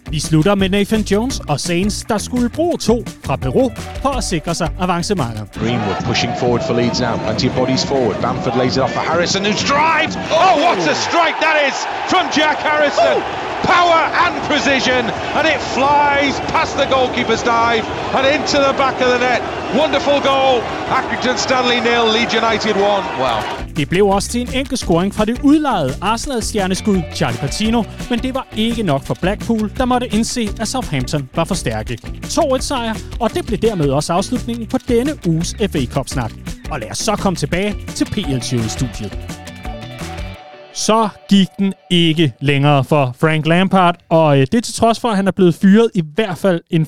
Vi 0.09 0.21
slutter 0.21 0.55
med 0.55 0.69
Nathan 0.69 1.01
Jones 1.01 1.41
og 1.49 1.61
Saints, 1.61 2.05
der 2.09 2.19
skulle 2.19 2.49
bruge 2.49 2.79
to 2.79 3.05
fra 3.25 3.37
Peru 3.37 3.71
for 4.03 4.09
at 4.09 4.25
sikre 4.25 4.55
sig 4.55 4.69
avancementet. 4.81 5.45
Greenwood 5.61 6.01
pushing 6.05 6.33
forward 6.39 6.63
for 6.67 6.75
Leeds 6.75 7.01
now. 7.01 7.17
Plenty 7.27 7.47
of 7.49 7.55
bodies 7.57 7.87
forward. 7.87 8.17
Bamford 8.23 8.57
lays 8.61 8.77
it 8.77 8.83
off 8.83 8.93
for 8.93 9.05
Harrison, 9.11 9.43
who 9.45 9.55
strides. 9.67 10.15
Oh, 10.43 10.55
what 10.65 10.79
a 10.95 10.97
strike 11.09 11.39
that 11.47 11.57
is 11.69 11.77
from 12.13 12.25
Jack 12.39 12.59
Harrison! 12.69 13.17
Power 13.77 14.03
and 14.25 14.35
precision, 14.51 15.03
and 15.39 15.45
it 15.55 15.61
flies 15.77 16.35
past 16.55 16.77
the 16.77 16.87
goalkeeper's 16.95 17.43
dive 17.43 17.85
and 18.17 18.25
into 18.37 18.59
the 18.67 18.75
back 18.83 18.97
of 19.05 19.09
the 19.15 19.19
net. 19.19 19.43
Wonderful 19.83 20.21
goal. 20.21 20.61
Accrington 20.99 21.37
Stanley 21.37 21.81
nil, 21.81 22.07
Leeds 22.15 22.35
United 22.35 22.77
1. 22.77 22.83
Wow. 23.19 23.66
Det 23.77 23.89
blev 23.89 24.07
også 24.07 24.29
til 24.29 24.41
en 24.41 24.49
enkelt 24.55 24.79
scoring 24.79 25.15
fra 25.15 25.25
det 25.25 25.41
udlejede 25.43 25.93
Arsenal-stjerneskud 26.03 27.03
Charlie 27.15 27.39
Patino, 27.39 27.83
men 28.11 28.19
det 28.19 28.35
var 28.35 28.47
ikke 28.57 28.83
nok 28.83 29.03
for 29.03 29.17
Blackpool, 29.21 29.73
der 29.77 29.85
måtte 29.85 30.07
indse, 30.15 30.49
at 30.61 30.69
Southampton 30.69 31.29
var 31.35 31.45
for 31.45 31.55
stærke. 31.55 31.99
2-1 32.25 32.61
sejr, 32.61 32.95
og 33.21 33.35
det 33.35 33.47
blev 33.47 33.59
dermed 33.59 33.91
også 33.91 34.13
afslutningen 34.13 34.67
på 34.67 34.79
denne 34.89 35.13
uges 35.27 35.55
FA 35.71 35.85
Cup-snak. 35.87 36.33
Og 36.71 36.81
lad 36.81 36.91
os 36.91 36.99
så 36.99 37.17
komme 37.17 37.37
tilbage 37.37 37.75
til 37.89 38.05
PL-studiet. 38.05 39.19
Så 40.75 41.09
gik 41.29 41.49
den 41.59 41.73
ikke 41.91 42.33
længere 42.41 42.85
for 42.85 43.15
Frank 43.21 43.47
Lampard, 43.47 43.97
og 44.09 44.41
øh, 44.41 44.47
det 44.53 44.65
til 44.65 44.75
trods 44.75 45.01
for, 45.01 45.09
at 45.09 45.17
han 45.17 45.27
er 45.27 45.33
blevet 45.33 45.55
fyret 45.55 45.91
i 45.95 46.03
hvert 46.15 46.39
fald 46.39 46.61
en 46.71 46.87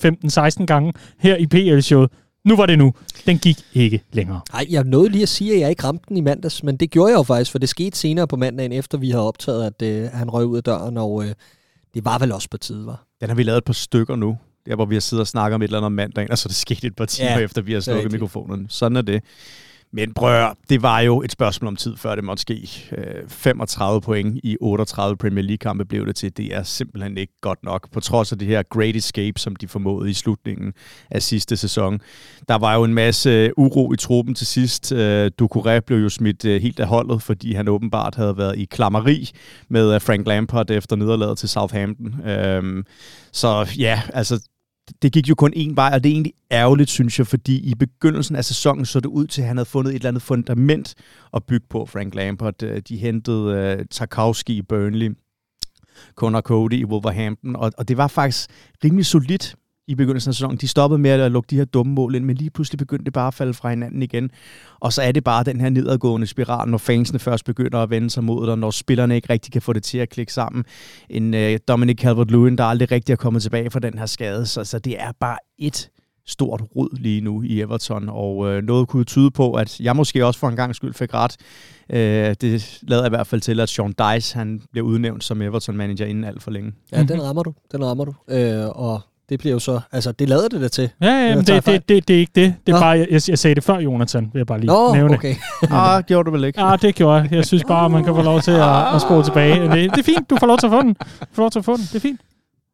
15-16 0.61 0.64
gange 0.64 0.93
her 1.18 1.36
i 1.36 1.47
PL-showet. 1.47 2.11
Nu 2.49 2.57
var 2.57 2.66
det 2.66 2.78
nu. 2.78 2.94
Den 3.26 3.38
gik 3.38 3.57
ikke 3.74 4.03
længere. 4.12 4.40
Nej, 4.53 4.66
jeg 4.70 4.84
nåede 4.84 5.09
lige 5.09 5.22
at 5.22 5.28
sige, 5.28 5.55
at 5.55 5.61
jeg 5.61 5.70
ikke 5.70 5.84
ramte 5.84 6.05
den 6.09 6.16
i 6.16 6.20
mandags, 6.20 6.62
men 6.62 6.76
det 6.76 6.90
gjorde 6.90 7.11
jeg 7.11 7.18
jo 7.18 7.22
faktisk, 7.22 7.51
for 7.51 7.59
det 7.59 7.68
skete 7.68 7.99
senere 7.99 8.26
på 8.26 8.36
mandagen, 8.36 8.72
efter 8.72 8.99
vi 8.99 9.11
havde 9.11 9.24
optaget, 9.28 9.66
at 9.66 9.82
øh, 9.82 10.11
han 10.12 10.30
røg 10.30 10.46
ud 10.46 10.57
af 10.57 10.62
døren, 10.62 10.96
og 10.96 11.24
øh, 11.24 11.34
det 11.94 12.05
var 12.05 12.18
vel 12.18 12.32
også 12.32 12.49
på 12.51 12.57
tide, 12.59 12.86
var. 12.86 13.05
Den 13.20 13.28
har 13.28 13.36
vi 13.36 13.42
lavet 13.42 13.59
et 13.59 13.64
par 13.64 13.72
stykker 13.72 14.16
nu. 14.16 14.38
Der, 14.66 14.74
hvor 14.74 14.86
vi 14.86 14.94
har 14.94 15.01
siddet 15.01 15.20
og 15.20 15.26
snakket 15.26 15.55
om 15.55 15.62
et 15.62 15.66
eller 15.66 15.78
andet 15.78 15.86
om 15.86 15.92
mandagen, 15.92 16.30
og 16.30 16.38
så 16.38 16.46
er 16.46 16.49
det 16.49 16.57
sket 16.57 16.84
et 16.84 16.96
par 16.96 17.05
timer 17.05 17.30
Ja, 17.30 17.38
efter, 17.38 17.62
vi 17.62 17.72
har 17.72 17.80
slukket 17.80 18.12
mikrofonen. 18.12 18.66
Sådan 18.68 18.96
er 18.96 19.03
det. 19.03 19.22
Men 19.93 20.14
prøv, 20.14 20.55
det 20.70 20.82
var 20.82 21.01
jo 21.01 21.22
et 21.22 21.32
spørgsmål 21.32 21.68
om 21.68 21.76
tid, 21.76 21.97
før 21.97 22.14
det 22.14 22.24
måtte 22.24 22.41
ske. 22.41 22.68
Øh, 22.99 23.28
35 23.28 24.01
point 24.01 24.41
i 24.43 24.57
38 24.61 25.16
Premier 25.16 25.45
League-kampe 25.45 25.84
blev 25.84 26.07
det 26.07 26.16
til. 26.16 26.36
Det 26.36 26.55
er 26.55 26.62
simpelthen 26.62 27.18
ikke 27.18 27.32
godt 27.41 27.59
nok. 27.62 27.91
På 27.93 28.01
trods 28.01 28.32
af 28.32 28.39
det 28.39 28.49
her 28.49 28.62
Great 28.62 28.97
Escape, 28.97 29.41
som 29.41 29.57
de 29.57 29.68
formåede 29.68 30.11
i 30.11 30.12
slutningen 30.12 30.72
af 31.11 31.22
sidste 31.22 31.57
sæson. 31.57 32.01
Der 32.49 32.59
var 32.59 32.74
jo 32.74 32.84
en 32.84 32.95
masse 32.95 33.30
øh, 33.30 33.51
uro 33.57 33.93
i 33.93 33.97
truppen 33.97 34.34
til 34.34 34.47
sidst. 34.47 34.93
Øh, 34.93 35.30
Ducouré 35.43 35.78
blev 35.78 35.99
jo 35.99 36.09
smidt 36.09 36.43
helt 36.43 36.80
af 36.80 36.86
holdet, 36.86 37.22
fordi 37.22 37.53
han 37.53 37.68
åbenbart 37.68 38.14
havde 38.14 38.36
været 38.36 38.59
i 38.59 38.64
klammeri 38.64 39.30
med 39.68 40.01
Frank 40.01 40.26
Lampard 40.26 40.70
efter 40.70 40.97
nederlaget 40.97 41.39
til 41.39 41.49
Southampton. 41.49 42.28
Øhm, 42.28 42.84
så 43.32 43.68
ja, 43.78 44.03
altså 44.14 44.41
det 45.03 45.12
gik 45.12 45.28
jo 45.28 45.34
kun 45.34 45.53
én 45.57 45.74
vej, 45.74 45.91
og 45.95 46.05
det 46.05 46.11
er 46.11 46.14
egentlig 46.14 46.32
ærgerligt, 46.51 46.91
synes 46.91 47.18
jeg, 47.18 47.26
fordi 47.26 47.70
i 47.70 47.74
begyndelsen 47.74 48.36
af 48.36 48.45
sæsonen 48.45 48.86
så 48.86 49.01
det 49.01 49.09
ud 49.09 49.26
til, 49.26 49.43
at 49.43 49.49
han 49.49 49.57
havde 49.57 49.68
fundet 49.68 49.91
et 49.91 49.95
eller 49.95 50.09
andet 50.09 50.22
fundament 50.22 50.95
at 51.34 51.45
bygge 51.45 51.66
på, 51.70 51.86
Frank 51.86 52.14
Lampard. 52.14 52.62
Øh, 52.62 52.82
de 52.89 52.97
hentede 52.97 53.76
uh, 53.78 53.84
Tarkowski 53.91 54.57
i 54.57 54.62
Burnley, 54.62 55.16
Connor 56.14 56.41
Cody 56.41 56.72
i 56.72 56.84
Wolverhampton, 56.84 57.57
og, 57.57 57.72
og 57.78 57.89
det 57.89 57.97
var 57.97 58.09
faktisk 58.09 58.51
rimelig 58.84 59.07
solidt 59.07 59.57
i 59.89 59.95
begyndelsen 59.95 60.30
af 60.30 60.34
sæsonen. 60.34 60.57
De 60.57 60.68
stoppede 60.68 60.99
med 60.99 61.11
at 61.11 61.32
lukke 61.32 61.47
de 61.51 61.57
her 61.57 61.64
dumme 61.64 61.93
mål 61.93 62.14
ind, 62.14 62.24
men 62.24 62.36
lige 62.36 62.51
pludselig 62.51 62.78
begyndte 62.78 63.05
det 63.05 63.12
bare 63.12 63.26
at 63.26 63.34
falde 63.34 63.55
fra 63.55 63.70
hinanden 63.70 64.03
igen. 64.03 64.30
Og 64.80 64.93
så 64.93 65.03
er 65.03 65.12
det 65.12 65.24
bare 65.24 65.45
den 65.45 65.61
her 65.61 65.70
nedadgående 65.70 66.26
spiral, 66.26 66.68
når 66.68 66.78
fansene 66.78 67.18
først 67.18 67.45
begynder 67.45 67.78
at 67.78 67.91
vende 67.91 68.11
sig 68.11 68.24
mod 68.24 68.47
dig, 68.47 68.59
når 68.59 68.70
spillerne 68.70 69.14
ikke 69.14 69.32
rigtig 69.32 69.53
kan 69.53 69.62
få 69.62 69.72
det 69.72 69.82
til 69.82 69.99
at 69.99 70.09
klikke 70.09 70.32
sammen. 70.32 70.64
En 71.11 71.34
øh, 71.34 71.59
Dominic 71.68 72.05
Calvert-Lewin, 72.05 72.57
der 72.57 72.64
aldrig 72.64 72.91
rigtig 72.91 73.12
er 73.12 73.16
kommet 73.16 73.43
tilbage 73.43 73.70
fra 73.70 73.80
den 73.80 73.99
her 73.99 74.07
skade, 74.07 74.47
så, 74.47 74.64
så 74.64 74.78
det 74.78 75.01
er 75.01 75.12
bare 75.20 75.39
et 75.59 75.91
stort 76.26 76.62
rod 76.76 76.99
lige 76.99 77.20
nu 77.20 77.43
i 77.43 77.61
Everton, 77.61 78.09
og 78.09 78.49
øh, 78.49 78.62
noget 78.62 78.89
kunne 78.89 79.05
tyde 79.05 79.30
på, 79.30 79.53
at 79.53 79.80
jeg 79.80 79.97
måske 79.97 80.26
også 80.26 80.41
for 80.41 80.49
en 80.49 80.57
gang 80.57 80.74
skyld 80.74 80.95
fik 80.95 81.14
ret. 81.14 81.36
Øh, 81.91 82.34
det 82.41 82.78
lader 82.82 83.07
i 83.07 83.09
hvert 83.09 83.26
fald 83.26 83.41
til, 83.41 83.61
at 83.61 83.68
Sean 83.68 83.93
Dice 83.93 84.39
han 84.39 84.62
bliver 84.72 84.86
udnævnt 84.86 85.24
som 85.24 85.43
Everton-manager 85.43 86.05
inden 86.05 86.24
alt 86.24 86.43
for 86.43 86.51
længe. 86.51 86.72
Ja, 86.93 87.03
den 87.03 87.22
rammer 87.22 87.43
du. 87.43 87.55
Den 87.72 87.84
rammer 87.84 88.05
du. 88.05 88.14
Øh, 88.28 88.68
og 88.68 89.01
det 89.28 89.38
bliver 89.38 89.52
jo 89.52 89.58
så... 89.58 89.80
Altså, 89.92 90.12
det 90.12 90.28
lader 90.28 90.48
det 90.48 90.60
da 90.60 90.68
til. 90.68 90.90
Ja, 91.02 91.06
ja, 91.06 91.34
men 91.34 91.44
det, 91.44 91.66
det, 91.66 91.88
det, 91.88 92.08
det 92.08 92.16
er 92.16 92.20
ikke 92.20 92.32
det. 92.34 92.54
Det 92.66 92.72
er 92.72 92.76
Nå. 92.76 92.80
bare, 92.80 92.98
jeg, 93.10 93.20
jeg, 93.28 93.38
sagde 93.38 93.54
det 93.54 93.64
før, 93.64 93.78
Jonathan, 93.78 94.30
vil 94.32 94.40
jeg 94.40 94.46
bare 94.46 94.60
lige 94.60 94.66
Nå, 94.66 94.94
nævne. 94.94 95.14
okay. 95.14 95.34
ah, 95.70 96.02
gjorde 96.02 96.26
du 96.26 96.30
vel 96.30 96.44
ikke? 96.44 96.64
Ja, 96.64 96.76
det 96.82 96.94
gjorde 96.94 97.20
jeg. 97.20 97.32
Jeg 97.32 97.44
synes 97.46 97.64
bare, 97.64 97.90
man 97.90 98.04
kan 98.04 98.14
få 98.14 98.22
lov 98.22 98.40
til 98.40 98.50
at, 98.50 98.94
at 98.94 99.00
spole 99.00 99.24
tilbage. 99.24 99.60
Det, 99.60 99.90
det 99.90 99.98
er 99.98 100.02
fint, 100.02 100.30
du 100.30 100.36
får 100.40 100.46
lov 100.46 100.58
til 100.58 100.66
at 100.66 100.72
få 100.72 100.82
den. 100.82 100.94
Du 101.20 101.26
får 101.32 101.42
lov 101.42 101.50
til 101.50 101.58
at 101.58 101.64
få 101.64 101.76
den, 101.76 101.82
det 101.82 101.94
er 101.94 102.00
fint. 102.00 102.20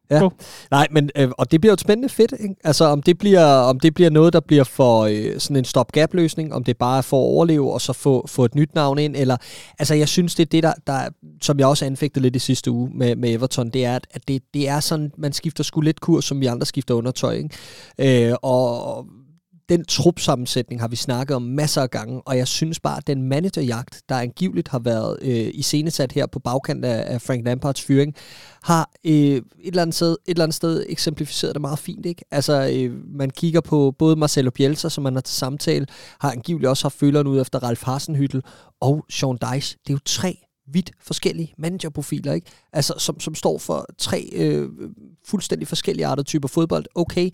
Ja. 0.09 0.19
Go. 0.19 0.29
Nej, 0.71 0.87
men 0.91 1.09
øh, 1.15 1.29
og 1.37 1.51
det 1.51 1.61
bliver 1.61 1.71
jo 1.71 1.73
et 1.73 1.79
spændende 1.79 2.09
fedt, 2.09 2.33
ikke? 2.39 2.55
Altså 2.63 2.85
om 2.85 3.01
det 3.01 3.17
bliver 3.17 3.45
om 3.45 3.79
det 3.79 3.93
bliver 3.93 4.09
noget 4.09 4.33
der 4.33 4.39
bliver 4.39 4.63
for 4.63 5.01
øh, 5.01 5.39
sådan 5.39 5.57
en 5.57 5.65
stop-gap 5.65 6.13
løsning, 6.13 6.53
om 6.53 6.63
det 6.63 6.77
bare 6.77 6.97
er 6.97 7.01
for 7.01 7.17
at 7.17 7.25
overleve 7.25 7.73
og 7.73 7.81
så 7.81 7.93
få, 7.93 8.27
få 8.27 8.45
et 8.45 8.55
nyt 8.55 8.75
navn 8.75 8.99
ind 8.99 9.15
eller 9.15 9.37
altså 9.79 9.95
jeg 9.95 10.07
synes 10.07 10.35
det 10.35 10.43
er 10.43 10.49
det 10.49 10.63
der, 10.63 10.73
der 10.87 11.09
som 11.41 11.59
jeg 11.59 11.67
også 11.67 11.85
anfægtede 11.85 12.23
lidt 12.23 12.35
i 12.35 12.39
sidste 12.39 12.71
uge 12.71 12.89
med, 12.93 13.15
med 13.15 13.33
Everton, 13.33 13.69
det 13.69 13.85
er 13.85 13.95
at, 13.95 14.07
at 14.11 14.27
det, 14.27 14.41
det 14.53 14.69
er 14.69 14.79
sådan 14.79 15.11
man 15.17 15.33
skifter 15.33 15.63
sgu 15.63 15.81
lidt 15.81 16.01
kurs 16.01 16.25
som 16.25 16.41
vi 16.41 16.45
andre 16.45 16.65
skifter 16.65 16.93
undertøj, 16.93 17.33
ikke? 17.33 18.29
Øh, 18.29 18.35
og 18.41 19.05
den 19.69 19.85
trupsammensætning 19.85 20.81
har 20.81 20.87
vi 20.87 20.95
snakket 20.95 21.35
om 21.35 21.41
masser 21.41 21.81
af 21.81 21.89
gange, 21.89 22.21
og 22.25 22.37
jeg 22.37 22.47
synes 22.47 22.79
bare, 22.79 22.97
at 22.97 23.07
den 23.07 23.21
managerjagt, 23.21 24.01
der 24.09 24.15
angiveligt 24.15 24.67
har 24.67 24.79
været 24.79 25.17
øh, 25.21 25.51
iscenesat 25.53 26.11
her 26.11 26.25
på 26.25 26.39
bagkant 26.39 26.85
af, 26.85 27.13
af 27.13 27.21
Frank 27.21 27.45
Lampards 27.45 27.81
fyring, 27.81 28.15
har 28.63 28.89
øh, 29.05 29.11
et, 29.11 29.43
eller 29.63 29.81
andet 29.81 29.95
sted, 29.95 30.11
et 30.11 30.17
eller 30.27 30.43
andet 30.43 30.55
sted 30.55 30.85
eksemplificeret 30.89 31.55
det 31.55 31.61
meget 31.61 31.79
fint. 31.79 32.05
Ikke? 32.05 32.25
Altså, 32.31 32.71
øh, 32.73 33.15
man 33.17 33.29
kigger 33.29 33.61
på 33.61 33.95
både 33.99 34.15
Marcelo 34.15 34.51
Bielsa, 34.51 34.89
som 34.89 35.03
man 35.03 35.13
har 35.13 35.21
til 35.21 35.35
samtale, 35.35 35.87
har 36.19 36.31
angiveligt 36.31 36.69
også 36.69 36.83
haft 36.85 36.99
føleren 36.99 37.27
ud 37.27 37.41
efter 37.41 37.63
Ralf 37.63 37.83
Hasenhyttel, 37.83 38.43
og 38.81 39.05
Sean 39.09 39.37
Dice. 39.37 39.77
Det 39.87 39.89
er 39.89 39.93
jo 39.93 39.99
tre 40.05 40.45
vidt 40.67 40.91
forskellige 41.01 41.53
managerprofiler, 41.57 42.33
ikke? 42.33 42.47
Altså, 42.73 42.93
som, 42.97 43.19
som 43.19 43.35
står 43.35 43.57
for 43.57 43.85
tre 43.97 44.29
øh, 44.33 44.69
fuldstændig 45.25 45.67
forskellige 45.67 46.05
arter 46.05 46.23
typer 46.23 46.47
fodbold. 46.47 46.85
Okay, 46.95 47.29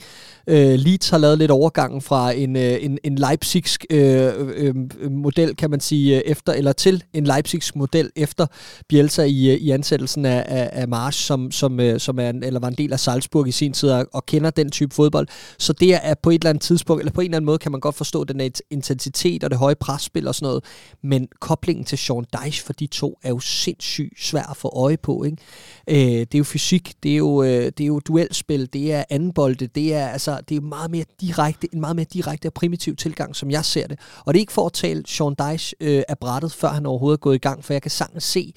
øh, 0.47 0.73
Leeds 0.79 1.09
har 1.09 1.17
lavet 1.17 1.37
lidt 1.37 1.51
overgangen 1.51 2.01
fra 2.01 2.31
en, 2.31 2.55
øh, 2.55 2.77
en, 2.81 2.97
en 3.03 3.15
Leipzigsk 3.15 3.85
øh, 3.89 4.33
øh, 4.37 4.75
øh 4.99 5.11
model, 5.11 5.55
kan 5.55 5.69
man 5.69 5.79
sige, 5.79 6.15
øh, 6.15 6.21
efter 6.25 6.53
eller 6.53 6.71
til 6.71 7.03
en 7.13 7.23
Leipzigsk 7.23 7.75
model 7.75 8.11
efter 8.15 8.47
Bielsa 8.87 9.23
i, 9.23 9.49
øh, 9.49 9.57
i 9.57 9.71
ansættelsen 9.71 10.25
af, 10.25 10.45
af, 10.47 10.69
af 10.73 10.87
Mars, 10.87 11.15
som, 11.15 11.51
som, 11.51 11.79
øh, 11.79 11.99
som 11.99 12.19
er 12.19 12.29
en, 12.29 12.43
eller 12.43 12.59
var 12.59 12.67
en 12.67 12.75
del 12.75 12.93
af 12.93 12.99
Salzburg 12.99 13.47
i 13.47 13.51
sin 13.51 13.73
tid 13.73 13.89
og, 13.89 14.05
og 14.13 14.25
kender 14.25 14.49
den 14.49 14.71
type 14.71 14.95
fodbold. 14.95 15.27
Så 15.57 15.73
det 15.73 15.93
er 15.93 16.13
på 16.23 16.29
et 16.29 16.33
eller 16.33 16.49
andet 16.49 16.63
tidspunkt, 16.63 17.01
eller 17.01 17.11
på 17.11 17.21
en 17.21 17.25
eller 17.25 17.37
anden 17.37 17.45
måde, 17.45 17.57
kan 17.57 17.71
man 17.71 17.81
godt 17.81 17.95
forstå 17.95 18.23
den 18.23 18.51
intensitet 18.69 19.43
og 19.43 19.49
det 19.49 19.59
høje 19.59 19.75
presspil 19.75 20.27
og 20.27 20.35
sådan 20.35 20.45
noget. 20.45 20.63
Men 21.03 21.27
koblingen 21.39 21.85
til 21.85 21.97
Sean 21.97 22.25
Dyche 22.33 22.63
for 22.65 22.73
de 22.73 22.87
to 22.87 23.17
er 23.23 23.29
jo 23.29 23.39
sindssygt 23.39 24.21
svær 24.21 24.51
at 24.51 24.57
få 24.57 24.69
øje 24.75 24.97
på. 24.97 25.23
Ikke? 25.23 25.37
Øh, 25.87 26.19
det 26.19 26.35
er 26.35 26.37
jo 26.37 26.43
fysik, 26.43 26.93
det 27.03 27.11
er 27.11 27.17
jo, 27.17 27.43
øh, 27.43 27.49
det 27.49 27.79
er 27.79 27.85
jo 27.85 27.99
duelspil, 27.99 28.73
det 28.73 28.93
er 28.93 29.03
andenbolde, 29.09 29.67
det 29.67 29.93
er, 29.93 30.07
altså, 30.07 30.41
det 30.49 30.57
er 30.57 30.61
meget 30.61 30.91
mere 30.91 31.05
direkte, 31.21 31.67
en 31.73 31.81
meget 31.81 31.95
mere 31.95 32.05
direkte 32.13 32.47
og 32.47 32.53
primitiv 32.53 32.95
tilgang, 32.95 33.35
som 33.35 33.51
jeg 33.51 33.65
ser 33.65 33.87
det. 33.87 33.99
Og 34.25 34.33
det 34.33 34.39
er 34.39 34.41
ikke 34.41 34.53
for 34.53 34.65
at 34.65 34.73
tale 34.73 35.03
Sean 35.07 35.35
Dyche 35.39 35.75
øh, 35.79 36.03
af 36.07 36.17
brættet, 36.17 36.53
før 36.53 36.69
han 36.69 36.85
overhovedet 36.85 37.17
er 37.17 37.21
gået 37.21 37.35
i 37.35 37.37
gang, 37.37 37.63
for 37.63 37.73
jeg 37.73 37.81
kan 37.81 37.91
sagtens 37.91 38.23
se, 38.23 38.53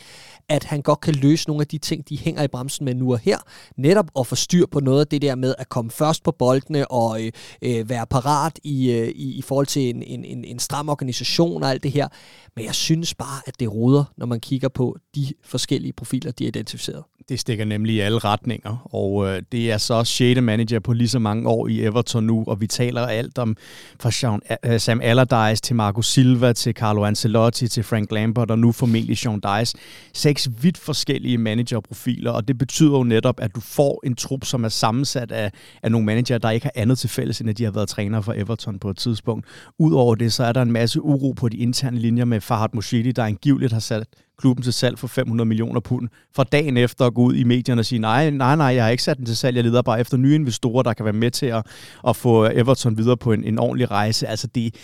at 0.48 0.64
han 0.64 0.82
godt 0.82 1.00
kan 1.00 1.14
løse 1.14 1.48
nogle 1.48 1.60
af 1.60 1.66
de 1.66 1.78
ting, 1.78 2.08
de 2.08 2.18
hænger 2.18 2.42
i 2.42 2.48
bremsen 2.48 2.84
med 2.84 2.94
nu 2.94 3.12
og 3.12 3.18
her. 3.18 3.38
Netop 3.76 4.10
at 4.18 4.26
få 4.26 4.34
styr 4.34 4.66
på 4.66 4.80
noget 4.80 5.00
af 5.00 5.06
det 5.06 5.22
der 5.22 5.34
med 5.34 5.54
at 5.58 5.68
komme 5.68 5.90
først 5.90 6.22
på 6.22 6.30
boldene 6.30 6.90
og 6.90 7.22
øh, 7.22 7.32
øh, 7.62 7.88
være 7.88 8.06
parat 8.06 8.58
i, 8.64 8.90
øh, 8.90 9.08
i, 9.08 9.38
i 9.38 9.42
forhold 9.42 9.66
til 9.66 9.90
en, 9.90 10.02
en, 10.02 10.24
en, 10.24 10.44
en 10.44 10.58
stram 10.58 10.88
organisation 10.88 11.62
og 11.62 11.70
alt 11.70 11.82
det 11.82 11.92
her. 11.92 12.08
Men 12.56 12.64
jeg 12.64 12.74
synes 12.74 13.14
bare, 13.14 13.42
at 13.46 13.60
det 13.60 13.72
ruder, 13.72 14.04
når 14.16 14.26
man 14.26 14.40
kigger 14.40 14.53
kigger 14.54 14.68
på, 14.68 14.98
de 15.14 15.32
forskellige 15.44 15.92
profiler, 15.92 16.32
de 16.32 16.44
er 16.44 16.48
identificeret. 16.48 17.02
Det 17.28 17.40
stikker 17.40 17.64
nemlig 17.64 17.94
i 17.94 18.00
alle 18.00 18.18
retninger, 18.18 18.88
og 18.94 19.28
øh, 19.28 19.42
det 19.52 19.72
er 19.72 19.78
så 19.78 20.04
6. 20.04 20.40
manager 20.40 20.80
på 20.80 20.92
lige 20.92 21.08
så 21.08 21.18
mange 21.18 21.48
år 21.48 21.68
i 21.68 21.80
Everton 21.84 22.24
nu, 22.24 22.44
og 22.46 22.60
vi 22.60 22.66
taler 22.66 23.06
alt 23.06 23.38
om 23.38 23.56
fra 24.00 24.10
Sean, 24.10 24.40
uh, 24.66 24.76
Sam 24.78 25.00
Allardyce 25.02 25.62
til 25.62 25.76
Marco 25.76 26.02
Silva 26.02 26.52
til 26.52 26.74
Carlo 26.74 27.04
Ancelotti 27.04 27.68
til 27.68 27.82
Frank 27.82 28.12
Lampard 28.12 28.50
og 28.50 28.58
nu 28.58 28.72
formentlig 28.72 29.18
Sean 29.18 29.40
Dice. 29.40 29.76
Seks 30.12 30.48
vidt 30.62 30.78
forskellige 30.78 31.38
managerprofiler, 31.38 32.30
og 32.30 32.48
det 32.48 32.58
betyder 32.58 32.98
jo 32.98 33.04
netop, 33.04 33.40
at 33.40 33.54
du 33.54 33.60
får 33.60 34.00
en 34.06 34.14
trup, 34.14 34.44
som 34.44 34.64
er 34.64 34.68
sammensat 34.68 35.32
af, 35.32 35.52
af 35.82 35.90
nogle 35.90 36.06
manager, 36.06 36.38
der 36.38 36.50
ikke 36.50 36.66
har 36.66 36.72
andet 36.74 36.98
til 36.98 37.10
fælles, 37.10 37.40
end 37.40 37.50
at 37.50 37.58
de 37.58 37.64
har 37.64 37.70
været 37.70 37.88
trænere 37.88 38.22
for 38.22 38.32
Everton 38.36 38.78
på 38.78 38.90
et 38.90 38.96
tidspunkt. 38.96 39.46
Udover 39.78 40.14
det, 40.14 40.32
så 40.32 40.44
er 40.44 40.52
der 40.52 40.62
en 40.62 40.72
masse 40.72 41.02
uro 41.02 41.32
på 41.32 41.48
de 41.48 41.56
interne 41.56 41.98
linjer 41.98 42.24
med 42.24 42.40
Farhad 42.40 42.68
Moshidi, 42.72 43.12
der 43.12 43.24
angiveligt 43.24 43.72
har 43.72 43.80
sat 43.80 44.06
klubben 44.38 44.62
til 44.62 44.72
salg 44.72 44.98
for 45.08 45.14
500 45.14 45.48
millioner 45.48 45.80
pund, 45.80 46.08
for 46.34 46.42
dagen 46.42 46.76
efter 46.76 47.06
at 47.06 47.14
gå 47.14 47.22
ud 47.22 47.34
i 47.34 47.44
medierne 47.44 47.80
og 47.80 47.84
sige, 47.84 47.98
nej, 47.98 48.30
nej, 48.30 48.56
nej, 48.56 48.66
jeg 48.66 48.84
har 48.84 48.90
ikke 48.90 49.02
sat 49.02 49.16
den 49.16 49.26
til 49.26 49.36
salg, 49.36 49.56
jeg 49.56 49.64
leder 49.64 49.82
bare 49.82 50.00
efter 50.00 50.16
nye 50.16 50.34
investorer, 50.34 50.82
der 50.82 50.92
kan 50.92 51.04
være 51.04 51.12
med 51.12 51.30
til 51.30 51.46
at, 51.46 51.66
at 52.08 52.16
få 52.16 52.44
Everton 52.44 52.98
videre 52.98 53.16
på 53.16 53.32
en, 53.32 53.44
en 53.44 53.58
ordentlig 53.58 53.90
rejse. 53.90 54.26
Altså 54.26 54.46
det, 54.46 54.74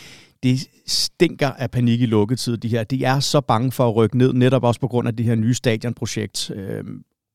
det 0.42 0.68
stinker 0.86 1.50
af 1.50 1.70
panik 1.70 2.00
i 2.00 2.06
lukketid, 2.06 2.56
de 2.56 2.68
her. 2.68 2.84
De 2.84 3.04
er 3.04 3.20
så 3.20 3.40
bange 3.40 3.72
for 3.72 3.88
at 3.88 3.96
rykke 3.96 4.18
ned, 4.18 4.32
netop 4.32 4.64
også 4.64 4.80
på 4.80 4.88
grund 4.88 5.08
af 5.08 5.16
det 5.16 5.26
her 5.26 5.34
nye 5.34 5.54
stadionprojekt. 5.54 6.50
Øh, 6.50 6.84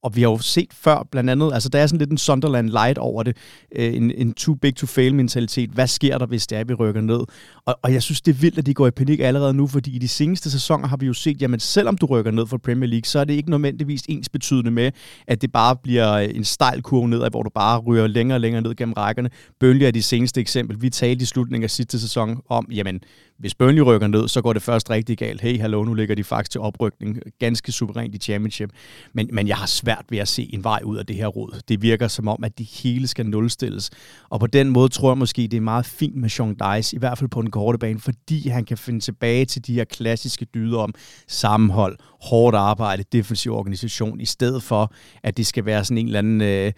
og 0.05 0.15
vi 0.15 0.21
har 0.21 0.29
jo 0.29 0.37
set 0.37 0.73
før, 0.73 1.07
blandt 1.11 1.29
andet, 1.29 1.53
altså 1.53 1.69
der 1.69 1.79
er 1.79 1.87
sådan 1.87 1.99
lidt 1.99 2.11
en 2.11 2.17
Sunderland 2.17 2.69
light 2.69 2.97
over 2.97 3.23
det, 3.23 3.37
øh, 3.75 3.95
en, 3.95 4.11
en 4.11 4.33
too 4.33 4.55
big 4.55 4.75
to 4.75 4.85
fail 4.85 5.15
mentalitet. 5.15 5.69
Hvad 5.69 5.87
sker 5.87 6.17
der, 6.17 6.25
hvis 6.25 6.47
det 6.47 6.57
er, 6.57 6.63
vi 6.63 6.73
rykker 6.73 7.01
ned? 7.01 7.19
Og, 7.65 7.79
og 7.81 7.93
jeg 7.93 8.03
synes, 8.03 8.21
det 8.21 8.31
er 8.31 8.35
vildt, 8.35 8.57
at 8.57 8.65
de 8.65 8.73
går 8.73 8.87
i 8.87 8.91
panik 8.91 9.19
allerede 9.19 9.53
nu, 9.53 9.67
fordi 9.67 9.95
i 9.95 9.99
de 9.99 10.07
seneste 10.07 10.51
sæsoner 10.51 10.87
har 10.87 10.97
vi 10.97 11.05
jo 11.05 11.13
set, 11.13 11.41
jamen 11.41 11.59
selvom 11.59 11.97
du 11.97 12.05
rykker 12.05 12.31
ned 12.31 12.47
fra 12.47 12.57
Premier 12.57 12.89
League, 12.89 13.05
så 13.05 13.19
er 13.19 13.23
det 13.23 13.33
ikke 13.33 13.49
nødvendigvis 13.49 14.01
ens 14.09 14.29
betydende 14.29 14.71
med, 14.71 14.91
at 15.27 15.41
det 15.41 15.51
bare 15.51 15.75
bliver 15.75 16.17
en 16.17 16.43
stejl 16.43 16.81
kurve 16.81 17.07
nedad, 17.07 17.29
hvor 17.29 17.43
du 17.43 17.49
bare 17.49 17.79
ryger 17.79 18.07
længere 18.07 18.35
og 18.35 18.41
længere 18.41 18.61
ned 18.61 18.75
gennem 18.75 18.93
rækkerne. 18.93 19.29
Burnley 19.59 19.85
er 19.85 19.91
de 19.91 20.03
seneste 20.03 20.41
eksempel. 20.41 20.81
Vi 20.81 20.89
talte 20.89 21.23
i 21.23 21.25
slutningen 21.25 21.63
af 21.63 21.69
sidste 21.69 21.99
sæson 21.99 22.41
om, 22.49 22.67
jamen 22.71 22.99
hvis 23.39 23.55
Burnley 23.55 23.81
rykker 23.81 24.07
ned, 24.07 24.27
så 24.27 24.41
går 24.41 24.53
det 24.53 24.61
først 24.61 24.89
rigtig 24.89 25.17
galt. 25.17 25.41
Hey, 25.41 25.59
hallo, 25.59 25.83
nu 25.83 25.93
ligger 25.93 26.15
de 26.15 26.23
faktisk 26.23 26.51
til 26.51 26.61
oprykning. 26.61 27.19
Ganske 27.39 27.71
suverænt 27.71 28.15
i 28.15 28.17
championship. 28.17 28.69
Men, 29.13 29.29
men 29.33 29.47
jeg 29.47 29.57
har 29.57 29.65
svært 29.65 30.05
ved 30.09 30.17
at 30.17 30.27
se 30.27 30.49
en 30.53 30.63
vej 30.63 30.79
ud 30.83 30.97
af 30.97 31.05
det 31.05 31.15
her 31.15 31.27
råd. 31.27 31.61
Det 31.67 31.81
virker 31.81 32.07
som 32.07 32.27
om, 32.27 32.43
at 32.43 32.57
det 32.57 32.65
hele 32.65 33.07
skal 33.07 33.25
nulstilles. 33.25 33.91
Og 34.29 34.39
på 34.39 34.47
den 34.47 34.69
måde 34.69 34.89
tror 34.89 35.11
jeg 35.11 35.17
måske, 35.17 35.41
det 35.41 35.53
er 35.53 35.61
meget 35.61 35.85
fint 35.85 36.15
med 36.15 36.29
Sean 36.29 36.55
Dice, 36.55 36.95
i 36.95 36.99
hvert 36.99 37.17
fald 37.17 37.29
på 37.29 37.41
den 37.41 37.51
korte 37.51 37.77
bane, 37.77 37.99
fordi 37.99 38.49
han 38.49 38.65
kan 38.65 38.77
finde 38.77 38.99
tilbage 38.99 39.45
til 39.45 39.67
de 39.67 39.73
her 39.73 39.83
klassiske 39.83 40.45
dyder 40.45 40.79
om 40.79 40.93
sammenhold, 41.27 41.97
hårdt 42.21 42.55
arbejde, 42.55 43.03
defensiv 43.11 43.53
organisation, 43.53 44.21
i 44.21 44.25
stedet 44.25 44.63
for, 44.63 44.93
at 45.23 45.37
det 45.37 45.47
skal 45.47 45.65
være 45.65 45.85
sådan 45.85 45.97
en 45.97 46.05
eller 46.05 46.19
anden... 46.19 46.41
Øh, 46.41 46.71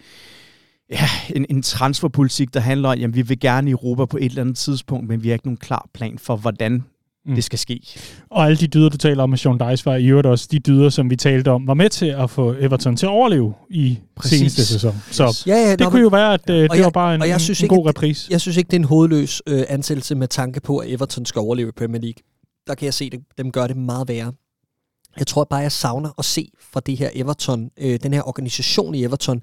ja, 0.90 1.08
en, 1.30 1.46
en 1.50 1.62
transferpolitik, 1.62 2.54
der 2.54 2.60
handler 2.60 2.88
om, 2.88 3.02
at 3.02 3.16
vi 3.16 3.22
vil 3.22 3.40
gerne 3.40 3.70
i 3.70 3.72
Europa 3.72 4.04
på 4.04 4.16
et 4.16 4.24
eller 4.24 4.40
andet 4.40 4.56
tidspunkt, 4.56 5.08
men 5.08 5.22
vi 5.22 5.28
har 5.28 5.32
ikke 5.32 5.46
nogen 5.46 5.56
klar 5.56 5.88
plan 5.94 6.18
for, 6.18 6.36
hvordan 6.36 6.84
mm. 7.26 7.34
det 7.34 7.44
skal 7.44 7.58
ske. 7.58 7.80
Og 8.30 8.46
alle 8.46 8.56
de 8.56 8.66
dyder, 8.66 8.88
du 8.88 8.96
taler 8.96 9.22
om 9.22 9.30
med 9.30 9.38
Sean 9.38 9.58
Dice, 9.58 9.86
var 9.86 9.96
i 9.96 10.06
øvrigt 10.06 10.26
også 10.26 10.48
de 10.50 10.58
dyder, 10.58 10.88
som 10.88 11.10
vi 11.10 11.16
talte 11.16 11.50
om, 11.50 11.66
var 11.66 11.74
med 11.74 11.90
til 11.90 12.06
at 12.06 12.30
få 12.30 12.54
Everton 12.58 12.96
til 12.96 13.06
at 13.06 13.10
overleve 13.10 13.54
i 13.70 13.98
Præcis. 14.16 14.38
seneste 14.38 14.66
sæson. 14.66 14.94
Så 15.10 15.24
yes. 15.24 15.46
ja, 15.46 15.56
ja, 15.56 15.76
det 15.76 15.86
kunne 15.86 15.92
men, 15.92 16.02
jo 16.02 16.08
være, 16.08 16.34
at 16.34 16.50
uh, 16.50 16.56
det 16.56 16.68
jeg, 16.74 16.84
var 16.84 16.90
bare 16.90 17.14
en, 17.14 17.22
jeg 17.22 17.40
synes 17.40 17.60
en, 17.60 17.64
en 17.64 17.68
god 17.68 17.88
repris. 17.88 18.28
Jeg 18.30 18.40
synes 18.40 18.56
ikke, 18.56 18.68
det 18.68 18.76
er 18.76 18.80
en 18.80 18.84
hovedløs 18.84 19.42
øh, 19.46 19.64
ansættelse 19.68 20.14
med 20.14 20.28
tanke 20.28 20.60
på, 20.60 20.78
at 20.78 20.90
Everton 20.90 21.24
skal 21.24 21.40
overleve 21.40 21.68
i 21.68 21.72
Premier 21.72 22.00
League. 22.00 22.22
Der 22.66 22.74
kan 22.74 22.84
jeg 22.84 22.94
se, 22.94 23.10
at 23.12 23.18
dem 23.38 23.52
gør 23.52 23.66
det 23.66 23.76
meget 23.76 24.08
værre. 24.08 24.32
Jeg 25.18 25.26
tror 25.26 25.44
bare, 25.44 25.60
jeg 25.60 25.72
savner 25.72 26.10
at 26.18 26.24
se 26.24 26.48
fra 26.72 26.80
det 26.80 26.96
her 26.96 27.10
Everton, 27.14 27.70
øh, 27.78 27.98
den 28.02 28.12
her 28.12 28.28
organisation 28.28 28.94
i 28.94 29.04
Everton, 29.04 29.42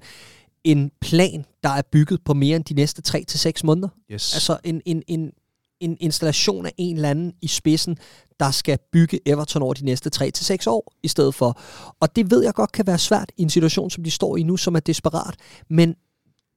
en 0.66 0.90
plan, 1.00 1.44
der 1.62 1.68
er 1.68 1.82
bygget 1.92 2.24
på 2.24 2.34
mere 2.34 2.56
end 2.56 2.64
de 2.64 2.74
næste 2.74 3.02
3 3.02 3.24
til 3.24 3.38
seks 3.38 3.64
måneder. 3.64 3.88
Yes. 4.12 4.34
Altså 4.34 4.58
en, 4.64 4.82
en, 4.84 5.02
en, 5.06 5.32
en 5.80 5.96
installation 6.00 6.66
af 6.66 6.72
en 6.76 6.96
eller 6.96 7.10
anden 7.10 7.32
i 7.42 7.46
spidsen, 7.46 7.98
der 8.40 8.50
skal 8.50 8.78
bygge 8.92 9.20
Everton 9.26 9.62
over 9.62 9.74
de 9.74 9.84
næste 9.84 10.10
3 10.10 10.30
til 10.30 10.46
seks 10.46 10.66
år 10.66 10.92
i 11.02 11.08
stedet 11.08 11.34
for. 11.34 11.60
Og 12.00 12.16
det 12.16 12.30
ved 12.30 12.42
jeg 12.44 12.54
godt 12.54 12.72
kan 12.72 12.86
være 12.86 12.98
svært 12.98 13.32
i 13.36 13.42
en 13.42 13.50
situation, 13.50 13.90
som 13.90 14.04
de 14.04 14.10
står 14.10 14.36
i 14.36 14.42
nu, 14.42 14.56
som 14.56 14.74
er 14.74 14.80
desperat. 14.80 15.34
Men 15.70 15.94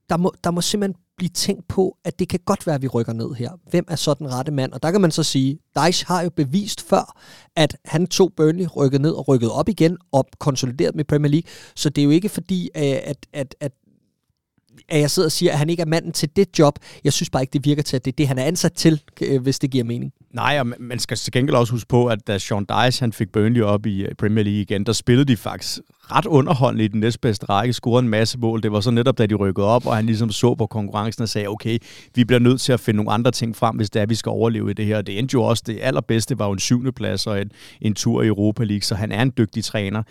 der 0.08 0.16
må, 0.16 0.34
der 0.44 0.50
må 0.50 0.60
simpelthen 0.60 1.02
blive 1.16 1.28
tænkt 1.28 1.68
på, 1.68 1.96
at 2.04 2.18
det 2.18 2.28
kan 2.28 2.40
godt 2.44 2.66
være, 2.66 2.74
at 2.74 2.82
vi 2.82 2.88
rykker 2.88 3.12
ned 3.12 3.34
her. 3.34 3.50
Hvem 3.70 3.84
er 3.88 3.96
så 3.96 4.14
den 4.14 4.32
rette 4.32 4.52
mand? 4.52 4.72
Og 4.72 4.82
der 4.82 4.90
kan 4.90 5.00
man 5.00 5.10
så 5.10 5.22
sige, 5.22 5.58
Dice 5.76 6.06
har 6.06 6.22
jo 6.22 6.30
bevist 6.30 6.80
før, 6.80 7.20
at 7.56 7.76
han 7.84 8.06
tog 8.06 8.32
Burnley, 8.36 8.66
rykket 8.76 9.00
ned 9.00 9.10
og 9.10 9.28
rykket 9.28 9.50
op 9.50 9.68
igen, 9.68 9.98
og 10.12 10.26
konsolideret 10.38 10.94
med 10.94 11.04
Premier 11.04 11.30
League. 11.30 11.50
Så 11.76 11.90
det 11.90 12.02
er 12.02 12.04
jo 12.04 12.10
ikke 12.10 12.28
fordi, 12.28 12.70
at, 12.74 13.26
at, 13.32 13.54
at 13.60 13.72
at 14.88 15.00
jeg 15.00 15.10
sidder 15.10 15.26
og 15.26 15.32
siger, 15.32 15.52
at 15.52 15.58
han 15.58 15.70
ikke 15.70 15.80
er 15.80 15.86
manden 15.86 16.12
til 16.12 16.28
det 16.36 16.58
job. 16.58 16.78
Jeg 17.04 17.12
synes 17.12 17.30
bare 17.30 17.42
ikke, 17.42 17.52
det 17.52 17.64
virker 17.64 17.82
til, 17.82 17.96
at 17.96 18.04
det 18.04 18.12
er 18.12 18.16
det, 18.16 18.28
han 18.28 18.38
er 18.38 18.44
ansat 18.44 18.72
til, 18.72 19.02
øh, 19.20 19.42
hvis 19.42 19.58
det 19.58 19.70
giver 19.70 19.84
mening. 19.84 20.12
Nej, 20.34 20.60
og 20.60 20.66
man 20.80 20.98
skal 20.98 21.16
til 21.16 21.32
gengæld 21.32 21.56
også 21.56 21.72
huske 21.72 21.88
på, 21.88 22.06
at 22.06 22.26
da 22.26 22.38
Sean 22.38 22.64
Dice 22.64 23.00
han 23.00 23.12
fik 23.12 23.32
Burnley 23.32 23.62
op 23.62 23.86
i 23.86 24.02
øh, 24.02 24.14
Premier 24.14 24.44
League 24.44 24.60
igen, 24.60 24.86
der 24.86 24.92
spillede 24.92 25.24
de 25.24 25.36
faktisk 25.36 25.78
ret 26.12 26.26
underholdende 26.26 26.84
i 26.84 26.88
den 26.88 27.00
næstbedste 27.00 27.46
række, 27.46 27.72
scorede 27.72 28.04
en 28.04 28.08
masse 28.08 28.38
mål. 28.38 28.62
Det 28.62 28.72
var 28.72 28.80
så 28.80 28.90
netop, 28.90 29.18
da 29.18 29.26
de 29.26 29.34
rykkede 29.34 29.66
op, 29.66 29.86
og 29.86 29.96
han 29.96 30.06
ligesom 30.06 30.30
så 30.30 30.54
på 30.54 30.66
konkurrencen 30.66 31.22
og 31.22 31.28
sagde, 31.28 31.48
okay, 31.48 31.78
vi 32.14 32.24
bliver 32.24 32.38
nødt 32.38 32.60
til 32.60 32.72
at 32.72 32.80
finde 32.80 32.96
nogle 32.96 33.12
andre 33.12 33.30
ting 33.30 33.56
frem, 33.56 33.76
hvis 33.76 33.90
det 33.90 34.02
er, 34.02 34.06
vi 34.06 34.14
skal 34.14 34.30
overleve 34.30 34.70
i 34.70 34.74
det 34.74 34.86
her. 34.86 35.02
Det 35.02 35.18
endte 35.18 35.34
jo 35.34 35.42
også, 35.42 35.62
det 35.66 35.78
allerbedste 35.82 36.38
var 36.38 36.46
jo 36.46 36.52
en 36.52 36.58
syvende 36.58 36.92
plads 36.92 37.26
og 37.26 37.40
en, 37.40 37.50
en 37.80 37.94
tur 37.94 38.22
i 38.22 38.26
Europa 38.26 38.64
League, 38.64 38.82
så 38.82 38.94
han 38.94 39.12
er 39.12 39.22
en 39.22 39.32
dygtig 39.38 39.64
træner. 39.64 40.02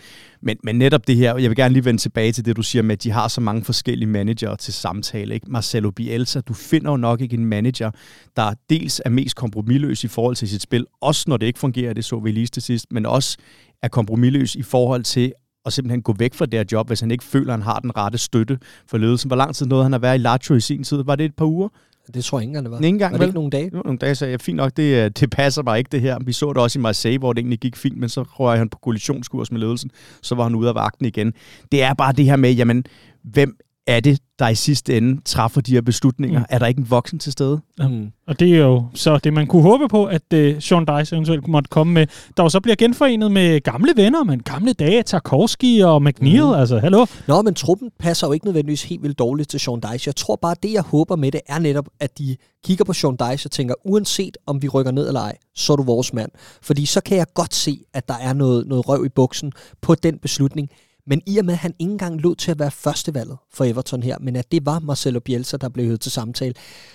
Men, 0.42 0.56
men 0.64 0.78
netop 0.78 1.06
det 1.06 1.16
her, 1.16 1.36
jeg 1.36 1.50
vil 1.50 1.56
gerne 1.56 1.72
lige 1.72 1.84
vende 1.84 2.00
tilbage 2.00 2.32
til 2.32 2.44
det, 2.44 2.56
du 2.56 2.62
siger 2.62 2.82
med, 2.82 2.92
at 2.92 3.02
de 3.02 3.10
har 3.10 3.28
så 3.28 3.40
mange 3.40 3.64
forskellige 3.64 4.08
manager 4.08 4.50
til 4.60 4.74
samtale. 4.74 5.34
Ikke? 5.34 5.50
Marcelo 5.50 5.90
Bielsa, 5.90 6.40
du 6.40 6.54
finder 6.54 6.90
jo 6.90 6.96
nok 6.96 7.20
ikke 7.20 7.36
en 7.36 7.46
manager, 7.46 7.90
der 8.36 8.54
dels 8.70 9.02
er 9.04 9.10
mest 9.10 9.36
kompromilløs 9.36 10.04
i 10.04 10.08
forhold 10.08 10.36
til 10.36 10.48
sit 10.48 10.62
spil, 10.62 10.86
også 11.00 11.24
når 11.28 11.36
det 11.36 11.46
ikke 11.46 11.58
fungerer, 11.58 11.92
det 11.92 12.04
så 12.04 12.18
vi 12.18 12.32
lige 12.32 12.46
til 12.46 12.62
sidst, 12.62 12.86
men 12.90 13.06
også 13.06 13.38
er 13.82 13.88
kompromilløs 13.88 14.54
i 14.54 14.62
forhold 14.62 15.02
til 15.02 15.32
og 15.64 15.72
simpelthen 15.72 16.02
gå 16.02 16.14
væk 16.18 16.34
fra 16.34 16.46
det 16.46 16.54
her 16.54 16.64
job, 16.72 16.86
hvis 16.86 17.00
han 17.00 17.10
ikke 17.10 17.24
føler, 17.24 17.54
at 17.54 17.58
han 17.58 17.62
har 17.62 17.78
den 17.78 17.96
rette 17.96 18.18
støtte 18.18 18.58
for 18.86 18.98
ledelsen. 18.98 19.28
Hvor 19.28 19.36
lang 19.36 19.54
tid 19.54 19.66
nåede 19.66 19.82
han 19.82 19.94
at 19.94 20.02
være 20.02 20.14
i 20.14 20.18
Lazio 20.18 20.54
i 20.54 20.60
sin 20.60 20.84
tid? 20.84 21.04
Var 21.04 21.16
det 21.16 21.24
et 21.24 21.36
par 21.36 21.44
uger? 21.44 21.68
Det 22.14 22.24
tror 22.24 22.38
jeg 22.38 22.42
ikke 22.42 22.48
engang, 22.48 22.64
det 22.64 22.70
var. 22.70 22.78
Ikke 22.78 22.88
engang, 22.88 23.12
var 23.12 23.18
det 23.18 23.20
vel? 23.20 23.28
ikke 23.28 23.34
nogle 23.34 23.50
dage? 23.50 23.70
Jo, 23.74 23.82
nogle 23.84 23.98
dage 23.98 24.14
sagde 24.14 24.30
jeg, 24.30 24.40
fint 24.40 24.56
nok, 24.56 24.76
det, 24.76 25.04
øh, 25.04 25.10
det 25.20 25.30
passer 25.30 25.62
bare 25.62 25.78
ikke 25.78 25.88
det 25.92 26.00
her. 26.00 26.18
Vi 26.24 26.32
så 26.32 26.48
det 26.48 26.56
også 26.56 26.78
i 26.78 26.82
Marseille, 26.82 27.18
hvor 27.18 27.32
det 27.32 27.40
egentlig 27.40 27.58
gik 27.58 27.76
fint, 27.76 27.98
men 27.98 28.08
så 28.08 28.22
røg 28.22 28.58
han 28.58 28.68
på 28.68 28.78
kollisionskurs 28.78 29.52
med 29.52 29.60
ledelsen. 29.60 29.90
Så 30.22 30.34
var 30.34 30.42
han 30.42 30.54
ude 30.54 30.68
af 30.68 30.74
vagten 30.74 31.06
igen. 31.06 31.32
Det 31.72 31.82
er 31.82 31.94
bare 31.94 32.12
det 32.12 32.24
her 32.24 32.36
med, 32.36 32.52
jamen, 32.52 32.84
hvem 33.22 33.56
er 33.90 34.00
det, 34.00 34.20
der 34.38 34.48
i 34.48 34.54
sidste 34.54 34.96
ende 34.96 35.20
træffer 35.24 35.60
de 35.60 35.72
her 35.72 35.80
beslutninger? 35.80 36.38
Mm. 36.38 36.46
Er 36.48 36.58
der 36.58 36.66
ikke 36.66 36.78
en 36.78 36.90
voksen 36.90 37.18
til 37.18 37.32
stede? 37.32 37.60
Mm. 37.78 38.12
Og 38.26 38.40
det 38.40 38.54
er 38.54 38.58
jo 38.58 38.84
så 38.94 39.18
det, 39.18 39.32
man 39.32 39.46
kunne 39.46 39.62
håbe 39.62 39.88
på, 39.88 40.04
at 40.04 40.22
uh, 40.34 40.60
Sean 40.60 40.84
Dice 40.84 41.14
eventuelt 41.14 41.48
måtte 41.48 41.68
komme 41.68 41.92
med, 41.92 42.06
der 42.36 42.48
så 42.48 42.60
bliver 42.60 42.76
genforenet 42.76 43.32
med 43.32 43.60
gamle 43.60 43.92
venner, 43.96 44.24
men 44.24 44.42
gamle 44.42 44.72
dage, 44.72 45.02
Tarkovski 45.02 45.80
og 45.80 46.02
McNeil, 46.02 46.44
mm. 46.44 46.52
altså 46.52 46.78
hallo. 46.78 47.06
Nå, 47.28 47.42
men 47.42 47.54
truppen 47.54 47.90
passer 47.98 48.26
jo 48.26 48.32
ikke 48.32 48.46
nødvendigvis 48.46 48.82
helt 48.82 49.02
vildt 49.02 49.18
dårligt 49.18 49.50
til 49.50 49.60
Sean 49.60 49.80
Dice. 49.80 50.08
Jeg 50.08 50.16
tror 50.16 50.36
bare, 50.36 50.54
det 50.62 50.72
jeg 50.72 50.82
håber 50.82 51.16
med 51.16 51.32
det, 51.32 51.40
er 51.48 51.58
netop, 51.58 51.88
at 52.00 52.18
de 52.18 52.36
kigger 52.64 52.84
på 52.84 52.92
Sean 52.92 53.16
Dice 53.16 53.46
og 53.46 53.50
tænker, 53.50 53.74
uanset 53.84 54.36
om 54.46 54.62
vi 54.62 54.68
rykker 54.68 54.92
ned 54.92 55.08
eller 55.08 55.20
ej, 55.20 55.36
så 55.54 55.72
er 55.72 55.76
du 55.76 55.82
vores 55.82 56.12
mand. 56.12 56.30
Fordi 56.62 56.86
så 56.86 57.00
kan 57.00 57.16
jeg 57.16 57.26
godt 57.34 57.54
se, 57.54 57.78
at 57.94 58.08
der 58.08 58.16
er 58.20 58.32
noget, 58.32 58.66
noget 58.66 58.88
røv 58.88 59.04
i 59.04 59.08
buksen 59.08 59.52
på 59.80 59.94
den 59.94 60.18
beslutning. 60.18 60.70
Men 61.10 61.22
i 61.26 61.38
og 61.38 61.44
med, 61.44 61.54
at 61.54 61.58
han 61.58 61.74
ikke 61.78 61.92
engang 61.92 62.20
lod 62.20 62.36
til 62.36 62.50
at 62.50 62.58
være 62.58 62.70
førstevalget 62.70 63.36
for 63.52 63.64
Everton 63.64 64.02
her, 64.02 64.16
men 64.20 64.36
at 64.36 64.52
det 64.52 64.66
var 64.66 64.78
Marcelo 64.78 65.20
Bielsa, 65.20 65.56
der 65.56 65.68
blev 65.68 65.86
hørt 65.86 66.00
til 66.00 66.12
samtale, 66.12 66.54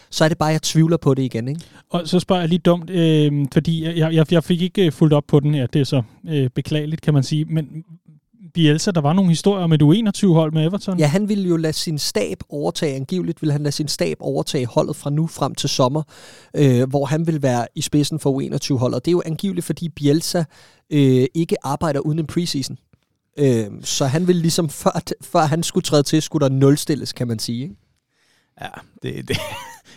så 0.10 0.26
er 0.26 0.30
det 0.30 0.38
bare, 0.38 0.50
at 0.50 0.54
jeg 0.54 0.62
tvivler 0.62 0.98
på 0.98 1.14
det 1.14 1.24
igen. 1.24 1.48
Ikke? 1.48 1.62
Og 1.90 2.08
så 2.08 2.20
spørger 2.20 2.42
jeg 2.42 2.50
lige 2.50 2.60
dumt, 2.60 2.90
øh, 2.90 3.46
fordi 3.54 4.00
jeg, 4.00 4.14
jeg, 4.14 4.32
jeg 4.32 4.44
fik 4.44 4.62
ikke 4.62 4.92
fuldt 4.92 5.14
op 5.14 5.24
på 5.28 5.40
den 5.40 5.54
her, 5.54 5.68
det 5.68 5.82
er 5.82 5.86
så 5.86 6.02
øh, 6.28 6.50
beklageligt, 6.50 7.02
kan 7.02 7.14
man 7.14 7.24
sige, 7.24 7.46
men 7.46 7.68
Bielsa, 8.54 8.92
der 8.92 9.02
var 9.02 9.14
nogle 9.14 9.30
historier 9.30 9.64
om 9.64 9.74
et 9.74 9.84
U21-hold 9.84 10.54
med 10.54 10.66
Everton. 10.66 11.00
Ja, 11.00 11.08
han 11.08 11.30
ville 11.30 11.48
jo 11.48 11.58
lade 11.58 11.74
sin 11.74 11.98
stab 11.98 12.38
overtage, 12.50 12.96
angiveligt 12.96 13.42
ville 13.42 13.52
han 13.52 13.64
lade 13.64 13.72
sin 13.72 13.88
stab 13.88 14.18
overtage 14.20 14.66
holdet 14.66 14.96
fra 14.96 15.10
nu 15.10 15.28
frem 15.28 15.56
til 15.56 15.70
sommer, 15.70 16.04
øh, 16.56 16.90
hvor 16.90 17.06
han 17.06 17.28
vil 17.28 17.42
være 17.42 17.68
i 17.76 17.82
spidsen 17.82 18.20
for 18.20 18.42
U21-holdet. 18.42 19.06
Det 19.06 19.12
er 19.12 19.14
jo 19.14 19.24
angiveligt, 19.26 19.66
fordi 19.66 19.90
Bielsa 19.90 20.44
øh, 20.90 21.26
ikke 21.34 21.56
arbejder 21.64 22.00
uden 22.00 22.20
en 22.20 22.28
preseason. 22.28 22.78
Øh, 23.40 23.66
så 23.84 24.06
han 24.06 24.28
ville 24.28 24.42
ligesom, 24.42 24.70
før, 24.70 25.02
før 25.22 25.40
han 25.40 25.64
skulle 25.64 25.84
træde 25.84 26.04
til, 26.04 26.22
skulle 26.22 26.48
der 26.48 26.54
nulstilles, 26.54 27.14
kan 27.14 27.28
man 27.28 27.40
sige. 27.40 27.64
Ikke? 27.64 27.76
Ja, 28.62 28.68
det, 29.04 29.28
det, 29.28 29.38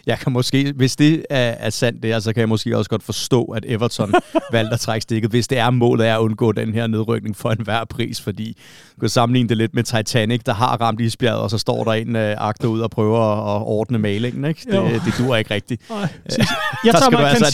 jeg 0.06 0.18
kan 0.18 0.32
måske, 0.32 0.72
hvis 0.76 0.96
det 0.96 1.24
er, 1.30 1.50
er 1.50 1.70
sandt 1.70 2.02
det 2.02 2.22
så 2.22 2.32
kan 2.32 2.40
jeg 2.40 2.48
måske 2.48 2.76
også 2.76 2.90
godt 2.90 3.02
forstå, 3.02 3.44
at 3.44 3.64
Everton 3.68 4.12
valgte 4.52 4.74
at 4.74 4.80
trække 4.80 5.02
stikket, 5.02 5.30
hvis 5.30 5.48
det 5.48 5.58
er 5.58 5.70
målet 5.70 6.06
er 6.06 6.14
at 6.14 6.20
undgå 6.20 6.52
den 6.52 6.74
her 6.74 6.86
nedrykning 6.86 7.36
for 7.36 7.50
enhver 7.50 7.84
pris, 7.84 8.20
fordi 8.20 8.58
kan 9.00 9.08
sammenligne 9.08 9.48
det 9.48 9.56
lidt 9.56 9.74
med 9.74 9.82
Titanic, 9.82 10.40
der 10.46 10.54
har 10.54 10.80
ramt 10.80 11.00
isbjerget, 11.00 11.42
og 11.42 11.50
så 11.50 11.58
står 11.58 11.84
der 11.84 11.92
en 11.92 12.16
uh, 12.16 12.22
akter 12.22 12.68
ud 12.68 12.80
og 12.80 12.90
prøver 12.90 13.20
at 13.56 13.62
ordne 13.62 13.98
malingen. 13.98 14.44
Ikke? 14.44 14.60
Det, 14.70 15.02
det 15.04 15.14
duer 15.18 15.36
ikke 15.36 15.54
rigtigt. 15.54 15.90
Nej, 15.90 16.08
jeg 16.84 16.94
tager 17.00 17.10
mig 17.10 17.30
altså 17.30 17.48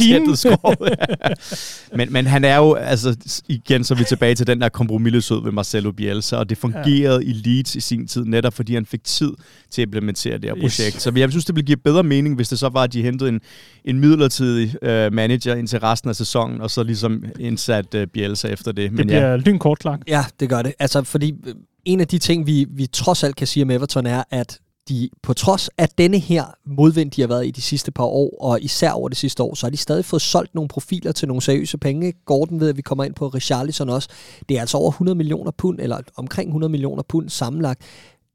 men, 1.96 2.12
men 2.12 2.26
han 2.26 2.44
er 2.44 2.56
jo, 2.56 2.74
altså 2.74 3.16
igen, 3.48 3.84
så 3.84 3.94
er 3.94 3.98
vi 3.98 4.04
tilbage 4.04 4.34
til 4.34 4.46
den 4.46 4.60
der 4.60 4.68
kompromisløshed 4.68 5.42
ved 5.42 5.52
Marcelo 5.52 5.92
Bielsa, 5.92 6.36
og 6.36 6.50
det 6.50 6.58
fungerede 6.58 7.22
ja. 7.24 7.30
i 7.30 7.32
Leeds 7.32 7.74
i 7.74 7.80
sin 7.80 8.06
tid, 8.06 8.24
netop 8.24 8.54
fordi 8.54 8.74
han 8.74 8.86
fik 8.86 9.04
tid 9.04 9.32
til 9.70 9.82
at 9.82 9.86
implementere 9.86 10.38
det 10.38 10.44
her 10.44 10.54
projekt. 10.54 10.94
Yes. 10.94 11.02
Så 11.02 11.12
jeg 11.16 11.30
synes, 11.30 11.44
det 11.44 11.56
ville 11.56 11.66
give 11.66 11.76
bedre 11.76 12.02
mening, 12.02 12.34
hvis 12.34 12.48
det 12.48 12.58
så 12.58 12.68
var, 12.68 12.82
at 12.82 12.92
de 12.92 13.02
hentede 13.02 13.28
en, 13.28 13.40
en 13.84 13.98
midlertidig 13.98 14.84
øh, 14.84 15.12
manager 15.12 15.54
indtil 15.54 15.80
resten 15.80 16.10
af 16.10 16.16
sæsonen, 16.16 16.60
og 16.60 16.70
så 16.70 16.82
ligesom 16.82 17.24
indsat 17.40 17.94
øh, 17.94 18.06
Bielsa 18.06 18.48
efter 18.48 18.72
det. 18.72 18.90
Men 18.90 18.98
det 18.98 19.06
bliver 19.06 19.30
ja. 19.30 19.36
lynkortlagt. 19.36 20.02
Ja, 20.08 20.24
det 20.40 20.48
gør 20.48 20.62
det. 20.62 20.72
Altså, 20.78 21.02
fordi 21.02 21.33
Øh, 21.46 21.54
en 21.84 22.00
af 22.00 22.08
de 22.08 22.18
ting, 22.18 22.46
vi, 22.46 22.66
vi 22.70 22.86
trods 22.86 23.24
alt 23.24 23.36
kan 23.36 23.46
sige 23.46 23.62
om 23.62 23.70
Everton, 23.70 24.06
er, 24.06 24.24
at 24.30 24.58
de 24.88 25.10
på 25.22 25.34
trods 25.34 25.70
af 25.78 25.88
denne 25.88 26.18
her 26.18 26.44
modvind, 26.66 27.10
de 27.10 27.20
har 27.20 27.28
været 27.28 27.46
i 27.46 27.50
de 27.50 27.62
sidste 27.62 27.90
par 27.90 28.04
år, 28.04 28.36
og 28.40 28.62
især 28.62 28.90
over 28.90 29.08
det 29.08 29.18
sidste 29.18 29.42
år, 29.42 29.54
så 29.54 29.66
har 29.66 29.70
de 29.70 29.76
stadig 29.76 30.04
fået 30.04 30.22
solgt 30.22 30.54
nogle 30.54 30.68
profiler 30.68 31.12
til 31.12 31.28
nogle 31.28 31.42
seriøse 31.42 31.78
penge. 31.78 32.12
Gordon 32.24 32.60
ved, 32.60 32.68
at 32.68 32.76
vi 32.76 32.82
kommer 32.82 33.04
ind 33.04 33.14
på 33.14 33.28
Richarlison 33.28 33.88
også. 33.88 34.08
Det 34.48 34.56
er 34.56 34.60
altså 34.60 34.76
over 34.76 34.90
100 34.90 35.16
millioner 35.16 35.50
pund, 35.50 35.80
eller 35.80 35.98
omkring 36.16 36.48
100 36.48 36.70
millioner 36.70 37.02
pund 37.02 37.28
sammenlagt. 37.28 37.82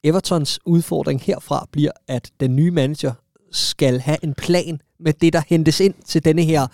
Evertons 0.04 0.60
udfordring 0.66 1.22
herfra 1.22 1.68
bliver, 1.72 1.92
at 2.08 2.32
den 2.40 2.56
nye 2.56 2.72
manager 2.72 3.14
skal 3.52 4.00
have 4.00 4.18
en 4.24 4.34
plan 4.34 4.82
med 5.00 5.14
det, 5.14 5.34
der 5.34 5.42
hentes 5.48 5.80
ind 5.80 5.94
til 6.06 6.26
denne 6.26 6.44
her 6.44 6.68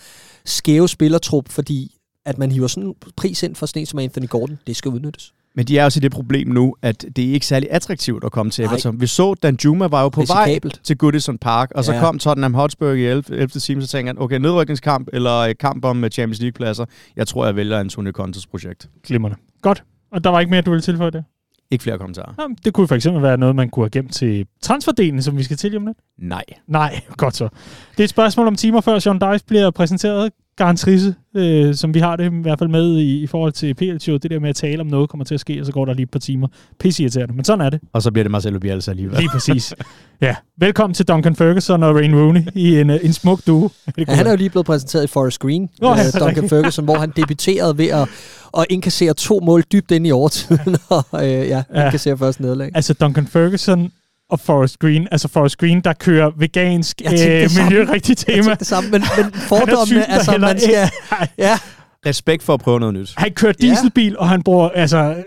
skæve 0.45 0.89
spillertrup, 0.89 1.49
fordi 1.49 1.97
at 2.25 2.37
man 2.37 2.51
hiver 2.51 2.67
sådan 2.67 2.89
en 2.89 2.95
pris 3.15 3.43
ind 3.43 3.55
for 3.55 3.65
sådan 3.65 3.79
en 3.79 3.85
som 3.85 3.99
Anthony 3.99 4.29
Gordon, 4.29 4.59
det 4.67 4.75
skal 4.75 4.91
udnyttes. 4.91 5.33
Men 5.55 5.65
de 5.65 5.77
er 5.77 5.85
også 5.85 5.99
i 5.99 6.01
det 6.01 6.11
problem 6.11 6.47
nu, 6.47 6.75
at 6.81 7.05
det 7.15 7.29
er 7.29 7.33
ikke 7.33 7.45
særlig 7.45 7.71
attraktivt 7.71 8.23
at 8.23 8.31
komme 8.31 8.49
til 8.49 8.65
Everton. 8.65 8.93
Nej. 8.93 8.99
Vi 8.99 9.07
så, 9.07 9.33
Dan 9.33 9.57
Juma 9.65 9.87
var 9.87 10.01
jo 10.01 10.09
på 10.09 10.23
vej 10.27 10.59
til 10.83 10.97
Goodison 10.97 11.37
Park, 11.37 11.71
og 11.75 11.83
så 11.83 11.93
ja. 11.93 11.99
kom 11.99 12.19
Tottenham 12.19 12.53
Hotspur 12.53 12.89
i 12.89 13.05
11. 13.05 13.23
11. 13.29 13.47
time, 13.47 13.81
så 13.81 13.87
tænkte 13.87 14.09
han, 14.09 14.21
okay, 14.21 14.37
nedrykningskamp 14.39 15.07
eller 15.13 15.53
kamp 15.53 15.85
om 15.85 16.03
Champions 16.11 16.39
League-pladser. 16.39 16.85
Jeg 17.15 17.27
tror, 17.27 17.45
jeg 17.45 17.55
vælger 17.55 17.79
Antonio 17.79 18.11
Contes 18.11 18.47
projekt. 18.47 18.89
Glimmerne. 19.03 19.35
Godt. 19.61 19.83
Og 20.11 20.23
der 20.23 20.29
var 20.29 20.39
ikke 20.39 20.49
mere, 20.49 20.61
du 20.61 20.69
ville 20.69 20.81
tilføje 20.81 21.11
det? 21.11 21.23
Ikke 21.71 21.83
flere 21.83 21.97
kommentarer. 21.97 22.33
Jamen, 22.39 22.57
det 22.65 22.73
kunne 22.73 22.87
for 22.87 22.95
eksempel 22.95 23.21
være 23.21 23.37
noget, 23.37 23.55
man 23.55 23.69
kunne 23.69 23.83
have 23.83 23.89
gemt 23.89 24.13
til 24.13 24.47
transferdelen, 24.61 25.21
som 25.21 25.37
vi 25.37 25.43
skal 25.43 25.57
til 25.57 25.77
om 25.77 25.85
lidt. 25.85 25.97
Nej. 26.17 26.43
Nej, 26.67 27.01
godt 27.17 27.35
så. 27.35 27.49
Det 27.91 27.99
er 27.99 28.03
et 28.03 28.09
spørgsmål 28.09 28.47
om 28.47 28.55
timer 28.55 28.81
før 28.81 28.99
Sean 28.99 29.19
Dice 29.19 29.45
bliver 29.45 29.71
præsenteret. 29.71 30.31
Garantrisse, 30.57 31.15
øh, 31.35 31.75
som 31.75 31.93
vi 31.93 31.99
har 31.99 32.15
det 32.15 32.33
i 32.33 32.41
hvert 32.41 32.59
fald 32.59 32.69
med 32.69 32.97
i, 32.97 33.23
i 33.23 33.27
forhold 33.27 33.51
til 33.51 33.73
PL. 33.73 33.97
Det 33.97 34.31
der 34.31 34.39
med 34.39 34.49
at 34.49 34.55
tale 34.55 34.81
om 34.81 34.87
noget 34.87 35.09
kommer 35.09 35.25
til 35.25 35.33
at 35.33 35.39
ske, 35.39 35.59
og 35.59 35.65
så 35.65 35.71
går 35.71 35.85
der 35.85 35.93
lige 35.93 36.03
et 36.03 36.11
par 36.11 36.19
timer. 36.19 36.47
Pisse 36.79 37.03
irriterende, 37.03 37.33
men 37.33 37.45
sådan 37.45 37.65
er 37.65 37.69
det. 37.69 37.79
Og 37.93 38.01
så 38.01 38.11
bliver 38.11 38.23
det 38.23 38.31
Marcelo 38.31 38.59
Bielsa 38.59 38.91
alligevel. 38.91 39.17
Lige 39.17 39.29
præcis. 39.29 39.73
Ja, 40.21 40.35
velkommen 40.57 40.93
til 40.93 41.07
Duncan 41.07 41.35
Ferguson 41.35 41.83
og 41.83 41.95
Rain 41.95 42.15
Rooney 42.15 42.41
i 42.53 42.79
en, 42.79 42.89
en 42.89 43.13
smuk 43.13 43.39
duo. 43.47 43.69
Ja, 43.97 44.03
han 44.13 44.27
er 44.27 44.31
jo 44.31 44.37
lige 44.37 44.49
blevet 44.49 44.65
præsenteret 44.65 45.03
i 45.03 45.07
Forest 45.07 45.39
Green, 45.39 45.69
oh, 45.81 45.97
ja, 45.97 46.19
Duncan 46.19 46.49
Ferguson, 46.49 46.85
hvor 46.85 46.97
han 46.97 47.13
debuterede 47.15 47.77
ved 47.77 47.87
at, 47.87 48.09
at 48.57 48.65
indkassere 48.69 49.13
to 49.13 49.39
mål 49.39 49.63
dybt 49.71 49.91
ind 49.91 50.07
i 50.07 50.11
overtiden, 50.11 50.75
og 50.89 51.05
øh, 51.13 51.21
ja, 51.21 51.63
ja, 51.73 51.83
indkassere 51.83 52.17
først 52.17 52.39
nederlag. 52.39 52.71
Altså 52.75 52.93
Duncan 52.93 53.27
Ferguson 53.27 53.91
og 54.29 54.39
Forest 54.39 54.79
Green. 54.79 55.07
Altså 55.11 55.27
Forest 55.27 55.57
Green, 55.57 55.81
der 55.81 55.93
kører 55.93 56.31
vegansk 56.37 57.01
øh, 57.05 57.49
miljørigtigt 57.63 58.25
tema. 58.27 58.49
Jeg 58.49 58.59
det 58.59 58.67
samme, 58.67 58.89
men, 58.89 59.03
men 59.17 59.33
fordommene, 59.33 60.11
altså 60.11 60.37
man 60.37 60.59
skal... 60.59 60.89
Ja. 61.37 61.59
Respekt 62.05 62.43
for 62.43 62.53
at 62.53 62.59
prøve 62.59 62.79
noget 62.79 62.95
nyt. 62.95 63.13
Han 63.17 63.33
kører 63.33 63.53
dieselbil, 63.53 64.11
ja. 64.11 64.17
og 64.17 64.29
han 64.29 64.43
bruger 64.43 64.69
altså 64.69 65.23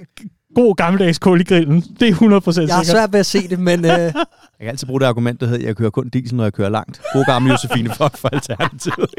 god 0.55 0.77
gammeldags 0.77 1.19
kul 1.19 1.41
i 1.41 1.45
grillen. 1.45 1.81
Det 2.01 2.09
er 2.09 2.13
100% 2.13 2.53
sikkert. 2.53 2.69
Jeg 2.69 2.79
er 2.79 2.83
svært 2.83 3.13
ved 3.13 3.21
at 3.21 3.27
se 3.27 3.49
det, 3.49 3.59
men... 3.59 3.85
Uh... 3.85 3.91
Jeg 4.59 4.65
kan 4.65 4.69
altid 4.69 4.87
bruge 4.87 5.01
det 5.01 5.07
argument, 5.07 5.41
der 5.41 5.47
hedder, 5.47 5.61
at 5.61 5.67
jeg 5.67 5.77
kører 5.77 5.91
kun 5.91 6.09
diesel, 6.09 6.37
når 6.37 6.45
jeg 6.45 6.53
kører 6.53 6.69
langt. 6.69 7.01
God 7.13 7.25
gammel 7.25 7.51
Josefine 7.51 7.95
Fock 7.95 8.17
for 8.17 8.29
alternativet. 8.29 9.11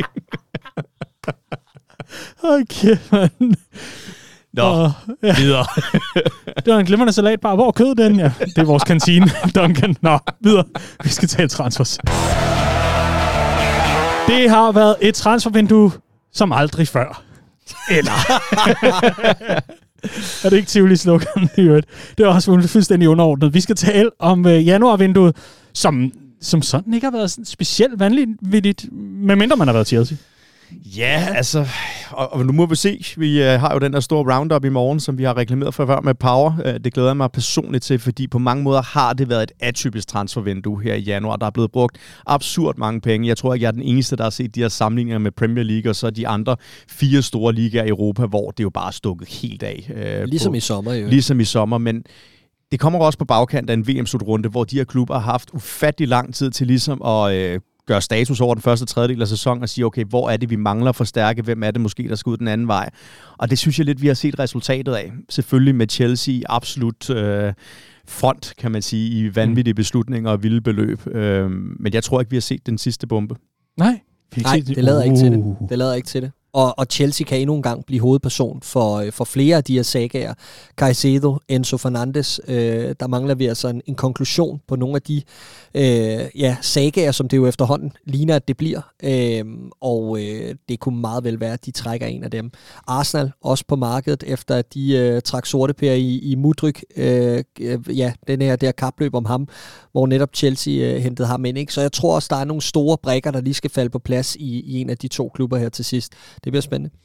okay, 2.44 2.98
man. 3.12 3.56
Nå, 4.54 4.64
og, 4.64 4.91
ja. 5.24 5.36
videre. 5.36 5.66
det 6.66 6.74
var 6.74 6.80
en 6.80 6.86
glimrende 6.86 7.14
salatbar. 7.14 7.56
Hvor 7.56 7.68
er 7.68 7.72
kød 7.72 7.95
den? 7.95 8.20
Ja, 8.20 8.32
det 8.39 8.58
er 8.58 8.64
vores 8.64 8.84
kantine, 8.84 9.32
Duncan. 9.56 9.95
Nå, 10.02 10.20
videre. 10.39 10.64
Vi 11.04 11.10
skal 11.10 11.28
tale 11.28 11.50
transfers. 11.50 11.97
Det 14.28 14.50
har 14.50 14.72
været 14.72 14.95
et 15.02 15.16
transfervindue 15.16 15.91
som 16.34 16.52
aldrig 16.52 16.88
før. 16.88 17.24
Eller... 17.89 18.12
er 20.43 20.50
det 20.50 20.58
ikke 20.58 20.68
Tivoli 20.68 20.95
slogan 20.95 21.50
i 21.58 21.62
øvrigt? 21.62 21.88
Det 22.18 22.24
er 22.24 22.28
også 22.28 22.68
fuldstændig 22.68 23.10
underordnet. 23.10 23.54
Vi 23.54 23.62
skal 23.62 23.76
tale 23.76 24.10
om 24.20 24.45
uh, 24.45 24.68
januarvinduet, 24.68 25.36
som, 25.74 26.12
som 26.41 26.62
sådan 26.62 26.93
ikke 26.93 27.06
har 27.06 27.12
været 27.12 27.38
specielt 27.43 28.00
vanvittigt, 28.00 28.86
medmindre 29.22 29.58
man 29.58 29.68
har 29.68 29.74
været 29.74 29.88
Chelsea. 29.88 30.18
Ja, 30.72 31.28
altså, 31.36 31.68
og, 32.12 32.34
og 32.34 32.46
nu 32.46 32.52
må 32.52 32.66
vi 32.66 32.76
se. 32.76 33.06
Vi 33.18 33.42
uh, 33.42 33.48
har 33.48 33.74
jo 33.74 33.80
den 33.80 33.94
der 33.94 34.00
store 34.00 34.36
roundup 34.36 34.66
i 34.66 34.70
morgen, 34.70 35.00
som 35.00 35.18
vi 35.18 35.24
har 35.24 35.38
reklameret 35.38 35.74
for 35.74 35.86
før 35.86 36.02
med 36.02 36.14
Power. 36.14 36.54
Uh, 36.66 36.74
det 36.84 36.94
glæder 36.94 37.10
jeg 37.10 37.18
mig 37.18 37.32
personligt 37.32 37.84
til, 37.84 38.00
fordi 38.00 38.28
på 38.28 38.40
mange 38.40 38.64
måder 38.64 38.82
har 38.82 39.14
det 39.14 39.30
været 39.30 39.44
et 39.44 39.52
atypisk 39.60 40.08
transfervindue 40.08 40.82
her 40.84 40.94
i 40.94 41.02
januar. 41.02 41.36
Der 41.36 41.46
er 41.46 41.52
blevet 41.52 41.72
brugt 41.72 41.98
absurd 42.26 42.78
mange 42.78 43.02
penge. 43.02 43.28
Jeg 43.28 43.38
tror 43.38 43.54
ikke, 43.54 43.64
jeg 43.64 43.68
er 43.68 43.72
den 43.72 43.82
eneste, 43.82 44.16
der 44.16 44.24
har 44.24 44.30
set 44.30 44.56
de 44.56 44.62
her 44.62 44.68
sammenligninger 44.68 45.20
med 45.20 45.32
Premier 45.32 45.64
League, 45.64 45.92
og 45.92 45.96
så 45.96 46.10
de 46.10 46.28
andre 46.28 46.56
fire 46.90 47.22
store 47.22 47.54
ligaer 47.54 47.84
i 47.84 47.90
Europa, 47.90 48.26
hvor 48.26 48.52
det 48.52 48.64
jo 48.64 48.70
bare 48.70 48.88
er 48.88 48.92
stukket 48.92 49.28
helt 49.28 49.64
af. 49.64 49.90
Uh, 49.90 50.24
ligesom 50.24 50.52
på, 50.52 50.58
i 50.58 50.60
sommer, 50.60 50.94
jo. 50.94 51.08
Ligesom 51.08 51.40
i 51.40 51.46
sommer, 51.46 51.78
men 51.78 52.04
det 52.72 52.80
kommer 52.80 53.00
også 53.00 53.20
på 53.20 53.26
bagkant 53.26 53.70
af 53.70 53.74
en 53.74 53.88
VM-slutrunde, 53.88 54.50
hvor 54.50 54.64
de 54.64 54.76
her 54.76 54.84
klubber 54.84 55.14
har 55.14 55.32
haft 55.32 55.50
ufattelig 55.54 56.08
lang 56.08 56.36
tid 56.36 56.52
til 56.52 56.68
ligesom 56.68 57.02
at 57.02 57.34
øh, 57.34 57.60
gøre 57.90 58.02
status 58.02 58.42
over 58.42 58.56
den 58.56 58.62
første 58.62 58.86
tredjedel 58.86 59.22
af 59.22 59.28
sæsonen 59.28 59.64
og 59.64 59.70
sige, 59.70 59.86
okay, 59.86 60.06
hvor 60.06 60.30
er 60.30 60.38
det, 60.38 60.50
vi 60.50 60.56
mangler 60.56 60.92
for 60.92 61.04
stærke? 61.04 61.42
Hvem 61.42 61.64
er 61.64 61.72
det 61.72 61.82
måske, 61.82 62.04
der 62.10 62.16
skal 62.16 62.30
ud 62.30 62.38
den 62.38 62.48
anden 62.48 62.68
vej? 62.68 62.90
Og 63.38 63.50
det 63.50 63.60
synes 63.60 63.78
jeg 63.78 63.86
lidt, 63.86 64.02
vi 64.02 64.08
har 64.08 64.14
set 64.14 64.40
resultatet 64.40 64.94
af. 64.94 65.12
Selvfølgelig 65.30 65.76
med 65.76 65.88
Chelsea 65.90 66.40
absolut 66.50 67.10
øh, 67.10 67.54
front, 68.08 68.54
kan 68.58 68.72
man 68.72 68.82
sige, 68.82 69.20
i 69.20 69.36
vanvittige 69.36 69.74
beslutninger 69.74 70.32
og 70.32 70.44
vilde 70.44 70.62
beløb. 70.62 71.08
Øh, 71.08 71.52
men 71.80 71.94
jeg 71.94 72.04
tror 72.04 72.20
ikke, 72.20 72.30
vi 72.30 72.36
har 72.36 72.42
set 72.42 72.66
den 72.66 72.78
sidste 72.78 73.08
bombe. 73.08 73.36
Nej. 73.78 74.00
Nej, 74.38 74.64
det 74.68 74.84
lader 74.84 75.00
uh. 75.00 75.06
ikke 75.06 75.18
til 75.18 75.32
det. 75.32 75.38
Uh. 75.38 75.70
Det 75.70 75.78
lader 75.78 75.94
ikke 75.94 76.08
til 76.08 76.22
det. 76.22 76.32
Og, 76.54 76.80
og 76.80 76.86
Chelsea 76.89 77.26
kan 77.26 77.39
endnu 77.39 77.56
en 77.56 77.62
gang 77.62 77.86
blive 77.86 78.02
hovedperson 78.02 78.62
for, 78.62 78.95
øh, 78.95 79.12
for 79.12 79.24
flere 79.24 79.58
af 79.58 79.64
de 79.64 79.76
her 79.76 79.84
sagager. 79.84 80.34
Caicedo, 80.78 81.38
Enzo 81.47 81.78
Fernandes, 81.78 82.41
øh, 82.47 82.95
der 83.00 83.08
mangler 83.08 83.36
vi 83.36 83.45
altså 83.45 83.68
en, 83.68 83.82
en 83.86 83.95
konklusion 83.95 84.62
på 84.68 84.76
nogle 84.76 84.95
af 84.95 85.02
de 85.02 85.22
øh, 85.74 86.26
ja, 86.36 86.58
sagager, 86.62 87.12
som 87.12 87.28
det 87.28 87.38
jo 87.38 87.47
efterhånden 87.47 87.91
ligner, 88.06 88.36
at 88.36 88.47
det 88.47 88.58
bliver. 88.58 88.82
Øh, 89.04 89.45
og 89.82 90.22
øh, 90.22 90.56
det 90.70 90.80
kunne 90.80 91.02
meget 91.02 91.24
vel 91.24 91.39
være, 91.39 91.54
at 91.54 91.66
de 91.66 91.72
trækker 91.72 92.08
en 92.08 92.24
af 92.24 92.32
dem. 92.32 92.52
Arsenal 92.88 93.32
også 93.41 93.64
på 93.68 93.76
markedet, 93.76 94.24
efter 94.28 94.56
at 94.56 94.74
de 94.74 94.97
øh, 94.97 95.22
trak 95.22 95.45
sorte 95.45 95.74
per 95.74 95.91
i, 95.91 96.18
i 96.18 96.36
Mudryk. 96.36 96.84
Øh, 96.95 97.43
ja, 97.89 98.14
den 98.28 98.41
her 98.41 98.56
der 98.56 98.72
kapløb 98.72 99.16
om 99.16 99.26
ham, 99.26 99.47
hvor 99.91 100.08
netop 100.08 100.30
Chelsea 100.36 100.74
øh, 100.74 101.02
hentede 101.02 101.28
ham 101.28 101.45
ind. 101.45 101.58
Ikke? 101.58 101.74
Så 101.74 101.82
jeg 101.82 101.91
tror 101.91 102.16
også, 102.16 102.28
der 102.30 102.36
er 102.36 102.45
nogle 102.45 102.62
store 102.62 102.97
brækker, 103.04 103.32
der 103.32 103.41
lige 103.41 103.54
skal 103.54 103.70
falde 103.70 103.89
på 103.89 104.00
plads 104.00 104.36
i, 104.36 104.62
i 104.62 104.82
en 104.82 104.89
af 104.89 104.97
de 104.97 105.08
to 105.08 105.30
klubber 105.30 105.58
her 105.58 105.70
til 105.70 105.86
sidst. 105.86 106.14
Det 106.44 106.52
bliver 106.52 106.62
spændende. 106.62 106.96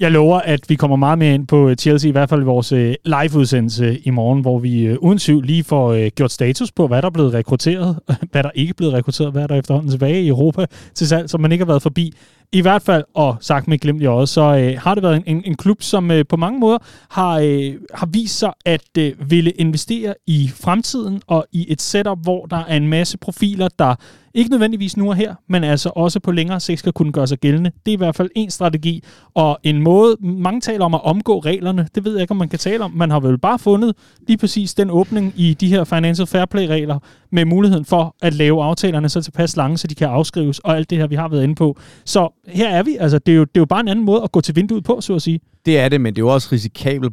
Jeg 0.00 0.10
lover, 0.10 0.40
at 0.40 0.60
vi 0.68 0.74
kommer 0.74 0.96
meget 0.96 1.18
mere 1.18 1.34
ind 1.34 1.46
på 1.46 1.68
øh, 1.68 1.76
Chelsea, 1.76 2.08
i 2.08 2.12
hvert 2.12 2.28
fald 2.28 2.40
i 2.40 2.44
vores 2.44 2.72
øh, 2.72 2.94
live-udsendelse 3.04 3.98
i 3.98 4.10
morgen, 4.10 4.40
hvor 4.40 4.58
vi 4.58 4.82
øh, 4.82 4.96
uden 5.00 5.18
tvivl 5.18 5.46
lige 5.46 5.64
får 5.64 6.08
gjort 6.08 6.32
status 6.32 6.72
på, 6.72 6.86
hvad 6.86 7.02
der 7.02 7.06
er 7.06 7.12
blevet 7.12 7.34
rekrutteret, 7.34 7.98
hvad 8.32 8.42
der 8.42 8.50
ikke 8.54 8.70
er 8.70 8.74
blevet 8.74 8.94
rekrutteret, 8.94 9.32
hvad 9.32 9.48
der 9.48 9.54
er 9.54 9.58
efterhånden 9.58 9.90
tilbage 9.90 10.22
i 10.22 10.28
Europa 10.28 10.66
til 10.94 11.08
salg, 11.08 11.30
som 11.30 11.40
man 11.40 11.52
ikke 11.52 11.64
har 11.64 11.66
været 11.66 11.82
forbi. 11.82 12.12
i 12.52 12.60
hvert 12.60 12.82
fald, 12.82 13.04
og 13.14 13.36
sagt 13.40 13.68
med 13.68 13.78
glemt 13.78 14.02
i 14.02 14.06
øjet, 14.06 14.28
så 14.28 14.40
øh, 14.56 14.80
har 14.80 14.94
det 14.94 15.02
været 15.02 15.16
en, 15.16 15.22
en, 15.26 15.42
en 15.46 15.56
klub, 15.56 15.82
som 15.82 16.10
øh, 16.10 16.24
på 16.28 16.36
mange 16.36 16.58
måder 16.60 16.78
har, 17.10 17.38
øh, 17.38 17.74
har 17.94 18.06
vist 18.06 18.38
sig 18.38 18.52
at 18.66 18.98
øh, 18.98 19.30
ville 19.30 19.50
investere 19.50 20.14
i 20.26 20.50
fremtiden 20.54 21.22
og 21.26 21.46
i 21.52 21.66
et 21.72 21.82
setup, 21.82 22.18
hvor 22.22 22.46
der 22.46 22.64
er 22.68 22.76
en 22.76 22.88
masse 22.88 23.18
profiler, 23.18 23.68
der 23.78 23.94
ikke 24.34 24.50
nødvendigvis 24.50 24.96
nu 24.96 25.08
og 25.08 25.16
her, 25.16 25.34
men 25.48 25.64
altså 25.64 25.90
også 25.96 26.20
på 26.20 26.32
længere 26.32 26.60
sigt 26.60 26.78
skal 26.78 26.92
kunne 26.92 27.12
gøre 27.12 27.26
sig 27.26 27.38
gældende. 27.38 27.70
Det 27.86 27.92
er 27.92 27.96
i 27.96 27.96
hvert 27.96 28.16
fald 28.16 28.30
en 28.34 28.50
strategi, 28.50 29.04
og 29.34 29.58
en 29.62 29.82
måde, 29.82 30.16
mange 30.20 30.60
taler 30.60 30.84
om 30.84 30.94
at 30.94 31.04
omgå 31.04 31.38
reglerne, 31.38 31.88
det 31.94 32.04
ved 32.04 32.12
jeg 32.12 32.20
ikke, 32.20 32.30
om 32.30 32.36
man 32.36 32.48
kan 32.48 32.58
tale 32.58 32.84
om. 32.84 32.92
Man 32.92 33.10
har 33.10 33.20
vel 33.20 33.38
bare 33.38 33.58
fundet 33.58 33.94
lige 34.28 34.38
præcis 34.38 34.74
den 34.74 34.90
åbning 34.90 35.32
i 35.36 35.54
de 35.54 35.68
her 35.68 35.84
Financial 35.84 36.26
Fair 36.26 36.44
Play-regler, 36.44 36.98
med 37.32 37.44
muligheden 37.44 37.84
for 37.84 38.16
at 38.22 38.34
lave 38.34 38.62
aftalerne 38.62 39.08
så 39.08 39.22
tilpas 39.22 39.56
lange, 39.56 39.78
så 39.78 39.86
de 39.86 39.94
kan 39.94 40.08
afskrives, 40.08 40.58
og 40.58 40.76
alt 40.76 40.90
det 40.90 40.98
her, 40.98 41.06
vi 41.06 41.14
har 41.14 41.28
været 41.28 41.42
inde 41.42 41.54
på. 41.54 41.78
Så 42.04 42.42
her 42.48 42.68
er 42.68 42.82
vi. 42.82 42.96
Altså, 43.00 43.18
det 43.18 43.32
er 43.32 43.36
jo, 43.36 43.44
det 43.44 43.56
er 43.56 43.60
jo 43.60 43.66
bare 43.66 43.80
en 43.80 43.88
anden 43.88 44.04
måde 44.04 44.22
at 44.22 44.32
gå 44.32 44.40
til 44.40 44.56
vinduet 44.56 44.84
på, 44.84 45.00
så 45.00 45.14
at 45.14 45.22
sige. 45.22 45.40
Det 45.66 45.78
er 45.78 45.88
det, 45.88 46.00
men 46.00 46.14
det 46.14 46.22
er 46.22 46.24
jo 46.24 46.34
også 46.34 46.48
risikabelt 46.52 47.12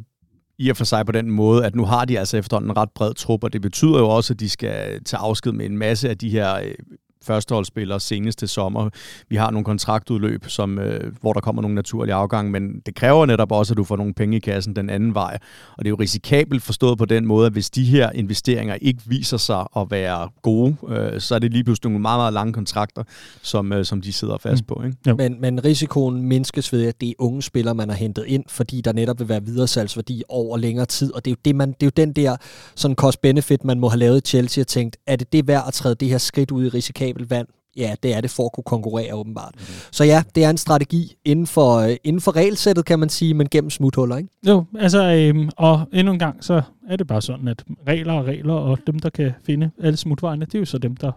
i 0.58 0.70
og 0.70 0.76
for 0.76 0.84
sig 0.84 1.06
på 1.06 1.12
den 1.12 1.30
måde, 1.30 1.64
at 1.64 1.74
nu 1.74 1.84
har 1.84 2.04
de 2.04 2.18
altså 2.18 2.36
efterhånden 2.36 2.70
en 2.70 2.76
ret 2.76 2.90
bred 2.94 3.14
trup, 3.14 3.44
og 3.44 3.52
det 3.52 3.62
betyder 3.62 3.98
jo 3.98 4.08
også, 4.08 4.32
at 4.32 4.40
de 4.40 4.48
skal 4.48 5.04
tage 5.04 5.20
afsked 5.20 5.52
med 5.52 5.66
en 5.66 5.78
masse 5.78 6.08
af 6.08 6.18
de 6.18 6.30
her 6.30 6.54
øh, 6.54 6.74
førsteholdsspillere 7.22 8.00
senest 8.00 8.38
til 8.38 8.48
sommer. 8.48 8.90
Vi 9.28 9.36
har 9.36 9.50
nogle 9.50 9.64
kontraktudløb, 9.64 10.44
som, 10.48 10.78
øh, 10.78 11.12
hvor 11.20 11.32
der 11.32 11.40
kommer 11.40 11.62
nogle 11.62 11.74
naturlige 11.74 12.14
afgange, 12.14 12.52
men 12.52 12.80
det 12.86 12.94
kræver 12.94 13.26
netop 13.26 13.52
også, 13.52 13.72
at 13.72 13.76
du 13.76 13.84
får 13.84 13.96
nogle 13.96 14.14
penge 14.14 14.36
i 14.36 14.40
kassen 14.40 14.76
den 14.76 14.90
anden 14.90 15.14
vej. 15.14 15.38
Og 15.76 15.84
det 15.84 15.86
er 15.86 15.90
jo 15.90 15.96
risikabelt 15.96 16.62
forstået 16.62 16.98
på 16.98 17.04
den 17.04 17.26
måde, 17.26 17.46
at 17.46 17.52
hvis 17.52 17.70
de 17.70 17.84
her 17.84 18.10
investeringer 18.10 18.74
ikke 18.74 19.00
viser 19.06 19.36
sig 19.36 19.66
at 19.76 19.90
være 19.90 20.28
gode, 20.42 20.76
øh, 20.88 21.20
så 21.20 21.34
er 21.34 21.38
det 21.38 21.52
lige 21.52 21.64
pludselig 21.64 21.90
nogle 21.90 22.02
meget, 22.02 22.18
meget 22.18 22.32
lange 22.32 22.52
kontrakter, 22.52 23.02
som, 23.42 23.72
øh, 23.72 23.84
som 23.84 24.00
de 24.00 24.12
sidder 24.12 24.38
fast 24.38 24.62
mm. 24.62 24.66
på. 24.66 24.82
Ikke? 24.84 24.96
Ja. 25.06 25.14
Men, 25.14 25.40
men 25.40 25.64
risikoen 25.64 26.22
mindskes 26.22 26.72
ved, 26.72 26.86
at 26.86 27.00
det 27.00 27.08
er 27.08 27.14
unge 27.18 27.42
spillere, 27.42 27.74
man 27.74 27.88
har 27.88 27.96
hentet 27.96 28.24
ind, 28.26 28.44
fordi 28.48 28.80
der 28.80 28.92
netop 28.92 29.18
vil 29.18 29.28
være 29.28 29.44
videresalgsværdi 29.44 30.22
over 30.28 30.56
længere 30.56 30.86
tid, 30.86 31.14
og 31.14 31.24
det 31.24 31.30
er 31.30 31.32
jo, 31.32 31.40
det, 31.44 31.56
man, 31.56 31.68
det 31.68 31.82
er 31.82 31.86
jo 31.86 31.92
den 31.96 32.12
der 32.12 32.36
sådan 32.74 32.94
cost-benefit, 32.94 33.64
man 33.64 33.80
må 33.80 33.88
have 33.88 33.98
lavet 33.98 34.18
i 34.18 34.30
Chelsea 34.30 34.62
og 34.62 34.66
tænkt, 34.66 34.96
er 35.06 35.16
det 35.16 35.32
det 35.32 35.46
værd 35.46 35.64
at 35.66 35.74
træde 35.74 35.94
det 35.94 36.08
her 36.08 36.18
skridt 36.18 36.50
ud 36.50 36.64
i 36.66 36.68
risikabelt 36.68 37.07
kabelvand, 37.08 37.46
vand, 37.46 37.48
ja, 37.76 37.94
det 38.02 38.14
er 38.14 38.20
det 38.20 38.30
for 38.30 38.44
at 38.44 38.52
kunne 38.52 38.64
konkurrere 38.64 39.14
åbenbart. 39.14 39.54
Mm. 39.56 39.64
Så 39.90 40.04
ja, 40.04 40.22
det 40.34 40.44
er 40.44 40.50
en 40.50 40.56
strategi 40.56 41.16
inden 41.24 41.46
for, 41.46 41.76
øh, 41.76 41.96
inden 42.04 42.20
for 42.20 42.36
regelsættet, 42.36 42.84
kan 42.84 42.98
man 42.98 43.08
sige, 43.08 43.34
men 43.34 43.48
gennem 43.48 43.70
smuthuller, 43.70 44.16
ikke? 44.16 44.30
Jo, 44.48 44.64
altså, 44.78 45.12
øhm, 45.12 45.50
og 45.56 45.80
endnu 45.92 46.12
en 46.12 46.18
gang, 46.18 46.44
så 46.44 46.62
er 46.88 46.96
det 46.96 47.06
bare 47.06 47.22
sådan, 47.22 47.48
at 47.48 47.64
regler 47.88 48.12
og 48.12 48.24
regler, 48.24 48.54
og 48.54 48.78
dem, 48.86 48.98
der 48.98 49.10
kan 49.10 49.32
finde 49.46 49.70
alle 49.82 49.96
smutvejene, 49.96 50.44
det 50.44 50.54
er 50.54 50.58
jo 50.58 50.64
så 50.64 50.78
dem, 50.78 50.96
der 50.96 51.12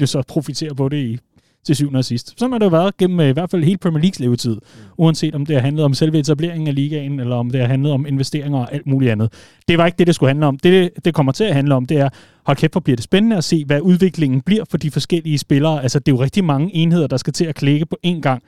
jo 0.00 0.06
så 0.06 0.22
profiterer 0.28 0.74
på 0.74 0.88
det 0.88 0.96
i 0.96 1.18
til 1.66 1.76
syvende 1.76 1.98
og 1.98 2.04
sidst. 2.04 2.34
Sådan 2.38 2.52
har 2.52 2.58
det 2.58 2.66
jo 2.66 2.70
været 2.70 2.96
gennem 2.96 3.20
øh, 3.20 3.28
i 3.28 3.32
hvert 3.32 3.50
fald 3.50 3.64
hele 3.64 3.78
Premier 3.78 4.00
Leagues 4.00 4.20
levetid, 4.20 4.54
mm. 4.54 4.60
uanset 4.96 5.34
om 5.34 5.46
det 5.46 5.56
har 5.56 5.62
handlet 5.62 5.84
om 5.84 5.94
selve 5.94 6.18
etableringen 6.18 6.68
af 6.68 6.74
ligaen, 6.74 7.20
eller 7.20 7.36
om 7.36 7.50
det 7.50 7.60
har 7.60 7.68
handlet 7.68 7.92
om 7.92 8.06
investeringer 8.06 8.58
og 8.58 8.74
alt 8.74 8.86
muligt 8.86 9.12
andet. 9.12 9.32
Det 9.68 9.78
var 9.78 9.86
ikke 9.86 9.98
det, 9.98 10.06
det 10.06 10.14
skulle 10.14 10.30
handle 10.30 10.46
om. 10.46 10.58
Det, 10.58 10.90
det 11.04 11.14
kommer 11.14 11.32
til 11.32 11.44
at 11.44 11.54
handle 11.54 11.74
om, 11.74 11.86
det 11.86 11.96
er, 11.96 12.08
hold 12.46 12.56
kæft, 12.56 12.72
hvor 12.72 12.80
bliver 12.80 12.96
det 12.96 13.04
spændende 13.04 13.36
at 13.36 13.44
se, 13.44 13.64
hvad 13.64 13.80
udviklingen 13.80 14.40
bliver 14.40 14.64
for 14.70 14.78
de 14.78 14.90
forskellige 14.90 15.38
spillere. 15.38 15.82
Altså, 15.82 15.98
det 15.98 16.12
er 16.12 16.16
jo 16.16 16.22
rigtig 16.22 16.44
mange 16.44 16.74
enheder, 16.74 17.06
der 17.06 17.16
skal 17.16 17.32
til 17.32 17.44
at 17.44 17.54
klikke 17.54 17.86
på 17.86 17.98
én 18.06 18.20
gang. 18.20 18.42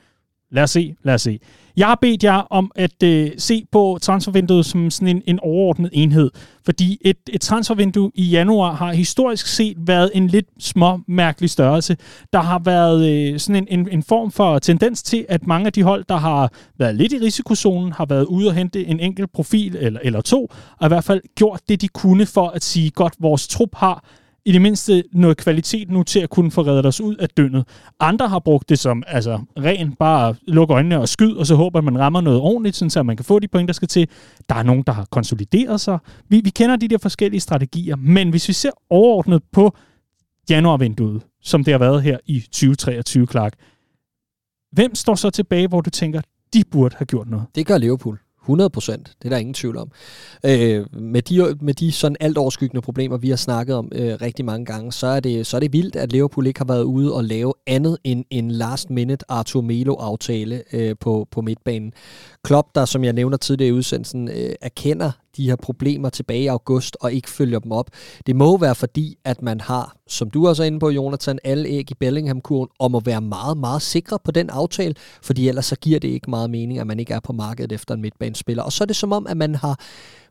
Lad 0.52 0.62
os 0.62 0.70
se, 0.70 0.94
lad 1.02 1.14
os 1.14 1.22
se. 1.22 1.40
Jeg 1.76 1.86
har 1.86 1.98
bedt 2.00 2.24
jer 2.24 2.34
om 2.34 2.70
at 2.74 3.02
øh, 3.02 3.30
se 3.38 3.64
på 3.72 3.98
transfervinduet 4.02 4.66
som 4.66 4.90
sådan 4.90 5.16
en, 5.16 5.22
en 5.26 5.40
overordnet 5.40 5.90
enhed, 5.92 6.30
fordi 6.64 6.98
et, 7.00 7.16
et 7.32 7.40
transfervindue 7.40 8.10
i 8.14 8.24
januar 8.24 8.72
har 8.72 8.92
historisk 8.92 9.46
set 9.46 9.76
været 9.78 10.10
en 10.14 10.26
lidt 10.26 10.46
små 10.58 11.00
mærkelig 11.08 11.50
størrelse. 11.50 11.96
Der 12.32 12.40
har 12.40 12.58
været 12.58 13.10
øh, 13.10 13.38
sådan 13.38 13.56
en, 13.56 13.78
en, 13.80 13.88
en 13.92 14.02
form 14.02 14.30
for 14.30 14.58
tendens 14.58 15.02
til, 15.02 15.26
at 15.28 15.46
mange 15.46 15.66
af 15.66 15.72
de 15.72 15.82
hold, 15.82 16.04
der 16.08 16.16
har 16.16 16.52
været 16.78 16.94
lidt 16.94 17.12
i 17.12 17.18
risikozonen, 17.18 17.92
har 17.92 18.06
været 18.06 18.24
ude 18.24 18.48
og 18.48 18.54
hente 18.54 18.86
en 18.86 19.00
enkelt 19.00 19.32
profil 19.32 19.76
eller, 19.80 20.00
eller 20.02 20.20
to, 20.20 20.50
og 20.78 20.86
i 20.86 20.88
hvert 20.88 21.04
fald 21.04 21.20
gjort 21.36 21.60
det, 21.68 21.80
de 21.80 21.88
kunne 21.88 22.26
for 22.26 22.48
at 22.48 22.64
sige, 22.64 22.90
godt, 22.90 23.14
vores 23.18 23.48
trup 23.48 23.74
har 23.74 24.04
i 24.44 24.52
det 24.52 24.62
mindste 24.62 25.04
noget 25.12 25.36
kvalitet 25.36 25.90
nu 25.90 26.02
til 26.02 26.20
at 26.20 26.30
kunne 26.30 26.50
få 26.50 26.62
reddet 26.62 26.86
os 26.86 27.00
ud 27.00 27.16
af 27.16 27.28
døgnet. 27.28 27.68
Andre 28.00 28.28
har 28.28 28.38
brugt 28.38 28.68
det 28.68 28.78
som 28.78 29.02
altså, 29.06 29.40
ren, 29.58 29.92
bare 29.92 30.34
lukke 30.46 30.74
øjnene 30.74 31.00
og 31.00 31.08
skyd, 31.08 31.32
og 31.32 31.46
så 31.46 31.54
håber 31.54 31.78
at 31.78 31.84
man 31.84 31.98
rammer 31.98 32.20
noget 32.20 32.40
ordentligt, 32.40 32.76
sådan 32.76 32.90
så 32.90 33.02
man 33.02 33.16
kan 33.16 33.24
få 33.24 33.38
de 33.38 33.48
point, 33.48 33.68
der 33.68 33.72
skal 33.72 33.88
til. 33.88 34.08
Der 34.48 34.54
er 34.54 34.62
nogen, 34.62 34.82
der 34.82 34.92
har 34.92 35.06
konsolideret 35.10 35.80
sig. 35.80 35.98
Vi, 36.28 36.40
vi 36.44 36.50
kender 36.50 36.76
de 36.76 36.88
der 36.88 36.98
forskellige 36.98 37.40
strategier, 37.40 37.96
men 37.96 38.30
hvis 38.30 38.48
vi 38.48 38.52
ser 38.52 38.70
overordnet 38.90 39.42
på 39.52 39.76
januarvinduet, 40.50 41.22
som 41.42 41.64
det 41.64 41.72
har 41.72 41.78
været 41.78 42.02
her 42.02 42.18
i 42.26 42.40
2023, 42.40 43.26
Clark, 43.26 43.52
hvem 44.72 44.94
står 44.94 45.14
så 45.14 45.30
tilbage, 45.30 45.68
hvor 45.68 45.80
du 45.80 45.90
tænker, 45.90 46.20
de 46.54 46.64
burde 46.70 46.96
have 46.98 47.06
gjort 47.06 47.28
noget? 47.28 47.46
Det 47.54 47.66
gør 47.66 47.78
Liverpool. 47.78 48.18
100 48.42 48.70
procent, 48.70 49.12
det 49.18 49.24
er 49.24 49.28
der 49.28 49.36
ingen 49.36 49.54
tvivl 49.54 49.76
om. 49.76 49.90
Øh, 50.44 50.86
med, 51.02 51.22
de, 51.22 51.56
med 51.60 51.74
de 51.74 51.92
sådan 51.92 52.16
alt 52.20 52.38
overskyggende 52.38 52.82
problemer, 52.82 53.16
vi 53.16 53.28
har 53.28 53.36
snakket 53.36 53.76
om 53.76 53.92
øh, 53.94 54.18
rigtig 54.22 54.44
mange 54.44 54.66
gange, 54.66 54.92
så 54.92 55.06
er, 55.06 55.20
det, 55.20 55.46
så 55.46 55.56
er 55.56 55.60
det 55.60 55.72
vildt, 55.72 55.96
at 55.96 56.12
Liverpool 56.12 56.46
ikke 56.46 56.60
har 56.60 56.64
været 56.64 56.82
ude 56.82 57.14
og 57.14 57.24
lave 57.24 57.52
andet 57.66 57.98
end 58.04 58.24
en 58.30 58.50
last 58.50 58.90
minute 58.90 59.24
Arthur 59.28 59.60
Melo-aftale 59.60 60.62
øh, 60.72 60.96
på, 61.00 61.28
på 61.30 61.40
midtbanen. 61.40 61.92
Klopp, 62.44 62.68
der 62.74 62.84
som 62.84 63.04
jeg 63.04 63.12
nævner 63.12 63.36
tidligere 63.36 63.68
i 63.68 63.72
udsendelsen, 63.72 64.28
øh, 64.28 64.54
erkender 64.60 65.10
de 65.36 65.48
her 65.48 65.56
problemer 65.56 66.10
tilbage 66.10 66.42
i 66.42 66.46
august 66.46 66.96
og 67.00 67.12
ikke 67.12 67.30
følger 67.30 67.58
dem 67.58 67.72
op. 67.72 67.90
Det 68.26 68.36
må 68.36 68.58
være 68.58 68.74
fordi, 68.74 69.18
at 69.24 69.42
man 69.42 69.60
har, 69.60 69.96
som 70.08 70.30
du 70.30 70.48
også 70.48 70.62
er 70.62 70.66
inde 70.66 70.78
på, 70.78 70.90
Jonathan, 70.90 71.38
alle 71.44 71.68
æg 71.68 71.90
i 71.90 71.94
Bellingham-kurven, 71.94 72.68
og 72.78 72.90
må 72.90 73.00
være 73.00 73.20
meget, 73.20 73.56
meget 73.56 73.82
sikre 73.82 74.18
på 74.24 74.30
den 74.30 74.50
aftale, 74.50 74.94
fordi 75.22 75.48
ellers 75.48 75.66
så 75.66 75.76
giver 75.76 76.00
det 76.00 76.08
ikke 76.08 76.30
meget 76.30 76.50
mening, 76.50 76.78
at 76.78 76.86
man 76.86 77.00
ikke 77.00 77.14
er 77.14 77.20
på 77.20 77.32
markedet 77.32 77.72
efter 77.72 77.94
en 77.94 78.00
midtbanespiller. 78.00 78.62
Og 78.62 78.72
så 78.72 78.84
er 78.84 78.86
det 78.86 78.96
som 78.96 79.12
om, 79.12 79.26
at 79.26 79.36
man 79.36 79.54
har 79.54 79.80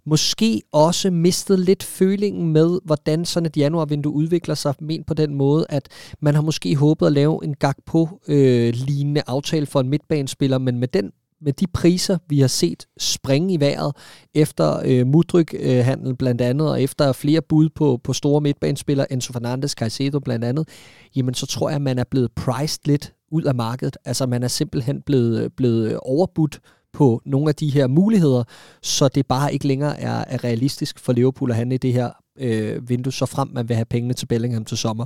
måske 0.05 0.61
også 0.71 1.11
mistet 1.11 1.59
lidt 1.59 1.83
følingen 1.83 2.53
med, 2.53 2.79
hvordan 2.85 3.25
sådan 3.25 3.47
et 3.47 3.57
januarvindue 3.57 4.13
udvikler 4.13 4.55
sig, 4.55 4.73
men 4.79 5.03
på 5.03 5.13
den 5.13 5.35
måde, 5.35 5.65
at 5.69 5.89
man 6.19 6.35
har 6.35 6.41
måske 6.41 6.75
håbet 6.75 7.05
at 7.05 7.11
lave 7.11 7.39
en 7.43 7.53
gag 7.53 7.73
på 7.85 8.09
øh, 8.27 8.73
lignende 8.73 9.21
aftale 9.27 9.65
for 9.65 9.79
en 9.79 9.89
midtbanespiller, 9.89 10.57
men 10.57 10.79
med 10.79 10.87
den 10.87 11.11
med 11.41 11.53
de 11.53 11.67
priser, 11.67 12.17
vi 12.29 12.39
har 12.39 12.47
set 12.47 12.87
springe 12.99 13.53
i 13.53 13.59
vejret 13.59 13.95
efter 14.33 14.81
øh, 14.85 15.07
Mudryk-handel 15.07 16.11
øh, 16.11 16.17
blandt 16.17 16.41
andet, 16.41 16.69
og 16.69 16.81
efter 16.81 17.11
flere 17.11 17.41
bud 17.41 17.69
på, 17.69 17.99
på 18.03 18.13
store 18.13 18.41
midtbanespillere, 18.41 19.13
Enzo 19.13 19.33
Fernandes, 19.33 19.71
Caicedo 19.71 20.19
blandt 20.19 20.45
andet, 20.45 20.67
jamen 21.15 21.33
så 21.33 21.45
tror 21.45 21.69
jeg, 21.69 21.75
at 21.75 21.81
man 21.81 21.99
er 21.99 22.03
blevet 22.03 22.31
priced 22.31 22.79
lidt 22.85 23.13
ud 23.31 23.43
af 23.43 23.55
markedet. 23.55 23.97
Altså 24.05 24.25
man 24.25 24.43
er 24.43 24.47
simpelthen 24.47 25.01
blevet, 25.01 25.53
blevet 25.53 25.97
overbudt 25.97 26.59
på 26.93 27.21
nogle 27.25 27.49
af 27.49 27.55
de 27.55 27.69
her 27.69 27.87
muligheder, 27.87 28.43
så 28.81 29.07
det 29.07 29.27
bare 29.27 29.53
ikke 29.53 29.67
længere 29.67 29.99
er, 29.99 30.23
er 30.27 30.43
realistisk 30.43 30.99
for 30.99 31.13
Liverpool 31.13 31.51
at 31.51 31.57
handle 31.57 31.75
i 31.75 31.77
det 31.77 31.93
her 31.93 32.11
øh, 32.39 32.89
vindue, 32.89 33.13
så 33.13 33.25
frem 33.25 33.49
man 33.53 33.69
vil 33.69 33.75
have 33.75 33.85
pengene 33.85 34.13
til 34.13 34.25
Bellingham 34.25 34.65
til 34.65 34.77
sommer. 34.77 35.05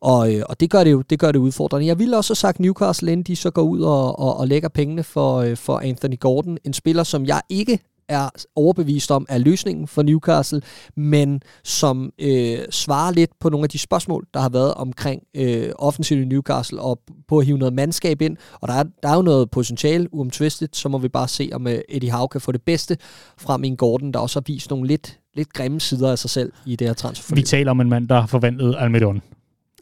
Og, 0.00 0.34
øh, 0.34 0.42
og 0.48 0.60
det 0.60 0.70
gør 0.70 0.84
det 0.84 0.92
jo 0.92 1.02
det 1.02 1.18
gør 1.18 1.32
det 1.32 1.38
udfordrende. 1.38 1.86
Jeg 1.86 1.98
ville 1.98 2.16
også 2.16 2.30
have 2.30 2.36
sagt 2.36 2.60
Newcastle, 2.60 3.12
inden 3.12 3.24
de 3.24 3.36
så 3.36 3.50
går 3.50 3.62
ud 3.62 3.80
og, 3.80 4.18
og, 4.18 4.36
og 4.36 4.48
lægger 4.48 4.68
pengene 4.68 5.02
for, 5.02 5.36
øh, 5.36 5.56
for 5.56 5.78
Anthony 5.78 6.18
Gordon, 6.20 6.58
en 6.64 6.72
spiller, 6.72 7.02
som 7.02 7.26
jeg 7.26 7.40
ikke 7.48 7.80
er 8.08 8.28
overbevist 8.56 9.10
om, 9.10 9.26
er 9.28 9.38
løsningen 9.38 9.86
for 9.86 10.02
Newcastle, 10.02 10.62
men 10.96 11.40
som 11.64 12.12
øh, 12.18 12.58
svarer 12.70 13.12
lidt 13.12 13.30
på 13.40 13.48
nogle 13.48 13.64
af 13.64 13.68
de 13.68 13.78
spørgsmål, 13.78 14.26
der 14.34 14.40
har 14.40 14.48
været 14.48 14.74
omkring 14.74 15.22
øh, 15.36 15.68
offensiv 15.78 16.22
i 16.22 16.24
Newcastle, 16.24 16.80
og 16.80 17.00
på 17.28 17.38
at 17.38 17.46
hive 17.46 17.58
noget 17.58 17.74
mandskab 17.74 18.22
ind. 18.22 18.36
Og 18.60 18.68
der 18.68 18.74
er, 18.74 18.84
der 19.02 19.08
er 19.08 19.14
jo 19.14 19.22
noget 19.22 19.50
potentiale, 19.50 20.14
uomtvistet, 20.14 20.76
så 20.76 20.88
må 20.88 20.98
vi 20.98 21.08
bare 21.08 21.28
se, 21.28 21.50
om 21.52 21.66
øh, 21.66 21.78
Eddie 21.88 22.10
Howe 22.10 22.28
kan 22.28 22.40
få 22.40 22.52
det 22.52 22.62
bedste 22.62 22.96
frem 23.38 23.64
i 23.64 23.66
en 23.66 23.76
Gordon, 23.76 24.12
der 24.12 24.18
også 24.18 24.40
har 24.40 24.44
vist 24.46 24.70
nogle 24.70 24.88
lidt, 24.88 25.18
lidt 25.34 25.52
grimme 25.52 25.80
sider 25.80 26.10
af 26.10 26.18
sig 26.18 26.30
selv 26.30 26.52
i 26.66 26.76
det 26.76 26.86
her 26.86 26.94
transferforløb. 26.94 27.36
Vi 27.36 27.46
taler 27.46 27.70
om 27.70 27.80
en 27.80 27.88
mand, 27.88 28.08
der 28.08 28.20
har 28.20 28.26
forvandlet 28.26 28.76
Almedon. 28.78 29.22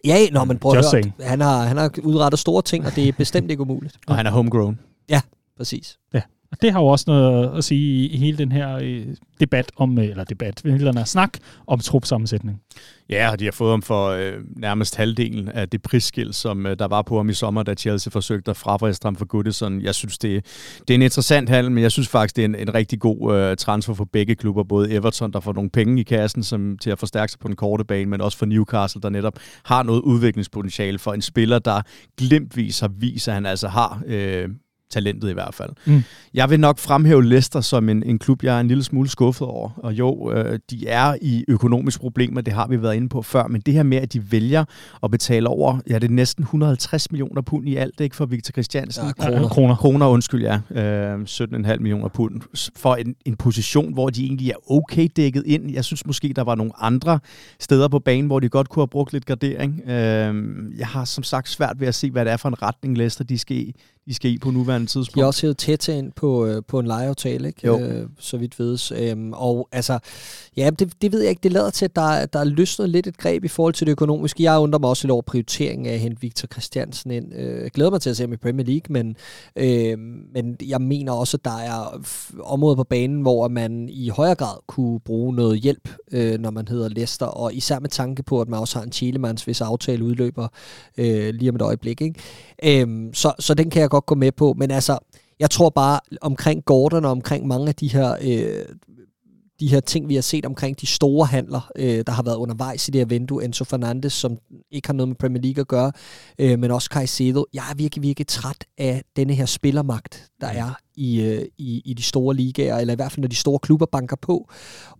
Ja, 0.04 0.16
når 0.32 0.44
man 0.44 0.58
prøver 0.58 0.78
at 0.78 0.94
høre, 0.94 1.28
han 1.28 1.40
har, 1.40 1.64
han 1.64 1.76
har 1.76 1.90
udrettet 2.02 2.40
store 2.40 2.62
ting, 2.62 2.86
og 2.86 2.96
det 2.96 3.08
er 3.08 3.12
bestemt 3.12 3.50
ikke 3.50 3.60
umuligt. 3.60 3.98
Og 4.06 4.16
han 4.16 4.26
er 4.26 4.30
homegrown. 4.30 4.78
Ja, 5.08 5.20
præcis. 5.56 5.98
Ja. 6.14 6.20
Og 6.54 6.62
det 6.62 6.72
har 6.72 6.80
jo 6.80 6.86
også 6.86 7.04
noget 7.08 7.58
at 7.58 7.64
sige 7.64 8.08
i 8.08 8.16
hele 8.16 8.38
den 8.38 8.52
her 8.52 8.76
øh, 8.82 9.06
debat 9.40 9.72
om, 9.76 9.98
øh, 9.98 10.04
eller 10.04 10.24
debat, 10.24 10.62
hele 10.64 10.86
den 10.86 10.96
her 10.96 11.04
snak 11.04 11.38
om 11.66 11.78
trupsammensætning. 11.78 12.60
Ja, 13.10 13.30
og 13.30 13.38
de 13.38 13.44
har 13.44 13.52
fået 13.52 13.70
ham 13.70 13.82
for 13.82 14.08
øh, 14.08 14.32
nærmest 14.56 14.96
halvdelen 14.96 15.48
af 15.48 15.68
det 15.68 15.82
prisskil, 15.82 16.34
som 16.34 16.66
øh, 16.66 16.78
der 16.78 16.88
var 16.88 17.02
på 17.02 17.16
ham 17.16 17.28
i 17.28 17.32
sommer, 17.32 17.62
da 17.62 17.74
Chelsea 17.74 18.10
forsøgte 18.10 18.50
at 18.50 18.56
frafriste 18.56 19.06
ham 19.06 19.16
for 19.16 19.24
Goodison. 19.24 19.80
Jeg 19.80 19.94
synes, 19.94 20.18
det, 20.18 20.44
det 20.80 20.90
er 20.90 20.94
en 20.94 21.02
interessant 21.02 21.48
handel, 21.48 21.72
men 21.72 21.82
jeg 21.82 21.92
synes 21.92 22.08
faktisk, 22.08 22.36
det 22.36 22.42
er 22.42 22.48
en, 22.48 22.54
en 22.54 22.74
rigtig 22.74 23.00
god 23.00 23.34
øh, 23.34 23.56
transfer 23.56 23.94
for 23.94 24.04
begge 24.04 24.34
klubber. 24.34 24.62
Både 24.62 24.92
Everton, 24.92 25.32
der 25.32 25.40
får 25.40 25.52
nogle 25.52 25.70
penge 25.70 26.00
i 26.00 26.04
kassen 26.04 26.42
som, 26.42 26.78
til 26.78 26.90
at 26.90 26.98
forstærke 26.98 27.32
sig 27.32 27.40
på 27.40 27.48
den 27.48 27.56
korte 27.56 27.84
bane, 27.84 28.10
men 28.10 28.20
også 28.20 28.38
for 28.38 28.46
Newcastle, 28.46 29.02
der 29.02 29.08
netop 29.08 29.38
har 29.64 29.82
noget 29.82 30.00
udviklingspotentiale 30.00 30.98
for 30.98 31.12
en 31.12 31.22
spiller, 31.22 31.58
der 31.58 31.82
glimtvis 32.18 32.80
har 32.80 32.88
vist, 32.88 33.28
at 33.28 33.34
han 33.34 33.46
altså 33.46 33.68
har... 33.68 34.02
Øh, 34.06 34.48
talentet 34.90 35.30
i 35.30 35.32
hvert 35.32 35.54
fald. 35.54 35.70
Mm. 35.86 36.02
Jeg 36.34 36.50
vil 36.50 36.60
nok 36.60 36.78
fremhæve 36.78 37.24
Leicester 37.24 37.60
som 37.60 37.88
en, 37.88 38.02
en 38.02 38.18
klub, 38.18 38.42
jeg 38.42 38.56
er 38.56 38.60
en 38.60 38.68
lille 38.68 38.84
smule 38.84 39.08
skuffet 39.08 39.48
over. 39.48 39.70
Og 39.76 39.92
jo, 39.92 40.32
øh, 40.32 40.58
de 40.70 40.88
er 40.88 41.16
i 41.22 41.44
økonomiske 41.48 42.00
problemer, 42.00 42.40
det 42.40 42.52
har 42.52 42.66
vi 42.66 42.82
været 42.82 42.94
inde 42.94 43.08
på 43.08 43.22
før, 43.22 43.46
men 43.46 43.60
det 43.60 43.74
her 43.74 43.82
med, 43.82 43.98
at 43.98 44.12
de 44.12 44.32
vælger 44.32 44.64
at 45.02 45.10
betale 45.10 45.48
over, 45.48 45.78
ja, 45.90 45.94
det 45.94 46.04
er 46.04 46.14
næsten 46.14 46.42
150 46.42 47.10
millioner 47.10 47.42
pund 47.42 47.68
i 47.68 47.76
alt, 47.76 48.00
ikke 48.00 48.16
for 48.16 48.26
Victor 48.26 48.52
Christiansen? 48.52 49.04
Ja, 49.06 49.12
kroner. 49.12 49.48
kroner. 49.48 49.76
Kroner, 49.76 50.06
undskyld, 50.06 50.42
ja. 50.42 50.60
Øh, 50.80 51.20
17,5 51.22 51.78
millioner 51.78 52.08
pund. 52.08 52.40
For 52.76 52.94
en, 52.94 53.14
en 53.26 53.36
position, 53.36 53.92
hvor 53.92 54.10
de 54.10 54.24
egentlig 54.24 54.50
er 54.50 54.72
okay 54.72 55.08
dækket 55.16 55.42
ind. 55.46 55.72
Jeg 55.72 55.84
synes 55.84 56.06
måske, 56.06 56.32
der 56.36 56.44
var 56.44 56.54
nogle 56.54 56.72
andre 56.80 57.18
steder 57.60 57.88
på 57.88 57.98
banen, 57.98 58.26
hvor 58.26 58.40
de 58.40 58.48
godt 58.48 58.68
kunne 58.68 58.80
have 58.80 58.88
brugt 58.88 59.12
lidt 59.12 59.26
gardering. 59.26 59.82
Øh, 59.86 60.34
jeg 60.78 60.86
har 60.86 61.04
som 61.04 61.24
sagt 61.24 61.48
svært 61.48 61.80
ved 61.80 61.88
at 61.88 61.94
se, 61.94 62.10
hvad 62.10 62.24
det 62.24 62.32
er 62.32 62.36
for 62.36 62.48
en 62.48 62.62
retning, 62.62 62.98
Leicester 62.98 63.24
de 63.24 63.38
skal, 63.38 63.72
de 64.08 64.14
skal 64.14 64.30
i 64.30 64.38
på 64.38 64.50
nuværende 64.50 64.86
tidspunkt. 64.86 65.14
De 65.14 65.20
har 65.20 65.26
også 65.26 65.42
hævet 65.42 65.58
tæt 65.58 65.88
ind 65.88 66.12
på, 66.12 66.46
øh, 66.46 66.62
på 66.68 66.78
en 66.78 66.86
lejeaftale, 66.86 67.48
ikke? 67.48 67.66
Jo. 67.66 67.80
Øh, 67.80 68.08
så 68.18 68.36
vidt 68.36 68.58
vedes. 68.58 68.92
Øhm, 68.96 69.32
og 69.32 69.68
altså, 69.72 69.98
ja, 70.56 70.70
det, 70.70 70.92
det 71.02 71.12
ved 71.12 71.20
jeg 71.20 71.30
ikke. 71.30 71.40
Det 71.42 71.52
lader 71.52 71.70
til, 71.70 71.84
at 71.84 71.96
der, 71.96 72.26
der 72.26 72.38
er 72.38 72.44
løsnet 72.44 72.90
lidt 72.90 73.06
et 73.06 73.16
greb 73.16 73.44
i 73.44 73.48
forhold 73.48 73.74
til 73.74 73.86
det 73.86 73.92
økonomiske. 73.92 74.42
Jeg 74.42 74.58
undrer 74.58 74.78
mig 74.78 74.90
også 74.90 75.06
lidt 75.06 75.10
over 75.10 75.22
prioriteringen 75.22 75.86
af 75.86 75.92
at 75.92 76.00
hente 76.00 76.20
Victor 76.20 76.46
Christiansen 76.52 77.10
ind. 77.10 77.34
Øh, 77.34 77.62
jeg 77.62 77.70
glæder 77.70 77.90
mig 77.90 78.00
til 78.00 78.10
at 78.10 78.16
se 78.16 78.22
ham 78.22 78.32
i 78.32 78.36
Premier 78.36 78.66
League, 78.66 78.92
men, 78.92 79.16
øh, 79.56 79.98
men 80.34 80.56
jeg 80.66 80.80
mener 80.80 81.12
også, 81.12 81.36
at 81.36 81.44
der 81.44 81.58
er 81.58 82.00
områder 82.40 82.76
på 82.76 82.84
banen, 82.84 83.20
hvor 83.20 83.48
man 83.48 83.88
i 83.88 84.08
højere 84.08 84.34
grad 84.34 84.56
kunne 84.66 85.00
bruge 85.00 85.34
noget 85.34 85.60
hjælp, 85.60 85.88
øh, 86.12 86.38
når 86.38 86.50
man 86.50 86.68
hedder 86.68 86.88
Leicester, 86.88 87.26
og 87.26 87.54
især 87.54 87.78
med 87.78 87.88
tanke 87.88 88.22
på, 88.22 88.40
at 88.40 88.48
man 88.48 88.60
også 88.60 88.78
har 88.78 88.84
en 88.84 88.92
Chilemans, 88.92 89.44
hvis 89.44 89.60
aftale 89.60 90.04
udløber 90.04 90.48
øh, 90.98 91.34
lige 91.34 91.48
om 91.48 91.56
et 91.56 91.62
øjeblik. 91.62 92.00
Ikke? 92.00 92.20
Øhm, 92.64 93.14
så, 93.14 93.32
så 93.38 93.54
den 93.54 93.70
kan 93.70 93.82
jeg 93.82 93.90
godt 93.94 94.06
gå 94.06 94.14
med 94.14 94.32
på, 94.32 94.54
men 94.58 94.70
altså, 94.70 94.98
jeg 95.38 95.50
tror 95.50 95.70
bare 95.70 96.00
omkring 96.20 96.64
Gordon 96.64 97.04
og 97.04 97.10
omkring 97.10 97.46
mange 97.46 97.68
af 97.68 97.74
de 97.74 97.88
her, 97.88 98.16
øh, 98.20 98.64
de 99.60 99.68
her 99.68 99.80
ting, 99.80 100.08
vi 100.08 100.14
har 100.14 100.22
set 100.22 100.46
omkring 100.46 100.80
de 100.80 100.86
store 100.86 101.26
handler, 101.26 101.70
øh, 101.76 102.04
der 102.06 102.12
har 102.12 102.22
været 102.22 102.36
undervejs 102.36 102.88
i 102.88 102.90
det 102.90 103.00
her 103.00 103.06
vindue. 103.06 103.44
Enzo 103.44 103.64
Fernandes, 103.64 104.12
som 104.12 104.38
ikke 104.70 104.88
har 104.88 104.92
noget 104.94 105.08
med 105.08 105.16
Premier 105.16 105.42
League 105.42 105.60
at 105.60 105.68
gøre, 105.68 105.92
øh, 106.38 106.58
men 106.58 106.70
også 106.70 106.88
Caicedo. 106.92 107.44
Jeg 107.54 107.64
er 107.70 107.74
virkelig, 107.74 108.02
virkelig 108.02 108.26
træt 108.26 108.64
af 108.78 109.02
denne 109.16 109.34
her 109.34 109.46
spillermagt, 109.46 110.28
der 110.40 110.46
er 110.46 110.83
i, 110.96 111.20
øh, 111.20 111.44
i, 111.58 111.82
i 111.84 111.94
de 111.94 112.02
store 112.02 112.34
ligaer, 112.34 112.78
eller 112.78 112.92
i 112.92 112.96
hvert 112.96 113.12
fald 113.12 113.20
når 113.20 113.28
de 113.28 113.36
store 113.36 113.58
klubber 113.58 113.86
banker 113.86 114.16
på, 114.16 114.48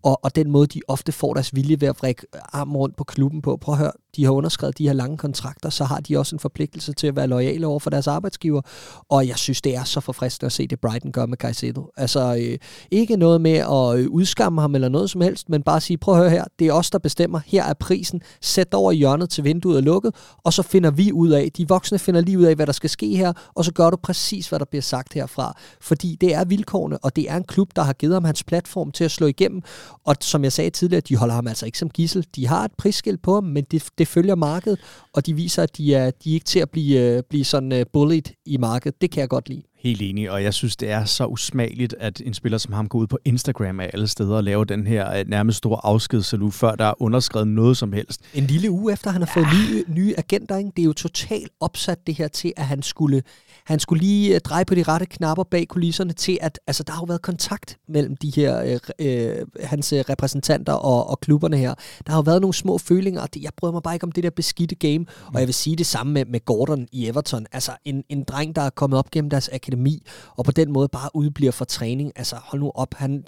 og, 0.03 0.25
og 0.25 0.37
den 0.37 0.51
måde, 0.51 0.67
de 0.67 0.81
ofte 0.89 1.13
får 1.13 1.35
deres 1.35 1.55
vilje 1.55 1.81
ved 1.81 1.89
at 1.89 1.99
vrikke 1.99 2.27
armen 2.53 2.77
rundt 2.77 2.97
på 2.97 3.05
klubben 3.05 3.43
på. 3.43 3.57
Prøv 3.57 3.73
at 3.73 3.79
høre, 3.79 3.93
de 4.17 4.25
har 4.25 4.33
underskrevet 4.33 4.79
de 4.79 4.87
her 4.87 4.93
lange 4.93 5.17
kontrakter, 5.17 5.71
så 5.71 5.85
har 5.85 6.01
de 6.01 6.19
også 6.19 6.37
en 6.37 6.41
forpligtelse 6.41 6.93
til 6.93 7.07
at 7.07 7.17
være 7.17 7.27
lojale 7.27 7.67
over 7.67 7.79
for 7.79 7.91
deres 7.91 8.07
arbejdsgiver, 8.07 8.61
og 9.09 9.29
jeg 9.29 9.37
synes, 9.37 9.63
det 9.63 9.77
er 9.77 9.85
så 9.85 10.01
forfriskende 10.01 10.47
at 10.47 10.53
se 10.53 10.67
det, 10.67 10.81
Brighton 10.81 11.13
gør 11.13 11.27
med 11.27 11.37
Caicedo. 11.37 11.91
Altså, 11.97 12.37
øh, 12.41 12.59
ikke 12.91 13.17
noget 13.17 13.41
med 13.41 13.57
at 13.57 13.99
øh, 13.99 14.11
udskamme 14.11 14.61
ham 14.61 14.75
eller 14.75 14.89
noget 14.89 15.11
som 15.11 15.21
helst, 15.21 15.49
men 15.49 15.63
bare 15.63 15.81
sige, 15.81 15.99
prøv 15.99 16.15
at 16.15 16.21
høre 16.21 16.31
her, 16.31 16.45
det 16.59 16.67
er 16.67 16.73
os, 16.73 16.91
der 16.91 16.99
bestemmer, 16.99 17.41
her 17.47 17.65
er 17.65 17.75
prisen, 17.75 18.23
sæt 18.41 18.75
over 18.75 18.93
hjørnet 18.93 19.31
til 19.31 19.45
vinduet 19.45 19.77
er 19.77 19.81
lukket, 19.81 20.15
og 20.45 20.53
så 20.53 20.63
finder 20.63 20.91
vi 20.91 21.13
ud 21.13 21.29
af, 21.29 21.51
de 21.57 21.69
voksne 21.69 21.99
finder 21.99 22.21
lige 22.21 22.39
ud 22.39 22.45
af, 22.45 22.55
hvad 22.55 22.67
der 22.67 22.73
skal 22.73 22.91
ske 22.91 23.17
her, 23.17 23.33
og 23.55 23.65
så 23.65 23.73
gør 23.73 23.91
du 23.91 23.97
præcis, 23.97 24.49
hvad 24.49 24.59
der 24.59 24.65
bliver 24.65 24.83
sagt 24.83 25.15
herfra. 25.15 25.57
Fordi 25.85 26.17
det 26.21 26.35
er 26.35 26.45
vilkårene, 26.45 26.99
og 26.99 27.17
det 27.17 27.31
er 27.31 27.37
en 27.37 27.45
klub, 27.45 27.69
der 27.77 27.83
har 27.83 27.93
givet 27.93 28.15
ham 28.15 28.25
hans 28.25 28.45
platform 28.45 28.93
til 28.93 29.05
at 29.05 29.11
slå 29.11 29.27
igennem, 29.27 29.63
og 30.05 30.17
som 30.21 30.45
jeg 30.45 30.53
sagde 30.53 30.71
tidligere, 30.71 31.01
de 31.01 31.17
holder 31.17 31.35
ham 31.35 31.47
altså 31.47 31.67
ikke 31.67 31.79
som 31.79 31.91
gissel. 31.91 32.27
De 32.37 32.47
har 32.47 32.65
et 32.65 32.73
prisskilt 32.79 33.23
på 33.23 33.35
ham, 33.35 33.45
men 33.45 33.65
det, 33.71 33.89
det 33.99 34.09
følger 34.09 34.35
markedet, 34.35 34.79
og 35.13 35.27
de 35.27 35.35
viser, 35.35 35.63
at 35.63 35.77
de 35.77 35.95
er, 35.95 36.11
de 36.11 36.31
er 36.31 36.35
ikke 36.35 36.45
til 36.45 36.59
at 36.59 36.71
blive, 36.71 37.01
øh, 37.01 37.23
blive 37.31 37.45
sådan 37.45 37.69
bullet 37.69 37.89
bullied 37.93 38.23
i 38.47 38.57
markedet. 38.57 39.01
Det 39.01 39.11
kan 39.11 39.21
jeg 39.21 39.29
godt 39.29 39.49
lide. 39.49 39.63
Helt 39.85 40.03
enig, 40.03 40.31
og 40.31 40.43
jeg 40.43 40.55
synes, 40.55 40.77
det 40.77 40.91
er 40.91 41.05
så 41.05 41.27
usmageligt, 41.27 41.95
at 42.01 42.23
en 42.25 42.35
spiller 42.35 42.59
som 42.59 42.73
ham 42.73 42.89
går 42.89 42.99
ud 42.99 43.07
på 43.07 43.19
Instagram 43.25 43.81
af 43.81 43.91
alle 43.93 44.09
steder 44.09 44.37
og 44.37 44.45
laver 44.45 44.65
den 44.65 44.87
her 44.87 45.19
øh, 45.19 45.25
nærmest 45.29 45.59
store 45.59 45.81
afskedssalue, 45.83 46.53
før 46.53 46.75
der 46.75 46.85
er 46.85 47.03
underskrevet 47.03 47.49
noget 47.49 47.77
som 47.77 47.93
helst. 47.93 48.21
En 48.35 48.45
lille 48.45 48.71
uge 48.71 48.93
efter, 48.93 49.11
han 49.11 49.23
har 49.23 49.31
fået 49.35 49.47
nye, 49.55 49.85
nye 49.89 50.15
agenter, 50.19 50.57
ikke? 50.57 50.71
det 50.77 50.83
er 50.83 50.87
jo 50.87 50.93
totalt 50.93 51.53
opsat 51.61 52.07
det 52.07 52.15
her 52.15 52.29
til, 52.29 52.53
at 52.57 52.65
han 52.65 52.83
skulle, 52.83 53.23
han 53.65 53.81
skulle 53.81 54.03
lige 54.03 54.35
øh, 54.35 54.41
dreje 54.41 54.65
på 54.65 54.75
de 54.75 54.83
rette 54.83 55.07
knapper 55.07 55.45
bag 55.45 55.69
kulisserne 55.69 56.13
til, 56.13 56.39
at 56.41 56.61
altså, 56.67 56.83
der 56.83 56.93
har 56.93 57.01
jo 57.01 57.05
været 57.05 57.23
kontakt 57.23 57.79
mellem 57.89 58.17
de 58.17 58.33
her, 58.37 58.79
øh, 58.99 59.29
øh, 59.29 59.47
hans 59.61 59.93
repræsentanter 59.93 60.73
og, 60.73 61.11
og 61.11 61.21
klubberne 61.21 61.57
her. 61.57 61.75
Der 62.07 62.13
har 62.13 62.19
jo 62.19 62.23
været 62.23 62.41
nogle 62.41 62.55
små 62.55 62.79
følinger, 62.79 63.21
og 63.21 63.35
det, 63.35 63.43
jeg 63.43 63.51
bryder 63.57 63.73
mig 63.73 63.83
bare 63.83 63.95
ikke 63.95 64.05
om 64.05 64.13
det 64.13 64.25
der 64.25 64.31
beskidte 64.31 64.75
game, 64.75 65.07
og 65.27 65.41
jeg 65.41 65.47
vil 65.47 65.55
sige 65.55 65.77
det 65.77 65.87
samme 65.87 66.13
med, 66.13 66.25
med 66.25 66.45
Gordon 66.45 66.87
i 66.93 67.07
Everton. 67.07 67.47
Altså 67.53 67.73
en, 67.85 68.05
en 68.09 68.25
dreng, 68.25 68.57
der 68.57 68.63
er 68.63 68.71
kommet 68.71 68.99
op 68.99 69.11
gennem 69.11 69.31
deres 69.31 69.51
akademi, 69.53 69.74
og 70.37 70.45
på 70.45 70.53
den 70.53 70.73
måde 70.73 70.89
bare 70.89 71.11
udbliver 71.15 71.53
fra 71.53 71.65
træning. 71.65 72.13
Altså 72.17 72.37
hold 72.43 72.61
nu 72.61 72.73
op, 72.75 72.95
han, 72.95 73.25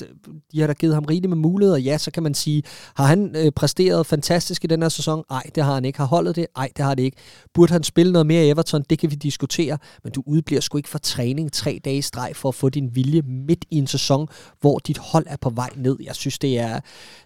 de 0.53 0.61
har 0.61 0.67
da 0.67 0.73
givet 0.73 0.95
ham 0.95 1.05
rigeligt 1.05 1.31
med 1.31 1.37
muligheder. 1.37 1.79
Ja, 1.79 1.99
så 1.99 2.11
kan 2.11 2.23
man 2.23 2.35
sige, 2.35 2.63
har 2.95 3.07
han 3.07 3.37
øh, 3.37 3.53
præsteret 3.53 4.07
fantastisk 4.07 4.65
i 4.65 4.67
den 4.67 4.83
her 4.83 4.89
sæson? 4.89 5.25
Nej, 5.31 5.43
det 5.55 5.65
har 5.65 5.75
han 5.75 5.85
ikke. 5.85 5.99
Har 5.99 6.07
holdet 6.07 6.37
det? 6.37 6.47
Nej, 6.57 6.71
det 6.77 6.85
har 6.85 6.95
det 6.95 7.03
ikke. 7.03 7.17
Burde 7.55 7.73
han 7.73 7.83
spille 7.83 8.13
noget 8.13 8.27
mere 8.27 8.47
i 8.47 8.51
Everton? 8.51 8.85
Det 8.91 8.99
kan 8.99 9.11
vi 9.11 9.15
diskutere, 9.15 9.79
men 10.05 10.13
du 10.13 10.23
udbliver 10.27 10.61
sgu 10.61 10.79
ikke 10.79 10.89
fra 10.89 10.99
træning 10.99 11.53
tre 11.53 11.81
dage 11.85 11.97
i 11.97 12.03
streg 12.03 12.33
for 12.35 12.49
at 12.49 12.55
få 12.55 12.69
din 12.69 12.91
vilje 12.95 13.23
midt 13.23 13.65
i 13.71 13.77
en 13.77 13.87
sæson, 13.87 14.29
hvor 14.61 14.79
dit 14.79 14.99
hold 14.99 15.27
er 15.29 15.37
på 15.41 15.51
vej 15.51 15.71
ned. 15.77 15.97
Jeg 16.05 16.15
synes, 16.15 16.39
det 16.39 16.59
er... 16.59 16.81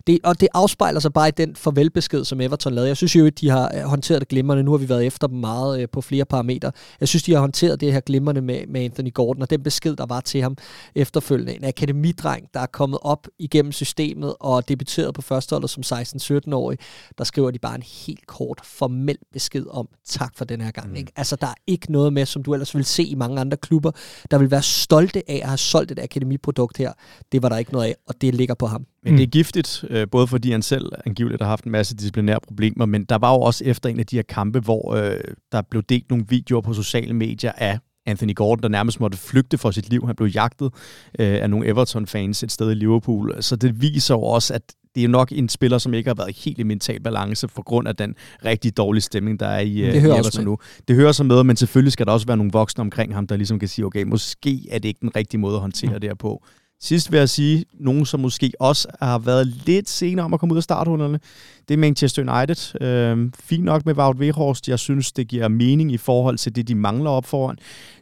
Det, 0.07 0.19
og 0.25 0.41
det 0.41 0.49
afspejler 0.55 1.01
sig 1.01 1.13
bare 1.13 1.29
i 1.29 1.33
den 1.37 1.57
farvelbesked, 1.57 2.25
som 2.25 2.41
Everton 2.41 2.73
lavede. 2.73 2.89
Jeg 2.89 2.97
synes 2.97 3.17
jo, 3.17 3.27
at 3.27 3.41
de 3.41 3.51
har 3.51 3.73
øh, 3.75 3.83
håndteret 3.83 4.21
det 4.21 4.29
glimrende. 4.29 4.63
Nu 4.63 4.71
har 4.71 4.79
vi 4.79 4.89
været 4.89 5.07
efter 5.07 5.27
dem 5.27 5.39
meget 5.39 5.81
øh, 5.81 5.89
på 5.93 6.01
flere 6.01 6.25
parametre. 6.25 6.73
Jeg 7.01 7.09
synes, 7.09 7.23
de 7.23 7.33
har 7.33 7.41
håndteret 7.41 7.81
det 7.81 7.93
her 7.93 8.01
glimrende 8.01 8.41
med, 8.41 8.67
med 8.69 8.81
Anthony 8.81 9.10
Gordon, 9.11 9.43
og 9.43 9.51
den 9.51 9.63
besked, 9.63 9.97
der 9.97 10.07
var 10.07 10.21
til 10.21 10.43
ham 10.43 10.57
efterfølgende. 10.95 11.57
En 11.57 11.65
akademidreng, 11.65 12.47
der 12.55 12.61
er 12.61 12.67
kommet 12.67 12.99
op 13.03 13.27
igennem 13.39 13.73
systemet 13.73 14.35
og 14.41 14.69
debuteret 14.69 15.15
på 15.15 15.23
førsteholdet 15.23 15.71
som 15.71 15.83
16-17-årig, 15.99 16.79
der 17.19 17.25
skriver 17.25 17.51
de 17.51 17.59
bare 17.59 17.75
en 17.75 17.83
helt 18.07 18.27
kort, 18.27 18.61
formel 18.65 19.17
besked 19.33 19.67
om 19.71 19.89
tak 20.05 20.37
for 20.37 20.45
den 20.45 20.61
her 20.61 20.71
gang. 20.71 20.89
Mm. 20.89 20.97
Ikke? 20.97 21.13
Altså, 21.17 21.37
der 21.37 21.47
er 21.47 21.55
ikke 21.67 21.93
noget 21.93 22.13
med, 22.13 22.27
som 22.27 22.43
du 22.43 22.53
ellers 22.53 22.75
vil 22.75 22.85
se 22.85 23.03
i 23.03 23.15
mange 23.15 23.41
andre 23.41 23.57
klubber, 23.57 23.91
der 24.31 24.39
vil 24.39 24.51
være 24.51 24.63
stolte 24.63 25.23
af 25.31 25.41
at 25.43 25.49
have 25.49 25.59
solgt 25.59 25.93
et 25.93 25.99
akademiprodukt 25.99 26.77
her. 26.77 26.93
Det 27.33 27.43
var 27.43 27.49
der 27.49 27.57
ikke 27.57 27.73
noget 27.73 27.87
af, 27.87 27.97
og 28.07 28.21
det 28.21 28.35
ligger 28.35 28.55
på 28.55 28.67
ham. 28.67 28.87
Men 29.03 29.17
det 29.17 29.23
er 29.23 29.27
giftigt, 29.27 29.85
øh, 29.91 30.07
både 30.11 30.27
fordi 30.27 30.51
han 30.51 30.63
selv 30.63 30.93
angiveligt 31.07 31.43
har 31.43 31.49
haft 31.49 31.65
en 31.65 31.73
masse 31.73 31.97
disciplinære 31.97 32.41
problemer, 32.41 32.87
men 32.87 33.05
der 33.05 33.19
var 33.19 33.33
jo 33.33 33.41
også 33.41 33.65
efter 33.65 33.89
en 33.89 34.01
af 34.01 34.07
de 34.07 34.17
her 34.17 34.23
kampe, 34.23 34.61
hvor 34.61 34.95
øh, 34.95 35.21
der 35.53 35.63
blev 35.63 35.83
delt 35.83 36.11
nogle 36.11 36.25
videoer 36.29 36.61
på 36.61 36.75
sociale 36.75 37.15
medier 37.15 37.53
af 37.53 37.79
Anthony 38.11 38.35
Gordon, 38.35 38.63
der 38.63 38.69
nærmest 38.69 39.01
måtte 39.01 39.19
flygte 39.19 39.59
for 39.59 39.71
sit 39.71 39.89
liv. 39.89 40.07
Han 40.07 40.17
blev 40.17 40.29
jagtet 40.29 40.71
øh, 41.19 41.43
af 41.43 41.51
nogle 41.51 41.67
Everton-fans 41.67 42.43
et 42.43 42.53
sted 42.53 42.71
i 42.71 42.75
Liverpool. 42.75 43.37
Så 43.41 43.57
det 43.57 43.83
viser 43.83 44.15
jo 44.15 44.23
også, 44.23 44.55
at 44.55 44.63
det 44.95 45.05
er 45.05 45.09
nok 45.09 45.33
en 45.33 45.49
spiller, 45.49 45.79
som 45.79 45.95
ikke 45.95 46.09
har 46.09 46.15
været 46.15 46.37
helt 46.37 46.59
i 46.59 46.63
mental 46.63 47.01
balance 47.01 47.49
for 47.49 47.63
grund 47.63 47.89
af 47.89 47.97
den 47.97 48.15
rigtig 48.45 48.77
dårlige 48.77 49.03
stemning, 49.03 49.41
der 49.41 49.47
er 49.47 49.61
i, 49.61 49.75
Det 49.75 49.95
øh, 49.95 50.03
hører 50.03 50.17
i 50.17 50.19
Everton 50.19 50.45
nu. 50.45 50.59
Det 50.89 50.97
hører 50.97 51.13
så 51.13 51.25
med, 51.25 51.45
men 51.45 51.57
selvfølgelig 51.57 51.93
skal 51.93 52.07
der 52.07 52.13
også 52.13 52.27
være 52.27 52.37
nogle 52.37 52.53
voksne 52.53 52.81
omkring 52.81 53.15
ham, 53.15 53.27
der 53.27 53.37
ligesom 53.37 53.59
kan 53.59 53.69
sige, 53.69 53.85
okay, 53.85 54.03
måske 54.03 54.67
er 54.71 54.79
det 54.79 54.89
ikke 54.89 55.01
den 55.01 55.17
rigtige 55.17 55.41
måde 55.41 55.55
at 55.55 55.61
håndtere 55.61 55.91
mm. 55.93 56.01
det 56.01 56.11
her 56.11 56.15
på. 56.15 56.45
Sidst 56.83 57.13
vil 57.13 57.19
jeg 57.19 57.29
sige, 57.29 57.65
nogen 57.81 58.07
som 58.07 58.21
måske 58.21 58.53
også 58.61 58.89
har 59.03 59.19
været 59.19 59.47
lidt 59.47 59.89
senere 59.89 60.25
om 60.25 60.35
at 60.35 60.41
komme 60.41 60.53
ud 60.53 60.57
af 60.57 60.63
starthullerne, 60.63 61.21
det 61.69 61.75
er 61.75 61.79
Manchester 61.79 62.23
United. 62.37 62.83
Øh, 62.83 63.31
fint 63.41 63.65
nok 63.65 63.87
med 63.87 63.95
Wout 63.99 64.17
Weghorst. 64.17 64.69
Jeg 64.69 64.79
synes, 64.79 65.13
det 65.13 65.29
giver 65.29 65.49
mening 65.49 65.93
i 65.93 65.97
forhold 65.97 66.39
til 66.39 66.57
det, 66.57 66.69
de 66.69 66.75
mangler 66.75 67.11
op 67.11 67.25
foran. 67.27 67.57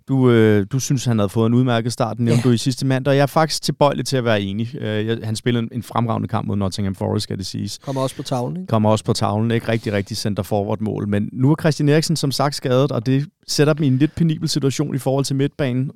Du, 0.08 0.30
øh, 0.30 0.66
du 0.72 0.78
synes, 0.78 1.04
han 1.04 1.18
havde 1.18 1.28
fået 1.28 1.46
en 1.46 1.54
udmærket 1.54 1.92
start, 1.92 2.18
nævnte 2.20 2.42
Ja. 2.44 2.48
du 2.48 2.54
i 2.54 2.56
sidste 2.56 2.86
mandag, 2.86 3.10
og 3.10 3.16
jeg 3.16 3.22
er 3.22 3.26
faktisk 3.26 3.62
tilbøjelig 3.62 4.06
til 4.06 4.16
at 4.16 4.24
være 4.24 4.40
enig. 4.40 4.74
Øh, 4.80 5.06
jeg, 5.06 5.18
han 5.24 5.36
spillede 5.36 5.62
en, 5.62 5.68
en 5.72 5.82
fremragende 5.82 6.28
kamp 6.28 6.46
mod 6.48 6.56
Nottingham 6.56 6.94
Forest, 6.94 7.22
skal 7.22 7.38
det 7.38 7.46
siges. 7.46 7.78
Kommer 7.78 8.02
også 8.02 8.16
på 8.16 8.22
tavlen, 8.22 8.56
ikke? 8.56 8.70
Kommer 8.70 8.90
også 8.90 9.04
på 9.04 9.12
tavlen, 9.12 9.50
ikke 9.50 9.68
rigtig, 9.68 9.92
rigtig 9.92 10.16
center 10.16 10.42
forward 10.42 10.80
mål. 10.80 11.08
Men 11.08 11.28
nu 11.32 11.50
er 11.50 11.56
Christian 11.60 11.88
Eriksen 11.88 12.16
som 12.16 12.30
sagt 12.32 12.54
skadet, 12.54 12.92
og 12.92 13.06
det 13.06 13.26
sætter 13.48 13.72
dem 13.72 13.84
i 13.84 13.86
en 13.86 13.98
lidt 13.98 14.14
penibel 14.14 14.48
situation 14.48 14.94
i 14.94 14.98
forhold 14.98 15.24
til 15.24 15.36
midtbanen. 15.36 15.90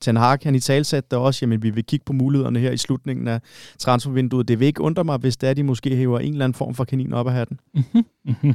Ten 0.00 0.16
Hag, 0.16 0.38
han 0.42 0.54
i 0.54 0.60
talsat 0.60 1.10
der 1.10 1.16
også, 1.16 1.38
jamen 1.42 1.62
vi 1.62 1.70
vil 1.70 1.84
kigge 1.84 2.04
på 2.04 2.12
mulighederne 2.12 2.58
her 2.58 2.70
i 2.70 2.76
slutningen 2.76 3.28
af 3.28 3.40
transfervinduet. 3.78 4.48
Det 4.48 4.60
vil 4.60 4.66
ikke 4.66 4.80
undre 4.80 5.04
mig, 5.04 5.18
hvis 5.18 5.36
det 5.36 5.48
er, 5.48 5.54
de 5.54 5.62
måske 5.62 5.96
hæver 5.96 6.18
en 6.18 6.32
eller 6.32 6.44
anden 6.44 6.54
form 6.54 6.74
for 6.74 6.84
kanin 6.84 7.12
op 7.12 7.26
af 7.26 7.32
hatten. 7.32 7.58
Mm-hmm. 7.74 8.54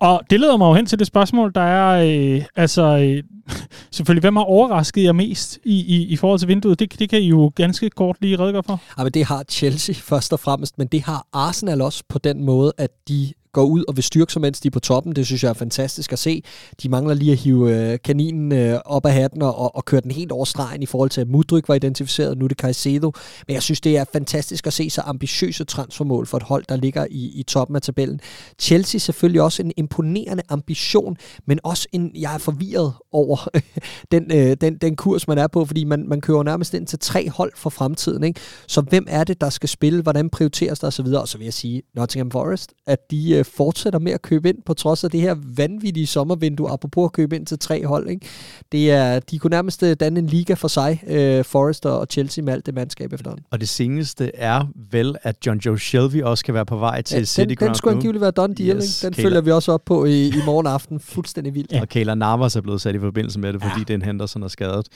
Og 0.00 0.22
det 0.30 0.40
leder 0.40 0.56
mig 0.56 0.68
jo 0.68 0.74
hen 0.74 0.86
til 0.86 0.98
det 0.98 1.06
spørgsmål, 1.06 1.52
der 1.54 1.60
er, 1.60 2.04
øh, 2.36 2.44
altså, 2.56 2.82
øh, 2.82 3.22
selvfølgelig, 3.90 4.20
hvem 4.20 4.36
har 4.36 4.42
overrasket 4.42 5.04
jer 5.04 5.12
mest 5.12 5.58
i, 5.64 5.96
i, 5.96 6.06
i 6.06 6.16
forhold 6.16 6.38
til 6.38 6.48
vinduet? 6.48 6.78
Det, 6.78 6.98
det 6.98 7.08
kan 7.08 7.20
I 7.20 7.28
jo 7.28 7.52
ganske 7.54 7.90
kort 7.90 8.16
lige 8.20 8.38
redegøre 8.38 8.62
for. 8.62 8.80
Ja, 8.98 9.02
men 9.02 9.12
det 9.12 9.24
har 9.24 9.44
Chelsea 9.48 9.94
først 9.98 10.32
og 10.32 10.40
fremmest, 10.40 10.78
men 10.78 10.86
det 10.86 11.02
har 11.02 11.26
Arsenal 11.32 11.82
også 11.82 12.04
på 12.08 12.18
den 12.18 12.44
måde, 12.44 12.72
at 12.78 12.90
de 13.08 13.32
går 13.52 13.64
ud 13.64 13.84
og 13.88 13.96
vil 13.96 14.04
styrke 14.04 14.32
sig, 14.32 14.42
mens 14.42 14.60
de 14.60 14.68
er 14.68 14.70
på 14.70 14.80
toppen. 14.80 15.16
Det 15.16 15.26
synes 15.26 15.42
jeg 15.42 15.50
er 15.50 15.54
fantastisk 15.54 16.12
at 16.12 16.18
se. 16.18 16.42
De 16.82 16.88
mangler 16.88 17.14
lige 17.14 17.32
at 17.32 17.38
hive 17.38 17.92
øh, 17.92 17.98
kaninen 18.04 18.52
øh, 18.52 18.80
op 18.84 19.06
af 19.06 19.12
hatten 19.12 19.42
og, 19.42 19.76
og 19.76 19.84
køre 19.84 20.00
den 20.00 20.10
helt 20.10 20.32
over 20.32 20.44
stregen 20.44 20.82
i 20.82 20.86
forhold 20.86 21.10
til, 21.10 21.20
at 21.20 21.28
Mudryk 21.28 21.68
var 21.68 21.74
identificeret, 21.74 22.38
nu 22.38 22.44
er 22.44 22.48
det 22.48 22.58
Caicedo. 22.58 23.12
Men 23.46 23.54
jeg 23.54 23.62
synes, 23.62 23.80
det 23.80 23.96
er 23.96 24.04
fantastisk 24.12 24.66
at 24.66 24.72
se 24.72 24.90
så 24.90 25.02
ambitiøse 25.04 25.64
transfermål 25.64 26.26
for 26.26 26.36
et 26.36 26.42
hold, 26.42 26.64
der 26.68 26.76
ligger 26.76 27.06
i, 27.10 27.32
i 27.34 27.42
toppen 27.42 27.76
af 27.76 27.82
tabellen. 27.82 28.20
Chelsea 28.58 28.98
selvfølgelig 28.98 29.42
også 29.42 29.62
en 29.62 29.72
imponerende 29.76 30.42
ambition, 30.48 31.16
men 31.46 31.58
også 31.64 31.88
en, 31.92 32.10
jeg 32.14 32.34
er 32.34 32.38
forvirret 32.38 32.92
over 33.12 33.48
den, 34.12 34.32
øh, 34.32 34.56
den, 34.60 34.76
den 34.76 34.96
kurs, 34.96 35.28
man 35.28 35.38
er 35.38 35.46
på, 35.46 35.64
fordi 35.64 35.84
man, 35.84 36.08
man 36.08 36.20
kører 36.20 36.42
nærmest 36.42 36.74
ind 36.74 36.86
til 36.86 36.98
tre 36.98 37.30
hold 37.30 37.52
for 37.56 37.70
fremtiden. 37.70 38.24
Ikke? 38.24 38.40
Så 38.66 38.80
hvem 38.80 39.06
er 39.08 39.24
det, 39.24 39.40
der 39.40 39.50
skal 39.50 39.68
spille? 39.68 40.02
Hvordan 40.02 40.30
prioriteres 40.30 40.78
der 40.78 40.86
osv.? 40.86 41.06
Og 41.06 41.28
så 41.28 41.38
vil 41.38 41.44
jeg 41.44 41.54
sige, 41.54 41.82
Nottingham 41.94 42.30
Forest, 42.30 42.72
at 42.86 43.10
de 43.10 43.39
øh, 43.40 43.44
fortsætter 43.44 43.98
med 43.98 44.12
at 44.12 44.22
købe 44.22 44.48
ind 44.48 44.58
på 44.66 44.74
trods 44.74 45.04
af 45.04 45.10
det 45.10 45.20
her 45.20 45.36
vanvittige 45.56 46.06
sommervindue, 46.06 46.70
apropos 46.70 47.04
at 47.04 47.12
købe 47.12 47.36
ind 47.36 47.46
til 47.46 47.58
tre 47.58 47.86
hold. 47.86 48.08
Ikke? 48.08 48.26
Det 48.72 48.90
er, 48.90 49.18
de 49.18 49.38
kunne 49.38 49.50
nærmest 49.50 49.82
øh, 49.82 49.96
danne 50.00 50.18
en 50.18 50.26
liga 50.26 50.54
for 50.54 50.68
sig, 50.68 51.02
øh, 51.06 51.44
Forest 51.44 51.86
og 51.86 52.06
Chelsea 52.10 52.44
med 52.44 52.52
alt 52.52 52.66
det 52.66 52.74
mandskab 52.74 53.12
efterhånden. 53.12 53.46
Og 53.50 53.60
det 53.60 53.68
seneste 53.68 54.36
er 54.36 54.64
vel, 54.90 55.16
at 55.22 55.36
John 55.46 55.58
Joe 55.58 55.78
Shelby 55.78 56.22
også 56.22 56.44
kan 56.44 56.54
være 56.54 56.66
på 56.66 56.76
vej 56.76 57.02
til 57.02 57.18
ja, 57.18 57.24
City 57.24 57.48
den, 57.48 57.56
Ground 57.56 57.68
den 57.68 57.74
skulle 57.74 57.94
angiveligt 57.94 58.20
være 58.20 58.30
done 58.30 58.54
deal. 58.54 58.76
Yes, 58.76 59.00
den 59.00 59.12
Kayla. 59.12 59.28
følger 59.28 59.40
vi 59.40 59.50
også 59.50 59.72
op 59.72 59.84
på 59.84 60.04
i, 60.04 60.26
i 60.26 60.42
morgen 60.46 60.66
aften. 60.66 61.00
Fuldstændig 61.00 61.54
vildt. 61.54 61.72
Ja. 61.72 61.80
Og 61.80 61.88
Kayla 61.88 62.14
Navas 62.14 62.56
er 62.56 62.60
blevet 62.60 62.80
sat 62.80 62.94
i 62.94 62.98
forbindelse 62.98 63.40
med 63.40 63.52
det, 63.52 63.62
fordi 63.62 63.78
ja. 63.88 63.94
den 63.94 64.02
Henderson 64.02 64.42
er 64.42 64.48
skadet. 64.48 64.86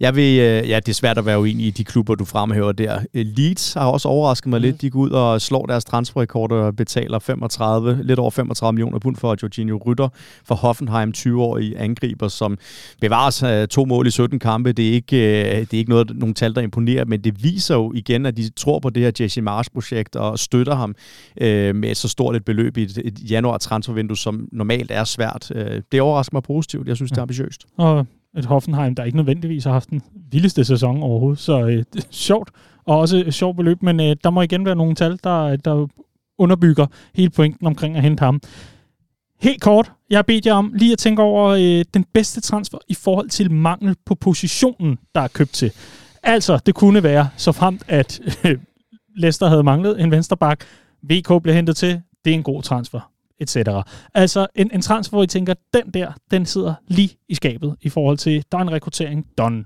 Jeg 0.00 0.16
vil, 0.16 0.40
øh, 0.40 0.68
ja, 0.68 0.76
det 0.76 0.88
er 0.88 0.94
svært 0.94 1.18
at 1.18 1.26
være 1.26 1.40
uenig 1.40 1.66
i 1.66 1.70
de 1.70 1.84
klubber, 1.84 2.14
du 2.14 2.24
fremhæver 2.24 2.72
der. 2.72 2.98
Øh, 3.14 3.26
Leeds 3.36 3.72
har 3.72 3.86
også 3.86 4.08
overrasket 4.08 4.50
mig 4.50 4.58
mm. 4.58 4.62
lidt. 4.62 4.80
De 4.80 4.90
går 4.90 5.00
ud 5.00 5.10
og 5.10 5.40
slår 5.40 5.66
deres 5.66 5.84
transferrekord 5.84 6.52
og 6.52 6.76
betaler 6.76 7.18
35, 7.18 7.93
lidt 8.02 8.18
over 8.18 8.30
35 8.30 8.72
millioner 8.72 8.98
pund 8.98 9.16
for 9.16 9.36
Jorginho 9.42 9.76
Rytter 9.86 10.08
for 10.44 10.54
Hoffenheim, 10.54 11.12
20-årige 11.16 11.78
angriber, 11.78 12.28
som 12.28 12.58
bevares 13.00 13.42
uh, 13.42 13.68
to 13.70 13.84
mål 13.84 14.06
i 14.06 14.10
17 14.10 14.38
kampe. 14.38 14.72
Det 14.72 14.88
er 14.88 14.92
ikke, 14.92 15.16
uh, 15.16 15.60
det 15.60 15.74
er 15.74 15.78
ikke 15.78 15.90
noget, 15.90 16.12
nogle 16.14 16.34
tal, 16.34 16.54
der 16.54 16.60
imponerer, 16.60 17.04
men 17.04 17.20
det 17.20 17.44
viser 17.44 17.74
jo 17.74 17.92
igen, 17.94 18.26
at 18.26 18.36
de 18.36 18.48
tror 18.48 18.78
på 18.78 18.90
det 18.90 19.02
her 19.02 19.12
Jesse 19.20 19.42
Marsh-projekt 19.42 20.16
og 20.16 20.38
støtter 20.38 20.74
ham 20.74 20.94
uh, 21.40 21.46
med 21.76 21.94
så 21.94 22.08
stort 22.08 22.36
et 22.36 22.44
beløb 22.44 22.76
i 22.76 22.82
et, 22.82 22.98
et 23.04 23.30
januar 23.30 23.58
transfervindue, 23.58 24.16
som 24.16 24.48
normalt 24.52 24.90
er 24.90 25.04
svært. 25.04 25.50
Uh, 25.54 25.62
det 25.92 26.00
overrasker 26.00 26.34
mig 26.34 26.42
positivt. 26.42 26.88
Jeg 26.88 26.96
synes, 26.96 27.10
det 27.10 27.18
er 27.18 27.22
ambitiøst. 27.22 27.64
Og 27.76 28.06
et 28.36 28.44
Hoffenheim, 28.44 28.94
der 28.94 29.04
ikke 29.04 29.16
nødvendigvis 29.16 29.64
har 29.64 29.72
haft 29.72 29.90
den 29.90 30.02
vildeste 30.30 30.64
sæson 30.64 31.02
overhovedet. 31.02 31.38
Så 31.38 31.60
øh, 31.60 31.84
det 31.92 32.04
er 32.04 32.08
sjovt, 32.10 32.50
og 32.84 32.98
også 32.98 33.16
et 33.16 33.34
sjovt 33.34 33.56
beløb, 33.56 33.82
men 33.82 34.00
øh, 34.00 34.16
der 34.24 34.30
må 34.30 34.42
igen 34.42 34.64
være 34.64 34.76
nogle 34.76 34.94
tal, 34.94 35.18
der, 35.24 35.56
der 35.56 35.86
underbygger 36.38 36.86
hele 37.14 37.30
pointen 37.30 37.66
omkring 37.66 37.96
at 37.96 38.02
hente 38.02 38.20
ham. 38.20 38.40
Helt 39.40 39.62
kort, 39.62 39.92
jeg 40.10 40.18
har 40.18 40.22
bedt 40.22 40.46
jer 40.46 40.54
om 40.54 40.72
lige 40.74 40.92
at 40.92 40.98
tænke 40.98 41.22
over 41.22 41.48
øh, 41.48 41.84
den 41.94 42.04
bedste 42.14 42.40
transfer 42.40 42.78
i 42.88 42.94
forhold 42.94 43.28
til 43.28 43.50
mangel 43.50 43.96
på 44.06 44.14
positionen, 44.14 44.98
der 45.14 45.20
er 45.20 45.28
købt 45.28 45.52
til. 45.52 45.72
Altså, 46.22 46.58
det 46.66 46.74
kunne 46.74 47.02
være, 47.02 47.28
så 47.36 47.52
fremt 47.52 47.82
at 47.88 48.20
øh, 48.44 48.58
Leicester 49.16 49.48
havde 49.48 49.62
manglet 49.62 50.00
en 50.00 50.10
vensterbak, 50.10 50.64
VK 51.02 51.42
blev 51.42 51.54
hentet 51.54 51.76
til, 51.76 52.02
det 52.24 52.30
er 52.30 52.34
en 52.34 52.42
god 52.42 52.62
transfer 52.62 53.10
etc. 53.40 53.56
Altså 54.14 54.46
en, 54.54 54.70
en 54.74 54.82
transfer, 54.82 55.16
hvor 55.16 55.22
I 55.22 55.26
tænker, 55.26 55.54
den 55.74 55.90
der, 55.90 56.12
den 56.30 56.46
sidder 56.46 56.74
lige 56.88 57.16
i 57.28 57.34
skabet 57.34 57.76
i 57.80 57.88
forhold 57.88 58.18
til, 58.18 58.44
der 58.52 58.58
er 58.58 58.62
en 58.62 58.72
rekruttering 58.72 59.26
done 59.38 59.64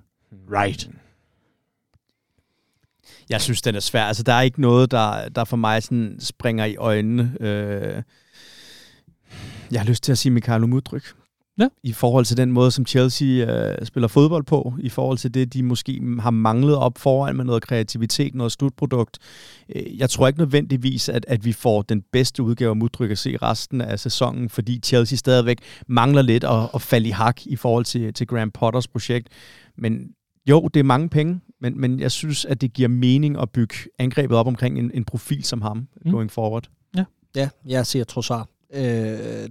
right. 0.51 0.91
Jeg 3.31 3.41
synes, 3.41 3.63
den 3.63 3.75
er 3.75 3.81
svær. 3.81 4.05
Altså, 4.05 4.23
der 4.23 4.33
er 4.33 4.43
ikke 4.43 4.61
noget, 4.61 4.91
der, 4.91 5.29
der 5.29 5.45
for 5.45 5.57
mig 5.57 5.83
sådan 5.83 6.17
springer 6.21 6.65
i 6.65 6.77
øjnene. 6.77 7.33
Øh, 7.41 8.03
jeg 9.71 9.81
har 9.81 9.89
lyst 9.89 10.03
til 10.03 10.13
at 10.13 10.19
sige 10.19 10.33
Mikhailo 10.33 10.67
Mudryk. 10.67 11.15
Ja. 11.59 11.69
I 11.83 11.93
forhold 11.93 12.25
til 12.25 12.37
den 12.37 12.53
måde, 12.53 12.71
som 12.71 12.87
Chelsea 12.87 13.27
øh, 13.27 13.87
spiller 13.87 14.09
fodbold 14.09 14.45
på, 14.45 14.75
i 14.79 14.89
forhold 14.89 15.19
til 15.19 15.35
det, 15.35 15.55
de 15.55 15.63
måske 15.63 16.01
har 16.21 16.31
manglet 16.31 16.77
op 16.77 16.99
foran 16.99 17.37
med 17.37 17.45
noget 17.45 17.63
kreativitet, 17.63 18.35
noget 18.35 18.53
slutprodukt. 18.53 19.19
Øh, 19.77 19.99
jeg 19.99 20.11
tror 20.11 20.27
ikke 20.27 20.39
nødvendigvis, 20.39 21.09
at, 21.09 21.25
at 21.29 21.45
vi 21.45 21.53
får 21.53 21.83
den 21.83 22.03
bedste 22.13 22.43
udgave 22.43 22.71
af 22.71 22.77
Mudryk 22.77 23.11
at 23.11 23.19
se 23.19 23.37
resten 23.43 23.81
af 23.81 24.01
sæsonen, 24.01 24.49
fordi 24.49 24.81
Chelsea 24.85 25.17
stadigvæk 25.17 25.59
mangler 25.87 26.23
lidt 26.23 26.45
at, 26.45 26.69
at 26.75 26.83
falde 26.83 27.09
i 27.09 27.11
hak 27.11 27.47
i 27.47 27.57
forhold 27.57 27.85
til, 27.85 28.15
til 28.15 28.27
Graham 28.27 28.51
Potters 28.51 28.89
projekt. 28.89 29.29
Men 29.79 30.09
jo, 30.49 30.69
det 30.75 30.81
er 30.81 30.85
mange 30.85 31.09
penge, 31.09 31.41
men, 31.61 31.81
men 31.81 32.01
jeg 32.01 32.11
synes, 32.11 32.45
at 32.45 32.61
det 32.61 32.73
giver 32.73 32.89
mening 32.89 33.39
at 33.39 33.51
bygge 33.51 33.75
angrebet 33.99 34.37
op 34.37 34.47
omkring 34.47 34.79
en, 34.79 34.91
en 34.95 35.05
profil 35.05 35.45
som 35.45 35.63
ham 35.63 35.89
mm. 36.05 36.11
going 36.11 36.31
forward. 36.31 36.71
Ja, 36.97 37.05
ja 37.37 37.49
jeg 37.67 37.87
ser 37.87 38.05
Trossard. 38.05 38.49
Øh, 38.75 39.49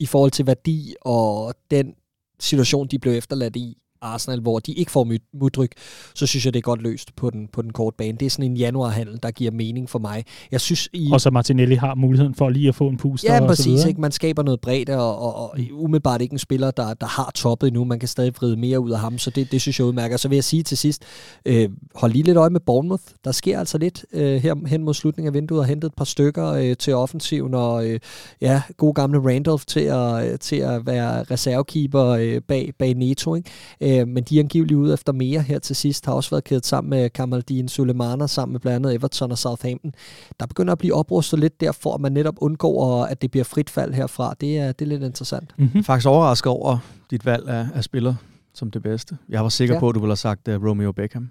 I 0.00 0.06
forhold 0.06 0.30
til 0.30 0.46
værdi 0.46 0.94
og 1.00 1.54
den 1.70 1.94
situation, 2.40 2.86
de 2.86 2.98
blev 2.98 3.12
efterladt 3.12 3.56
i, 3.56 3.78
Arsenal, 4.02 4.40
hvor 4.40 4.58
de 4.58 4.72
ikke 4.72 4.90
får 4.90 5.12
mudryk, 5.40 5.72
så 6.14 6.26
synes 6.26 6.44
jeg, 6.44 6.54
det 6.54 6.58
er 6.58 6.62
godt 6.62 6.82
løst 6.82 7.16
på 7.16 7.30
den, 7.30 7.48
på 7.52 7.62
den 7.62 7.72
korte 7.72 7.96
bane. 7.96 8.18
Det 8.18 8.26
er 8.26 8.30
sådan 8.30 8.50
en 8.50 8.56
januarhandel, 8.56 9.18
der 9.22 9.30
giver 9.30 9.50
mening 9.50 9.90
for 9.90 9.98
mig. 9.98 10.24
Jeg 10.52 10.60
synes, 10.60 10.88
I... 10.92 11.10
Og 11.12 11.20
så 11.20 11.30
Martinelli 11.30 11.74
har 11.74 11.94
muligheden 11.94 12.34
for 12.34 12.48
lige 12.48 12.68
at 12.68 12.74
få 12.74 12.88
en 12.88 12.96
puster. 12.96 13.34
Ja, 13.34 13.40
og 13.40 13.46
præcis. 13.46 13.64
Så 13.64 13.70
videre. 13.70 13.88
ikke? 13.88 14.00
Man 14.00 14.12
skaber 14.12 14.42
noget 14.42 14.60
bredde, 14.60 14.96
og, 14.98 15.18
og, 15.18 15.50
og 15.50 15.58
umiddelbart 15.72 16.22
ikke 16.22 16.32
en 16.32 16.38
spiller, 16.38 16.70
der, 16.70 16.94
der 16.94 17.06
har 17.06 17.30
toppet 17.34 17.66
endnu. 17.66 17.84
Man 17.84 17.98
kan 17.98 18.08
stadig 18.08 18.32
vride 18.36 18.56
mere 18.56 18.80
ud 18.80 18.90
af 18.90 18.98
ham, 18.98 19.18
så 19.18 19.30
det, 19.30 19.52
det 19.52 19.60
synes 19.60 19.78
jeg 19.78 19.86
udmærker. 19.86 20.16
Så 20.16 20.28
vil 20.28 20.36
jeg 20.36 20.44
sige 20.44 20.62
til 20.62 20.78
sidst, 20.78 21.02
øh, 21.46 21.68
hold 21.94 22.12
lige 22.12 22.22
lidt 22.22 22.36
øje 22.36 22.50
med 22.50 22.60
Bournemouth. 22.60 23.02
Der 23.24 23.32
sker 23.32 23.58
altså 23.58 23.78
lidt 23.78 24.04
øh, 24.12 24.42
her 24.42 24.54
hen 24.66 24.84
mod 24.84 24.94
slutningen 24.94 25.28
af 25.28 25.34
vinduet, 25.34 25.60
og 25.60 25.66
hentet 25.66 25.88
et 25.88 25.94
par 25.94 26.04
stykker 26.04 26.46
øh, 26.52 26.76
til 26.76 26.94
offensiven, 26.94 27.54
og 27.54 27.88
øh, 27.88 28.00
ja, 28.40 28.62
god 28.76 28.94
gamle 28.94 29.18
Randolph 29.18 29.64
til 29.66 29.80
at, 29.80 30.32
øh, 30.32 30.38
til 30.38 30.56
at 30.56 30.86
være 30.86 31.22
reservekeeper 31.22 32.04
øh, 32.04 32.40
bag, 32.48 32.72
bag 32.78 32.94
Neto. 32.94 33.34
Ikke? 33.34 33.50
Øh, 33.88 34.08
men 34.08 34.24
de 34.24 34.36
er 34.36 34.40
angiveligt 34.42 34.78
ude 34.78 34.94
efter 34.94 35.12
mere 35.12 35.40
her 35.40 35.58
til 35.58 35.76
sidst, 35.76 36.06
har 36.06 36.12
også 36.12 36.30
været 36.30 36.44
kædet 36.44 36.66
sammen 36.66 36.90
med 36.90 37.10
Kamaldin 37.10 37.68
Sulemana, 37.68 38.26
sammen 38.26 38.52
med 38.52 38.60
blandt 38.60 38.76
andet 38.76 38.94
Everton 38.94 39.30
og 39.30 39.38
Southampton. 39.38 39.92
Der 40.40 40.46
begynder 40.46 40.72
at 40.72 40.78
blive 40.78 40.94
oprustet 40.94 41.38
lidt 41.38 41.60
der, 41.60 41.72
for 41.72 41.94
at 41.94 42.00
man 42.00 42.12
netop 42.12 42.34
undgår, 42.40 43.04
at 43.04 43.22
det 43.22 43.30
bliver 43.30 43.44
frit 43.44 43.70
fald 43.70 43.94
herfra. 43.94 44.34
Det 44.40 44.58
er, 44.58 44.72
det 44.72 44.84
er 44.84 44.88
lidt 44.88 45.02
interessant. 45.02 45.54
Mm-hmm. 45.58 45.84
Faktisk 45.84 46.08
overrasket 46.08 46.50
over 46.50 46.78
dit 47.10 47.26
valg 47.26 47.48
af, 47.48 47.66
af 47.74 47.84
spiller 47.84 48.14
som 48.54 48.70
det 48.70 48.82
bedste. 48.82 49.16
Jeg 49.28 49.42
var 49.42 49.48
sikker 49.48 49.74
ja. 49.74 49.80
på, 49.80 49.88
at 49.88 49.94
du 49.94 50.00
ville 50.00 50.10
have 50.10 50.16
sagt 50.16 50.48
uh, 50.48 50.54
Romeo 50.54 50.92
Beckham. 50.92 51.30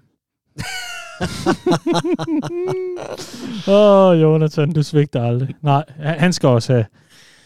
Åh, 3.68 4.08
oh, 4.08 4.20
Jonathan, 4.22 4.72
du 4.72 4.82
svigter 4.82 5.22
aldrig. 5.22 5.54
Nej, 5.62 5.84
han 5.98 6.32
skal 6.32 6.48
også 6.48 6.72
have, 6.72 6.84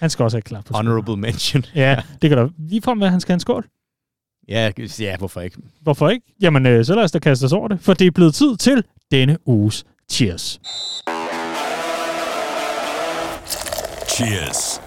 han 0.01 0.11
skal 0.11 0.23
også 0.23 0.37
have 0.37 0.43
klart 0.43 0.65
på 0.65 0.75
Honorable 0.75 1.17
mention. 1.17 1.65
Ja, 1.75 2.03
det 2.23 2.31
kan 2.31 2.39
da 2.39 2.49
lige 2.59 2.83
frem, 2.83 3.03
at 3.03 3.11
han 3.11 3.21
skal 3.21 3.33
have 3.33 3.37
en 3.37 3.41
skål. 3.41 3.67
Ja, 4.49 4.71
ja, 5.01 5.17
hvorfor 5.17 5.41
ikke? 5.41 5.57
Hvorfor 5.83 6.09
ikke? 6.09 6.27
Jamen, 6.43 6.67
øh, 6.67 6.85
så 6.85 6.95
lad 6.95 7.05
os 7.05 7.13
da 7.13 7.19
kaste 7.19 7.45
os 7.45 7.53
over 7.53 7.69
det, 7.69 7.81
for 7.81 7.95
det 7.95 8.07
er 8.07 8.11
blevet 8.11 8.35
tid 8.35 8.57
til 8.57 8.85
denne 9.11 9.39
uges 9.47 9.85
Cheers. 10.11 10.61
Cheers 14.09 14.82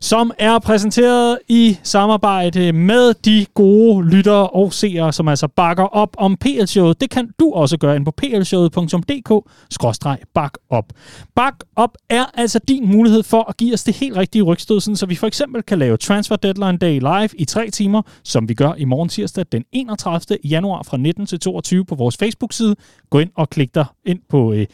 som 0.00 0.32
er 0.38 0.58
præsenteret 0.58 1.38
i 1.48 1.78
samarbejde 1.82 2.72
med 2.72 3.14
de 3.14 3.46
gode 3.54 4.08
lyttere 4.08 4.48
og 4.48 4.72
seere, 4.72 5.12
som 5.12 5.28
altså 5.28 5.48
bakker 5.48 5.84
op 5.84 6.16
om 6.18 6.36
PL-showet. 6.36 7.00
Det 7.00 7.10
kan 7.10 7.30
du 7.40 7.52
også 7.52 7.78
gøre 7.78 7.96
ind 7.96 8.04
på 8.04 8.10
plshowet.dk-bak 8.10 10.52
op. 10.70 10.92
Bak 11.34 11.54
op 11.76 11.96
er 12.10 12.24
altså 12.34 12.60
din 12.68 12.88
mulighed 12.88 13.22
for 13.22 13.48
at 13.48 13.56
give 13.56 13.74
os 13.74 13.84
det 13.84 13.96
helt 13.96 14.16
rigtige 14.16 14.42
rygstød, 14.42 14.80
så 14.80 15.06
vi 15.06 15.14
for 15.14 15.26
eksempel 15.26 15.62
kan 15.62 15.78
lave 15.78 15.96
Transfer 15.96 16.36
Deadline 16.36 16.78
Day 16.78 17.00
live 17.00 17.28
i 17.38 17.44
tre 17.44 17.70
timer, 17.70 18.02
som 18.24 18.48
vi 18.48 18.54
gør 18.54 18.74
i 18.74 18.84
morgen 18.84 19.08
tirsdag 19.08 19.44
den 19.52 19.64
31. 19.72 20.38
januar 20.44 20.82
fra 20.82 20.96
19 20.96 21.26
til 21.26 21.40
22 21.40 21.84
på 21.84 21.94
vores 21.94 22.16
Facebook-side. 22.16 22.76
Gå 23.10 23.18
ind 23.18 23.30
og 23.36 23.50
klik 23.50 23.74
dig 23.74 23.86
ind 24.04 24.20
på 24.28 24.52
øh, 24.52 24.66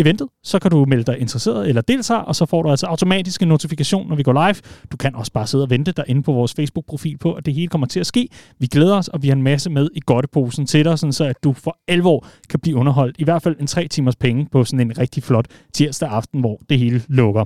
eventet, 0.00 0.28
så 0.44 0.58
kan 0.58 0.70
du 0.70 0.84
melde 0.84 1.04
dig 1.04 1.18
interesseret 1.18 1.68
eller 1.68 1.82
deltage, 1.82 2.20
og 2.20 2.36
så 2.36 2.46
får 2.46 2.62
du 2.62 2.70
altså 2.70 2.86
automatisk 2.86 3.42
en 3.42 3.48
notifikation, 3.48 4.08
når 4.08 4.16
vi 4.16 4.22
går 4.22 4.32
live. 4.32 4.54
Du 4.92 4.96
kan 4.96 5.14
også 5.14 5.32
bare 5.32 5.46
sidde 5.46 5.64
og 5.64 5.70
vente 5.70 5.92
derinde 5.92 6.22
på 6.22 6.32
vores 6.32 6.54
Facebook-profil 6.54 7.18
på, 7.18 7.32
at 7.32 7.46
det 7.46 7.54
hele 7.54 7.68
kommer 7.68 7.86
til 7.86 8.00
at 8.00 8.06
ske. 8.06 8.28
Vi 8.58 8.66
glæder 8.66 8.96
os, 8.96 9.08
og 9.08 9.22
vi 9.22 9.28
har 9.28 9.36
en 9.36 9.42
masse 9.42 9.70
med 9.70 9.88
i 9.94 10.00
godteposen 10.06 10.66
til 10.66 10.84
dig, 10.84 10.98
sådan 10.98 11.12
så 11.12 11.24
at 11.24 11.36
du 11.44 11.52
for 11.52 11.78
alvor 11.88 12.26
kan 12.50 12.60
blive 12.60 12.76
underholdt. 12.76 13.16
I 13.18 13.24
hvert 13.24 13.42
fald 13.42 13.56
en 13.60 13.66
tre 13.66 13.88
timers 13.88 14.16
penge 14.16 14.48
på 14.52 14.64
sådan 14.64 14.80
en 14.80 14.98
rigtig 14.98 15.22
flot 15.22 15.46
tirsdag 15.74 16.08
aften, 16.08 16.40
hvor 16.40 16.60
det 16.70 16.78
hele 16.78 17.02
lukker. 17.08 17.44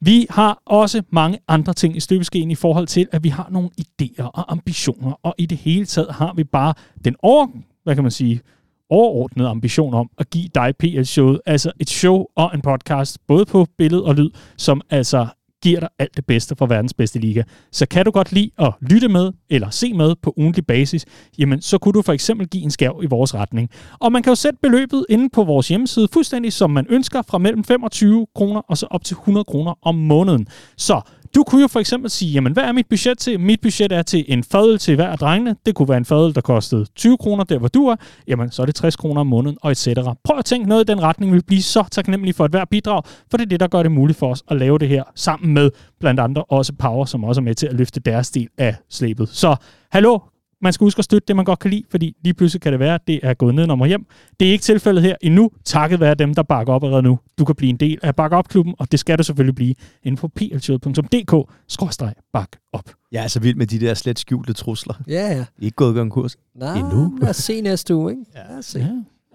Vi 0.00 0.26
har 0.30 0.62
også 0.66 1.02
mange 1.12 1.38
andre 1.48 1.72
ting 1.72 1.96
i 1.96 2.00
støbeskeen 2.00 2.50
i 2.50 2.54
forhold 2.54 2.86
til, 2.86 3.06
at 3.12 3.24
vi 3.24 3.28
har 3.28 3.48
nogle 3.50 3.70
idéer 3.80 4.24
og 4.24 4.52
ambitioner, 4.52 5.12
og 5.22 5.34
i 5.38 5.46
det 5.46 5.58
hele 5.58 5.86
taget 5.86 6.08
har 6.10 6.32
vi 6.36 6.44
bare 6.44 6.74
den 7.04 7.16
over, 7.22 7.46
hvad 7.84 7.94
kan 7.94 8.04
man 8.04 8.10
sige, 8.10 8.40
overordnet 8.90 9.46
ambition 9.46 9.94
om 9.94 10.10
at 10.18 10.30
give 10.30 10.48
dig 10.54 10.74
PL-showet, 10.78 11.40
altså 11.46 11.72
et 11.80 11.90
show 11.90 12.24
og 12.36 12.50
en 12.54 12.60
podcast, 12.60 13.18
både 13.28 13.44
på 13.44 13.66
billede 13.78 14.04
og 14.04 14.14
lyd, 14.14 14.30
som 14.56 14.80
altså 14.90 15.26
giver 15.62 15.80
dig 15.80 15.88
alt 15.98 16.16
det 16.16 16.26
bedste 16.26 16.56
fra 16.56 16.66
verdens 16.66 16.94
bedste 16.94 17.18
liga. 17.18 17.42
Så 17.72 17.86
kan 17.88 18.04
du 18.04 18.10
godt 18.10 18.32
lide 18.32 18.50
at 18.58 18.72
lytte 18.80 19.08
med 19.08 19.32
eller 19.50 19.70
se 19.70 19.92
med 19.92 20.14
på 20.22 20.34
ugentlig 20.36 20.66
basis, 20.66 21.06
jamen 21.38 21.62
så 21.62 21.78
kunne 21.78 21.92
du 21.92 22.02
for 22.02 22.12
eksempel 22.12 22.48
give 22.48 22.62
en 22.62 22.70
skærv 22.70 23.00
i 23.02 23.06
vores 23.06 23.34
retning. 23.34 23.70
Og 23.98 24.12
man 24.12 24.22
kan 24.22 24.30
jo 24.30 24.34
sætte 24.34 24.58
beløbet 24.62 25.06
inde 25.08 25.28
på 25.32 25.44
vores 25.44 25.68
hjemmeside, 25.68 26.08
fuldstændig 26.12 26.52
som 26.52 26.70
man 26.70 26.86
ønsker, 26.90 27.22
fra 27.22 27.38
mellem 27.38 27.64
25 27.64 28.26
kroner 28.34 28.60
og 28.60 28.78
så 28.78 28.86
op 28.90 29.04
til 29.04 29.14
100 29.14 29.44
kroner 29.44 29.74
om 29.82 29.94
måneden. 29.94 30.46
Så 30.76 31.00
du 31.34 31.44
kunne 31.44 31.62
jo 31.62 31.68
for 31.68 31.80
eksempel 31.80 32.10
sige, 32.10 32.32
jamen 32.32 32.52
hvad 32.52 32.62
er 32.62 32.72
mit 32.72 32.86
budget 32.90 33.18
til? 33.18 33.40
Mit 33.40 33.60
budget 33.60 33.92
er 33.92 34.02
til 34.02 34.24
en 34.28 34.44
fadøl 34.44 34.78
til 34.78 34.94
hver 34.94 35.08
af 35.08 35.18
drengene. 35.18 35.56
Det 35.66 35.74
kunne 35.74 35.88
være 35.88 35.98
en 35.98 36.04
fadøl, 36.04 36.34
der 36.34 36.40
kostede 36.40 36.86
20 36.96 37.16
kroner 37.18 37.44
der, 37.44 37.58
hvor 37.58 37.68
du 37.68 37.86
er. 37.86 37.96
Jamen, 38.28 38.50
så 38.50 38.62
er 38.62 38.66
det 38.66 38.74
60 38.74 38.96
kroner 38.96 39.20
om 39.20 39.26
måneden, 39.26 39.58
og 39.62 39.70
et 39.70 39.76
cetera. 39.76 40.14
Prøv 40.24 40.38
at 40.38 40.44
tænke 40.44 40.68
noget 40.68 40.90
i 40.90 40.92
den 40.92 41.02
retning. 41.02 41.32
Vi 41.32 41.36
vil 41.36 41.44
blive 41.44 41.62
så 41.62 41.84
taknemmelige 41.90 42.34
for 42.34 42.44
et 42.44 42.50
hver 42.50 42.64
bidrag, 42.64 43.02
for 43.30 43.36
det 43.36 43.44
er 43.44 43.48
det, 43.48 43.60
der 43.60 43.66
gør 43.66 43.82
det 43.82 43.92
muligt 43.92 44.18
for 44.18 44.30
os 44.30 44.42
at 44.48 44.56
lave 44.56 44.78
det 44.78 44.88
her 44.88 45.02
sammen 45.14 45.54
med 45.54 45.70
blandt 46.00 46.20
andre 46.20 46.44
også 46.44 46.72
Power, 46.78 47.04
som 47.04 47.24
også 47.24 47.40
er 47.40 47.42
med 47.42 47.54
til 47.54 47.66
at 47.66 47.74
løfte 47.74 48.00
deres 48.00 48.30
del 48.30 48.48
af 48.58 48.76
slæbet. 48.90 49.28
Så 49.28 49.56
hallo, 49.92 50.18
man 50.62 50.72
skal 50.72 50.84
huske 50.84 50.98
at 50.98 51.04
støtte 51.04 51.26
det, 51.28 51.36
man 51.36 51.44
godt 51.44 51.58
kan 51.58 51.70
lide, 51.70 51.84
fordi 51.90 52.16
lige 52.24 52.34
pludselig 52.34 52.62
kan 52.62 52.72
det 52.72 52.80
være, 52.80 52.94
at 52.94 53.00
det 53.06 53.20
er 53.22 53.34
gået 53.34 53.54
ned 53.54 53.70
og 53.70 53.86
hjem. 53.86 54.06
Det 54.40 54.48
er 54.48 54.52
ikke 54.52 54.62
tilfældet 54.62 55.02
her 55.02 55.16
endnu, 55.20 55.50
takket 55.64 56.00
være 56.00 56.14
dem, 56.14 56.34
der 56.34 56.42
bakker 56.42 56.72
op 56.72 56.84
allerede 56.84 57.02
nu. 57.02 57.18
Du 57.38 57.44
kan 57.44 57.54
blive 57.54 57.70
en 57.70 57.76
del 57.76 57.98
af 58.02 58.16
Back 58.16 58.34
Up-klubben, 58.34 58.74
og 58.78 58.92
det 58.92 59.00
skal 59.00 59.18
du 59.18 59.22
selvfølgelig 59.22 59.54
blive 59.54 59.74
inde 60.02 60.16
på 60.16 60.28
plshowet.dk-bak 60.28 62.48
op. 62.72 62.90
Jeg 63.12 63.24
er 63.24 63.28
så 63.28 63.40
vild 63.40 63.56
med 63.56 63.66
de 63.66 63.80
der 63.80 63.94
slet 63.94 64.18
skjulte 64.18 64.52
trusler. 64.52 64.94
Ja, 65.08 65.26
ja. 65.26 65.34
I 65.34 65.38
er 65.40 65.44
ikke 65.62 65.76
gået 65.76 65.94
konkurs. 65.94 66.36
Nej, 66.54 66.78
Endnu. 66.78 67.18
lad 67.20 67.28
os 67.28 67.36
se 67.36 67.60
næste 67.60 67.94
uge, 67.94 68.10
ikke? 68.10 68.22
Ja, 68.34 68.40
lad 68.50 68.58
os 68.58 68.66
se. 68.66 68.78
Ja. 68.78 68.88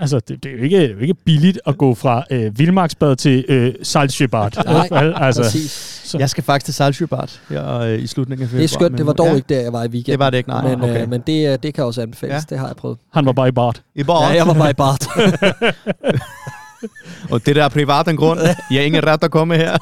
Altså, 0.04 0.20
det, 0.20 0.44
det, 0.44 0.52
er 0.52 0.58
jo 0.58 0.64
ikke, 0.64 0.78
det 0.82 0.90
er 0.90 0.94
jo 0.94 1.00
ikke 1.00 1.14
billigt 1.14 1.60
at 1.66 1.78
gå 1.78 1.96
fra 1.96 2.24
øh, 2.32 2.60
Vildmarksbad 2.60 3.16
til 3.16 3.46
øh, 3.50 3.74
Saltsjöbad. 3.84 4.50
Nej, 4.92 5.14
altså, 5.16 5.42
præcis. 5.42 5.72
Så- 6.04 6.18
Jeg 6.18 6.30
skal 6.30 6.44
faktisk 6.44 6.78
til 6.78 6.84
Saltsjöbad 6.84 7.38
her 7.50 7.78
øh, 7.80 8.00
i 8.00 8.08
slutningen 8.08 8.44
af 8.44 8.50
februar. 8.50 8.60
Det 8.60 8.64
er 8.64 8.68
skønt. 8.74 8.98
Det 8.98 9.06
var 9.06 9.14
dog 9.14 9.28
ja, 9.28 9.36
ikke 9.36 9.54
der, 9.56 9.62
jeg 9.62 9.74
var 9.74 9.84
i 9.84 9.88
weekenden. 9.88 10.12
Det 10.12 10.20
var 10.20 10.30
det 10.30 10.38
ikke, 10.38 10.50
nej. 10.50 10.68
Men, 10.76 10.84
okay. 10.84 11.02
øh, 11.02 11.10
men 11.10 11.22
det, 11.28 11.52
øh, 11.54 11.58
det 11.64 11.74
kan 11.74 11.84
også 11.84 12.02
anbefales. 12.02 12.34
Ja. 12.34 12.40
Det 12.50 12.60
har 12.60 12.68
jeg 12.68 12.76
prøvet. 12.76 12.98
Han 13.14 13.26
var 13.26 13.32
bare 13.32 13.48
i 13.48 13.52
bart. 13.52 13.82
I 13.96 14.04
Bart. 14.04 14.32
Ja, 14.32 14.36
jeg 14.38 14.48
var 14.48 14.54
bare 14.54 14.70
i 14.70 14.74
Bart. 14.74 15.08
Og 17.32 17.46
det 17.46 17.56
der 17.56 17.64
er 17.64 17.70
privat 17.70 18.08
en 18.08 18.18
grund. 18.18 18.40
Jeg 18.72 18.80
har 18.80 18.80
ingen 18.82 19.08
ret 19.08 19.24
at 19.24 19.32
komme 19.32 19.56
her. 19.56 19.78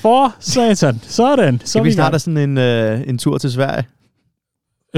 For 0.00 0.34
satan. 0.40 1.00
Sådan. 1.08 1.60
Så 1.64 1.70
Skal 1.70 1.80
er 1.80 1.84
vi 1.84 1.92
starte 1.92 2.18
sådan 2.18 2.36
en, 2.36 2.58
øh, 2.58 3.00
en 3.06 3.18
tur 3.18 3.38
til 3.38 3.52
Sverige? 3.52 3.84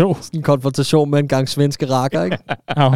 Jo. 0.01 0.17
en 0.35 0.43
konfrontation 0.43 1.11
med 1.11 1.19
en 1.19 1.29
gang 1.29 1.49
svenske 1.49 1.87
rakker, 1.91 2.25
ikke? 2.25 2.39
Au. 2.77 2.95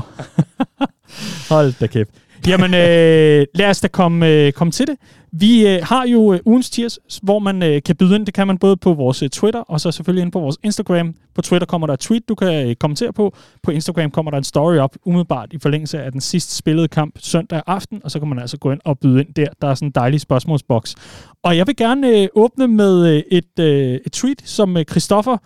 Hold 1.51 1.73
da 1.81 1.87
kæft. 1.87 2.11
Jamen, 2.47 2.75
øh, 2.75 3.47
lad 3.55 3.71
os 3.71 3.81
da 3.81 3.89
komme, 3.89 4.29
øh, 4.29 4.53
komme 4.53 4.73
til 4.73 4.87
det. 4.87 4.97
Vi 5.33 5.67
øh, 5.67 5.81
har 5.83 6.07
jo 6.07 6.33
øh, 6.33 6.41
ugens 6.45 6.71
tiers, 6.71 6.99
hvor 7.23 7.39
man 7.39 7.63
øh, 7.63 7.83
kan 7.83 7.97
byde 7.97 8.17
ind. 8.17 8.27
Det 8.27 8.35
kan 8.35 8.47
man 8.47 8.59
både 8.59 8.77
på 8.77 8.95
vores 8.95 9.23
øh, 9.23 9.29
Twitter, 9.29 9.61
og 9.61 9.81
så 9.81 9.91
selvfølgelig 9.91 10.23
ind 10.23 10.33
på 10.33 10.41
vores 10.41 10.57
Instagram. 10.63 11.15
På 11.35 11.43
Twitter 11.43 11.67
kommer 11.67 11.87
der 11.87 11.95
et 11.95 12.01
tweet, 12.01 12.29
du 12.29 12.35
kan 12.35 12.69
øh, 12.69 12.75
kommentere 12.75 13.13
på. 13.13 13.35
På 13.63 13.71
Instagram 13.71 14.11
kommer 14.11 14.31
der 14.31 14.39
en 14.39 14.45
story 14.45 14.77
op, 14.77 14.97
umiddelbart 15.05 15.53
i 15.53 15.59
forlængelse 15.59 16.03
af 16.03 16.13
den 16.13 16.21
sidst 16.21 16.57
spillede 16.57 16.89
kamp 16.89 17.15
søndag 17.19 17.63
aften, 17.67 18.01
og 18.05 18.11
så 18.11 18.19
kan 18.19 18.29
man 18.29 18.39
altså 18.39 18.59
gå 18.59 18.71
ind 18.73 18.81
og 18.85 18.99
byde 18.99 19.21
ind 19.21 19.35
der. 19.35 19.47
Der 19.63 19.69
er 19.69 19.75
sådan 19.75 19.89
en 19.89 19.93
dejlig 19.93 20.21
spørgsmålsboks. 20.21 20.95
Og 21.43 21.57
jeg 21.57 21.67
vil 21.67 21.77
gerne 21.77 22.09
øh, 22.09 22.29
åbne 22.35 22.69
med 22.69 23.15
øh, 23.15 23.23
et, 23.31 23.59
øh, 23.61 24.01
et 24.07 24.13
tweet, 24.13 24.43
som 24.45 24.77
øh, 24.77 24.85
Christoffer, 24.85 25.37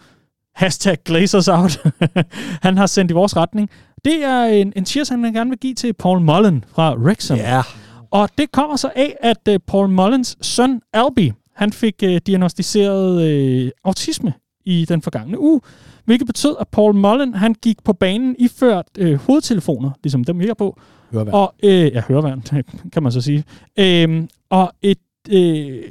hashtag 0.54 0.96
Glazers 1.04 1.48
out, 1.48 1.78
han 2.66 2.76
har 2.76 2.86
sendt 2.86 3.10
i 3.10 3.14
vores 3.14 3.36
retning. 3.36 3.70
Det 4.04 4.24
er 4.24 4.44
en, 4.44 4.72
en 4.76 4.86
cheers, 4.86 5.08
han 5.08 5.32
gerne 5.32 5.50
vil 5.50 5.58
give 5.58 5.74
til 5.74 5.92
Paul 5.92 6.20
Mullen 6.20 6.64
fra 6.68 6.94
Wrexham. 6.96 7.38
Ja. 7.38 7.62
Og 8.10 8.28
det 8.38 8.52
kommer 8.52 8.76
så 8.76 8.90
af, 8.96 9.16
at 9.20 9.48
uh, 9.50 9.54
Paul 9.66 9.88
Mullens 9.88 10.36
søn, 10.40 10.80
Albie, 10.92 11.34
han 11.56 11.72
fik 11.72 11.94
uh, 12.04 12.16
diagnostiseret 12.26 13.64
uh, 13.64 13.70
autisme 13.84 14.32
i 14.64 14.84
den 14.84 15.02
forgangne 15.02 15.40
uge, 15.40 15.60
hvilket 16.04 16.26
betød, 16.26 16.56
at 16.60 16.68
Paul 16.68 16.94
Mullen, 16.94 17.34
han 17.34 17.54
gik 17.54 17.84
på 17.84 17.92
banen 17.92 18.36
iført 18.38 18.86
uh, 19.00 19.14
hovedtelefoner, 19.14 19.90
ligesom 20.02 20.24
dem 20.24 20.38
vi 20.38 20.48
er 20.48 20.54
på, 20.54 20.80
Hørværn. 21.12 21.34
og, 21.34 21.54
øh, 21.62 21.92
ja, 21.92 22.02
høreværn, 22.08 22.42
kan 22.92 23.02
man 23.02 23.12
så 23.12 23.20
sige. 23.20 23.44
Øhm, 23.78 24.28
og 24.50 24.72
et 24.82 24.98
øh, 25.30 25.82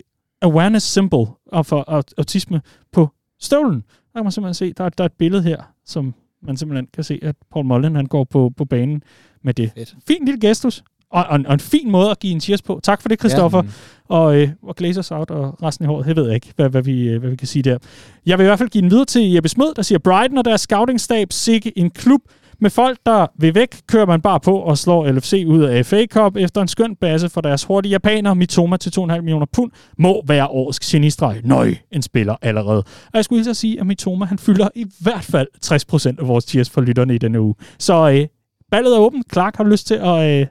awareness 0.41 0.91
symbol 0.91 1.27
for 1.63 1.99
aut- 1.99 2.13
autisme 2.17 2.61
på 2.91 3.09
støvlen. 3.41 3.83
Der 4.13 4.19
kan 4.19 4.25
man 4.25 4.31
simpelthen 4.31 4.53
se, 4.53 4.73
der 4.73 4.83
er, 4.83 4.89
der 4.89 5.03
er 5.03 5.05
et 5.05 5.13
billede 5.13 5.43
her, 5.43 5.57
som 5.85 6.13
man 6.41 6.57
simpelthen 6.57 6.87
kan 6.93 7.03
se, 7.03 7.19
at 7.21 7.35
Paul 7.51 7.65
Mullen, 7.65 7.95
han 7.95 8.05
går 8.05 8.23
på, 8.23 8.51
på 8.57 8.65
banen 8.65 9.03
med 9.41 9.53
det. 9.53 9.71
Fedt. 9.75 9.95
Fin 10.07 10.25
lille 10.25 10.39
gestus, 10.39 10.83
og, 11.11 11.25
og, 11.25 11.39
og 11.45 11.53
en 11.53 11.59
fin 11.59 11.91
måde 11.91 12.11
at 12.11 12.19
give 12.19 12.33
en 12.33 12.41
cheers 12.41 12.61
på. 12.61 12.79
Tak 12.83 13.01
for 13.01 13.09
det, 13.09 13.19
Christoffer. 13.19 13.63
Ja. 13.63 14.15
Og, 14.15 14.37
øh, 14.37 14.49
og 14.63 14.75
Glazers 14.75 15.11
out 15.11 15.31
og 15.31 15.63
resten 15.63 15.85
i 15.85 15.87
håret, 15.87 16.05
det 16.05 16.15
ved 16.15 16.25
jeg 16.25 16.35
ikke, 16.35 16.53
hvad, 16.55 16.69
hvad, 16.69 16.81
vi, 16.81 17.09
øh, 17.09 17.19
hvad 17.19 17.29
vi 17.29 17.35
kan 17.35 17.47
sige 17.47 17.63
der. 17.63 17.77
Jeg 18.25 18.37
vil 18.37 18.43
i 18.43 18.47
hvert 18.47 18.59
fald 18.59 18.69
give 18.69 18.81
den 18.81 18.91
videre 18.91 19.05
til 19.05 19.31
Jeppe 19.31 19.49
Smed, 19.49 19.73
der 19.75 19.81
siger, 19.81 19.99
Brighton 19.99 20.37
og 20.37 20.45
deres 20.45 20.61
scouting-stab, 20.61 21.27
sikke 21.31 21.77
en 21.77 21.89
klub, 21.89 22.21
med 22.61 22.69
folk, 22.69 22.97
der 23.05 23.27
vil 23.39 23.55
væk, 23.55 23.67
kører 23.87 24.05
man 24.05 24.21
bare 24.21 24.39
på 24.39 24.55
og 24.57 24.77
slår 24.77 25.11
LFC 25.11 25.43
ud 25.47 25.63
af 25.63 25.85
FA 25.85 26.05
Cup 26.05 26.35
efter 26.35 26.61
en 26.61 26.67
skøn 26.67 26.95
base 26.95 27.29
for 27.29 27.41
deres 27.41 27.63
hurtige 27.63 27.91
japaner. 27.91 28.33
Mitoma 28.33 28.77
til 28.77 28.89
2,5 28.99 29.03
millioner 29.05 29.45
pund 29.53 29.71
må 29.97 30.23
være 30.27 30.47
årets 30.47 30.79
genistreg. 30.79 31.41
Nøj, 31.43 31.75
en 31.91 32.01
spiller 32.01 32.35
allerede. 32.41 32.77
Og 32.79 33.13
jeg 33.13 33.25
skulle 33.25 33.43
lige 33.43 33.53
sige, 33.53 33.79
at 33.79 33.87
Mitoma 33.87 34.25
han 34.25 34.37
fylder 34.39 34.69
i 34.75 34.85
hvert 35.01 35.23
fald 35.23 35.47
60% 35.65 36.21
af 36.21 36.27
vores 36.27 36.45
cheers 36.45 36.69
for 36.69 36.81
lytterne 36.81 37.15
i 37.15 37.17
denne 37.17 37.41
uge. 37.41 37.55
Så 37.79 38.09
øh, 38.09 38.27
ballet 38.71 38.95
er 38.95 38.99
åbent. 38.99 39.25
Clark, 39.33 39.57
har 39.57 39.63
du 39.63 39.69
lyst 39.69 39.87
til 39.87 39.95
at 39.95 40.41
øh, 40.41 40.47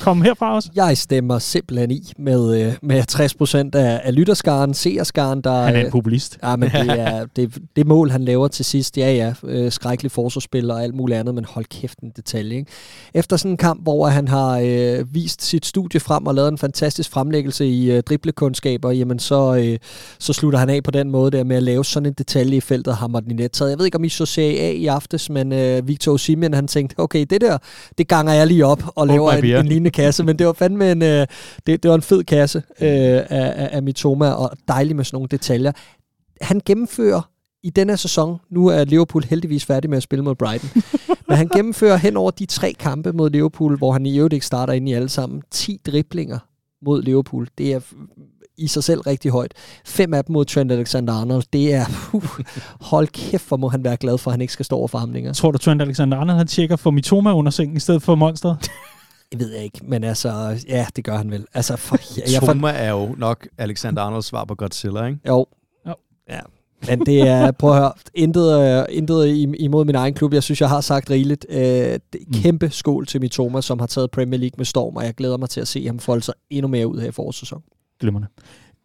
komme 0.00 0.24
herfra 0.24 0.54
også? 0.54 0.70
Jeg 0.74 0.98
stemmer 0.98 1.38
simpelthen 1.38 1.90
i 1.90 2.12
med, 2.18 2.66
øh, 2.66 2.74
med 2.82 3.04
60 3.04 3.34
procent 3.34 3.74
af, 3.74 4.00
af 4.04 4.14
lytterskaren, 4.14 4.74
seerskaren, 4.74 5.40
der... 5.40 5.62
Han 5.62 5.74
er 5.74 5.80
en 5.80 5.86
øh, 5.86 5.92
populist. 5.92 6.38
Ja, 6.42 6.56
men 6.56 6.70
det 6.70 7.00
er 7.00 7.26
det, 7.36 7.58
det 7.76 7.86
mål, 7.86 8.10
han 8.10 8.24
laver 8.24 8.48
til 8.48 8.64
sidst, 8.64 8.98
ja 8.98 9.12
ja, 9.12 9.34
øh, 9.44 9.72
skrækkelig 9.72 10.10
forsvarsspil 10.10 10.70
og 10.70 10.82
alt 10.82 10.94
muligt 10.94 11.18
andet, 11.18 11.34
men 11.34 11.44
hold 11.44 11.64
kæft 11.64 11.98
en 11.98 12.10
detalje. 12.16 12.56
Ikke? 12.56 12.70
Efter 13.14 13.36
sådan 13.36 13.50
en 13.50 13.56
kamp, 13.56 13.82
hvor 13.82 14.06
han 14.06 14.28
har 14.28 14.58
øh, 14.64 15.14
vist 15.14 15.42
sit 15.42 15.66
studie 15.66 16.00
frem 16.00 16.26
og 16.26 16.34
lavet 16.34 16.48
en 16.48 16.58
fantastisk 16.58 17.10
fremlæggelse 17.10 17.66
i 17.66 17.90
øh, 17.90 18.02
driblekunskaber, 18.02 18.90
jamen 18.90 19.18
så, 19.18 19.54
øh, 19.54 19.78
så 20.18 20.32
slutter 20.32 20.58
han 20.58 20.70
af 20.70 20.82
på 20.82 20.90
den 20.90 21.10
måde 21.10 21.30
der 21.30 21.44
med 21.44 21.56
at 21.56 21.62
lave 21.62 21.84
sådan 21.84 22.06
en 22.06 22.12
detalje 22.12 22.56
i 22.56 22.60
feltet, 22.60 22.96
har 22.96 23.06
Martin 23.06 23.48
taget. 23.48 23.70
Jeg 23.70 23.78
ved 23.78 23.84
ikke, 23.84 23.96
om 23.96 24.04
I 24.04 24.08
så 24.08 24.26
Serie 24.26 24.60
A 24.60 24.70
i 24.70 24.86
aftes, 24.86 25.30
men 25.30 25.52
øh, 25.52 25.88
Victor 25.88 26.12
Osimhen, 26.12 26.54
han 26.54 26.68
tænkte, 26.68 26.94
okay, 26.98 27.26
det 27.30 27.40
der, 27.40 27.58
det 27.98 28.08
ganger 28.08 28.32
jeg 28.32 28.46
lige 28.46 28.66
op 28.66 28.82
og 28.94 29.06
laver 29.06 29.42
my 29.42 29.46
en, 29.46 29.81
en 29.81 29.81
lignende 29.82 29.90
kasse, 29.90 30.24
men 30.24 30.38
det 30.38 30.46
var 30.46 30.52
fandme 30.52 30.92
en, 30.92 31.02
øh, 31.02 31.26
det, 31.66 31.82
det 31.82 31.88
var 31.88 31.94
en 31.94 32.02
fed 32.02 32.24
kasse 32.24 32.58
øh, 32.58 33.20
af, 33.30 33.68
af, 33.72 33.82
Mitoma, 33.82 34.30
og 34.30 34.50
dejligt 34.68 34.96
med 34.96 35.04
sådan 35.04 35.16
nogle 35.16 35.28
detaljer 35.28 35.72
han 36.42 36.60
gennemfører 36.66 37.28
i 37.62 37.70
denne 37.70 37.96
sæson, 37.96 38.38
nu 38.50 38.66
er 38.66 38.84
Liverpool 38.84 39.24
heldigvis 39.24 39.64
færdig 39.64 39.90
med 39.90 39.96
at 39.96 40.02
spille 40.02 40.24
mod 40.24 40.34
Brighton, 40.34 40.70
men 41.28 41.36
han 41.36 41.48
gennemfører 41.48 41.96
hen 41.96 42.16
over 42.16 42.30
de 42.30 42.46
tre 42.46 42.72
kampe 42.72 43.12
mod 43.12 43.30
Liverpool, 43.30 43.78
hvor 43.78 43.92
han 43.92 44.06
i 44.06 44.18
øvrigt 44.18 44.34
ikke 44.34 44.46
starter 44.46 44.72
ind 44.72 44.88
i 44.88 44.92
alle 44.92 45.08
sammen, 45.08 45.42
10 45.50 45.80
driblinger 45.86 46.38
mod 46.82 47.02
Liverpool. 47.02 47.48
Det 47.58 47.72
er 47.72 47.80
i 48.58 48.66
sig 48.66 48.84
selv 48.84 49.00
rigtig 49.00 49.30
højt. 49.30 49.52
Fem 49.84 50.14
af 50.14 50.24
dem 50.24 50.32
mod 50.32 50.44
Trent 50.44 50.72
Alexander-Arnold. 50.72 51.42
Det 51.52 51.74
er, 51.74 51.84
uh, 52.12 52.38
hold 52.80 53.08
kæft, 53.08 53.48
hvor 53.48 53.56
må 53.56 53.68
han 53.68 53.84
være 53.84 53.96
glad 53.96 54.18
for, 54.18 54.30
at 54.30 54.32
han 54.32 54.40
ikke 54.40 54.52
skal 54.52 54.64
stå 54.64 54.76
over 54.76 54.88
for 54.88 54.98
ham 54.98 55.12
længere. 55.12 55.34
Tror 55.34 55.50
du, 55.50 55.58
Trent 55.58 55.82
Alexander-Arnold 55.82 56.36
han 56.36 56.46
tjekker 56.46 56.76
for 56.76 56.90
Mitoma 56.90 57.34
under 57.34 57.50
sengen 57.50 57.76
i 57.76 57.80
stedet 57.80 58.02
for 58.02 58.14
Monster? 58.14 58.56
Det 59.32 59.40
ved 59.40 59.52
jeg 59.54 59.64
ikke, 59.64 59.80
men 59.82 60.04
altså, 60.04 60.60
ja, 60.68 60.86
det 60.96 61.04
gør 61.04 61.16
han 61.16 61.30
vel. 61.30 61.46
Altså, 61.54 61.76
for, 61.76 61.96
jeg, 62.16 62.24
jeg 62.32 62.42
for, 62.60 62.68
er 62.68 62.90
jo 62.90 63.14
nok 63.18 63.48
Alexander 63.58 64.02
Arnolds 64.02 64.26
svar 64.26 64.44
på 64.44 64.54
Godzilla, 64.54 65.06
ikke? 65.06 65.18
Jo. 65.28 65.46
Jo. 65.88 65.94
Ja. 66.30 66.40
Men 66.88 67.06
det 67.06 67.20
er, 67.28 67.50
prøv 67.60 67.70
at 67.70 67.76
høre, 67.78 67.92
intet, 68.14 68.78
uh, 68.80 68.84
intet 68.96 69.26
im- 69.44 69.54
imod 69.58 69.84
min 69.84 69.94
egen 69.94 70.14
klub. 70.14 70.34
Jeg 70.34 70.42
synes, 70.42 70.60
jeg 70.60 70.68
har 70.68 70.80
sagt 70.80 71.10
rigeligt. 71.10 71.46
Uh, 71.50 71.56
det 71.56 72.00
Mm. 72.26 72.32
kæmpe 72.42 72.70
skål 72.70 73.06
til 73.06 73.20
Mitoma, 73.20 73.60
som 73.60 73.78
har 73.78 73.86
taget 73.86 74.10
Premier 74.10 74.40
League 74.40 74.54
med 74.56 74.64
storm, 74.64 74.96
og 74.96 75.04
jeg 75.04 75.14
glæder 75.14 75.36
mig 75.36 75.48
til 75.50 75.60
at 75.60 75.68
se 75.68 75.86
ham 75.86 75.98
folde 75.98 76.22
sig 76.22 76.34
endnu 76.50 76.68
mere 76.68 76.86
ud 76.86 77.00
her 77.00 77.08
i 77.08 77.12
forårssæsonen. 77.12 77.64
Glimrende. 78.00 78.28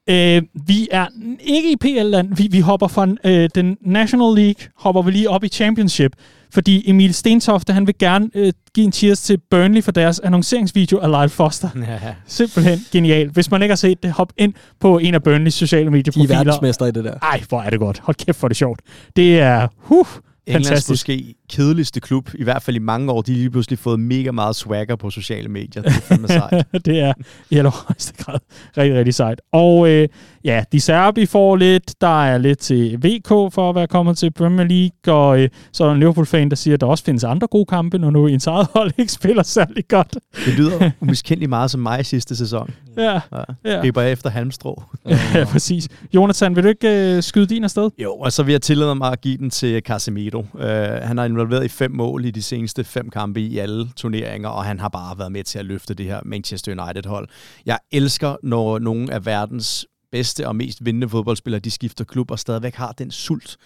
Øh, 0.09 0.41
vi 0.67 0.87
er 0.91 1.07
ikke 1.39 1.71
i 1.71 1.75
PL-land. 1.75 2.35
Vi, 2.35 2.47
vi 2.51 2.59
hopper 2.59 2.87
fra 2.87 3.07
øh, 3.23 3.49
den 3.55 3.77
National 3.81 4.43
League, 4.43 4.67
hopper 4.75 5.01
vi 5.01 5.11
lige 5.11 5.29
op 5.29 5.43
i 5.43 5.47
Championship, 5.47 6.11
fordi 6.53 6.89
Emil 6.89 7.13
Stentofte, 7.13 7.73
han 7.73 7.87
vil 7.87 7.95
gerne 7.99 8.29
øh, 8.35 8.53
give 8.75 8.85
en 8.85 8.91
cheers 8.91 9.21
til 9.21 9.37
Burnley 9.51 9.83
for 9.83 9.91
deres 9.91 10.19
annonceringsvideo 10.19 10.97
af 10.99 11.21
Lyle 11.21 11.29
Foster. 11.29 11.69
Ja. 11.75 11.99
Simpelthen 12.27 12.79
genial. 12.91 13.29
Hvis 13.29 13.51
man 13.51 13.61
ikke 13.61 13.71
har 13.71 13.77
set 13.77 14.03
det, 14.03 14.11
hop 14.11 14.33
ind 14.37 14.53
på 14.79 14.97
en 14.97 15.13
af 15.13 15.23
Burnleys 15.23 15.53
sociale 15.53 15.81
De 15.83 15.87
er 15.87 15.91
medieprofiler. 15.91 16.35
verdensmester 16.35 16.85
i 16.85 16.91
det 16.91 17.03
der. 17.03 17.13
Ej, 17.21 17.43
hvor 17.49 17.61
er 17.61 17.69
det 17.69 17.79
godt. 17.79 17.99
Hold 18.03 18.15
kæft, 18.25 18.43
er 18.43 18.47
det 18.47 18.57
sjovt. 18.57 18.81
Det 19.15 19.39
er, 19.39 19.67
huh, 19.77 20.05
Englands 20.47 20.67
fantastisk. 20.67 20.89
måske 20.91 21.33
kedeligste 21.49 21.99
klub, 21.99 22.29
i 22.33 22.43
hvert 22.43 22.61
fald 22.61 22.75
i 22.75 22.79
mange 22.79 23.11
år, 23.11 23.21
de 23.21 23.31
har 23.31 23.37
lige 23.37 23.49
pludselig 23.49 23.79
fået 23.79 23.99
mega 23.99 24.31
meget 24.31 24.55
swagger 24.55 24.95
på 24.95 25.09
sociale 25.09 25.49
medier. 25.49 25.83
Det 25.83 25.89
er 25.95 26.01
fandme 26.01 26.27
sejt. 26.27 26.67
det 26.85 26.99
er 26.99 27.13
i 27.49 27.57
allerhøjeste 27.57 28.23
grad 28.23 28.39
rigtig, 28.77 28.97
rigtig 28.97 29.13
sejt. 29.13 29.41
Og 29.51 29.89
øh, 29.89 30.07
ja, 30.43 30.63
de 30.71 30.79
Serbi 30.79 31.25
får 31.25 31.55
lidt, 31.55 32.01
der 32.01 32.23
er 32.23 32.37
lidt 32.37 32.59
til 32.59 32.97
VK 33.03 33.27
for 33.27 33.69
at 33.69 33.75
være 33.75 33.87
kommet 33.87 34.17
til 34.17 34.31
Premier 34.31 34.67
League, 34.67 35.15
og 35.15 35.39
øh, 35.39 35.49
så 35.73 35.83
er 35.83 35.87
der 35.87 35.93
en 35.93 35.99
Liverpool-fan, 35.99 36.49
der 36.49 36.55
siger, 36.55 36.73
at 36.73 36.81
der 36.81 36.87
også 36.87 37.03
findes 37.03 37.23
andre 37.23 37.47
gode 37.47 37.65
kampe, 37.65 37.97
når 37.97 38.09
nu 38.09 38.27
ens 38.27 38.47
eget 38.47 38.67
hold 38.73 38.91
ikke 38.97 39.11
spiller 39.11 39.43
særlig 39.43 39.87
godt. 39.87 40.17
Det 40.45 40.53
lyder 40.53 40.91
umiskendeligt 41.01 41.49
meget 41.49 41.71
som 41.71 41.79
mig 41.79 42.05
sidste 42.05 42.35
sæson. 42.35 42.69
Ja, 42.97 43.19
Ja. 43.31 43.43
ja. 43.65 43.79
Griber 43.79 44.01
jeg 44.01 44.11
efter 44.11 44.29
halmstrå. 44.29 44.83
ja 45.33 45.45
præcis. 45.45 45.87
Jonathan, 46.13 46.55
vil 46.55 46.63
du 46.63 46.69
ikke 46.69 47.15
øh, 47.15 47.23
skyde 47.23 47.47
din 47.47 47.63
afsted? 47.63 47.89
Jo, 48.03 48.13
og 48.13 48.31
så 48.31 48.43
vil 48.43 48.51
jeg 48.51 48.61
tillade 48.61 48.95
mig 48.95 49.11
at 49.11 49.21
give 49.21 49.37
den 49.37 49.49
til 49.49 49.81
Casemiro. 49.81 50.45
Uh, 50.53 50.61
han 51.01 51.17
har 51.17 51.25
involveret 51.37 51.65
i 51.65 51.67
fem 51.67 51.91
mål 51.91 52.25
i 52.25 52.31
de 52.31 52.41
seneste 52.41 52.83
fem 52.83 53.09
kampe 53.09 53.41
i 53.41 53.57
alle 53.57 53.89
turneringer, 53.95 54.49
og 54.49 54.65
han 54.65 54.79
har 54.79 54.89
bare 54.89 55.17
været 55.17 55.31
med 55.31 55.43
til 55.43 55.59
at 55.59 55.65
løfte 55.65 55.93
det 55.93 56.05
her 56.05 56.21
Manchester 56.25 56.81
United-hold. 56.81 57.29
Jeg 57.65 57.79
elsker, 57.91 58.35
når 58.43 58.79
nogle 58.79 59.13
af 59.13 59.25
verdens 59.25 59.85
bedste 60.11 60.47
og 60.47 60.55
mest 60.55 60.85
vindende 60.85 61.09
fodboldspillere, 61.09 61.59
de 61.59 61.71
skifter 61.71 62.03
klub 62.03 62.31
og 62.31 62.39
stadigvæk 62.39 62.75
har 62.75 62.91
den 62.91 63.11
sult. 63.11 63.57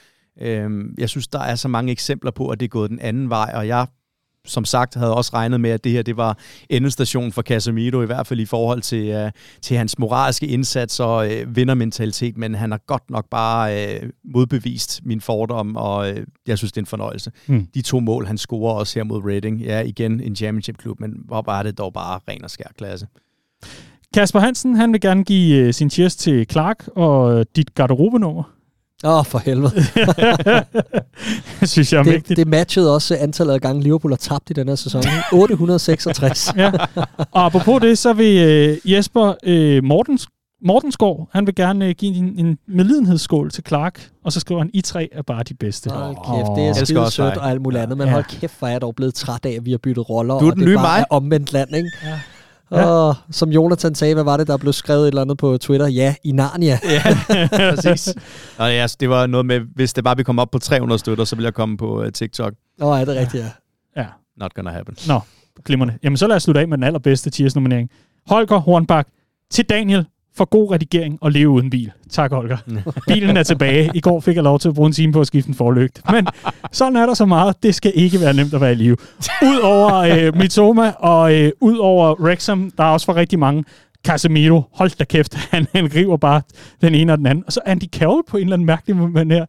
Uh, 0.41 0.45
jeg 0.97 1.09
synes, 1.09 1.27
der 1.27 1.39
er 1.39 1.55
så 1.55 1.67
mange 1.67 1.91
eksempler 1.91 2.31
på, 2.31 2.49
at 2.49 2.59
det 2.59 2.65
er 2.65 2.69
gået 2.69 2.89
den 2.89 2.99
anden 2.99 3.29
vej, 3.29 3.51
og 3.55 3.67
jeg 3.67 3.87
som 4.45 4.65
sagt 4.65 4.95
havde 4.95 5.15
også 5.15 5.31
regnet 5.33 5.61
med, 5.61 5.69
at 5.69 5.83
det 5.83 5.91
her 5.91 6.01
det 6.01 6.17
var 6.17 6.37
endestationen 6.69 7.31
for 7.31 7.41
Casemiro, 7.41 8.01
i 8.01 8.05
hvert 8.05 8.27
fald 8.27 8.39
i 8.39 8.45
forhold 8.45 8.81
til, 8.81 9.23
uh, 9.25 9.29
til 9.61 9.77
hans 9.77 9.99
moralske 9.99 10.47
indsats 10.47 10.99
og 10.99 11.27
uh, 11.27 11.55
vindermentalitet, 11.55 12.37
men 12.37 12.55
han 12.55 12.71
har 12.71 12.79
godt 12.87 13.09
nok 13.09 13.29
bare 13.29 13.97
uh, 14.03 14.09
modbevist 14.23 15.01
min 15.05 15.21
fordom, 15.21 15.75
og 15.75 16.09
uh, 16.09 16.17
jeg 16.47 16.57
synes, 16.57 16.71
det 16.71 16.77
er 16.77 16.81
en 16.81 16.85
fornøjelse. 16.85 17.31
Hmm. 17.47 17.67
De 17.73 17.81
to 17.81 17.99
mål, 17.99 18.25
han 18.25 18.37
scorer 18.37 18.73
også 18.73 18.99
her 18.99 19.03
mod 19.03 19.21
Reading, 19.25 19.61
ja, 19.61 19.81
igen 19.81 20.19
en 20.19 20.35
championship-klub, 20.35 20.99
men 20.99 21.13
hvor 21.25 21.43
var 21.45 21.63
det 21.63 21.77
dog 21.77 21.93
bare 21.93 22.19
ren 22.27 22.43
og 22.43 22.49
skær 22.49 22.71
klasse. 22.77 23.07
Kasper 24.13 24.39
Hansen, 24.39 24.75
han 24.75 24.91
vil 24.93 25.01
gerne 25.01 25.23
give 25.23 25.57
øh, 25.57 25.73
sin 25.73 25.89
cheers 25.89 26.15
til 26.15 26.45
Clark 26.51 26.87
og 26.95 27.39
øh, 27.39 27.45
dit 27.55 27.75
garderobenummer. 27.75 28.43
Åh, 29.03 29.17
oh, 29.19 29.25
for 29.25 29.39
helvede. 29.39 29.71
Det 31.59 31.69
synes 31.73 31.93
jeg 31.93 31.99
er 31.99 32.03
Det, 32.03 32.27
det 32.37 32.47
matchede 32.47 32.93
også 32.95 33.17
antallet 33.19 33.53
af 33.53 33.61
gange, 33.61 33.83
Liverpool 33.83 34.11
har 34.11 34.17
tabt 34.17 34.49
i 34.49 34.53
den 34.53 34.67
her 34.67 34.75
sæson. 34.75 35.03
866. 35.33 36.53
Ja. 36.57 36.71
Og 37.31 37.45
apropos 37.45 37.81
det, 37.81 37.97
så 37.97 38.13
vil 38.13 38.37
øh, 38.47 38.91
Jesper 38.91 39.33
øh, 39.43 39.83
Mortens, 39.83 40.27
Mortensgaard, 40.65 41.29
han 41.33 41.45
vil 41.47 41.55
gerne 41.55 41.85
øh, 41.87 41.95
give 41.97 42.15
en, 42.15 42.33
en 42.45 42.57
medlidenhedsskål 42.67 43.51
til 43.51 43.63
Clark, 43.67 44.09
og 44.25 44.31
så 44.31 44.39
skriver 44.39 44.61
han, 44.61 44.69
I 44.73 44.81
tre 44.81 45.09
er 45.11 45.21
bare 45.21 45.43
de 45.43 45.53
bedste. 45.53 45.89
Hold 45.89 46.15
kæft, 46.15 46.55
det 46.57 46.63
er 46.65 46.69
elsker 46.69 46.85
skide 46.85 47.11
sødt 47.11 47.37
og 47.37 47.49
alt 47.49 47.61
muligt 47.61 47.83
andet, 47.83 47.97
men 47.97 48.07
Ja. 48.07 48.13
hold 48.13 48.23
kæft, 48.39 48.53
hvor 48.59 48.67
er 48.67 48.71
jeg 48.71 48.81
dog 48.81 48.95
blevet 48.95 49.13
træt 49.13 49.45
af, 49.45 49.49
at 49.51 49.65
vi 49.65 49.71
har 49.71 49.77
byttet 49.77 50.09
roller, 50.09 50.39
Du 50.39 50.45
er 50.45 50.49
og 50.49 50.55
den 50.55 50.59
det 50.61 50.69
nye 50.69 50.75
bare 50.75 50.83
mig. 50.97 50.99
er 50.99 51.05
omvendt 51.15 51.53
land, 51.53 51.75
ikke? 51.75 51.89
Ja. 52.03 52.19
Og 52.71 53.15
som 53.31 53.49
Jonathan 53.49 53.95
sagde, 53.95 54.13
hvad 54.13 54.23
var 54.23 54.37
det, 54.37 54.47
der 54.47 54.57
blev 54.57 54.73
skrevet 54.73 55.03
et 55.03 55.07
eller 55.07 55.21
andet 55.21 55.37
på 55.37 55.57
Twitter? 55.57 55.87
Ja, 55.87 56.15
i 56.23 56.31
Narnia. 56.31 56.79
Ja, 56.83 57.01
præcis. 57.75 58.15
Og 58.57 58.71
ja, 58.71 58.87
det 58.99 59.09
var 59.09 59.27
noget 59.27 59.45
med, 59.45 59.59
hvis 59.75 59.93
det 59.93 60.03
bare 60.03 60.17
vi 60.17 60.23
kom 60.23 60.39
op 60.39 60.51
på 60.51 60.59
300 60.59 60.99
støtter, 60.99 61.25
så 61.25 61.35
ville 61.35 61.45
jeg 61.45 61.53
komme 61.53 61.77
på 61.77 62.01
uh, 62.01 62.09
TikTok. 62.09 62.53
Åh, 62.81 62.87
oh, 62.87 63.01
er 63.01 63.05
det 63.05 63.15
rigtigt, 63.15 63.43
ja. 63.43 63.49
Ja. 64.01 64.07
Not 64.37 64.53
gonna 64.53 64.71
happen. 64.71 64.95
Nå, 65.07 65.19
glimrende. 65.65 65.97
Jamen, 66.03 66.17
så 66.17 66.27
lad 66.27 66.35
os 66.35 66.43
slutte 66.43 66.61
af 66.61 66.67
med 66.67 66.77
den 66.77 66.83
allerbedste 66.83 67.29
tiers-nominering. 67.29 67.89
Holger 68.27 68.57
Hornbak 68.57 69.07
til 69.49 69.65
Daniel 69.65 70.05
for 70.37 70.45
god 70.45 70.71
redigering 70.71 71.17
og 71.21 71.31
leve 71.31 71.49
uden 71.49 71.69
bil. 71.69 71.91
Tak, 72.09 72.31
Holger. 72.31 72.57
Bilen 73.07 73.37
er 73.37 73.43
tilbage. 73.43 73.91
I 73.95 73.99
går 73.99 74.19
fik 74.19 74.35
jeg 74.35 74.43
lov 74.43 74.59
til 74.59 74.69
at 74.69 74.75
bruge 74.75 74.87
en 74.87 74.93
time 74.93 75.13
på 75.13 75.21
at 75.21 75.27
skifte 75.27 75.49
en 75.49 75.55
forlygt. 75.55 76.01
Men 76.11 76.27
sådan 76.71 76.95
er 76.95 77.05
der 77.05 77.13
så 77.13 77.25
meget. 77.25 77.63
Det 77.63 77.75
skal 77.75 77.91
ikke 77.95 78.19
være 78.21 78.33
nemt 78.33 78.53
at 78.53 78.61
være 78.61 78.71
i 78.71 78.75
live. 78.75 78.97
Udover 79.43 79.93
øh, 79.93 80.35
Mitoma 80.37 80.91
og 80.91 81.35
øh, 81.35 81.51
udover 81.61 82.21
Wrexham, 82.21 82.71
der 82.77 82.83
er 82.83 82.87
også 82.87 83.05
for 83.05 83.15
rigtig 83.15 83.39
mange 83.39 83.63
Casemiro, 84.07 84.61
hold 84.73 84.97
da 84.99 85.03
kæft, 85.03 85.35
han, 85.51 85.67
han 85.75 85.89
griber 85.89 86.17
bare 86.17 86.41
den 86.81 86.95
ene 86.95 87.11
og 87.11 87.17
den 87.17 87.25
anden. 87.25 87.43
Og 87.47 87.53
så 87.53 87.59
Andy 87.65 87.83
Carroll 87.83 88.23
på 88.29 88.37
en 88.37 88.43
eller 88.43 88.53
anden 88.53 88.65
mærkelig 88.65 88.95
manér. 88.97 89.45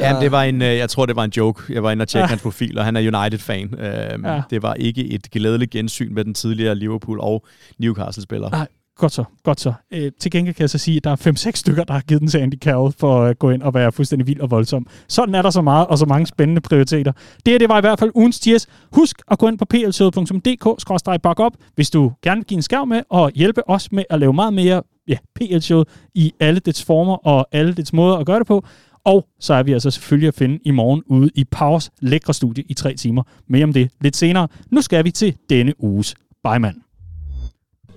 Ja, 0.00 0.16
det 0.20 0.32
var 0.32 0.42
en, 0.42 0.62
øh, 0.62 0.76
jeg 0.76 0.90
tror, 0.90 1.06
det 1.06 1.16
var 1.16 1.24
en 1.24 1.32
joke. 1.36 1.74
Jeg 1.74 1.82
var 1.82 1.90
inde 1.90 2.02
og 2.02 2.08
tjekke 2.08 2.22
Ja. 2.22 2.26
hans 2.28 2.42
profil, 2.42 2.78
og 2.78 2.84
han 2.84 2.96
er 2.96 3.00
United-fan. 3.20 3.74
Øhm, 3.78 4.26
Ja. 4.26 4.42
Det 4.50 4.62
var 4.62 4.74
ikke 4.74 5.04
et 5.10 5.30
glædeligt 5.30 5.70
gensyn 5.70 6.14
med 6.14 6.24
den 6.24 6.34
tidligere 6.34 6.74
Liverpool- 6.74 7.20
og 7.20 7.44
Newcastle-spiller. 7.78 8.50
Nej, 8.50 8.66
godt 8.96 9.12
så, 9.12 9.24
godt 9.44 9.60
så. 9.60 9.72
Øh, 9.90 10.12
til 10.20 10.30
gengæld 10.30 10.54
kan 10.54 10.62
jeg 10.62 10.70
så 10.70 10.78
sige, 10.78 10.96
at 10.96 11.04
der 11.04 11.10
er 11.10 11.16
5-6 11.16 11.50
stykker, 11.54 11.84
der 11.84 11.94
har 11.94 12.00
givet 12.00 12.20
den 12.20 12.28
til 12.28 12.38
Andy 12.38 12.54
Carroll 12.54 12.92
for 12.98 13.22
at 13.22 13.30
øh, 13.30 13.36
gå 13.36 13.50
ind 13.50 13.62
og 13.62 13.74
være 13.74 13.92
fuldstændig 13.92 14.26
vild 14.26 14.40
og 14.40 14.50
voldsom. 14.50 14.86
Sådan 15.08 15.34
er 15.34 15.42
der 15.42 15.50
så 15.50 15.62
meget, 15.62 15.86
og 15.86 15.98
så 15.98 16.06
mange 16.06 16.26
spændende 16.26 16.60
prioriteter. 16.60 17.12
Det 17.46 17.52
her, 17.52 17.58
det 17.58 17.68
var 17.68 17.78
i 17.78 17.80
hvert 17.80 17.98
fald 17.98 18.10
ugens 18.14 18.40
tiers. 18.40 18.66
Husk 18.92 19.22
at 19.30 19.38
gå 19.38 19.48
ind 19.48 19.58
på 19.58 19.64
plshowet.dk, 19.64 21.40
op, 21.40 21.52
hvis 21.74 21.90
du 21.90 22.12
gerne 22.22 22.38
vil 22.38 22.46
give 22.46 22.56
en 22.56 22.62
skærm 22.62 22.88
med 22.88 23.02
og 23.10 23.30
hjælpe 23.34 23.70
os 23.70 23.92
med 23.92 24.04
at 24.10 24.20
lave 24.20 24.32
meget 24.32 24.54
mere 24.54 24.82
ja, 25.08 25.16
PL-show 25.34 25.84
i 26.14 26.32
alle 26.40 26.60
dets 26.60 26.84
former 26.84 27.26
og 27.26 27.48
alle 27.52 27.74
dets 27.74 27.92
måder 27.92 28.16
at 28.16 28.26
gøre 28.26 28.38
det 28.38 28.46
på. 28.46 28.64
Og 29.04 29.28
så 29.40 29.54
er 29.54 29.62
vi 29.62 29.72
altså 29.72 29.90
selvfølgelig 29.90 30.28
at 30.28 30.34
finde 30.34 30.58
i 30.64 30.70
morgen 30.70 31.02
ude 31.06 31.30
i 31.34 31.44
Powers 31.44 31.90
lækre 32.00 32.34
studie 32.34 32.64
i 32.68 32.74
tre 32.74 32.94
timer. 32.94 33.22
Mere 33.48 33.64
om 33.64 33.72
det 33.72 33.90
lidt 34.00 34.16
senere. 34.16 34.48
Nu 34.70 34.80
skal 34.80 35.04
vi 35.04 35.10
til 35.10 35.36
denne 35.50 35.72
uges 35.78 36.14
Bejmand. 36.42 36.85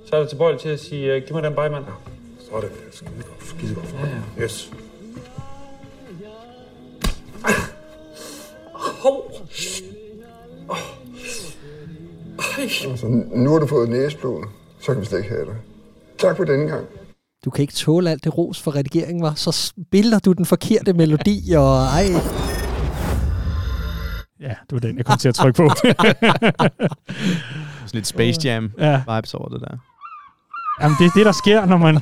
Så 0.09 0.15
er 0.15 0.23
du 0.23 0.29
tilbøjelig 0.29 0.61
til 0.61 0.69
at 0.69 0.79
sige, 0.79 1.15
uh, 1.15 1.23
giv 1.23 1.33
mig 1.35 1.43
den 1.43 1.55
bejmand. 1.55 1.85
Så 2.39 2.55
er 2.55 2.61
det 2.61 2.71
skide 2.91 3.11
godt. 3.27 3.47
Skide 3.47 3.75
godt. 3.75 3.93
Ja, 3.93 4.07
ja. 4.07 4.43
Yes. 4.43 4.71
Hov! 8.73 9.31
Altså, 12.59 13.07
nu 13.35 13.51
har 13.51 13.59
du 13.59 13.67
fået 13.67 13.89
næsblod, 13.89 14.45
så 14.79 14.93
kan 14.93 15.01
vi 15.01 15.05
slet 15.05 15.17
ikke 15.17 15.29
have 15.29 15.45
det. 15.45 15.55
Tak 16.17 16.37
for 16.37 16.43
denne 16.43 16.67
gang. 16.67 16.85
Du 17.45 17.49
kan 17.49 17.61
ikke 17.61 17.73
tåle 17.73 18.11
alt 18.11 18.23
det 18.23 18.37
ros 18.37 18.61
for 18.61 18.75
redigeringen, 18.75 19.23
var. 19.23 19.33
Så 19.33 19.51
spiller 19.51 20.19
du 20.19 20.31
den 20.31 20.45
forkerte 20.45 20.93
melodi, 20.93 21.53
og 21.57 21.83
ej. 21.83 22.05
Ja, 24.39 24.55
det 24.69 24.71
var 24.71 24.79
den, 24.79 24.97
jeg 24.97 25.05
kom 25.05 25.17
til 25.17 25.29
at 25.29 25.35
trykke 25.35 25.57
på. 25.57 25.69
Sådan 27.85 27.97
lidt 27.97 28.07
Space 28.07 28.39
Jam 28.43 28.71
ja. 28.79 29.01
vibes 29.15 29.33
over 29.33 29.49
det 29.49 29.61
der. 29.61 29.88
Jamen, 30.81 30.95
det 30.99 31.05
er 31.05 31.11
det, 31.15 31.25
der 31.25 31.31
sker, 31.31 31.65
når 31.65 31.77
man 31.77 31.97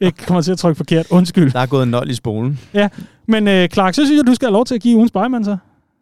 ikke 0.00 0.26
kommer 0.26 0.42
til 0.42 0.52
at 0.52 0.58
trykke 0.58 0.76
forkert. 0.76 1.06
Undskyld. 1.10 1.52
Der 1.52 1.60
er 1.60 1.66
gået 1.66 1.82
en 1.82 1.88
nold 1.88 2.10
i 2.10 2.14
spolen. 2.14 2.60
Ja, 2.74 2.88
men 3.28 3.48
øh, 3.48 3.68
Clark, 3.68 3.94
så 3.94 4.04
synes 4.04 4.18
jeg, 4.18 4.26
du 4.26 4.34
skal 4.34 4.46
have 4.46 4.52
lov 4.52 4.64
til 4.64 4.74
at 4.74 4.80
give 4.80 4.96
ugens 4.96 5.12
Bejmand 5.12 5.44
så. 5.44 5.56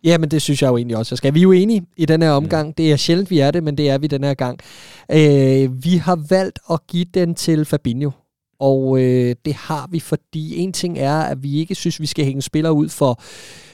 Ja, 0.04 0.18
men 0.18 0.30
det 0.30 0.42
synes 0.42 0.62
jeg 0.62 0.68
jo 0.68 0.76
egentlig 0.76 0.96
også, 0.96 1.16
skal. 1.16 1.34
Vi 1.34 1.40
jo 1.40 1.52
enige 1.52 1.82
i 1.96 2.04
den 2.04 2.22
her 2.22 2.30
omgang. 2.30 2.78
Det 2.78 2.92
er 2.92 2.96
sjældent, 2.96 3.30
vi 3.30 3.38
er 3.38 3.50
det, 3.50 3.62
men 3.62 3.78
det 3.78 3.90
er 3.90 3.98
vi 3.98 4.06
den 4.06 4.24
her 4.24 4.34
gang. 4.34 4.58
Øh, 5.12 5.84
vi 5.84 5.96
har 5.96 6.18
valgt 6.30 6.58
at 6.70 6.86
give 6.86 7.06
den 7.14 7.34
til 7.34 7.64
Fabinho. 7.64 8.10
Og 8.60 9.02
øh, 9.02 9.34
det 9.44 9.54
har 9.54 9.88
vi, 9.90 10.00
fordi 10.00 10.56
en 10.56 10.72
ting 10.72 10.98
er, 10.98 11.18
at 11.18 11.42
vi 11.42 11.56
ikke 11.56 11.74
synes, 11.74 12.00
vi 12.00 12.06
skal 12.06 12.24
hænge 12.24 12.42
spillere 12.42 12.72
ud 12.72 12.88
for 12.88 13.22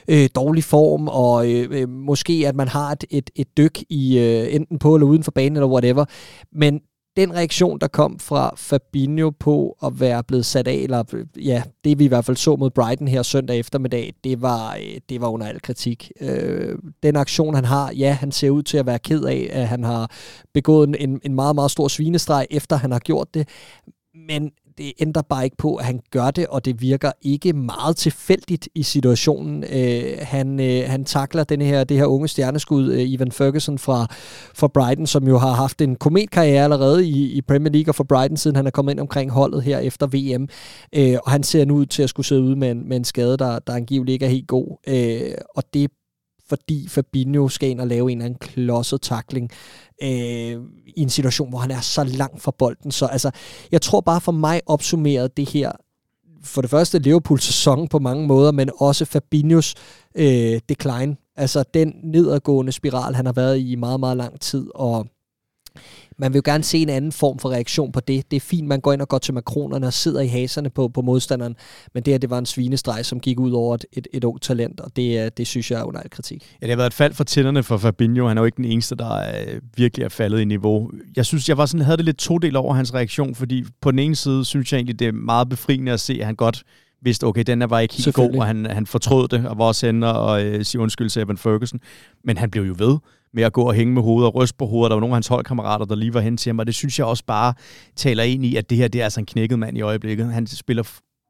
øh, 0.07 0.29
dårlig 0.35 0.63
form, 0.63 1.07
og 1.07 1.51
øh, 1.51 1.67
øh, 1.71 1.89
måske 1.89 2.43
at 2.47 2.55
man 2.55 2.67
har 2.67 2.91
et, 2.91 3.03
et, 3.09 3.29
et 3.35 3.57
dyk 3.57 3.79
i 3.89 4.19
øh, 4.19 4.55
enten 4.55 4.79
på 4.79 4.95
eller 4.95 5.07
uden 5.07 5.23
for 5.23 5.31
banen, 5.31 5.55
eller 5.55 5.67
whatever. 5.67 6.05
Men 6.51 6.79
den 7.17 7.33
reaktion, 7.33 7.79
der 7.79 7.87
kom 7.87 8.19
fra 8.19 8.53
Fabinho 8.55 9.29
på 9.29 9.77
at 9.83 9.99
være 9.99 10.23
blevet 10.23 10.45
sat 10.45 10.67
af, 10.67 10.73
eller 10.75 11.25
ja, 11.37 11.63
det 11.83 11.99
vi 11.99 12.05
i 12.05 12.07
hvert 12.07 12.25
fald 12.25 12.37
så 12.37 12.55
mod 12.55 12.69
Brighton 12.69 13.07
her 13.07 13.23
søndag 13.23 13.59
eftermiddag, 13.59 14.13
det 14.23 14.41
var, 14.41 14.75
øh, 14.75 14.99
det 15.09 15.21
var 15.21 15.27
under 15.27 15.47
al 15.47 15.61
kritik. 15.61 16.11
Øh, 16.21 16.77
den 17.03 17.15
aktion, 17.15 17.55
han 17.55 17.65
har, 17.65 17.91
ja, 17.91 18.11
han 18.11 18.31
ser 18.31 18.49
ud 18.49 18.63
til 18.63 18.77
at 18.77 18.85
være 18.85 18.99
ked 18.99 19.23
af, 19.23 19.49
at 19.51 19.67
han 19.67 19.83
har 19.83 20.11
begået 20.53 20.95
en, 20.99 21.19
en 21.23 21.35
meget, 21.35 21.55
meget 21.55 21.71
stor 21.71 21.87
svinestreg, 21.87 22.47
efter 22.49 22.75
han 22.75 22.91
har 22.91 22.99
gjort 22.99 23.33
det. 23.33 23.47
Men 24.27 24.51
det 24.77 24.93
ændrer 24.99 25.21
bare 25.21 25.43
ikke 25.43 25.57
på, 25.57 25.75
at 25.75 25.85
han 25.85 26.01
gør 26.11 26.31
det, 26.31 26.47
og 26.47 26.65
det 26.65 26.81
virker 26.81 27.11
ikke 27.21 27.53
meget 27.53 27.97
tilfældigt 27.97 28.69
i 28.75 28.83
situationen. 28.83 29.63
Øh, 29.63 30.17
han, 30.21 30.59
øh, 30.59 30.83
han 30.87 31.05
takler 31.05 31.43
den 31.43 31.61
her, 31.61 31.83
det 31.83 31.97
her 31.97 32.05
unge 32.05 32.27
stjerneskud, 32.27 32.91
øh, 32.91 33.09
Ivan 33.09 33.31
Ferguson 33.31 33.77
fra, 33.77 34.07
fra 34.55 34.67
Brighton, 34.67 35.07
som 35.07 35.27
jo 35.27 35.37
har 35.37 35.51
haft 35.51 35.81
en 35.81 35.95
kometkarriere 35.95 36.63
allerede 36.63 37.07
i, 37.07 37.31
i 37.31 37.41
Premier 37.41 37.71
League 37.71 37.91
og 37.91 37.95
for 37.95 38.03
Brighton, 38.03 38.37
siden 38.37 38.55
han 38.55 38.67
er 38.67 38.71
kommet 38.71 38.91
ind 38.91 38.99
omkring 38.99 39.31
holdet 39.31 39.63
her 39.63 39.79
efter 39.79 40.07
VM. 40.07 40.47
Øh, 40.95 41.17
og 41.25 41.31
han 41.31 41.43
ser 41.43 41.65
nu 41.65 41.75
ud 41.75 41.85
til 41.85 42.03
at 42.03 42.09
skulle 42.09 42.25
sidde 42.25 42.41
ud 42.41 42.55
med 42.55 42.71
en, 42.71 42.89
med 42.89 42.97
en 42.97 43.03
skade, 43.03 43.37
der, 43.37 43.59
der 43.59 43.73
angiveligt 43.73 44.13
ikke 44.13 44.25
er 44.25 44.29
helt 44.29 44.47
god. 44.47 44.77
Øh, 44.87 45.31
og 45.55 45.63
det 45.73 45.83
er 45.83 45.87
fordi 46.49 46.87
Fabinho 46.89 47.47
skal 47.47 47.69
ind 47.69 47.79
og 47.79 47.87
lave 47.87 48.11
en 48.11 48.17
eller 48.17 48.25
anden 48.25 48.39
klodset 48.39 49.01
takling 49.01 49.51
øh, 50.03 50.61
i 50.87 51.01
en 51.01 51.09
situation, 51.09 51.49
hvor 51.49 51.59
han 51.59 51.71
er 51.71 51.81
så 51.81 52.03
langt 52.03 52.41
fra 52.41 52.51
bolden. 52.57 52.91
Så 52.91 53.05
altså, 53.05 53.31
jeg 53.71 53.81
tror 53.81 54.01
bare 54.01 54.21
for 54.21 54.31
mig 54.31 54.61
opsummeret 54.65 55.37
det 55.37 55.49
her, 55.49 55.71
for 56.43 56.61
det 56.61 56.69
første 56.69 56.99
Liverpools 56.99 57.43
sæson 57.43 57.87
på 57.87 57.99
mange 57.99 58.27
måder, 58.27 58.51
men 58.51 58.69
også 58.79 59.05
Fabinhos 59.05 59.75
øh, 60.15 60.59
decline. 60.69 61.15
Altså 61.35 61.63
den 61.73 61.93
nedadgående 62.03 62.71
spiral, 62.71 63.15
han 63.15 63.25
har 63.25 63.33
været 63.33 63.57
i 63.57 63.71
i 63.71 63.75
meget, 63.75 63.99
meget 63.99 64.17
lang 64.17 64.39
tid, 64.39 64.67
og 64.75 65.07
man 66.17 66.33
vil 66.33 66.37
jo 66.37 66.41
gerne 66.45 66.63
se 66.63 66.77
en 66.77 66.89
anden 66.89 67.11
form 67.11 67.39
for 67.39 67.49
reaktion 67.49 67.91
på 67.91 67.99
det. 67.99 68.31
Det 68.31 68.37
er 68.37 68.41
fint, 68.41 68.67
man 68.67 68.81
går 68.81 68.93
ind 68.93 69.01
og 69.01 69.07
går 69.07 69.17
til 69.17 69.33
makronerne 69.33 69.87
og 69.87 69.93
sidder 69.93 70.21
i 70.21 70.27
haserne 70.27 70.69
på, 70.69 70.87
på 70.87 71.01
modstanderen, 71.01 71.55
men 71.93 72.03
det 72.03 72.13
her, 72.13 72.17
det 72.17 72.29
var 72.29 72.37
en 72.37 72.45
svinestreg, 72.45 73.05
som 73.05 73.19
gik 73.19 73.39
ud 73.39 73.51
over 73.51 73.75
et, 73.75 73.85
et, 73.93 74.07
et 74.13 74.23
ungt 74.23 74.43
talent, 74.43 74.79
og 74.79 74.95
det, 74.95 75.25
øh, 75.25 75.31
det 75.37 75.47
synes 75.47 75.71
jeg 75.71 75.79
er 75.79 75.83
under 75.83 76.01
al 76.01 76.09
kritik. 76.09 76.43
Ja, 76.61 76.65
det 76.65 76.71
har 76.71 76.77
været 76.77 76.87
et 76.87 76.93
fald 76.93 77.13
for 77.13 77.23
tænderne 77.23 77.63
for 77.63 77.77
Fabinho. 77.77 78.27
Han 78.27 78.37
er 78.37 78.41
jo 78.41 78.45
ikke 78.45 78.57
den 78.57 78.65
eneste, 78.65 78.95
der 78.95 79.15
er, 79.15 79.59
virkelig 79.77 80.03
er 80.03 80.09
faldet 80.09 80.39
i 80.39 80.45
niveau. 80.45 80.91
Jeg 81.15 81.25
synes, 81.25 81.49
jeg 81.49 81.57
var 81.57 81.65
sådan, 81.65 81.85
havde 81.85 81.97
det 81.97 82.05
lidt 82.05 82.17
to 82.17 82.37
del 82.37 82.55
over 82.55 82.73
hans 82.73 82.93
reaktion, 82.93 83.35
fordi 83.35 83.63
på 83.81 83.91
den 83.91 83.99
ene 83.99 84.15
side 84.15 84.45
synes 84.45 84.71
jeg 84.71 84.77
egentlig, 84.77 84.99
det 84.99 85.07
er 85.07 85.11
meget 85.11 85.49
befriende 85.49 85.91
at 85.91 85.99
se, 85.99 86.17
at 86.19 86.25
han 86.25 86.35
godt 86.35 86.63
vidste, 87.01 87.23
okay, 87.23 87.43
den 87.47 87.61
her 87.61 87.67
var 87.67 87.79
ikke 87.79 87.93
helt 87.93 88.15
god, 88.15 88.35
og 88.35 88.45
han, 88.45 88.65
han 88.65 88.85
fortrød 88.85 89.27
det, 89.27 89.47
og 89.47 89.57
var 89.57 89.65
også 89.65 89.85
henne 89.85 90.13
og 90.13 90.43
øh, 90.43 90.65
sige 90.65 90.81
undskyld 90.81 91.09
til 91.09 91.21
Evan 91.21 91.37
Ferguson. 91.37 91.79
Men 92.23 92.37
han 92.37 92.51
blev 92.51 92.63
jo 92.63 92.75
ved 92.77 92.97
med 93.35 93.43
at 93.43 93.53
gå 93.53 93.63
og 93.63 93.73
hænge 93.73 93.93
med 93.93 94.01
hovedet 94.01 94.27
og 94.27 94.35
ryste 94.35 94.57
på 94.57 94.65
hovedet. 94.65 94.89
Der 94.89 94.95
var 94.95 95.01
nogle 95.01 95.13
af 95.13 95.15
hans 95.15 95.27
holdkammerater, 95.27 95.85
der 95.85 95.95
lige 95.95 96.13
var 96.13 96.19
hen 96.19 96.37
til 96.37 96.49
ham, 96.49 96.59
og 96.59 96.67
det 96.67 96.75
synes 96.75 96.99
jeg 96.99 97.07
også 97.07 97.23
bare 97.25 97.53
taler 97.95 98.23
ind 98.23 98.45
i, 98.45 98.55
at 98.55 98.69
det 98.69 98.77
her 98.77 98.87
det 98.87 99.01
er 99.01 99.03
altså 99.03 99.19
en 99.19 99.25
knækket 99.25 99.59
mand 99.59 99.77
i 99.77 99.81
øjeblikket. 99.81 100.33
Han 100.33 100.47
spiller 100.47 100.83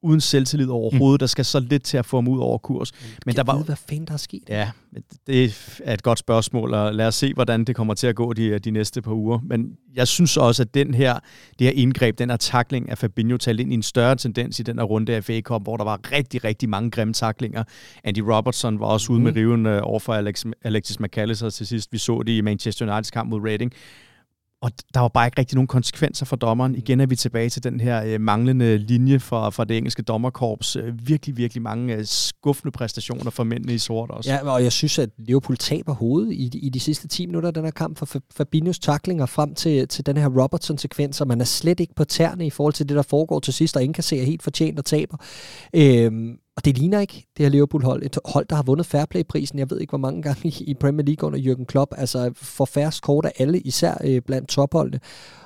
uden 0.05 0.21
selvtillid 0.21 0.69
overhovedet. 0.69 1.17
Mm. 1.17 1.19
Der 1.19 1.27
skal 1.27 1.45
så 1.45 1.59
lidt 1.59 1.83
til 1.83 1.97
at 1.97 2.05
få 2.05 2.17
ham 2.17 2.27
ud 2.27 2.39
over 2.39 2.57
kurs. 2.57 2.91
Men 3.25 3.35
der 3.35 3.43
var 3.43 3.57
hvad 3.57 3.75
fanden 3.89 4.05
der 4.05 4.13
er 4.13 4.17
sket? 4.17 4.43
Ja, 4.49 4.71
det 5.27 5.43
er 5.83 5.93
et 5.93 6.03
godt 6.03 6.19
spørgsmål, 6.19 6.73
og 6.73 6.95
lad 6.95 7.07
os 7.07 7.15
se, 7.15 7.33
hvordan 7.33 7.65
det 7.65 7.75
kommer 7.75 7.93
til 7.93 8.07
at 8.07 8.15
gå 8.15 8.33
de, 8.33 8.59
de 8.59 8.71
næste 8.71 9.01
par 9.01 9.11
uger. 9.11 9.39
Men 9.43 9.77
jeg 9.95 10.07
synes 10.07 10.37
også, 10.37 10.63
at 10.63 10.73
den 10.73 10.93
her, 10.93 11.13
det 11.59 11.67
her 11.67 11.71
indgreb, 11.71 12.17
den 12.17 12.29
her 12.29 12.37
takling 12.37 12.89
af 12.89 12.97
Fabinho 12.97 13.37
talt 13.37 13.59
ind 13.59 13.71
i 13.71 13.73
en 13.73 13.83
større 13.83 14.15
tendens 14.15 14.59
i 14.59 14.63
den 14.63 14.79
her 14.79 14.85
runde 14.85 15.15
af 15.15 15.23
FA 15.23 15.41
Cup, 15.41 15.63
hvor 15.63 15.77
der 15.77 15.83
var 15.83 15.99
rigtig, 16.11 16.43
rigtig 16.43 16.69
mange 16.69 16.91
grimme 16.91 17.13
taklinger. 17.13 17.63
Andy 18.03 18.19
Robertson 18.19 18.79
var 18.79 18.85
også 18.85 19.11
ude 19.11 19.19
mm. 19.19 19.23
med 19.23 19.35
riven 19.35 19.65
uh, 19.65 19.77
over 19.81 19.99
for 19.99 20.13
Alex, 20.13 20.45
Alexis 20.63 20.99
McAllister 20.99 21.49
til 21.49 21.67
sidst. 21.67 21.91
Vi 21.91 21.97
så 21.97 22.23
det 22.27 22.33
i 22.33 22.41
Manchester 22.41 22.85
Uniteds 22.85 23.11
kamp 23.11 23.29
mod 23.29 23.41
Reading. 23.41 23.73
Og 24.61 24.71
der 24.93 24.99
var 24.99 25.07
bare 25.07 25.27
ikke 25.27 25.39
rigtig 25.39 25.55
nogen 25.55 25.67
konsekvenser 25.67 26.25
for 26.25 26.35
dommeren. 26.35 26.71
Mm. 26.71 26.77
Igen 26.77 26.99
er 26.99 27.05
vi 27.05 27.15
tilbage 27.15 27.49
til 27.49 27.63
den 27.63 27.79
her 27.79 28.03
øh, 28.05 28.21
manglende 28.21 28.77
linje 28.77 29.19
fra, 29.19 29.49
fra 29.49 29.65
det 29.65 29.77
engelske 29.77 30.01
dommerkorps. 30.01 30.75
Øh, 30.75 31.07
virkelig, 31.07 31.37
virkelig 31.37 31.63
mange 31.63 31.95
øh, 31.95 32.05
skuffende 32.05 32.71
præstationer 32.71 33.31
for 33.31 33.43
mændene 33.43 33.73
i 33.73 33.77
sort 33.77 34.11
også. 34.11 34.31
Ja, 34.31 34.51
og 34.51 34.63
jeg 34.63 34.71
synes, 34.71 34.99
at 34.99 35.09
Liverpool 35.17 35.57
taber 35.57 35.93
hovedet 35.93 36.33
i, 36.33 36.49
i 36.53 36.69
de 36.69 36.79
sidste 36.79 37.07
10 37.07 37.25
minutter 37.25 37.47
af 37.47 37.53
den 37.53 37.63
her 37.63 37.71
kamp 37.71 37.97
for 37.97 38.07
Fabinhos 38.35 38.79
taklinger 38.79 39.25
frem 39.25 39.55
til, 39.55 39.87
til 39.87 40.05
den 40.05 40.17
her 40.17 40.29
Robertson-sekvens, 40.41 41.21
og 41.21 41.27
man 41.27 41.41
er 41.41 41.45
slet 41.45 41.79
ikke 41.79 41.95
på 41.95 42.03
tærne 42.03 42.47
i 42.47 42.49
forhold 42.49 42.73
til 42.73 42.89
det, 42.89 42.95
der 42.95 43.03
foregår 43.03 43.39
til 43.39 43.53
sidst, 43.53 43.77
og 43.77 44.03
se 44.03 44.25
helt 44.25 44.43
fortjent 44.43 44.79
og 44.79 44.85
taber. 44.85 45.17
Øhm, 45.75 46.37
og 46.57 46.65
det 46.65 46.77
ligner 46.77 46.99
ikke 46.99 47.27
det 47.37 47.45
her 47.45 47.49
Liverpool-hold. 47.49 48.03
Et 48.03 48.17
hold, 48.25 48.45
der 48.49 48.55
har 48.55 48.63
vundet 48.63 48.85
Fairplay-prisen, 48.85 49.59
jeg 49.59 49.69
ved 49.69 49.79
ikke 49.79 49.91
hvor 49.91 49.97
mange 49.97 50.21
gange 50.21 50.49
i, 50.49 50.73
Premier 50.73 51.05
League 51.05 51.27
under 51.27 51.39
Jürgen 51.39 51.65
Klopp. 51.65 51.93
Altså 51.97 52.31
for 52.35 52.65
færrest 52.65 53.01
kort 53.01 53.25
af 53.25 53.31
alle, 53.37 53.59
især 53.59 53.97
øh, 54.03 54.21
blandt 54.21 54.49
topholdene. 54.49 54.99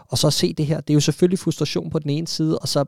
Og 0.08 0.18
så 0.18 0.30
se 0.30 0.54
det 0.54 0.66
her. 0.66 0.82
Det 0.82 0.90
er 0.90 0.96
jo 0.96 1.00
selvfølgelig 1.00 1.40
frustration 1.40 1.90
på 1.90 2.00
den 2.00 2.10
ene 2.10 2.28
side, 2.28 2.60
og 2.60 2.68
så 2.68 2.86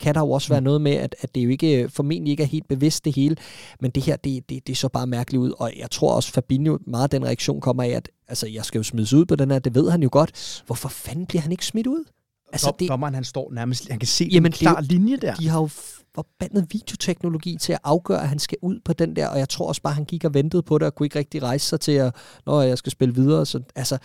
kan 0.00 0.14
der 0.14 0.20
jo 0.20 0.30
også 0.30 0.48
være 0.48 0.60
mm. 0.60 0.64
noget 0.64 0.80
med, 0.80 0.92
at, 0.92 1.14
at 1.20 1.34
det 1.34 1.44
jo 1.44 1.48
ikke 1.48 1.88
formentlig 1.88 2.30
ikke 2.30 2.42
er 2.42 2.46
helt 2.46 2.68
bevidst 2.68 3.04
det 3.04 3.14
hele, 3.14 3.36
men 3.80 3.90
det 3.90 4.02
her, 4.02 4.16
det, 4.16 4.48
det, 4.50 4.66
det 4.66 4.76
så 4.76 4.88
bare 4.88 5.06
mærkeligt 5.06 5.40
ud, 5.40 5.52
og 5.58 5.72
jeg 5.78 5.90
tror 5.90 6.14
også, 6.14 6.32
Fabinho, 6.32 6.78
meget 6.86 7.12
den 7.12 7.24
reaktion 7.24 7.60
kommer 7.60 7.82
af, 7.82 7.88
at 7.88 8.10
altså, 8.28 8.46
jeg 8.46 8.64
skal 8.64 8.78
jo 8.78 8.82
smides 8.82 9.12
ud 9.12 9.24
på 9.24 9.36
den 9.36 9.50
her, 9.50 9.58
det 9.58 9.74
ved 9.74 9.90
han 9.90 10.02
jo 10.02 10.08
godt. 10.12 10.62
Hvorfor 10.66 10.88
fanden 10.88 11.26
bliver 11.26 11.42
han 11.42 11.52
ikke 11.52 11.66
smidt 11.66 11.86
ud? 11.86 12.04
Altså, 12.52 12.72
det, 12.78 12.88
dommeren, 12.88 13.14
han 13.14 13.24
står 13.24 13.52
nærmest, 13.52 13.88
han 13.90 13.98
kan 13.98 14.06
se 14.06 14.28
jamen, 14.32 14.52
en 14.52 14.52
klar 14.52 14.80
linje 14.80 15.16
der. 15.16 15.34
De 15.34 15.48
har 15.48 15.60
jo 15.60 15.68
forbandet 16.14 16.66
videoteknologi 16.70 17.56
til 17.60 17.72
at 17.72 17.78
afgøre, 17.84 18.22
at 18.22 18.28
han 18.28 18.38
skal 18.38 18.58
ud 18.62 18.80
på 18.84 18.92
den 18.92 19.16
der, 19.16 19.28
og 19.28 19.38
jeg 19.38 19.48
tror 19.48 19.68
også 19.68 19.82
bare, 19.82 19.90
at 19.90 19.94
han 19.94 20.04
gik 20.04 20.24
og 20.24 20.34
ventede 20.34 20.62
på 20.62 20.78
det, 20.78 20.86
og 20.86 20.94
kunne 20.94 21.06
ikke 21.06 21.18
rigtig 21.18 21.42
rejse 21.42 21.66
sig 21.66 21.80
til, 21.80 21.92
at 21.92 22.14
når 22.46 22.62
jeg 22.62 22.78
skal 22.78 22.92
spille 22.92 23.14
videre. 23.14 23.46
Så, 23.46 23.60
altså, 23.76 23.98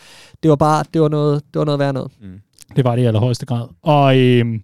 det 0.43 0.49
var 0.49 0.55
bare, 0.55 0.84
det 0.93 1.01
var 1.01 1.09
noget, 1.09 1.43
det 1.53 1.59
var 1.59 1.65
noget 1.65 1.79
værd 1.79 1.93
noget. 1.93 2.11
Mm. 2.21 2.41
Det 2.75 2.85
var 2.85 2.95
det 2.95 3.03
i 3.03 3.05
allerhøjeste 3.05 3.45
grad. 3.45 3.67
Og 3.81 4.19
øh, 4.19 4.59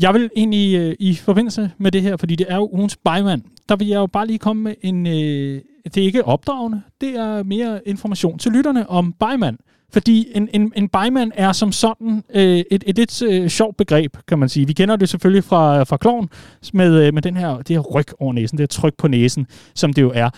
jeg 0.00 0.14
vil 0.14 0.30
egentlig 0.36 0.78
øh, 0.78 0.96
i 1.00 1.14
forbindelse 1.14 1.70
med 1.78 1.92
det 1.92 2.02
her, 2.02 2.16
fordi 2.16 2.36
det 2.36 2.46
er 2.48 2.56
jo 2.56 2.68
ugens 2.72 2.96
bymand, 2.96 3.42
der 3.68 3.76
vil 3.76 3.88
jeg 3.88 3.96
jo 3.96 4.06
bare 4.06 4.26
lige 4.26 4.38
komme 4.38 4.62
med 4.62 4.74
en, 4.82 5.06
øh, 5.06 5.60
det 5.84 5.96
er 5.96 6.04
ikke 6.04 6.24
opdragende, 6.24 6.82
det 7.00 7.08
er 7.08 7.42
mere 7.42 7.80
information 7.86 8.38
til 8.38 8.52
lytterne 8.52 8.90
om 8.90 9.12
bymand. 9.12 9.58
Fordi 9.96 10.28
en, 10.34 10.48
en, 10.52 10.72
en 10.76 10.88
bymand 10.88 11.32
er 11.34 11.52
som 11.52 11.72
sådan 11.72 12.22
øh, 12.34 12.42
et, 12.42 12.66
et 12.70 12.84
et 12.86 12.96
lidt 12.96 13.22
øh, 13.22 13.48
sjovt 13.48 13.76
begreb, 13.76 14.16
kan 14.28 14.38
man 14.38 14.48
sige. 14.48 14.66
Vi 14.66 14.72
kender 14.72 14.96
det 14.96 15.08
selvfølgelig 15.08 15.44
fra, 15.44 15.82
fra 15.82 15.96
kloven 15.96 16.28
med, 16.72 17.06
øh, 17.06 17.14
med 17.14 17.22
den 17.22 17.36
her, 17.36 17.56
det 17.56 17.68
her 17.68 17.80
ryg 17.80 18.06
over 18.18 18.32
næsen, 18.32 18.58
det 18.58 18.62
her 18.62 18.66
tryk 18.66 18.94
på 18.98 19.08
næsen, 19.08 19.46
som 19.74 19.92
det 19.92 20.02
jo 20.02 20.12
er. 20.14 20.30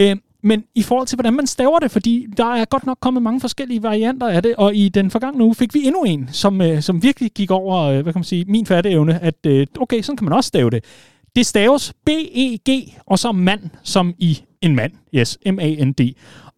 Øh, 0.00 0.16
men 0.42 0.64
i 0.74 0.82
forhold 0.82 1.06
til, 1.06 1.16
hvordan 1.16 1.34
man 1.34 1.46
staver 1.46 1.78
det, 1.78 1.90
fordi 1.90 2.26
der 2.36 2.54
er 2.54 2.64
godt 2.64 2.86
nok 2.86 2.98
kommet 3.00 3.22
mange 3.22 3.40
forskellige 3.40 3.82
varianter 3.82 4.28
af 4.28 4.42
det, 4.42 4.54
og 4.56 4.74
i 4.74 4.88
den 4.88 5.10
forgangne 5.10 5.44
uge 5.44 5.54
fik 5.54 5.74
vi 5.74 5.80
endnu 5.84 6.02
en, 6.02 6.28
som, 6.32 6.60
øh, 6.60 6.82
som 6.82 7.02
virkelig 7.02 7.30
gik 7.30 7.50
over, 7.50 7.82
øh, 7.82 8.02
hvad 8.02 8.12
kan 8.12 8.18
man 8.18 8.24
sige, 8.24 8.44
min 8.48 8.66
fatteevne, 8.66 9.22
at 9.22 9.46
øh, 9.46 9.66
okay, 9.80 10.02
sådan 10.02 10.16
kan 10.16 10.24
man 10.24 10.32
også 10.32 10.48
stave 10.48 10.70
det. 10.70 10.84
Det 11.36 11.46
staves 11.46 11.92
B-E-G, 12.06 12.98
og 13.06 13.18
så 13.18 13.32
mand, 13.32 13.60
som 13.82 14.14
i 14.18 14.38
en 14.62 14.76
mand. 14.76 14.92
Yes, 15.14 15.38
M-A-N-D. 15.46 16.00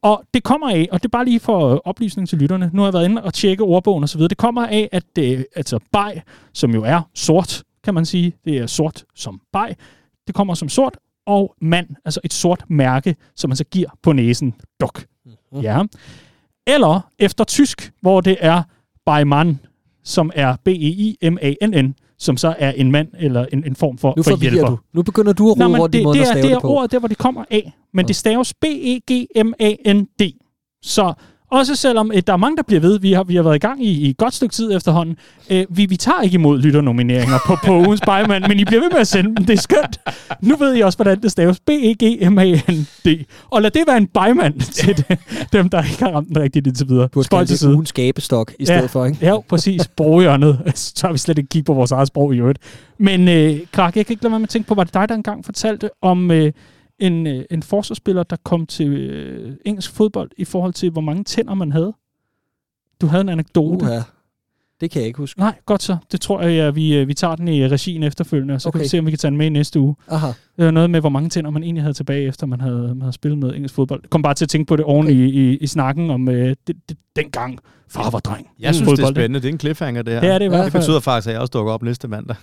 Og 0.02 0.22
det 0.34 0.42
kommer 0.42 0.70
af, 0.70 0.88
og 0.92 1.02
det 1.02 1.04
er 1.04 1.10
bare 1.10 1.24
lige 1.24 1.40
for 1.40 1.82
oplysning 1.84 2.28
til 2.28 2.38
lytterne, 2.38 2.70
nu 2.72 2.80
har 2.82 2.86
jeg 2.86 2.94
været 2.94 3.04
inde 3.04 3.22
og 3.22 3.34
tjekke 3.34 3.62
ordbogen 3.62 4.02
og 4.02 4.08
så 4.08 4.18
videre, 4.18 4.28
det 4.28 4.38
kommer 4.38 4.66
af, 4.66 4.88
at 4.92 5.04
det, 5.16 5.46
altså 5.56 5.78
baj, 5.92 6.20
som 6.52 6.74
jo 6.74 6.82
er 6.82 7.00
sort, 7.14 7.62
kan 7.84 7.94
man 7.94 8.06
sige, 8.06 8.32
det 8.44 8.58
er 8.58 8.66
sort 8.66 9.04
som 9.14 9.40
baj, 9.52 9.74
det 10.26 10.34
kommer 10.34 10.54
som 10.54 10.68
sort, 10.68 10.96
og 11.26 11.54
mand, 11.60 11.88
altså 12.04 12.20
et 12.24 12.32
sort 12.32 12.64
mærke, 12.68 13.16
som 13.36 13.50
man 13.50 13.56
så 13.56 13.64
giver 13.64 13.88
på 14.02 14.12
næsen, 14.12 14.54
duk. 14.80 15.04
Mm-hmm. 15.24 15.60
Ja. 15.60 15.82
Eller 16.66 17.00
efter 17.18 17.44
tysk, 17.44 17.92
hvor 18.00 18.20
det 18.20 18.36
er 18.40 18.62
Beimann, 19.06 19.60
som 20.04 20.30
er 20.34 20.56
B-E-I-M-A-N-N, 20.64 21.94
som 22.18 22.36
så 22.36 22.54
er 22.58 22.70
en 22.70 22.90
mand 22.90 23.08
eller 23.18 23.46
en, 23.52 23.64
en 23.64 23.76
form 23.76 23.98
for, 23.98 24.14
nu 24.16 24.22
for 24.22 24.36
hjælper. 24.36 24.68
Du. 24.68 24.78
Nu 24.94 25.02
begynder 25.02 25.32
du 25.32 25.50
at 25.50 25.60
rode 25.60 25.78
rundt 25.78 25.92
det, 25.92 26.00
i 26.00 26.04
måden 26.04 26.20
det 26.20 26.28
er, 26.28 26.32
at 26.32 26.38
stave 26.38 26.48
det, 26.48 26.56
er 26.56 26.60
på. 26.60 26.68
ordet 26.68 26.92
der, 26.92 26.98
hvor 26.98 27.08
det 27.08 27.18
kommer 27.18 27.44
af, 27.50 27.72
men 27.94 28.04
ja. 28.04 28.06
det 28.06 28.16
staves 28.16 28.54
B-E-G-M-A-N-D. 28.54 30.32
Så 30.82 31.12
også 31.50 31.74
selvom 31.74 32.10
øh, 32.14 32.22
der 32.26 32.32
er 32.32 32.36
mange, 32.36 32.56
der 32.56 32.62
bliver 32.62 32.80
ved, 32.80 33.00
vi 33.00 33.12
har, 33.12 33.24
vi 33.24 33.36
har 33.36 33.42
været 33.42 33.56
i 33.56 33.58
gang 33.58 33.84
i, 33.84 33.90
i 33.90 34.10
et 34.10 34.16
godt 34.16 34.34
stykke 34.34 34.52
tid 34.52 34.76
efterhånden. 34.76 35.16
Øh, 35.50 35.66
vi, 35.70 35.86
vi 35.86 35.96
tager 35.96 36.20
ikke 36.20 36.34
imod 36.34 36.58
lytternomineringer 36.58 37.38
på, 37.46 37.56
på 37.64 37.72
ugens 37.72 38.00
Bejman, 38.00 38.44
men 38.48 38.60
I 38.60 38.64
bliver 38.64 38.80
ved 38.80 38.90
med 38.90 39.00
at 39.00 39.06
sende 39.06 39.36
dem. 39.36 39.44
Det 39.44 39.52
er 39.52 39.60
skønt. 39.60 40.00
Nu 40.42 40.56
ved 40.56 40.76
I 40.76 40.80
også, 40.80 40.98
hvordan 40.98 41.22
det 41.22 41.30
staves. 41.30 41.60
B-E-G-M-A-N-D. 41.60 43.24
Og 43.50 43.62
lad 43.62 43.70
det 43.70 43.84
være 43.86 43.96
en 43.96 44.06
Bejman 44.06 44.60
til 44.78 44.96
det, 44.96 45.18
dem, 45.52 45.68
der 45.68 45.82
ikke 45.82 46.04
har 46.04 46.10
ramt 46.10 46.28
den 46.28 46.38
rigtigt 46.38 46.66
indtil 46.66 46.88
videre. 46.88 47.08
Du 47.14 47.22
har 47.32 47.44
det 47.44 47.62
ugens 47.62 47.92
gabestok 47.92 48.52
i 48.58 48.64
stedet 48.64 48.80
ja, 48.80 48.86
for, 48.86 49.06
ikke? 49.06 49.18
Ja, 49.26 49.40
præcis. 49.48 49.82
Sproghjørnet. 49.82 50.72
Så 50.74 50.94
tager 50.94 51.12
vi 51.12 51.18
slet 51.18 51.38
ikke 51.38 51.48
kigge 51.48 51.64
på 51.64 51.74
vores 51.74 51.92
eget 51.92 52.08
sprog 52.08 52.34
i 52.34 52.38
øvrigt. 52.38 52.58
Men 52.98 53.28
øh, 53.28 53.60
Krak, 53.72 53.96
jeg 53.96 54.06
kan 54.06 54.12
ikke 54.12 54.22
lade 54.22 54.32
være 54.32 54.40
med 54.40 54.46
at 54.46 54.50
tænke 54.50 54.68
på, 54.68 54.74
var 54.74 54.84
det 54.84 54.94
dig, 54.94 55.08
der 55.08 55.14
engang 55.14 55.44
fortalte 55.44 55.90
om... 56.02 56.30
Øh, 56.30 56.52
en, 56.98 57.26
øh, 57.26 57.44
en 57.50 57.62
forsvarsspiller, 57.62 58.22
der 58.22 58.36
kom 58.44 58.66
til 58.66 58.88
øh, 58.88 59.56
engelsk 59.64 59.92
fodbold 59.92 60.30
i 60.36 60.44
forhold 60.44 60.72
til, 60.72 60.90
hvor 60.90 61.00
mange 61.00 61.24
tænder 61.24 61.54
man 61.54 61.72
havde. 61.72 61.92
Du 63.00 63.06
havde 63.06 63.20
en 63.20 63.28
anekdote. 63.28 63.86
Uh-huh. 63.86 64.17
Det 64.80 64.90
kan 64.90 65.00
jeg 65.00 65.06
ikke 65.06 65.18
huske. 65.18 65.40
Nej, 65.40 65.54
godt 65.66 65.82
så. 65.82 65.96
Det 66.12 66.20
tror 66.20 66.42
jeg, 66.42 66.64
at 66.66 66.74
vi, 66.74 66.96
øh, 66.96 67.08
vi 67.08 67.14
tager 67.14 67.36
den 67.36 67.48
i 67.48 67.68
regien 67.68 68.02
efterfølgende, 68.02 68.54
og 68.54 68.60
så 68.60 68.68
okay. 68.68 68.78
kan 68.78 68.84
vi 68.84 68.88
se, 68.88 68.98
om 68.98 69.06
vi 69.06 69.10
kan 69.10 69.18
tage 69.18 69.30
den 69.30 69.38
med 69.38 69.46
i 69.46 69.48
næste 69.48 69.80
uge. 69.80 69.96
Aha. 70.10 70.26
Det 70.26 70.64
var 70.64 70.70
noget 70.70 70.90
med, 70.90 71.00
hvor 71.00 71.08
mange 71.08 71.28
tænder 71.28 71.50
man 71.50 71.62
egentlig 71.62 71.82
havde 71.82 71.94
tilbage, 71.94 72.28
efter 72.28 72.46
man 72.46 72.60
havde, 72.60 72.88
man 72.88 73.00
havde 73.00 73.12
spillet 73.12 73.38
med 73.38 73.54
engelsk 73.54 73.74
fodbold. 73.74 74.00
Jeg 74.02 74.10
kom 74.10 74.22
bare 74.22 74.34
til 74.34 74.44
at 74.44 74.48
tænke 74.48 74.68
på 74.68 74.76
det 74.76 74.84
oven 74.84 75.06
okay. 75.06 75.16
i, 75.16 75.50
i, 75.50 75.56
i 75.56 75.66
snakken 75.66 76.10
om 76.10 76.28
øh, 76.28 76.56
det, 76.66 76.76
det, 76.88 76.96
dengang 77.16 77.58
far 77.90 78.10
var 78.10 78.18
dreng. 78.18 78.46
Jeg 78.60 78.74
synes, 78.74 78.88
fodbold, 78.88 78.96
det 78.96 79.04
er 79.04 79.22
spændende. 79.22 79.40
Det 79.40 79.48
er 79.48 79.52
en 79.52 79.60
cliffhanger, 79.60 80.02
det 80.02 80.14
her. 80.14 80.20
Det 80.20 80.30
er 80.30 80.38
det 80.38 80.48
hvert 80.48 80.58
fald. 80.58 80.72
Det 80.72 80.80
betyder 80.80 81.00
faktisk, 81.00 81.28
at 81.28 81.32
jeg 81.32 81.40
også 81.40 81.50
dukker 81.50 81.72
op 81.72 81.82
næste 81.82 82.08
mandag. 82.08 82.36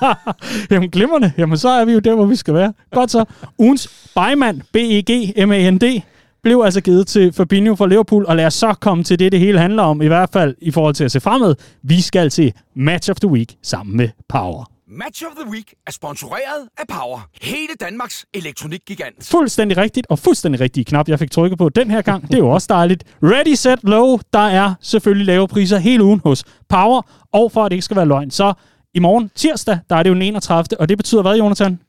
Jamen 0.70 0.90
glimrende. 0.90 1.32
Jamen 1.38 1.58
så 1.58 1.68
er 1.68 1.84
vi 1.84 1.92
jo 1.92 1.98
der, 1.98 2.14
hvor 2.14 2.26
vi 2.26 2.36
skal 2.36 2.54
være. 2.54 2.72
Godt 2.92 3.10
så. 3.10 3.24
Ugens 3.58 4.10
Bejmand, 4.14 4.60
B-E-G-M-A-N-D, 4.72 6.02
blev 6.42 6.62
altså 6.64 6.80
givet 6.80 7.06
til 7.06 7.32
Fabinho 7.32 7.74
fra 7.74 7.86
Liverpool, 7.86 8.26
og 8.26 8.36
lad 8.36 8.46
os 8.46 8.54
så 8.54 8.74
komme 8.80 9.04
til 9.04 9.18
det, 9.18 9.32
det 9.32 9.40
hele 9.40 9.58
handler 9.58 9.82
om, 9.82 10.02
i 10.02 10.06
hvert 10.06 10.30
fald 10.32 10.54
i 10.62 10.70
forhold 10.70 10.94
til 10.94 11.04
at 11.04 11.12
se 11.12 11.20
fremad. 11.20 11.54
Vi 11.82 12.00
skal 12.00 12.30
til 12.30 12.52
Match 12.76 13.10
of 13.10 13.16
the 13.16 13.28
Week 13.28 13.56
sammen 13.62 13.96
med 13.96 14.08
Power. 14.28 14.70
Match 14.88 15.24
of 15.26 15.32
the 15.40 15.50
Week 15.52 15.74
er 15.86 15.92
sponsoreret 15.92 16.68
af 16.78 16.86
Power. 16.88 17.28
Hele 17.42 17.72
Danmarks 17.80 18.26
elektronikgigant. 18.34 19.24
Fuldstændig 19.24 19.76
rigtigt, 19.76 20.06
og 20.10 20.18
fuldstændig 20.18 20.60
rigtige 20.60 20.84
knap, 20.84 21.08
jeg 21.08 21.18
fik 21.18 21.30
trykket 21.30 21.58
på 21.58 21.68
den 21.68 21.90
her 21.90 22.02
gang. 22.02 22.22
Det 22.22 22.34
er 22.34 22.38
jo 22.38 22.48
også 22.48 22.66
dejligt. 22.70 23.04
Ready, 23.22 23.54
set, 23.54 23.78
low. 23.82 24.18
Der 24.32 24.38
er 24.38 24.74
selvfølgelig 24.80 25.26
lave 25.26 25.48
priser 25.48 25.78
hele 25.78 26.04
ugen 26.04 26.20
hos 26.24 26.44
Power. 26.68 27.02
Og 27.32 27.52
for 27.52 27.64
at 27.64 27.70
det 27.70 27.76
ikke 27.76 27.84
skal 27.84 27.96
være 27.96 28.06
løgn, 28.06 28.30
så 28.30 28.52
i 28.94 28.98
morgen 28.98 29.30
tirsdag, 29.34 29.78
der 29.90 29.96
er 29.96 30.02
det 30.02 30.10
jo 30.10 30.14
den 30.14 30.22
31. 30.22 30.80
Og 30.80 30.88
det 30.88 30.98
betyder 30.98 31.22
hvad, 31.22 31.36
Jonathan? 31.36 31.80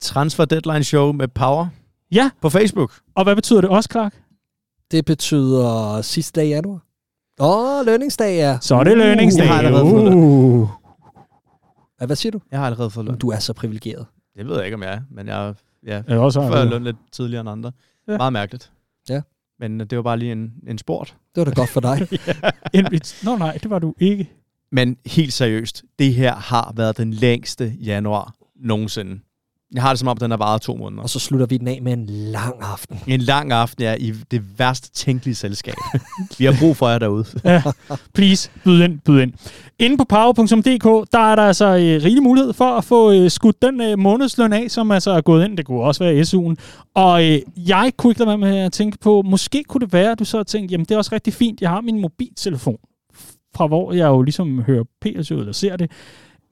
Transfer 0.00 0.44
Deadline 0.44 0.84
Show 0.84 1.12
med 1.12 1.28
Power. 1.28 1.66
Ja. 2.12 2.30
På 2.40 2.48
Facebook. 2.50 2.92
Og 3.14 3.24
hvad 3.24 3.34
betyder 3.36 3.60
det 3.60 3.70
også, 3.70 3.88
Clark? 3.92 4.22
Det 4.90 5.04
betyder 5.04 6.02
sidste 6.02 6.40
dag 6.40 6.46
i 6.46 6.50
januar. 6.50 6.84
Åh, 7.40 7.78
oh, 7.80 7.86
lønningsdag, 7.86 8.36
ja. 8.36 8.58
Så 8.60 8.74
er 8.76 8.84
det 8.84 8.96
lønningsdag. 8.98 9.44
Jeg 9.44 9.52
har 9.54 9.58
allerede 9.62 9.84
uh. 9.84 9.90
fået 9.90 10.04
løn. 10.04 10.66
Hvad 12.06 12.16
siger 12.16 12.30
du? 12.30 12.40
Jeg 12.50 12.58
har 12.58 12.66
allerede 12.66 12.90
fået 12.90 13.06
løn. 13.06 13.18
Du 13.18 13.30
er 13.30 13.38
så 13.38 13.52
privilegeret. 13.52 14.06
Det 14.38 14.46
ved 14.46 14.56
jeg 14.56 14.64
ikke, 14.64 14.74
om 14.74 14.82
jeg 14.82 14.92
er, 14.94 15.00
men 15.10 15.26
jeg, 15.28 15.54
ja, 15.86 16.02
jeg 16.08 16.18
også 16.18 16.40
får 16.40 16.64
løn 16.64 16.84
lidt 16.84 16.96
tidligere 17.12 17.40
end 17.40 17.50
andre. 17.50 17.72
Ja. 18.08 18.16
Meget 18.16 18.32
mærkeligt. 18.32 18.72
Ja. 19.08 19.20
Men 19.60 19.80
det 19.80 19.96
var 19.96 20.02
bare 20.02 20.18
lige 20.18 20.32
en, 20.32 20.52
en 20.68 20.78
sport. 20.78 21.16
Det 21.34 21.40
var 21.40 21.44
da 21.44 21.60
godt 21.60 21.68
for 21.70 21.80
dig. 21.80 22.08
Invit- 22.80 23.24
Nå 23.24 23.36
nej, 23.36 23.58
det 23.62 23.70
var 23.70 23.78
du 23.78 23.94
ikke. 24.00 24.30
Men 24.72 24.96
helt 25.06 25.32
seriøst, 25.32 25.84
det 25.98 26.14
her 26.14 26.34
har 26.34 26.72
været 26.76 26.96
den 26.96 27.12
længste 27.14 27.74
januar 27.80 28.34
nogensinde. 28.56 29.20
Jeg 29.74 29.82
har 29.82 29.90
det 29.90 29.98
som 29.98 30.08
om, 30.08 30.16
den 30.16 30.30
har 30.30 30.38
varet 30.38 30.62
to 30.62 30.76
måneder. 30.76 31.02
Og 31.02 31.10
så 31.10 31.18
slutter 31.18 31.46
vi 31.46 31.56
den 31.56 31.68
af 31.68 31.78
med 31.82 31.92
en 31.92 32.06
lang 32.06 32.54
aften. 32.60 33.00
En 33.06 33.20
lang 33.20 33.52
aften, 33.52 33.82
ja, 33.84 33.94
i 33.98 34.14
det 34.30 34.58
værste 34.58 34.90
tænkelige 34.90 35.34
selskab. 35.34 35.74
Vi 36.38 36.44
har 36.44 36.56
brug 36.60 36.76
for 36.76 36.88
jer 36.88 36.98
derude. 36.98 37.24
Ja, 37.44 37.62
please, 38.14 38.50
byd 38.64 38.82
ind, 38.82 39.00
byd 39.00 39.20
ind. 39.20 39.32
Inde 39.78 39.96
på 39.96 40.04
power.dk, 40.04 41.12
der 41.12 41.18
er 41.18 41.36
der 41.36 41.42
altså 41.42 41.66
øh, 41.66 42.04
rigelig 42.04 42.22
mulighed 42.22 42.52
for 42.52 42.64
at 42.64 42.84
få 42.84 43.12
øh, 43.12 43.30
skudt 43.30 43.62
den 43.62 43.80
øh, 43.80 43.98
månedsløn 43.98 44.52
af, 44.52 44.70
som 44.70 44.90
altså 44.90 45.10
er 45.10 45.20
gået 45.20 45.44
ind. 45.44 45.56
Det 45.56 45.66
kunne 45.66 45.80
også 45.80 46.04
være 46.04 46.20
SU'en. 46.22 46.54
Og 46.94 47.24
øh, 47.24 47.38
jeg 47.56 47.92
kunne 47.96 48.10
ikke 48.10 48.20
lade 48.20 48.28
være 48.28 48.38
med 48.38 48.58
at 48.58 48.72
tænke 48.72 48.98
på, 48.98 49.22
måske 49.22 49.64
kunne 49.68 49.80
det 49.80 49.92
være, 49.92 50.12
at 50.12 50.18
du 50.18 50.24
så 50.24 50.36
har 50.36 50.44
tænkt, 50.44 50.72
jamen 50.72 50.84
det 50.84 50.94
er 50.94 50.98
også 50.98 51.10
rigtig 51.12 51.34
fint, 51.34 51.60
jeg 51.60 51.70
har 51.70 51.80
min 51.80 52.00
mobiltelefon, 52.00 52.78
fra 53.56 53.66
hvor 53.66 53.92
jeg 53.92 54.06
jo 54.06 54.22
ligesom 54.22 54.62
hører 54.62 54.84
PSU 55.02 55.38
eller 55.38 55.52
ser 55.52 55.76
det, 55.76 55.90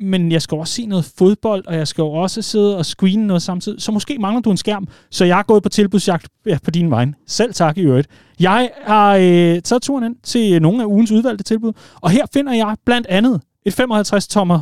men 0.01 0.33
jeg 0.33 0.43
skal 0.43 0.59
også 0.59 0.75
se 0.75 0.87
noget 0.87 1.13
fodbold, 1.19 1.67
og 1.67 1.75
jeg 1.75 1.89
skal 1.89 2.03
jo 2.03 2.09
også 2.09 2.43
sidde 2.43 2.77
og 2.79 2.87
screene 2.87 3.27
noget 3.27 3.43
samtidig. 3.43 3.83
Så 3.83 3.93
måske 3.93 4.19
mangler 4.19 4.43
du 4.43 4.51
en 4.51 4.57
skærm. 4.57 4.89
Så 5.11 5.25
jeg 5.25 5.39
er 5.39 5.43
gået 5.43 5.63
på 5.63 5.69
tilbudsjagt 5.69 6.29
ja, 6.47 6.59
på 6.65 6.71
din 6.71 6.91
vej. 6.91 7.07
Selv 7.27 7.55
tak 7.55 7.79
i 7.79 7.81
øvrigt. 7.81 8.09
Jeg 8.41 8.71
har 8.83 9.17
øh, 9.17 9.63
taget 9.63 9.83
turen 9.83 10.05
ind 10.05 10.17
til 10.23 10.63
nogle 10.63 10.83
af 10.83 10.87
ugens 10.87 11.11
udvalgte 11.11 11.45
tilbud, 11.45 11.73
og 11.95 12.11
her 12.11 12.27
finder 12.33 12.53
jeg 12.53 12.77
blandt 12.85 13.07
andet 13.07 13.41
et 13.67 13.81
55-tommer 13.81 14.61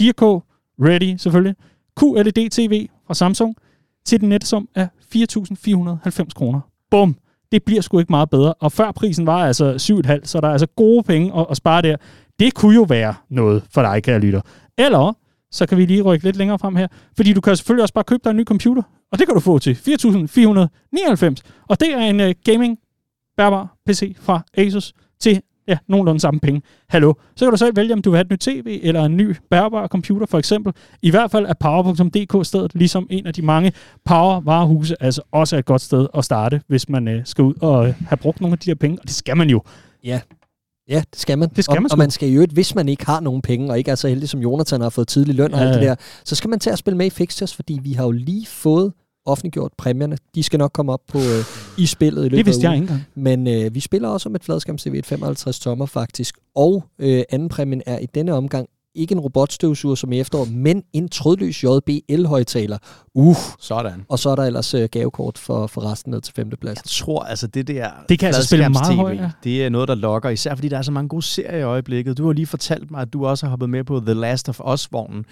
4K 0.00 0.24
Ready 0.80 1.16
selvfølgelig, 1.16 1.54
QLED 2.00 2.50
TV 2.50 2.88
fra 3.06 3.14
Samsung 3.14 3.56
til 4.04 4.20
den 4.20 4.28
nette 4.28 4.56
af 4.74 4.88
4.490 5.14 6.28
kroner. 6.34 6.60
Bum! 6.90 7.16
Det 7.52 7.62
bliver 7.62 7.80
sgu 7.80 7.98
ikke 7.98 8.12
meget 8.12 8.30
bedre. 8.30 8.54
Og 8.54 8.72
før 8.72 8.92
prisen 8.92 9.26
var 9.26 9.46
altså 9.46 9.72
7,5, 9.72 10.20
så 10.24 10.40
der 10.40 10.48
er 10.48 10.52
altså 10.52 10.66
gode 10.66 11.02
penge 11.02 11.40
at, 11.40 11.46
at 11.50 11.56
spare 11.56 11.82
der. 11.82 11.96
Det 12.38 12.54
kunne 12.54 12.74
jo 12.74 12.82
være 12.82 13.14
noget 13.30 13.62
for 13.70 13.82
dig, 13.82 14.02
kære 14.02 14.18
lytter. 14.18 14.40
Eller 14.78 15.12
så 15.50 15.66
kan 15.66 15.78
vi 15.78 15.86
lige 15.86 16.02
rykke 16.02 16.24
lidt 16.24 16.36
længere 16.36 16.58
frem 16.58 16.76
her. 16.76 16.86
Fordi 17.16 17.32
du 17.32 17.40
kan 17.40 17.56
selvfølgelig 17.56 17.82
også 17.82 17.94
bare 17.94 18.04
købe 18.04 18.20
dig 18.24 18.30
en 18.30 18.36
ny 18.36 18.44
computer. 18.44 18.82
Og 19.12 19.18
det 19.18 19.26
kan 19.26 19.34
du 19.34 19.40
få 19.40 19.58
til 19.58 19.74
4.499. 19.74 21.64
Og 21.68 21.80
det 21.80 21.94
er 21.94 21.98
en 21.98 22.20
uh, 22.20 22.30
gaming 22.44 22.78
bærbar 23.36 23.76
PC 23.86 24.16
fra 24.20 24.40
Asus 24.56 24.92
til 25.20 25.42
ja, 25.68 25.78
nogenlunde 25.88 26.20
samme 26.20 26.40
penge. 26.40 26.62
Hallo. 26.88 27.14
Så 27.36 27.44
kan 27.44 27.50
du 27.50 27.56
selv 27.56 27.76
vælge, 27.76 27.92
om 27.92 28.02
du 28.02 28.10
vil 28.10 28.16
have 28.16 28.24
et 28.24 28.30
nyt 28.30 28.38
tv 28.38 28.80
eller 28.82 29.04
en 29.04 29.16
ny 29.16 29.36
bærbar 29.50 29.86
computer 29.86 30.26
for 30.26 30.38
eksempel. 30.38 30.72
I 31.02 31.10
hvert 31.10 31.30
fald 31.30 31.46
er 31.46 31.54
power.dk 31.54 32.46
stedet, 32.46 32.74
ligesom 32.74 33.06
en 33.10 33.26
af 33.26 33.34
de 33.34 33.42
mange 33.42 33.72
power-varehuse, 34.04 35.02
altså 35.02 35.22
også 35.32 35.56
er 35.56 35.58
et 35.58 35.64
godt 35.64 35.82
sted 35.82 36.06
at 36.14 36.24
starte, 36.24 36.60
hvis 36.66 36.88
man 36.88 37.08
uh, 37.08 37.14
skal 37.24 37.44
ud 37.44 37.54
og 37.60 37.80
uh, 37.80 37.94
have 38.08 38.16
brugt 38.16 38.40
nogle 38.40 38.52
af 38.52 38.58
de 38.58 38.70
her 38.70 38.74
penge. 38.74 38.98
Og 39.00 39.04
det 39.04 39.14
skal 39.14 39.36
man 39.36 39.50
jo. 39.50 39.62
Ja. 40.04 40.20
Ja, 40.88 41.02
det 41.10 41.20
skal 41.20 41.38
man. 41.38 41.48
Det 41.56 41.64
skal 41.64 41.76
og, 41.76 41.82
man 41.82 41.88
sgu. 41.88 41.94
og 41.94 41.98
man 41.98 42.10
skal 42.10 42.28
i 42.28 42.32
øvrigt, 42.32 42.52
hvis 42.52 42.74
man 42.74 42.88
ikke 42.88 43.06
har 43.06 43.20
nogen 43.20 43.42
penge, 43.42 43.70
og 43.70 43.78
ikke 43.78 43.90
er 43.90 43.94
så 43.94 44.08
heldig 44.08 44.28
som 44.28 44.40
Jonathan 44.40 44.80
har 44.80 44.88
fået 44.88 45.08
tidlig 45.08 45.34
løn 45.34 45.54
og 45.54 45.60
Ja, 45.60 45.66
alt 45.66 45.74
det 45.74 45.82
der, 45.82 45.94
så 46.24 46.34
skal 46.34 46.50
man 46.50 46.58
til 46.60 46.70
at 46.70 46.78
spille 46.78 46.96
med 46.96 47.06
i 47.06 47.10
Fixtures, 47.10 47.54
fordi 47.54 47.80
vi 47.82 47.92
har 47.92 48.04
jo 48.04 48.10
lige 48.10 48.46
fået 48.46 48.92
offentliggjort 49.26 49.72
præmierne. 49.78 50.16
De 50.34 50.42
skal 50.42 50.58
nok 50.58 50.72
komme 50.72 50.92
op 50.92 51.00
på 51.08 51.18
øh, 51.18 51.44
i 51.78 51.86
spillet 51.86 52.22
i 52.24 52.28
løbet 52.28 52.38
Det 52.38 52.46
vidste 52.46 52.66
af 52.66 52.70
jeg 52.70 52.76
ikke 52.76 52.92
engang. 52.92 53.04
Men 53.14 53.46
øh, 53.46 53.74
vi 53.74 53.80
spiller 53.80 54.08
også 54.08 54.28
om 54.28 54.34
et 54.34 54.44
fladskærms 54.44 54.82
TV, 54.82 54.94
et 54.94 55.06
55 55.06 55.60
tommer 55.60 55.86
faktisk. 55.86 56.38
Og 56.54 56.84
øh, 56.98 57.22
anden 57.30 57.48
præmien 57.48 57.82
er 57.86 57.98
i 57.98 58.06
denne 58.06 58.32
omgang 58.32 58.68
ikke 58.94 59.12
en 59.12 59.20
robotstøvsuger 59.20 59.94
som 59.94 60.12
i 60.12 60.20
efterår, 60.20 60.44
men 60.44 60.82
en 60.92 61.08
trådløs 61.08 61.64
JB 61.64 61.90
el-højtaler. 62.08 62.78
Uh, 63.14 63.36
Sådan. 63.60 64.04
og 64.08 64.18
så 64.18 64.30
er 64.30 64.34
der 64.36 64.42
ellers 64.44 64.74
øh, 64.74 64.88
gavekort 64.92 65.38
for, 65.38 65.66
for 65.66 65.90
resten 65.92 66.10
ned 66.10 66.20
til 66.20 66.34
femteplads. 66.34 66.76
Jeg 66.76 66.82
tror, 67.06 67.22
altså 67.22 67.46
det 67.46 67.66
der 67.68 67.90
Det 68.08 68.18
kan 68.18 68.26
altså 68.26 68.46
spille 68.46 68.68
meget 68.68 68.96
højt, 68.96 69.18
ja. 69.18 69.30
Det 69.44 69.64
er 69.64 69.68
noget, 69.68 69.88
der 69.88 69.94
lokker, 69.94 70.28
især 70.30 70.54
fordi 70.54 70.68
der 70.68 70.78
er 70.78 70.82
så 70.82 70.92
mange 70.92 71.08
gode 71.08 71.22
serier 71.22 71.58
i 71.58 71.62
øjeblikket. 71.62 72.18
Du 72.18 72.26
har 72.26 72.32
lige 72.32 72.46
fortalt 72.46 72.90
mig, 72.90 73.00
at 73.00 73.12
du 73.12 73.26
også 73.26 73.46
har 73.46 73.50
hoppet 73.50 73.70
med 73.70 73.84
på 73.84 74.00
The 74.00 74.14
Last 74.14 74.48
of 74.48 74.60
Us-vognen. 74.60 75.24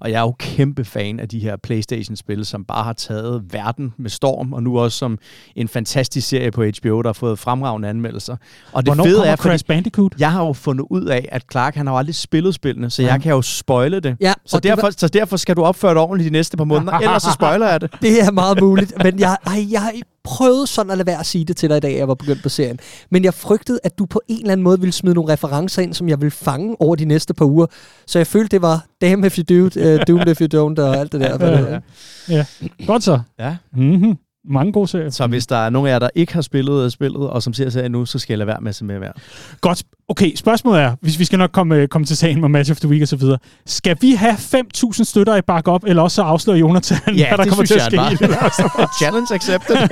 Og 0.00 0.10
jeg 0.10 0.16
er 0.18 0.20
jo 0.22 0.34
kæmpe 0.38 0.84
fan 0.84 1.20
af 1.20 1.28
de 1.28 1.38
her 1.38 1.56
Playstation-spil, 1.56 2.46
som 2.46 2.64
bare 2.64 2.84
har 2.84 2.92
taget 2.92 3.42
verden 3.52 3.94
med 3.98 4.10
storm, 4.10 4.52
og 4.52 4.62
nu 4.62 4.78
også 4.78 4.98
som 4.98 5.18
en 5.56 5.68
fantastisk 5.68 6.28
serie 6.28 6.50
på 6.50 6.62
HBO, 6.64 7.02
der 7.02 7.08
har 7.08 7.12
fået 7.12 7.38
fremragende 7.38 7.88
anmeldelser. 7.88 8.36
Og 8.72 8.82
det 8.86 8.88
Hvornår 8.88 9.04
fede 9.04 9.26
er, 9.26 9.36
Crash 9.36 9.64
Bandicoot? 9.64 10.12
jeg 10.18 10.32
har 10.32 10.44
jo 10.46 10.52
fundet 10.52 10.86
ud 10.90 11.04
af, 11.04 11.28
at 11.32 11.42
Clark 11.52 11.74
han 11.74 11.86
har 11.86 11.94
aldrig 11.94 12.14
spillet 12.14 12.54
spillene, 12.54 12.90
så 12.90 13.02
jeg 13.02 13.22
kan 13.22 13.32
jo 13.32 13.42
spoile 13.42 14.00
det. 14.00 14.16
Ja, 14.20 14.32
så, 14.46 14.56
og 14.56 14.62
det 14.62 14.70
derfor, 14.70 14.82
var- 14.82 14.94
så 14.96 15.08
derfor 15.08 15.36
skal 15.36 15.56
du 15.56 15.64
opføre 15.64 15.90
dig 15.94 16.00
ordentligt 16.00 16.26
de 16.28 16.32
næste 16.32 16.56
par 16.56 16.64
måneder, 16.64 16.92
ellers 17.08 17.27
så 17.28 17.34
spoiler 17.34 17.68
jeg 17.68 17.80
det. 17.80 17.90
Det 18.02 18.22
er 18.22 18.30
meget 18.30 18.60
muligt, 18.60 18.92
men 19.04 19.20
jeg, 19.20 19.36
ej, 19.46 19.66
jeg 19.70 20.02
prøvet 20.24 20.68
sådan 20.68 20.90
at 20.90 20.98
lade 20.98 21.06
være 21.06 21.20
at 21.20 21.26
sige 21.26 21.44
det 21.44 21.56
til 21.56 21.68
dig 21.68 21.76
i 21.76 21.80
dag, 21.80 21.96
jeg 21.96 22.08
var 22.08 22.14
begyndt 22.14 22.42
på 22.42 22.48
serien. 22.48 22.78
Men 23.10 23.24
jeg 23.24 23.34
frygtede, 23.34 23.80
at 23.84 23.98
du 23.98 24.06
på 24.06 24.20
en 24.28 24.38
eller 24.40 24.52
anden 24.52 24.64
måde 24.64 24.80
ville 24.80 24.92
smide 24.92 25.14
nogle 25.14 25.32
referencer 25.32 25.82
ind, 25.82 25.94
som 25.94 26.08
jeg 26.08 26.20
ville 26.20 26.30
fange 26.30 26.76
over 26.80 26.96
de 26.96 27.04
næste 27.04 27.34
par 27.34 27.44
uger. 27.44 27.66
Så 28.06 28.18
jeg 28.18 28.26
følte, 28.26 28.48
det 28.48 28.62
var 28.62 28.86
damn 29.00 29.24
if 29.24 29.38
you 29.38 29.44
do, 29.48 29.64
uh, 29.64 29.98
doom 30.08 30.28
if 30.28 30.40
you 30.40 30.46
don't, 30.54 30.82
og 30.82 30.96
alt 30.96 31.12
det 31.12 31.20
der. 31.20 31.38
Det 31.38 31.58
hedder. 31.58 31.80
Ja. 32.28 32.44
Godt 32.86 33.02
så. 33.02 33.20
Ja. 33.38 33.56
Mm-hmm. 33.76 34.16
Mange 34.50 34.72
gode 34.72 34.88
serier. 34.88 35.10
Så 35.10 35.26
hvis 35.26 35.46
der 35.46 35.56
er 35.56 35.70
nogen 35.70 35.88
af 35.88 35.92
jer, 35.92 35.98
der 35.98 36.08
ikke 36.14 36.34
har 36.34 36.40
spillet 36.40 36.84
øh, 36.84 36.90
spillet, 36.90 37.30
og 37.30 37.42
som 37.42 37.52
ser 37.52 37.70
serien 37.70 37.92
nu, 37.92 38.06
så 38.06 38.18
skal 38.18 38.32
jeg 38.32 38.38
lade 38.38 38.46
være 38.46 38.60
med 38.60 38.68
at 38.68 38.74
se 38.74 38.84
med 38.84 38.98
hver. 38.98 39.12
Godt. 39.60 39.82
Okay, 40.08 40.34
spørgsmålet 40.34 40.82
er, 40.82 40.96
hvis 41.00 41.18
vi 41.18 41.24
skal 41.24 41.38
nok 41.38 41.50
komme, 41.52 41.76
øh, 41.76 41.88
komme 41.88 42.04
til 42.04 42.16
sagen 42.16 42.40
med 42.40 42.48
Match 42.48 42.70
of 42.70 42.76
the 42.76 42.88
Week 42.88 43.02
og 43.02 43.08
så 43.08 43.16
videre. 43.16 43.38
Skal 43.66 43.96
vi 44.00 44.12
have 44.12 44.34
5.000 44.34 45.04
støtter 45.04 45.36
i 45.36 45.42
backup, 45.42 45.84
eller 45.86 46.02
også 46.02 46.14
så 46.14 46.22
afslører 46.22 46.58
Jonathan, 46.58 46.98
hvad 47.14 47.38
der 47.38 47.44
kommer 47.48 47.64
til 47.64 47.74
at 47.74 47.82
ske? 47.82 47.96
i 47.96 48.16
det? 48.16 48.36
Challenge 49.00 49.34
accepted. 49.34 49.88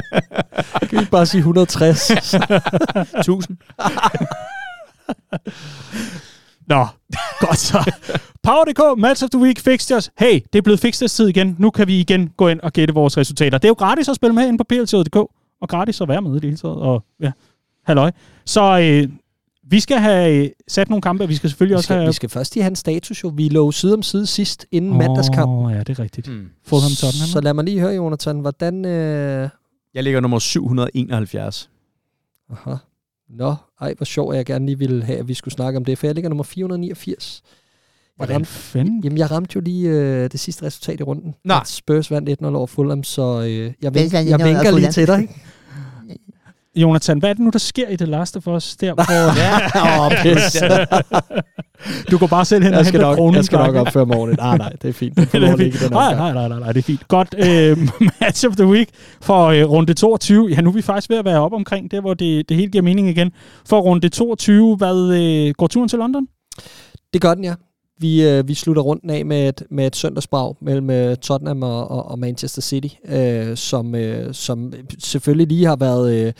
Kan 0.90 1.00
vi 1.00 1.04
bare 1.04 1.26
sige 1.26 1.38
160? 1.38 2.10
1000. 3.18 3.56
Nå, 6.66 6.86
godt 7.46 7.58
så. 7.58 7.92
Power.dk, 8.42 8.98
Match 8.98 9.24
of 9.24 9.30
the 9.30 9.40
Week, 9.40 9.60
Fixtures. 9.60 10.10
Hey, 10.18 10.40
det 10.52 10.58
er 10.58 10.62
blevet 10.62 10.80
Fixtures 10.80 11.14
tid 11.14 11.28
igen. 11.28 11.56
Nu 11.58 11.70
kan 11.70 11.86
vi 11.88 12.00
igen 12.00 12.32
gå 12.36 12.48
ind 12.48 12.60
og 12.60 12.72
gætte 12.72 12.94
vores 12.94 13.16
resultater. 13.16 13.58
Det 13.58 13.64
er 13.64 13.68
jo 13.68 13.74
gratis 13.74 14.08
at 14.08 14.16
spille 14.16 14.34
med 14.34 14.48
ind 14.48 14.58
på 14.58 14.64
plc.dk, 14.64 15.16
og 15.60 15.68
gratis 15.68 16.00
at 16.00 16.08
være 16.08 16.22
med 16.22 16.30
i 16.30 16.34
det 16.34 16.44
hele 16.44 16.56
taget. 16.56 16.76
Og 16.76 17.04
ja, 17.20 17.32
halløj. 17.84 18.10
Så 18.44 18.78
øh, 18.78 19.08
vi 19.70 19.80
skal 19.80 19.98
have 19.98 20.44
øh, 20.44 20.50
sat 20.68 20.88
nogle 20.88 21.02
kampe, 21.02 21.24
og 21.24 21.28
vi 21.28 21.34
skal 21.34 21.50
selvfølgelig 21.50 21.74
Vi 21.74 21.76
også 21.76 21.86
skal, 21.86 21.96
have... 21.96 22.06
vi 22.06 22.12
skal 22.12 22.28
først 22.28 22.54
lige 22.54 22.62
have 22.62 22.70
en 22.70 22.76
status 22.76 23.24
jo. 23.24 23.32
Vi 23.36 23.48
lå 23.48 23.72
side 23.72 23.94
om 23.94 24.02
side 24.02 24.26
sidst 24.26 24.66
inden 24.70 24.90
oh. 24.90 24.96
mandagskamp. 24.96 25.50
Åh, 25.50 25.72
ja, 25.72 25.78
det 25.78 25.88
er 25.88 26.02
rigtigt. 26.02 26.28
Mm. 26.28 26.48
Fulham 26.64 26.90
Tottenham. 26.90 27.28
Så 27.28 27.40
lad 27.40 27.54
mig 27.54 27.64
lige 27.64 27.80
høre, 27.80 27.94
Jonathan, 27.94 28.40
hvordan... 28.40 28.84
Øh... 28.84 29.48
Jeg 29.94 30.02
ligger 30.02 30.20
nummer 30.20 30.38
771. 30.38 31.70
Aha. 32.52 32.76
Nå, 33.30 33.54
ej, 33.80 33.94
hvor 33.96 34.04
sjov, 34.04 34.30
at 34.32 34.36
jeg 34.36 34.46
gerne 34.46 34.66
lige 34.66 34.78
ville 34.78 35.04
have, 35.04 35.18
at 35.18 35.28
vi 35.28 35.34
skulle 35.34 35.54
snakke 35.54 35.76
om 35.76 35.84
det, 35.84 35.98
for 35.98 36.06
jeg 36.06 36.14
ligger 36.14 36.28
nummer 36.28 36.44
489. 36.44 37.42
Jeg 37.44 37.50
Hvordan 38.16 38.34
ramte, 38.34 38.48
fanden? 38.50 39.00
jamen, 39.04 39.18
jeg 39.18 39.30
ramte 39.30 39.52
jo 39.54 39.60
lige 39.60 39.88
øh, 39.88 40.30
det 40.30 40.40
sidste 40.40 40.64
resultat 40.66 41.00
i 41.00 41.02
runden. 41.02 41.34
At 41.60 41.68
Spurs 41.68 42.10
vandt 42.10 42.42
1-0 42.42 42.46
over 42.46 42.66
Fulham, 42.66 43.02
så 43.04 43.40
øh, 43.42 43.72
jeg, 43.82 43.94
vink, 43.94 44.12
jeg 44.12 44.22
1-0 44.26 44.34
over 44.34 44.44
vinker 44.44 44.70
lige 44.70 44.90
til 44.90 45.06
dig, 45.06 45.20
ikke? 45.20 45.34
Jonathan, 46.76 47.18
hvad 47.18 47.30
er 47.30 47.34
det 47.34 47.42
nu, 47.42 47.50
der 47.50 47.58
sker 47.58 47.88
i 47.88 47.96
The 47.96 48.06
Last 48.06 48.36
of 48.36 48.46
Us? 48.46 48.76
Der, 48.76 48.94
hvor... 48.94 49.04
Åh, 50.04 50.22
pis. 50.22 50.62
du 52.10 52.18
går 52.18 52.26
bare 52.26 52.44
selv 52.44 52.64
hen 52.64 52.72
og 52.72 52.78
jeg 52.78 52.86
skal 52.86 53.00
henter 53.00 53.08
nok, 53.08 53.16
kronen. 53.16 53.34
jeg 53.34 53.44
skal 53.44 53.58
nok 53.58 53.74
opføre 53.74 54.06
mig 54.06 54.16
ordentligt. 54.16 54.40
Nej, 54.40 54.56
nej, 54.56 54.72
det 54.82 54.88
er 54.88 54.92
fint. 54.92 55.16
Det 55.32 55.34
er 55.34 55.56
fint. 55.56 55.90
Nej, 55.90 56.14
nej, 56.14 56.32
nej, 56.32 56.48
nej, 56.48 56.58
nej, 56.58 56.72
det 56.72 56.78
er 56.78 56.82
fint. 56.82 57.08
Godt. 57.08 57.34
Øh, 57.38 57.78
match 58.20 58.46
of 58.46 58.56
the 58.56 58.66
week 58.66 58.88
for 59.20 59.46
øh, 59.46 59.70
runde 59.70 59.94
22. 59.94 60.48
Ja, 60.48 60.60
nu 60.60 60.70
er 60.70 60.74
vi 60.74 60.82
faktisk 60.82 61.10
ved 61.10 61.16
at 61.16 61.24
være 61.24 61.40
op 61.40 61.52
omkring 61.52 61.90
det, 61.90 62.00
hvor 62.00 62.14
det, 62.14 62.48
det 62.48 62.56
hele 62.56 62.70
giver 62.70 62.82
mening 62.82 63.08
igen. 63.08 63.32
For 63.68 63.80
runde 63.80 64.08
22, 64.08 64.76
hvad 64.76 65.14
øh, 65.14 65.54
går 65.58 65.66
turen 65.66 65.88
til 65.88 65.98
London? 65.98 66.26
Det 67.12 67.20
gør 67.20 67.34
den, 67.34 67.44
ja. 67.44 67.54
Vi, 67.98 68.28
øh, 68.28 68.48
vi 68.48 68.54
slutter 68.54 68.82
runden 68.82 69.10
af 69.10 69.26
med 69.26 69.48
et, 69.48 69.62
med 69.70 69.86
et 69.86 69.96
søndagsbrag 69.96 70.54
mellem 70.60 70.90
øh, 70.90 71.16
Tottenham 71.16 71.62
og, 71.62 71.90
og, 71.90 72.10
og 72.10 72.18
Manchester 72.18 72.62
City, 72.62 72.88
øh, 73.08 73.56
som, 73.56 73.94
øh, 73.94 74.34
som 74.34 74.72
selvfølgelig 74.98 75.46
lige 75.46 75.66
har 75.66 75.76
været... 75.76 76.26
Øh, 76.26 76.32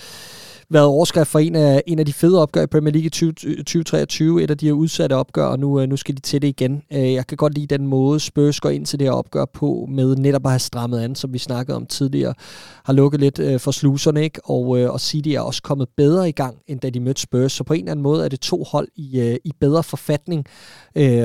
været 0.70 0.86
overskrift 0.86 1.30
for 1.30 1.38
en 1.38 1.54
af, 1.54 1.82
en 1.86 1.98
af 1.98 2.06
de 2.06 2.12
fede 2.12 2.42
opgør 2.42 2.62
i 2.62 2.66
Premier 2.66 2.92
League 2.92 3.06
i 3.06 3.10
20, 3.10 3.32
2023, 3.32 4.42
et 4.42 4.50
af 4.50 4.58
de 4.58 4.66
her 4.66 4.72
udsatte 4.72 5.14
opgør, 5.14 5.46
og 5.46 5.58
nu, 5.58 5.80
øh, 5.80 5.88
nu 5.88 5.96
skal 5.96 6.16
de 6.16 6.20
til 6.20 6.42
det 6.42 6.48
igen. 6.48 6.82
Øh, 6.92 7.12
jeg 7.12 7.26
kan 7.26 7.36
godt 7.36 7.54
lide 7.54 7.66
den 7.66 7.86
måde, 7.86 8.20
Spurs 8.20 8.60
går 8.60 8.70
ind 8.70 8.86
til 8.86 8.98
det 8.98 9.06
her 9.06 9.12
opgør 9.12 9.44
på, 9.44 9.86
med 9.90 10.16
netop 10.16 10.46
at 10.46 10.50
have 10.50 10.58
strammet 10.58 11.00
an, 11.00 11.14
som 11.14 11.32
vi 11.32 11.38
snakkede 11.38 11.76
om 11.76 11.86
tidligere, 11.86 12.34
har 12.84 12.92
lukket 12.92 13.20
lidt 13.20 13.38
øh, 13.38 13.60
for 13.60 13.70
sluserne, 13.70 14.22
ikke? 14.22 14.40
Og, 14.44 14.68
og 14.68 15.00
City 15.00 15.28
er 15.28 15.40
også 15.40 15.62
kommet 15.62 15.88
bedre 15.96 16.28
i 16.28 16.32
gang, 16.32 16.56
end 16.66 16.80
da 16.80 16.90
de 16.90 17.00
mødte 17.00 17.20
Spurs, 17.20 17.52
så 17.52 17.64
på 17.64 17.72
en 17.72 17.80
eller 17.80 17.90
anden 17.90 18.02
måde 18.02 18.24
er 18.24 18.28
det 18.28 18.40
to 18.40 18.64
hold 18.64 18.88
i, 18.96 19.38
i 19.44 19.52
bedre 19.60 19.82
forfatning, 19.82 20.44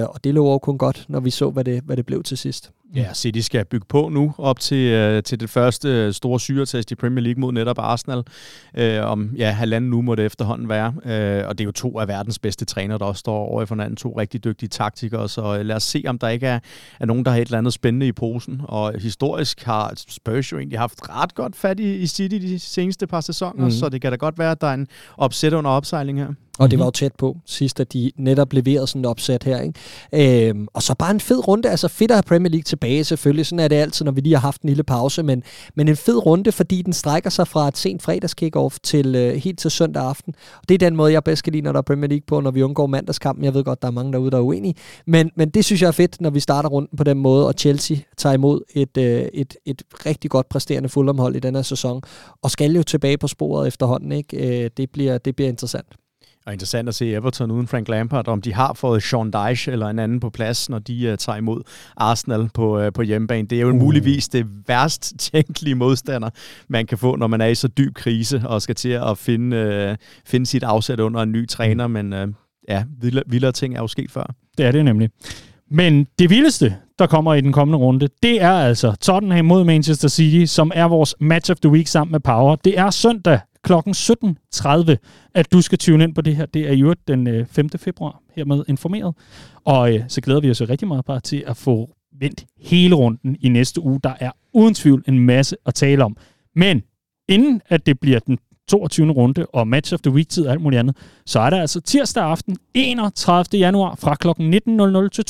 og 0.10 0.24
det 0.24 0.34
lover 0.34 0.52
jo 0.52 0.58
kun 0.58 0.78
godt, 0.78 1.06
når 1.10 1.20
vi 1.20 1.30
så, 1.30 1.50
hvad 1.50 1.64
det, 1.64 1.82
hvad 1.86 1.98
det 1.98 2.06
blev 2.06 2.24
til 2.24 2.38
sidst. 2.38 2.72
Ja, 2.96 3.14
City 3.14 3.40
skal 3.40 3.66
bygge 3.66 3.86
på 3.90 4.10
nu 4.10 4.34
op 4.38 4.60
til, 4.60 4.92
øh, 4.92 5.24
til 5.24 5.40
det 5.40 5.50
første 5.50 5.88
øh, 5.88 6.14
store 6.14 6.40
syretest 6.40 6.92
i 6.92 6.96
Premier 6.96 7.24
League 7.24 7.42
mod 7.42 7.52
netop 7.52 7.80
Arsenal. 7.80 8.24
Øh, 8.78 9.06
om 9.06 9.32
ja, 9.38 9.52
halvanden 9.52 9.94
uge 9.94 10.04
må 10.04 10.16
det 10.16 10.26
efterhånden 10.26 10.70
være. 10.70 10.94
Øh, 11.06 11.48
og 11.48 11.58
det 11.58 11.64
er 11.64 11.66
jo 11.66 11.72
to 11.72 12.00
af 12.00 12.08
verdens 12.08 12.40
bedste 12.40 12.66
trænere, 12.66 12.98
der 12.98 13.06
også 13.06 13.20
står 13.20 13.38
over 13.38 13.66
for 13.66 13.76
hinanden. 13.76 13.96
To 13.96 14.20
rigtig 14.20 14.44
dygtige 14.44 14.70
taktikere. 14.70 15.30
Så 15.30 15.58
øh, 15.58 15.66
lad 15.66 15.76
os 15.76 15.84
se, 15.84 16.04
om 16.08 16.20
der 16.20 16.30
ikke 16.30 16.48
er, 16.48 16.60
er 17.00 17.06
nogen, 17.06 17.26
der 17.26 17.32
har 17.32 17.38
et 17.38 17.46
eller 17.46 17.58
andet 17.58 17.74
spændende 17.74 18.08
i 18.08 18.12
posen. 18.12 18.62
Og 18.64 18.94
historisk 19.00 19.64
har 19.64 19.94
Spurs 19.96 20.52
jo 20.52 20.58
egentlig 20.58 20.80
haft 20.80 21.10
ret 21.10 21.36
godt 21.36 21.56
fat 21.56 21.80
i, 21.80 21.96
i 21.96 22.08
City 22.08 22.36
de 22.36 22.60
seneste 22.60 23.08
par 23.08 23.22
sæsoner. 23.22 23.66
Mm. 23.66 23.72
Så 23.72 23.90
det 23.90 24.02
kan 24.02 24.12
da 24.12 24.16
godt 24.16 24.40
være, 24.40 24.52
at 24.52 24.62
der 24.62 24.68
er 24.68 24.74
en 24.74 24.88
opsæt 25.18 25.54
under 25.54 25.72
opsejling 25.72 26.20
her. 26.20 26.34
Og 26.62 26.72
det 26.72 26.80
var 26.80 26.86
jo 26.86 26.92
tæt 26.92 27.16
på 27.18 27.38
sidst, 27.46 27.80
at 27.80 27.94
de 27.94 28.12
netop 28.18 28.54
leverede 28.54 28.88
sådan 28.88 29.02
et 29.02 29.06
opsat 29.06 29.44
her. 29.44 29.62
Ikke? 29.62 30.50
Øhm, 30.50 30.68
og 30.74 30.84
så 30.84 30.96
bare 30.96 31.12
en 31.12 31.20
fed 31.20 31.48
runde. 31.48 31.70
Altså 31.70 31.88
fedt 31.88 32.12
at 32.12 32.16
have 32.16 32.24
Premier 32.24 32.50
League 32.50 32.64
tilbage 32.64 33.04
selvfølgelig. 33.04 33.46
Sådan 33.46 33.60
er 33.60 33.68
det 33.68 33.76
altid, 33.76 34.06
når 34.06 34.12
vi 34.12 34.22
lige 34.22 34.34
har 34.34 34.42
haft 34.42 34.62
en 34.62 34.70
lille 34.70 34.84
pause. 34.84 35.24
Men, 35.24 35.44
men 35.76 35.88
en 35.88 35.96
fed 35.96 36.26
runde, 36.26 36.52
fordi 36.52 36.82
den 36.82 36.94
strækker 36.94 37.30
sig 37.30 37.48
fra 37.48 37.68
et 37.68 37.78
sent 37.78 38.02
fredagskick-off 38.10 38.78
til 38.84 39.16
øh, 39.16 39.36
helt 39.36 39.60
til 39.60 39.72
søndag 39.72 40.04
aften. 40.04 40.34
Og 40.62 40.70
det 40.70 40.74
er 40.74 40.78
den 40.78 40.96
måde, 40.96 41.14
jeg 41.14 41.24
bedst 41.24 41.44
kan 41.44 41.54
lide, 41.54 41.64
når 41.64 41.72
der 41.72 41.80
er 41.80 41.84
Premier 41.84 42.10
League 42.10 42.26
på, 42.28 42.40
når 42.40 42.52
vi 42.52 42.64
undgår 42.64 42.88
mandagskampen. 42.88 43.46
Jeg 43.46 43.54
ved 43.54 43.64
godt, 43.64 43.82
der 43.82 43.88
er 43.88 43.92
mange 43.92 44.14
derude, 44.14 44.32
der 44.32 44.38
er 44.38 44.42
uenige. 44.42 44.76
Men, 45.08 45.32
men 45.36 45.50
det 45.50 45.66
synes 45.66 45.82
jeg 45.82 45.88
er 45.88 45.92
fedt, 45.92 46.22
når 46.22 46.30
vi 46.30 46.40
starter 46.40 46.70
runden 46.70 46.98
på 46.98 47.04
den 47.04 47.18
måde, 47.18 47.48
og 47.48 47.54
Chelsea 47.58 47.98
tager 48.18 48.34
imod 48.34 48.62
et, 48.74 48.98
øh, 48.98 49.26
et, 49.34 49.56
et 49.66 49.84
rigtig 50.06 50.32
godt 50.32 50.50
præsterende 50.50 50.90
fuldomhold 50.90 51.36
i 51.36 51.40
den 51.40 51.56
her 51.56 51.62
sæson. 51.62 52.02
Og 52.42 52.52
skal 52.52 52.76
jo 52.76 52.84
tilbage 52.84 53.18
på 53.18 53.28
sporet 53.28 53.68
efterhånden. 53.68 54.12
Ikke? 54.12 54.64
Øh, 54.64 54.70
det, 54.78 54.90
bliver, 54.92 55.18
det 55.18 55.36
bliver 55.36 55.50
interessant. 55.50 55.88
Og 56.46 56.54
interessant 56.54 56.88
at 56.88 56.96
se 56.96 57.12
Everton 57.12 57.52
uden 57.52 57.68
Frank 57.68 57.88
Lampard, 57.88 58.28
om 58.28 58.42
de 58.42 58.54
har 58.54 58.74
fået 58.74 59.04
Sean 59.04 59.32
Dyche 59.32 59.72
eller 59.72 59.88
en 59.88 60.00
anden 60.00 60.20
på 60.20 60.30
plads, 60.30 60.70
når 60.70 60.80
de 60.80 61.10
uh, 61.12 61.18
tager 61.18 61.38
imod 61.38 61.62
Arsenal 61.98 62.50
på, 62.54 62.86
uh, 62.86 62.94
på 62.94 63.02
hjemmebane. 63.02 63.48
Det 63.48 63.58
er 63.58 63.62
jo 63.62 63.70
uh. 63.70 63.76
muligvis 63.76 64.28
det 64.28 64.48
værst 64.68 65.14
tænkelige 65.32 65.76
modstander, 65.76 66.30
man 66.68 66.86
kan 66.86 66.98
få, 66.98 67.16
når 67.16 67.28
man 67.28 67.42
er 67.42 67.46
i 67.46 67.56
så 67.56 67.68
dyb 67.68 67.96
krise 67.96 68.42
og 68.46 68.62
skal 68.62 68.76
til 68.76 68.90
at 68.90 69.18
finde, 69.18 69.88
uh, 69.90 69.96
finde 70.26 70.46
sit 70.46 70.64
afsæt 70.64 71.00
under 71.00 71.22
en 71.22 71.32
ny 71.32 71.48
træner, 71.48 71.88
men 71.88 72.14
uh, 72.14 72.20
ja, 72.70 72.84
vildere, 73.02 73.24
vildere 73.28 73.52
ting 73.52 73.76
er 73.76 73.80
jo 73.80 73.88
sket 73.88 74.12
før. 74.12 74.34
Det 74.58 74.66
er 74.66 74.72
det 74.72 74.86
nemlig. 74.86 75.10
Men 75.72 76.08
det 76.20 76.30
vildeste, 76.30 76.76
der 77.00 77.08
kommer 77.08 77.34
i 77.34 77.42
den 77.42 77.54
kommende 77.54 77.78
runde, 77.78 78.08
det 78.24 78.42
er 78.42 78.52
altså 78.52 78.96
Tottenham 79.02 79.46
mod 79.46 79.64
Manchester 79.64 80.08
City, 80.08 80.54
som 80.54 80.72
er 80.76 80.86
vores 80.86 81.16
match 81.20 81.52
of 81.52 81.58
the 81.58 81.70
week 81.70 81.88
sammen 81.88 82.12
med 82.12 82.20
Power. 82.20 82.56
Det 82.56 82.80
er 82.80 82.90
søndag 82.90 83.40
kl. 83.64 83.74
17.30, 83.74 84.96
at 85.34 85.52
du 85.52 85.62
skal 85.62 85.78
tune 85.78 86.04
ind 86.04 86.16
på 86.16 86.22
det 86.22 86.36
her. 86.36 86.46
Det 86.46 86.70
er 86.70 86.74
jo 86.74 86.96
den 87.08 87.28
øh, 87.28 87.46
5. 87.46 87.70
februar, 87.70 88.22
hermed 88.36 88.64
informeret. 88.68 89.16
Og 89.66 89.94
øh, 89.94 90.04
så 90.08 90.22
glæder 90.22 90.42
vi 90.42 90.50
os 90.50 90.62
rigtig 90.62 90.88
meget 90.88 91.06
bare 91.06 91.20
til 91.20 91.44
at 91.48 91.58
få 91.58 91.96
vendt 92.20 92.46
hele 92.60 92.96
runden 92.96 93.38
i 93.40 93.50
næste 93.50 93.82
uge. 93.82 94.00
Der 94.04 94.14
er 94.20 94.32
uden 94.54 94.74
tvivl 94.74 95.04
en 95.08 95.20
masse 95.20 95.56
at 95.66 95.74
tale 95.74 96.04
om. 96.04 96.18
Men 96.56 96.84
inden 97.30 97.62
at 97.70 97.86
det 97.86 98.00
bliver 98.00 98.20
den 98.20 98.38
22. 98.68 99.12
runde 99.12 99.46
og 99.46 99.68
match 99.68 99.94
of 99.94 100.00
the 100.02 100.12
week 100.12 100.30
tid 100.30 100.46
og 100.46 100.52
alt 100.52 100.62
muligt 100.62 100.80
andet, 100.80 100.98
så 101.26 101.40
er 101.40 101.50
der 101.50 101.62
altså 101.62 101.82
tirsdag 101.82 102.24
aften 102.24 102.58
31. 102.74 103.60
januar 103.60 103.96
fra 103.96 104.16
kl. 104.16 104.28
19.00 104.28 105.10
til 105.10 105.26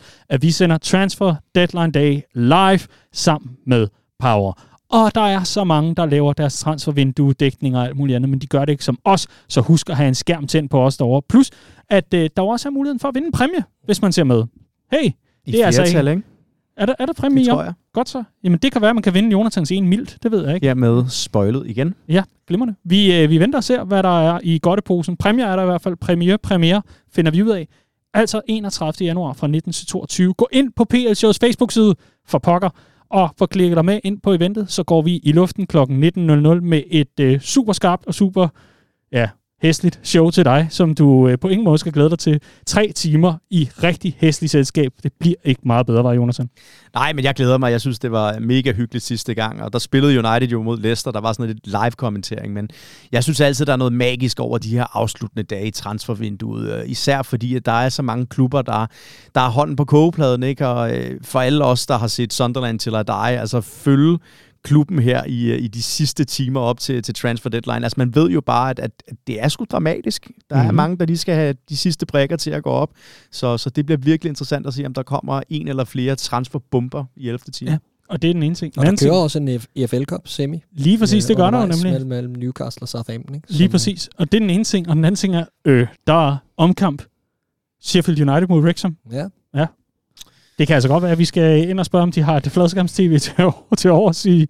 22.00, 0.00 0.26
at 0.28 0.42
vi 0.42 0.50
sender 0.50 0.78
Transfer 0.78 1.34
Deadline 1.54 1.92
Day 1.92 2.20
live 2.34 2.80
sammen 3.12 3.56
med 3.66 3.88
Power. 4.18 4.73
Og 4.94 5.14
der 5.14 5.20
er 5.20 5.44
så 5.44 5.64
mange, 5.64 5.94
der 5.94 6.06
laver 6.06 6.32
deres 6.32 6.58
transfervindue, 6.58 7.32
dækning 7.32 7.76
og 7.76 7.84
alt 7.84 7.96
muligt 7.96 8.16
andet, 8.16 8.28
men 8.28 8.38
de 8.38 8.46
gør 8.46 8.64
det 8.64 8.72
ikke 8.72 8.84
som 8.84 8.98
os, 9.04 9.26
så 9.48 9.60
husk 9.60 9.90
at 9.90 9.96
have 9.96 10.08
en 10.08 10.14
skærm 10.14 10.46
tændt 10.46 10.70
på 10.70 10.82
os 10.82 10.96
derovre. 10.96 11.22
Plus, 11.28 11.50
at 11.90 12.14
øh, 12.14 12.30
der 12.36 12.42
også 12.42 12.68
er 12.68 12.70
muligheden 12.70 13.00
for 13.00 13.08
at 13.08 13.14
vinde 13.14 13.26
en 13.26 13.32
præmie, 13.32 13.64
hvis 13.84 14.02
man 14.02 14.12
ser 14.12 14.24
med. 14.24 14.44
Hey, 14.92 15.10
I 15.46 15.52
det 15.52 15.62
er 15.62 15.66
altså 15.66 15.82
ikke... 15.82 16.10
ikke? 16.10 16.22
Er 16.76 16.86
der, 16.86 16.94
er 16.98 17.06
der 17.06 17.12
præmie 17.12 17.44
det 17.44 17.48
tror 17.48 17.62
jeg. 17.62 17.72
Godt 17.92 18.08
så. 18.08 18.22
Jamen, 18.44 18.58
det 18.58 18.72
kan 18.72 18.80
være, 18.80 18.90
at 18.90 18.96
man 18.96 19.02
kan 19.02 19.14
vinde 19.14 19.30
Jonathans 19.30 19.70
en 19.70 19.88
mildt. 19.88 20.18
Det 20.22 20.30
ved 20.30 20.44
jeg 20.46 20.54
ikke. 20.54 20.66
Ja, 20.66 20.74
med 20.74 21.04
spoilet 21.08 21.66
igen. 21.66 21.94
Ja, 22.08 22.22
glimrende. 22.46 22.74
Vi, 22.84 23.22
øh, 23.22 23.30
vi 23.30 23.38
venter 23.38 23.58
og 23.58 23.64
ser, 23.64 23.84
hvad 23.84 24.02
der 24.02 24.20
er 24.34 24.40
i 24.42 24.58
godteposen. 24.62 25.16
Præmier 25.16 25.46
er 25.46 25.56
der 25.56 25.62
i 25.62 25.66
hvert 25.66 25.82
fald. 25.82 25.96
Premiere, 25.96 26.38
premiere 26.38 26.82
finder 27.12 27.30
vi 27.30 27.42
ud 27.42 27.50
af. 27.50 27.68
Altså 28.14 28.40
31. 28.46 29.06
januar 29.06 29.32
fra 29.32 29.46
19 29.46 29.72
til 29.72 29.86
22. 29.86 30.34
Gå 30.34 30.48
ind 30.52 30.72
på 30.76 30.84
PL 30.84 31.12
Shows 31.14 31.38
Facebook-side 31.38 31.94
for 32.26 32.38
pokker 32.38 32.70
og 33.14 33.34
for 33.38 33.46
klikket 33.46 33.76
dig 33.76 33.84
med 33.84 34.00
ind 34.04 34.20
på 34.20 34.32
eventet, 34.32 34.70
så 34.70 34.82
går 34.82 35.02
vi 35.02 35.20
i 35.22 35.32
luften 35.32 35.66
kl. 35.66 35.76
19.00 35.76 35.84
med 36.60 36.82
et 36.90 37.20
øh, 37.20 37.40
super 37.40 37.72
skarpt 37.72 38.06
og 38.06 38.14
super 38.14 38.48
ja, 39.12 39.28
hæsligt 39.64 40.00
show 40.02 40.30
til 40.30 40.44
dig, 40.44 40.66
som 40.70 40.94
du 40.94 41.28
øh, 41.28 41.38
på 41.38 41.48
ingen 41.48 41.64
måde 41.64 41.78
skal 41.78 41.92
glæde 41.92 42.10
dig 42.10 42.18
til. 42.18 42.40
Tre 42.66 42.92
timer 42.94 43.34
i 43.50 43.70
rigtig 43.82 44.16
hæsligt 44.18 44.50
selskab. 44.50 44.92
Det 45.02 45.12
bliver 45.20 45.34
ikke 45.44 45.60
meget 45.64 45.86
bedre, 45.86 46.04
var 46.04 46.12
Jonathan? 46.12 46.48
Nej, 46.94 47.12
men 47.12 47.24
jeg 47.24 47.34
glæder 47.34 47.58
mig. 47.58 47.70
Jeg 47.70 47.80
synes, 47.80 47.98
det 47.98 48.12
var 48.12 48.38
mega 48.38 48.72
hyggeligt 48.72 49.04
sidste 49.04 49.34
gang, 49.34 49.62
og 49.62 49.72
der 49.72 49.78
spillede 49.78 50.18
United 50.18 50.48
jo 50.48 50.62
mod 50.62 50.78
Leicester. 50.78 51.10
Der 51.10 51.20
var 51.20 51.32
sådan 51.32 51.46
lidt 51.46 51.66
live-kommentering, 51.66 52.52
men 52.52 52.68
jeg 53.12 53.24
synes 53.24 53.40
altid, 53.40 53.66
der 53.66 53.72
er 53.72 53.76
noget 53.76 53.92
magisk 53.92 54.40
over 54.40 54.58
de 54.58 54.68
her 54.68 54.96
afsluttende 54.96 55.42
dage 55.42 55.66
i 55.66 55.70
transfervinduet. 55.70 56.72
Øh, 56.72 56.90
især 56.90 57.22
fordi, 57.22 57.56
at 57.56 57.66
der 57.66 57.72
er 57.72 57.88
så 57.88 58.02
mange 58.02 58.26
klubber, 58.26 58.62
der, 58.62 58.86
der 59.34 59.40
har 59.40 59.50
hånden 59.50 59.76
på 59.76 59.84
kogepladen, 59.84 60.42
ikke? 60.42 60.68
Og 60.68 60.96
øh, 60.96 61.20
for 61.22 61.40
alle 61.40 61.64
os, 61.64 61.86
der 61.86 61.98
har 61.98 62.06
set 62.06 62.32
Sunderland 62.32 62.78
til 62.78 62.94
at 62.94 63.06
dig, 63.06 63.38
altså 63.40 63.60
følge 63.60 64.18
klubben 64.64 64.98
her 64.98 65.24
i, 65.24 65.52
øh, 65.52 65.62
i 65.62 65.68
de 65.68 65.82
sidste 65.82 66.24
timer 66.24 66.60
op 66.60 66.80
til, 66.80 67.02
til 67.02 67.14
transfer 67.14 67.50
deadline. 67.50 67.84
Altså 67.84 67.94
man 67.98 68.14
ved 68.14 68.30
jo 68.30 68.40
bare, 68.40 68.70
at, 68.70 68.78
at, 68.78 68.90
det 69.26 69.42
er 69.42 69.48
sgu 69.48 69.64
dramatisk. 69.64 70.26
Der 70.26 70.32
mm-hmm. 70.56 70.66
er 70.66 70.72
mhm. 70.72 70.76
mange, 70.76 70.98
der 70.98 71.06
lige 71.06 71.18
skal 71.18 71.34
have 71.34 71.54
de 71.68 71.76
sidste 71.76 72.06
brækker 72.06 72.36
til 72.36 72.50
at 72.50 72.62
gå 72.62 72.70
op. 72.70 72.90
Så, 73.30 73.58
så 73.58 73.70
det 73.70 73.86
bliver 73.86 73.98
virkelig 73.98 74.28
interessant 74.28 74.66
at 74.66 74.74
se, 74.74 74.86
om 74.86 74.94
der 74.94 75.02
kommer 75.02 75.42
en 75.48 75.68
eller 75.68 75.84
flere 75.84 76.16
transferbomber 76.16 77.04
i 77.16 77.28
11. 77.28 77.38
time. 77.38 77.70
Ja. 77.70 77.78
Og 78.08 78.22
det 78.22 78.30
er 78.30 78.34
den 78.34 78.42
ene 78.42 78.54
ting. 78.54 78.78
Og 78.78 78.86
der 78.86 78.96
kører 79.02 79.14
også 79.14 79.38
en 79.38 79.60
EFL 79.76 80.04
Cup 80.04 80.28
semi. 80.28 80.62
Lige 80.72 80.98
præcis, 80.98 81.24
det 81.24 81.36
gør 81.36 81.50
der 81.50 81.60
jo 81.60 81.66
nemlig. 81.66 81.92
Mellem, 81.92 82.08
mellem 82.08 82.32
Newcastle 82.32 82.82
og 82.82 82.88
Southampton. 82.88 83.34
Ikke? 83.34 83.52
Lige 83.52 83.68
præcis. 83.68 84.08
Og 84.16 84.32
det 84.32 84.38
er 84.38 84.40
den 84.40 84.50
ene 84.50 84.64
ting. 84.64 84.88
Og 84.88 84.96
den 84.96 85.04
anden 85.04 85.16
ting 85.16 85.36
er, 85.36 85.44
øh, 85.64 85.86
der 86.06 86.28
er 86.30 86.36
omkamp. 86.56 87.02
Sheffield 87.80 88.28
United 88.28 88.48
mod 88.48 88.62
Wrexham. 88.62 88.96
Ja. 89.12 89.28
Ja, 89.54 89.66
det 90.58 90.66
kan 90.66 90.74
altså 90.74 90.88
godt 90.88 91.02
være, 91.02 91.12
at 91.12 91.18
vi 91.18 91.24
skal 91.24 91.68
ind 91.68 91.80
og 91.80 91.86
spørge, 91.86 92.02
om 92.02 92.12
de 92.12 92.22
har 92.22 92.38
det 92.38 92.52
fladskærms-tv 92.52 93.18
til, 93.18 93.34
til 93.78 93.90
overs 93.90 94.26
i, 94.26 94.46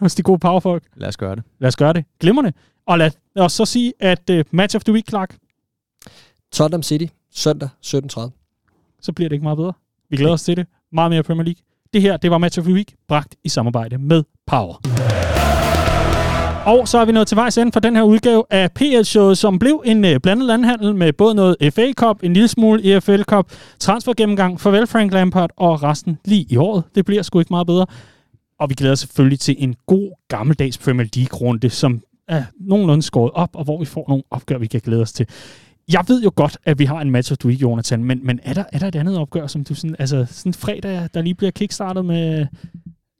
hos 0.00 0.14
de 0.14 0.22
gode 0.22 0.38
powerfolk. 0.38 0.82
Lad 0.96 1.08
os 1.08 1.16
gøre 1.16 1.36
det. 1.36 1.42
Lad 1.58 1.68
os 1.68 1.76
gøre 1.76 1.92
det. 1.92 2.04
Glimrende. 2.20 2.52
Og 2.86 2.98
lad 2.98 3.10
os 3.36 3.52
så 3.52 3.64
sige, 3.64 3.92
at 4.00 4.30
uh, 4.30 4.40
Match 4.50 4.76
of 4.76 4.84
the 4.84 4.92
Week, 4.92 5.08
Clark. 5.08 5.36
Tottenham 6.52 6.82
City, 6.82 7.06
søndag 7.34 7.68
17.30. 7.86 8.30
Så 9.02 9.12
bliver 9.12 9.28
det 9.28 9.32
ikke 9.32 9.42
meget 9.42 9.56
bedre. 9.56 9.72
Vi 10.10 10.16
glæder 10.16 10.32
os 10.32 10.42
til 10.42 10.56
det. 10.56 10.66
Meget 10.92 11.10
mere 11.10 11.22
Premier 11.22 11.44
League. 11.44 11.62
Det 11.92 12.02
her, 12.02 12.16
det 12.16 12.30
var 12.30 12.38
Match 12.38 12.58
of 12.58 12.64
the 12.64 12.74
Week, 12.74 12.94
bragt 13.08 13.36
i 13.44 13.48
samarbejde 13.48 13.98
med 13.98 14.24
Power. 14.46 15.19
Og 16.70 16.88
så 16.88 16.98
er 16.98 17.04
vi 17.04 17.12
nået 17.12 17.28
til 17.28 17.36
vejs 17.36 17.58
ende 17.58 17.72
for 17.72 17.80
den 17.80 17.96
her 17.96 18.02
udgave 18.02 18.44
af 18.50 18.72
PL-showet, 18.72 19.38
som 19.38 19.58
blev 19.58 19.82
en 19.84 20.04
øh, 20.04 20.20
blandet 20.20 20.46
landhandel 20.46 20.94
med 20.94 21.12
både 21.12 21.34
noget 21.34 21.56
FA 21.74 21.92
Cup, 21.92 22.22
en 22.22 22.32
lille 22.32 22.48
smule 22.48 22.96
EFL 22.96 23.22
Cup, 23.22 23.52
transfer 23.78 24.12
gennemgang, 24.12 24.60
farvel 24.60 24.86
Frank 24.86 25.12
Lampard 25.12 25.50
og 25.56 25.82
resten 25.82 26.18
lige 26.24 26.46
i 26.48 26.56
året. 26.56 26.84
Det 26.94 27.04
bliver 27.04 27.22
sgu 27.22 27.38
ikke 27.38 27.52
meget 27.52 27.66
bedre. 27.66 27.86
Og 28.60 28.70
vi 28.70 28.74
glæder 28.74 28.92
os 28.92 28.98
selvfølgelig 28.98 29.40
til 29.40 29.56
en 29.58 29.74
god 29.86 30.10
gammeldags 30.28 30.78
Premier 30.78 31.06
League-runde, 31.16 31.70
som 31.70 32.02
er 32.28 32.44
nogenlunde 32.60 33.02
skåret 33.02 33.30
op, 33.34 33.50
og 33.54 33.64
hvor 33.64 33.78
vi 33.78 33.84
får 33.84 34.04
nogle 34.08 34.22
opgør, 34.30 34.58
vi 34.58 34.66
kan 34.66 34.80
glæde 34.80 35.02
os 35.02 35.12
til. 35.12 35.26
Jeg 35.92 36.04
ved 36.08 36.22
jo 36.22 36.32
godt, 36.34 36.58
at 36.64 36.78
vi 36.78 36.84
har 36.84 37.00
en 37.00 37.10
match 37.10 37.32
of 37.32 37.38
the 37.38 37.48
week, 37.48 37.62
Jonathan, 37.62 38.04
men, 38.04 38.20
men 38.26 38.40
er, 38.42 38.54
der, 38.54 38.64
er 38.72 38.78
der 38.78 38.88
et 38.88 38.96
andet 38.96 39.18
opgør, 39.18 39.46
som 39.46 39.64
du 39.64 39.74
sådan, 39.74 39.96
altså 39.98 40.26
sådan 40.30 40.54
fredag, 40.54 41.08
der 41.14 41.22
lige 41.22 41.34
bliver 41.34 41.50
kickstartet 41.50 42.04
med, 42.04 42.46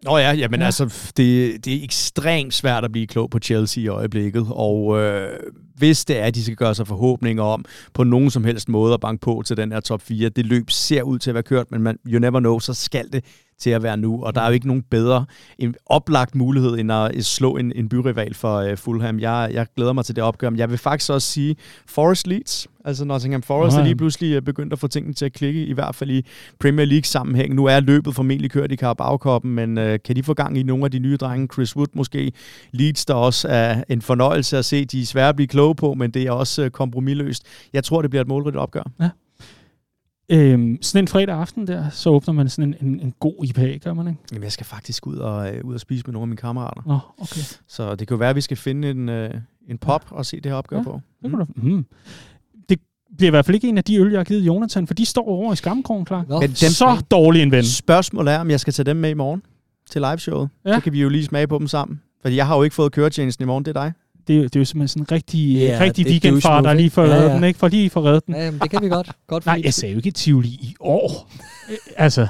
Nå 0.04 0.18
ja, 0.18 0.32
jamen 0.32 0.60
ja. 0.60 0.66
altså, 0.66 0.84
det, 1.16 1.64
det 1.64 1.74
er 1.74 1.84
ekstremt 1.84 2.54
svært 2.54 2.84
at 2.84 2.92
blive 2.92 3.06
klog 3.06 3.30
på 3.30 3.38
Chelsea 3.38 3.84
i 3.84 3.88
øjeblikket, 3.88 4.46
og 4.50 4.98
øh, 4.98 5.38
hvis 5.76 6.04
det 6.04 6.18
er, 6.18 6.24
at 6.24 6.34
de 6.34 6.44
skal 6.44 6.56
gøre 6.56 6.74
sig 6.74 6.86
forhåbninger 6.86 7.42
om 7.42 7.64
på 7.94 8.04
nogen 8.04 8.30
som 8.30 8.44
helst 8.44 8.68
måde 8.68 8.94
at 8.94 9.00
banke 9.00 9.20
på 9.20 9.42
til 9.46 9.56
den 9.56 9.72
her 9.72 9.80
top 9.80 10.02
4, 10.02 10.28
det 10.28 10.46
løb 10.46 10.70
ser 10.70 11.02
ud 11.02 11.18
til 11.18 11.30
at 11.30 11.34
være 11.34 11.42
kørt, 11.42 11.70
men 11.70 11.82
man, 11.82 11.98
you 12.06 12.18
never 12.18 12.40
know, 12.40 12.58
så 12.58 12.74
skal 12.74 13.12
det 13.12 13.24
til 13.60 13.70
at 13.70 13.82
være 13.82 13.96
nu, 13.96 14.24
og 14.24 14.34
der 14.34 14.40
er 14.40 14.46
jo 14.46 14.52
ikke 14.52 14.66
nogen 14.66 14.82
bedre 14.82 15.24
en 15.58 15.74
oplagt 15.86 16.34
mulighed 16.34 16.78
end 16.78 16.92
at 16.92 17.24
slå 17.24 17.56
en, 17.56 17.72
en 17.76 17.88
byrival 17.88 18.34
for 18.34 18.70
uh, 18.70 18.78
Fulham. 18.78 19.20
Jeg, 19.20 19.50
jeg 19.52 19.66
glæder 19.76 19.92
mig 19.92 20.04
til 20.04 20.16
det 20.16 20.24
opgør, 20.24 20.50
men 20.50 20.58
jeg 20.58 20.70
vil 20.70 20.78
faktisk 20.78 21.10
også 21.10 21.28
sige 21.28 21.56
Forest 21.86 22.26
Leeds, 22.26 22.66
altså 22.84 23.04
Nottingham 23.04 23.42
Forest 23.42 23.76
er 23.76 23.84
lige 23.84 23.96
pludselig 23.96 24.34
øh, 24.34 24.42
begyndt 24.42 24.72
at 24.72 24.78
få 24.78 24.88
tingene 24.88 25.14
til 25.14 25.24
at 25.24 25.32
klikke, 25.32 25.66
i 25.66 25.72
hvert 25.72 25.94
fald 25.94 26.10
i 26.10 26.26
Premier 26.60 26.86
League 26.86 27.04
sammenhæng. 27.04 27.54
Nu 27.54 27.64
er 27.64 27.80
løbet 27.80 28.14
formentlig 28.14 28.50
kørt 28.50 28.72
i 28.72 28.76
carabao 28.76 29.40
men 29.44 29.78
uh, 29.78 29.84
kan 30.04 30.16
de 30.16 30.22
få 30.22 30.34
gang 30.34 30.58
i 30.58 30.62
nogle 30.62 30.84
af 30.84 30.90
de 30.90 30.98
nye 30.98 31.16
drenge? 31.16 31.48
Chris 31.52 31.76
Wood 31.76 31.88
måske. 31.94 32.32
Leeds, 32.72 33.04
der 33.04 33.14
også 33.14 33.48
er 33.48 33.84
en 33.88 34.02
fornøjelse 34.02 34.58
at 34.58 34.64
se. 34.64 34.84
De 34.84 35.00
er 35.00 35.06
svære 35.06 35.28
at 35.28 35.36
blive 35.36 35.48
kloge 35.48 35.74
på, 35.74 35.94
men 35.94 36.10
det 36.10 36.22
er 36.22 36.32
også 36.32 36.64
uh, 36.64 36.68
kompromilløst. 36.68 37.42
Jeg 37.72 37.84
tror, 37.84 38.02
det 38.02 38.10
bliver 38.10 38.22
et 38.22 38.28
målrigt 38.28 38.56
opgør. 38.56 38.90
Ja. 39.00 39.08
Øhm, 40.32 40.78
sådan 40.82 41.04
en 41.04 41.08
fredag 41.08 41.34
aften 41.34 41.66
der, 41.66 41.90
så 41.90 42.10
åbner 42.10 42.34
man 42.34 42.48
sådan 42.48 42.74
en, 42.80 42.88
en, 42.88 43.00
en 43.00 43.14
god 43.20 43.44
IPA, 43.44 43.76
gør 43.76 43.94
man 43.94 44.08
ikke? 44.08 44.20
Jamen, 44.32 44.44
jeg 44.44 44.52
skal 44.52 44.66
faktisk 44.66 45.06
ud 45.06 45.16
og, 45.16 45.54
øh, 45.54 45.64
ud 45.64 45.74
og 45.74 45.80
spise 45.80 46.04
med 46.06 46.12
nogle 46.12 46.24
af 46.24 46.28
mine 46.28 46.36
kammerater. 46.36 46.82
Nå, 46.86 46.98
okay. 47.18 47.40
Så 47.68 47.94
det 47.94 48.08
kan 48.08 48.14
jo 48.14 48.18
være, 48.18 48.30
at 48.30 48.36
vi 48.36 48.40
skal 48.40 48.56
finde 48.56 48.90
en, 48.90 49.08
øh, 49.08 49.34
en 49.68 49.78
pop 49.78 50.04
ja. 50.10 50.16
og 50.16 50.26
se 50.26 50.36
det 50.36 50.46
her 50.46 50.54
opgør 50.58 50.76
ja, 50.76 50.82
på. 50.82 51.00
Det, 51.22 51.30
mm. 51.32 51.70
mm. 51.70 51.86
det 52.68 52.78
bliver 53.16 53.28
i 53.28 53.30
hvert 53.30 53.46
fald 53.46 53.54
ikke 53.54 53.68
en 53.68 53.78
af 53.78 53.84
de 53.84 53.96
øl, 53.96 54.10
jeg 54.10 54.18
har 54.18 54.24
givet 54.24 54.40
Jonathan, 54.40 54.86
for 54.86 54.94
de 54.94 55.04
står 55.04 55.28
over 55.28 55.52
i 55.52 55.56
skamkrogen, 55.56 56.04
klar. 56.04 56.24
Men 56.28 56.40
dem, 56.40 56.54
Så 56.54 57.04
dårlig 57.10 57.42
en 57.42 57.50
ven. 57.50 57.64
spørgsmålet 57.64 58.34
er, 58.34 58.38
om 58.38 58.50
jeg 58.50 58.60
skal 58.60 58.72
tage 58.72 58.86
dem 58.86 58.96
med 58.96 59.10
i 59.10 59.14
morgen 59.14 59.42
til 59.90 60.00
liveshowet. 60.00 60.48
Ja. 60.64 60.74
Så 60.74 60.80
kan 60.80 60.92
vi 60.92 61.02
jo 61.02 61.08
lige 61.08 61.24
smage 61.24 61.46
på 61.46 61.58
dem 61.58 61.66
sammen. 61.66 62.00
Fordi 62.22 62.36
jeg 62.36 62.46
har 62.46 62.56
jo 62.56 62.62
ikke 62.62 62.74
fået 62.74 62.92
køretjenesten 62.92 63.42
i 63.42 63.46
morgen, 63.46 63.64
det 63.64 63.76
er 63.76 63.82
dig. 63.82 63.92
Det, 64.30 64.36
er 64.36 64.40
jo- 64.42 64.44
det 64.44 64.56
er 64.56 64.60
jo 64.60 64.64
simpelthen 64.64 64.88
sådan 64.88 65.02
en 65.02 65.12
rigtig, 65.12 65.52
Ja, 65.54 65.68
yeah, 65.70 65.80
rigtig 65.80 66.04
det 66.04 66.10
weekendfar, 66.12 66.60
der 66.60 66.72
lige 66.72 66.90
får 66.90 67.04
Ja, 67.04 67.14
ja. 67.22 67.34
den, 67.34 67.44
ikke? 67.44 67.58
For 67.58 67.68
lige 67.68 67.90
får 67.90 68.04
reddet 68.06 68.26
den. 68.26 68.34
Ja, 68.34 68.44
jamen, 68.44 68.60
det 68.60 68.70
kan 68.70 68.82
vi 68.82 68.88
godt. 68.88 69.10
godt 69.28 69.46
Nej, 69.46 69.60
jeg 69.64 69.74
sagde 69.74 69.92
jo 69.92 69.98
ikke 69.98 70.10
Tivoli 70.10 70.48
i 70.48 70.74
år. 70.80 71.30
Øh, 71.70 71.76
altså, 71.96 72.26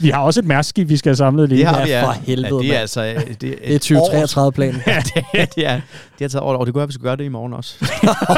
vi 0.00 0.08
har 0.10 0.20
også 0.20 0.40
et 0.40 0.46
mærskib, 0.46 0.88
vi 0.88 0.96
skal 0.96 1.10
have 1.10 1.16
samlet 1.16 1.48
lige. 1.48 1.58
Det 1.58 1.66
har 1.66 1.84
vi, 1.84 1.90
ja. 1.90 2.04
for 2.04 2.12
helvede, 2.12 2.54
ja, 2.56 2.58
det 2.68 2.76
er 2.76 2.78
altså... 2.80 3.04
øh, 3.04 3.26
Det 3.28 3.40
Det 3.40 3.74
er 3.74 3.78
2033-planen. 4.48 4.82
Ja, 4.86 5.02
det, 5.14 5.24
er- 5.34 5.44
det, 5.44 5.66
er, 5.66 5.74
det 5.74 5.82
har 6.20 6.28
taget 6.28 6.40
over, 6.42 6.56
og 6.56 6.66
det 6.66 6.72
kunne 6.74 6.78
være, 6.80 6.82
at 6.84 6.88
vi 6.88 6.92
skal 6.92 7.04
gøre 7.04 7.16
det 7.16 7.24
i 7.24 7.28
morgen 7.28 7.52
også. 7.52 7.74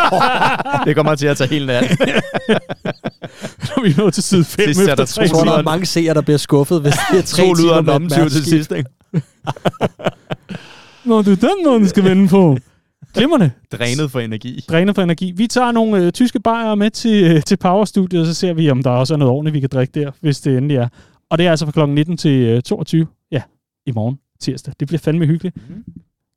det 0.86 0.96
kommer 0.96 1.14
til 1.14 1.26
at 1.26 1.36
tage 1.36 1.50
hele 1.50 1.66
natten. 1.66 1.96
Når 3.76 3.82
vi 3.82 3.90
er 3.90 3.98
nået 3.98 4.14
til 4.14 4.22
side 4.22 4.44
5 4.44 4.64
Sidst 4.66 4.80
er 4.80 4.84
efter 4.84 4.94
der 4.94 5.04
tre 5.04 5.22
Jeg 5.22 5.30
tror, 5.30 5.44
der 5.44 5.52
er 5.58 5.62
mange 5.62 5.86
seere, 5.86 6.14
der 6.14 6.20
bliver 6.20 6.38
skuffet, 6.38 6.80
hvis 6.80 6.94
det 7.12 7.18
er 7.18 7.22
tre 7.22 7.42
To 7.42 7.52
lyder 7.54 7.56
timer 7.62 7.72
med 7.74 7.80
et 7.80 7.86
lommetyv 7.86 8.16
til 8.16 8.22
mærskib. 8.22 8.44
sidst, 8.44 8.72
ikke? 8.72 8.90
Nå, 11.04 11.22
det 11.22 11.32
er 11.32 11.48
den 11.48 11.64
måde, 11.66 11.78
den 11.78 11.88
skal 11.88 12.04
vende 12.04 12.28
på. 12.28 12.58
Glimrende. 13.14 13.50
Drænet 13.72 14.10
for 14.10 14.20
energi. 14.20 14.64
Drænet 14.68 14.94
for 14.94 15.02
energi. 15.02 15.32
Vi 15.36 15.46
tager 15.46 15.72
nogle 15.72 16.04
øh, 16.04 16.12
tyske 16.12 16.40
bajere 16.40 16.76
med 16.76 16.90
til, 16.90 17.36
øh, 17.36 17.42
til 17.42 17.56
Powerstudiet, 17.56 18.20
og 18.20 18.26
så 18.26 18.34
ser 18.34 18.52
vi, 18.52 18.70
om 18.70 18.82
der 18.82 18.90
også 18.90 19.14
er 19.14 19.18
noget 19.18 19.32
ordentligt, 19.32 19.54
vi 19.54 19.60
kan 19.60 19.68
drikke 19.72 20.00
der, 20.00 20.10
hvis 20.20 20.40
det 20.40 20.56
endelig 20.56 20.76
er. 20.76 20.88
Og 21.30 21.38
det 21.38 21.46
er 21.46 21.50
altså 21.50 21.66
fra 21.66 21.86
kl. 21.86 21.90
19 21.90 22.16
til 22.16 22.40
øh, 22.42 22.62
22. 22.62 23.06
Ja, 23.30 23.42
i 23.86 23.92
morgen 23.92 24.18
tirsdag. 24.40 24.74
Det 24.80 24.88
bliver 24.88 24.98
fandme 24.98 25.26
hyggeligt. 25.26 25.56
Mhm. 25.56 25.84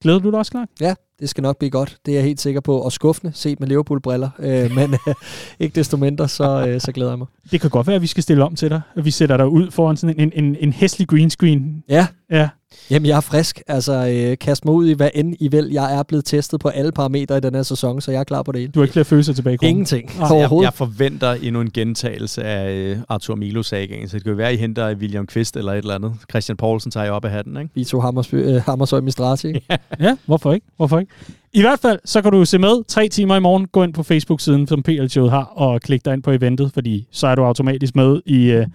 Glæder 0.01 0.19
du 0.19 0.31
dig 0.31 0.39
også, 0.39 0.51
Clark? 0.51 0.69
Ja, 0.81 0.93
det 1.19 1.29
skal 1.29 1.41
nok 1.41 1.57
blive 1.57 1.69
godt. 1.69 1.97
Det 2.05 2.11
er 2.11 2.15
jeg 2.15 2.23
helt 2.23 2.41
sikker 2.41 2.61
på. 2.61 2.77
Og 2.79 2.91
skuffende 2.91 3.31
set 3.35 3.59
med 3.59 3.67
Liverpool-briller. 3.67 4.29
Øh, 4.39 4.71
men 4.77 4.93
øh, 4.93 5.13
ikke 5.59 5.75
desto 5.75 5.97
mindre, 5.97 6.27
så, 6.27 6.65
øh, 6.67 6.81
så 6.81 6.91
glæder 6.91 7.11
jeg 7.11 7.17
mig. 7.17 7.27
Det 7.51 7.61
kan 7.61 7.69
godt 7.69 7.87
være, 7.87 7.95
at 7.95 8.01
vi 8.01 8.07
skal 8.07 8.23
stille 8.23 8.43
om 8.43 8.55
til 8.55 8.69
dig. 8.69 8.81
At 8.95 9.05
vi 9.05 9.11
sætter 9.11 9.37
dig 9.37 9.47
ud 9.47 9.71
foran 9.71 9.97
sådan 9.97 10.19
en, 10.19 10.31
en, 10.35 10.55
en 10.59 10.73
hæslig 10.73 11.07
green 11.07 11.29
screen. 11.29 11.83
Ja, 11.89 12.07
Ja, 12.31 12.49
Jamen, 12.89 13.05
jeg 13.05 13.17
er 13.17 13.21
frisk. 13.21 13.61
Altså, 13.67 14.07
øh, 14.07 14.37
kast 14.37 14.65
mig 14.65 14.73
ud 14.73 14.87
i, 14.87 14.93
hvad 14.93 15.09
end 15.15 15.35
I 15.39 15.47
vil. 15.47 15.69
Jeg 15.71 15.99
er 15.99 16.03
blevet 16.03 16.25
testet 16.25 16.59
på 16.59 16.67
alle 16.67 16.91
parametre 16.91 17.37
i 17.37 17.39
den 17.39 17.55
her 17.55 17.63
sæson, 17.63 18.01
så 18.01 18.11
jeg 18.11 18.19
er 18.19 18.23
klar 18.23 18.43
på 18.43 18.51
det 18.51 18.61
hele. 18.61 18.71
du 18.71 18.79
har 18.79 18.83
ikke 18.83 18.93
flere 18.93 19.05
følelser 19.05 19.33
tilbage 19.33 19.53
i 19.53 19.57
kroppen. 19.57 19.69
Ingenting. 19.69 20.11
Nej, 20.17 20.25
Jeg, 20.27 20.35
Overhovedet. 20.35 20.65
jeg 20.65 20.73
forventer 20.73 21.31
endnu 21.31 21.61
en 21.61 21.71
gentagelse 21.71 22.43
af 22.43 22.71
øh, 22.73 22.97
Arthur 23.09 23.35
Milo-sagaen, 23.35 24.07
så 24.09 24.15
det 24.17 24.23
kan 24.23 24.29
jo 24.31 24.35
være, 24.35 24.47
at 24.47 24.53
I 24.53 24.57
henter 24.57 24.95
William 24.95 25.27
Kvist 25.27 25.57
eller 25.57 25.71
et 25.73 25.77
eller 25.77 25.95
andet. 25.95 26.13
Christian 26.29 26.57
Poulsen 26.57 26.91
tager 26.91 27.03
jeg 27.03 27.13
op 27.13 27.25
af 27.25 27.31
hatten, 27.31 27.57
ikke? 27.57 27.69
Vito 27.75 27.99
Hammers, 27.99 28.33
øh, 28.33 28.55
Hammershøj 28.55 29.01
Mistrati. 29.01 29.47
ikke? 29.55 29.79
Ja, 29.99 30.17
hvorfor 30.25 30.53
ikke? 30.53 30.65
Hvorfor 30.77 30.99
ikke? 30.99 31.06
I 31.53 31.61
hvert 31.61 31.79
fald, 31.79 31.99
så 32.05 32.21
kan 32.21 32.31
du 32.31 32.45
se 32.45 32.59
med 32.59 32.83
tre 32.87 33.07
timer 33.07 33.35
i 33.35 33.39
morgen. 33.39 33.67
Gå 33.67 33.83
ind 33.83 33.93
på 33.93 34.03
Facebook-siden, 34.03 34.67
som 34.67 34.83
PL 34.83 35.07
Showet 35.07 35.31
har, 35.31 35.43
og 35.43 35.81
klik 35.81 36.05
dig 36.05 36.13
ind 36.13 36.23
på 36.23 36.31
eventet, 36.31 36.71
fordi 36.73 37.07
så 37.11 37.27
er 37.27 37.35
du 37.35 37.43
automatisk 37.43 37.95
med 37.95 38.21
i, 38.25 38.51
øh, 38.51 38.67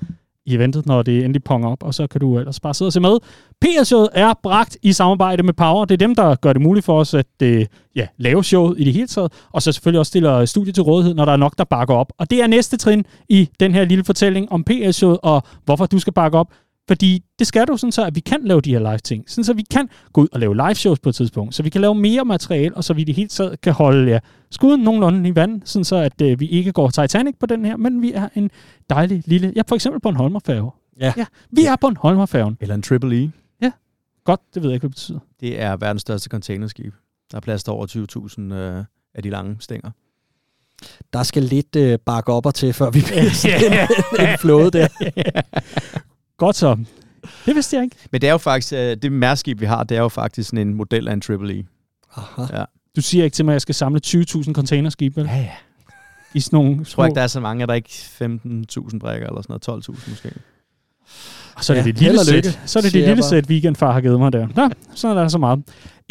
i 0.46 0.54
eventet, 0.54 0.86
når 0.86 1.02
det 1.02 1.18
endelig 1.18 1.44
ponger 1.44 1.68
op, 1.68 1.82
og 1.82 1.94
så 1.94 2.06
kan 2.06 2.20
du 2.20 2.38
ellers 2.38 2.60
bare 2.60 2.74
sidde 2.74 2.88
og 2.88 2.92
se 2.92 3.00
med. 3.00 3.18
PL 3.60 3.84
Showet 3.84 4.08
er 4.12 4.34
bragt 4.42 4.76
i 4.82 4.92
samarbejde 4.92 5.42
med 5.42 5.52
Power. 5.52 5.84
Det 5.84 5.94
er 5.94 6.06
dem, 6.06 6.14
der 6.14 6.34
gør 6.34 6.52
det 6.52 6.62
muligt 6.62 6.86
for 6.86 7.00
os 7.00 7.14
at 7.14 7.26
øh, 7.42 7.66
ja, 7.96 8.06
lave 8.18 8.44
showet 8.44 8.80
i 8.80 8.84
det 8.84 8.92
hele 8.92 9.06
taget, 9.06 9.32
og 9.52 9.62
så 9.62 9.72
selvfølgelig 9.72 9.98
også 9.98 10.10
stiller 10.10 10.44
studiet 10.44 10.74
til 10.74 10.82
rådighed, 10.82 11.14
når 11.14 11.24
der 11.24 11.32
er 11.32 11.36
nok, 11.36 11.58
der 11.58 11.64
bakker 11.64 11.94
op. 11.94 12.12
Og 12.18 12.30
det 12.30 12.42
er 12.42 12.46
næste 12.46 12.76
trin 12.76 13.04
i 13.28 13.48
den 13.60 13.74
her 13.74 13.84
lille 13.84 14.04
fortælling 14.04 14.52
om 14.52 14.64
PL 14.64 14.90
Showet, 14.90 15.18
og 15.22 15.42
hvorfor 15.64 15.86
du 15.86 15.98
skal 15.98 16.12
bakke 16.12 16.38
op. 16.38 16.48
Fordi 16.88 17.24
det 17.38 17.46
skal 17.46 17.66
du, 17.66 17.76
sådan 17.76 17.92
så 17.92 18.04
at 18.04 18.14
vi 18.14 18.20
kan 18.20 18.40
lave 18.44 18.60
de 18.60 18.70
her 18.70 18.78
live 18.78 18.98
ting. 18.98 19.30
Sådan 19.30 19.44
så 19.44 19.52
vi 19.52 19.62
kan 19.70 19.88
gå 20.12 20.20
ud 20.20 20.28
og 20.32 20.40
lave 20.40 20.56
live 20.56 20.74
shows 20.74 21.00
på 21.00 21.08
et 21.08 21.14
tidspunkt. 21.14 21.54
Så 21.54 21.62
vi 21.62 21.70
kan 21.70 21.80
lave 21.80 21.94
mere 21.94 22.24
materiale, 22.24 22.76
og 22.76 22.84
så 22.84 22.94
vi 22.94 23.00
i 23.00 23.04
det 23.04 23.14
hele 23.14 23.28
taget 23.28 23.60
kan 23.60 23.72
holde 23.72 24.10
ja, 24.10 24.18
skuden 24.50 24.80
nogenlunde 24.80 25.28
i 25.28 25.34
vand. 25.34 25.62
Sådan 25.64 25.84
så 25.84 25.96
at 25.96 26.22
øh, 26.22 26.40
vi 26.40 26.46
ikke 26.46 26.72
går 26.72 26.90
Titanic 26.90 27.34
på 27.40 27.46
den 27.46 27.64
her, 27.64 27.76
men 27.76 28.02
vi 28.02 28.12
er 28.12 28.28
en 28.34 28.50
dejlig 28.90 29.22
lille... 29.26 29.52
Ja, 29.56 29.62
for 29.68 29.74
eksempel 29.74 30.00
på 30.00 30.08
en 30.08 30.16
Holmerfærge. 30.16 30.70
Ja. 31.00 31.12
ja 31.16 31.24
vi 31.50 31.64
er 31.64 31.76
på 31.80 31.86
en 31.86 31.96
Holmerfærgen. 31.96 32.58
Eller 32.60 32.74
en 32.74 32.82
Triple 32.82 33.24
E. 33.24 33.32
Godt, 34.24 34.40
det 34.54 34.62
ved 34.62 34.70
jeg 34.70 34.74
ikke, 34.74 34.82
hvad 34.82 34.90
det 34.90 34.94
betyder. 34.94 35.18
Det 35.40 35.60
er 35.60 35.76
verdens 35.76 36.02
største 36.02 36.28
containerskib. 36.28 36.94
Der 37.30 37.36
er 37.36 37.40
plads 37.40 37.64
til 37.64 37.72
over 37.72 37.86
20.000 38.50 38.54
øh, 38.54 38.84
af 39.14 39.22
de 39.22 39.30
lange 39.30 39.56
stænger. 39.60 39.90
Der 41.12 41.22
skal 41.22 41.42
lidt 41.42 41.76
øh, 41.76 41.98
bakke 42.06 42.32
op 42.32 42.46
og 42.46 42.54
til, 42.54 42.72
før 42.72 42.90
vi 42.90 43.00
bliver 43.06 43.20
en, 43.20 44.28
en 44.28 44.38
flåde 44.38 44.70
der. 44.70 44.88
Godt 46.42 46.56
så. 46.56 46.76
Det 47.46 47.54
vidste 47.54 47.76
jeg 47.76 47.84
ikke. 47.84 47.96
Men 48.10 48.20
det 48.20 48.26
er 48.26 48.32
jo 48.32 48.38
faktisk, 48.38 48.72
øh, 48.72 48.96
det 49.02 49.12
mærskib, 49.12 49.60
vi 49.60 49.66
har, 49.66 49.84
det 49.84 49.96
er 49.96 50.00
jo 50.00 50.08
faktisk 50.08 50.48
sådan 50.48 50.68
en 50.68 50.74
model 50.74 51.08
af 51.08 51.12
en 51.12 51.20
Triple 51.20 51.58
E. 51.58 51.64
Aha. 52.16 52.64
Du 52.96 53.00
siger 53.00 53.24
ikke 53.24 53.34
til 53.34 53.44
mig, 53.44 53.52
at 53.52 53.54
jeg 53.54 53.60
skal 53.60 53.74
samle 53.74 54.00
20.000 54.06 54.52
containerskib, 54.52 55.16
vel? 55.16 55.24
Ja, 55.26 55.36
ja. 55.36 55.48
I 56.34 56.40
sådan 56.40 56.56
nogle 56.56 56.76
Jeg 56.78 56.86
tror 56.86 57.04
ikke, 57.04 57.14
der 57.14 57.22
er 57.22 57.26
så 57.26 57.40
mange. 57.40 57.62
Er 57.62 57.66
der 57.66 57.74
ikke 57.74 57.88
15.000 57.88 58.98
brækker 58.98 59.26
eller 59.26 59.42
sådan 59.42 59.60
noget? 59.66 59.88
12.000 59.88 60.10
måske? 60.10 60.32
Og 61.54 61.64
så 61.64 61.72
er 61.72 61.76
det 61.76 61.86
Ja, 61.86 61.90
det 61.90 62.00
lille 62.00 62.24
sæt. 62.24 62.60
Så 62.66 62.78
er 62.78 62.82
det 62.82 62.92
det 62.92 63.08
lille 63.08 63.22
sæt, 63.22 63.46
weekendfar 63.46 63.92
har 63.92 64.00
givet 64.00 64.18
mig 64.18 64.32
der. 64.32 64.48
Nå, 64.56 64.70
så 64.94 65.08
er 65.08 65.14
der 65.14 65.28
så 65.28 65.38
meget. 65.38 65.62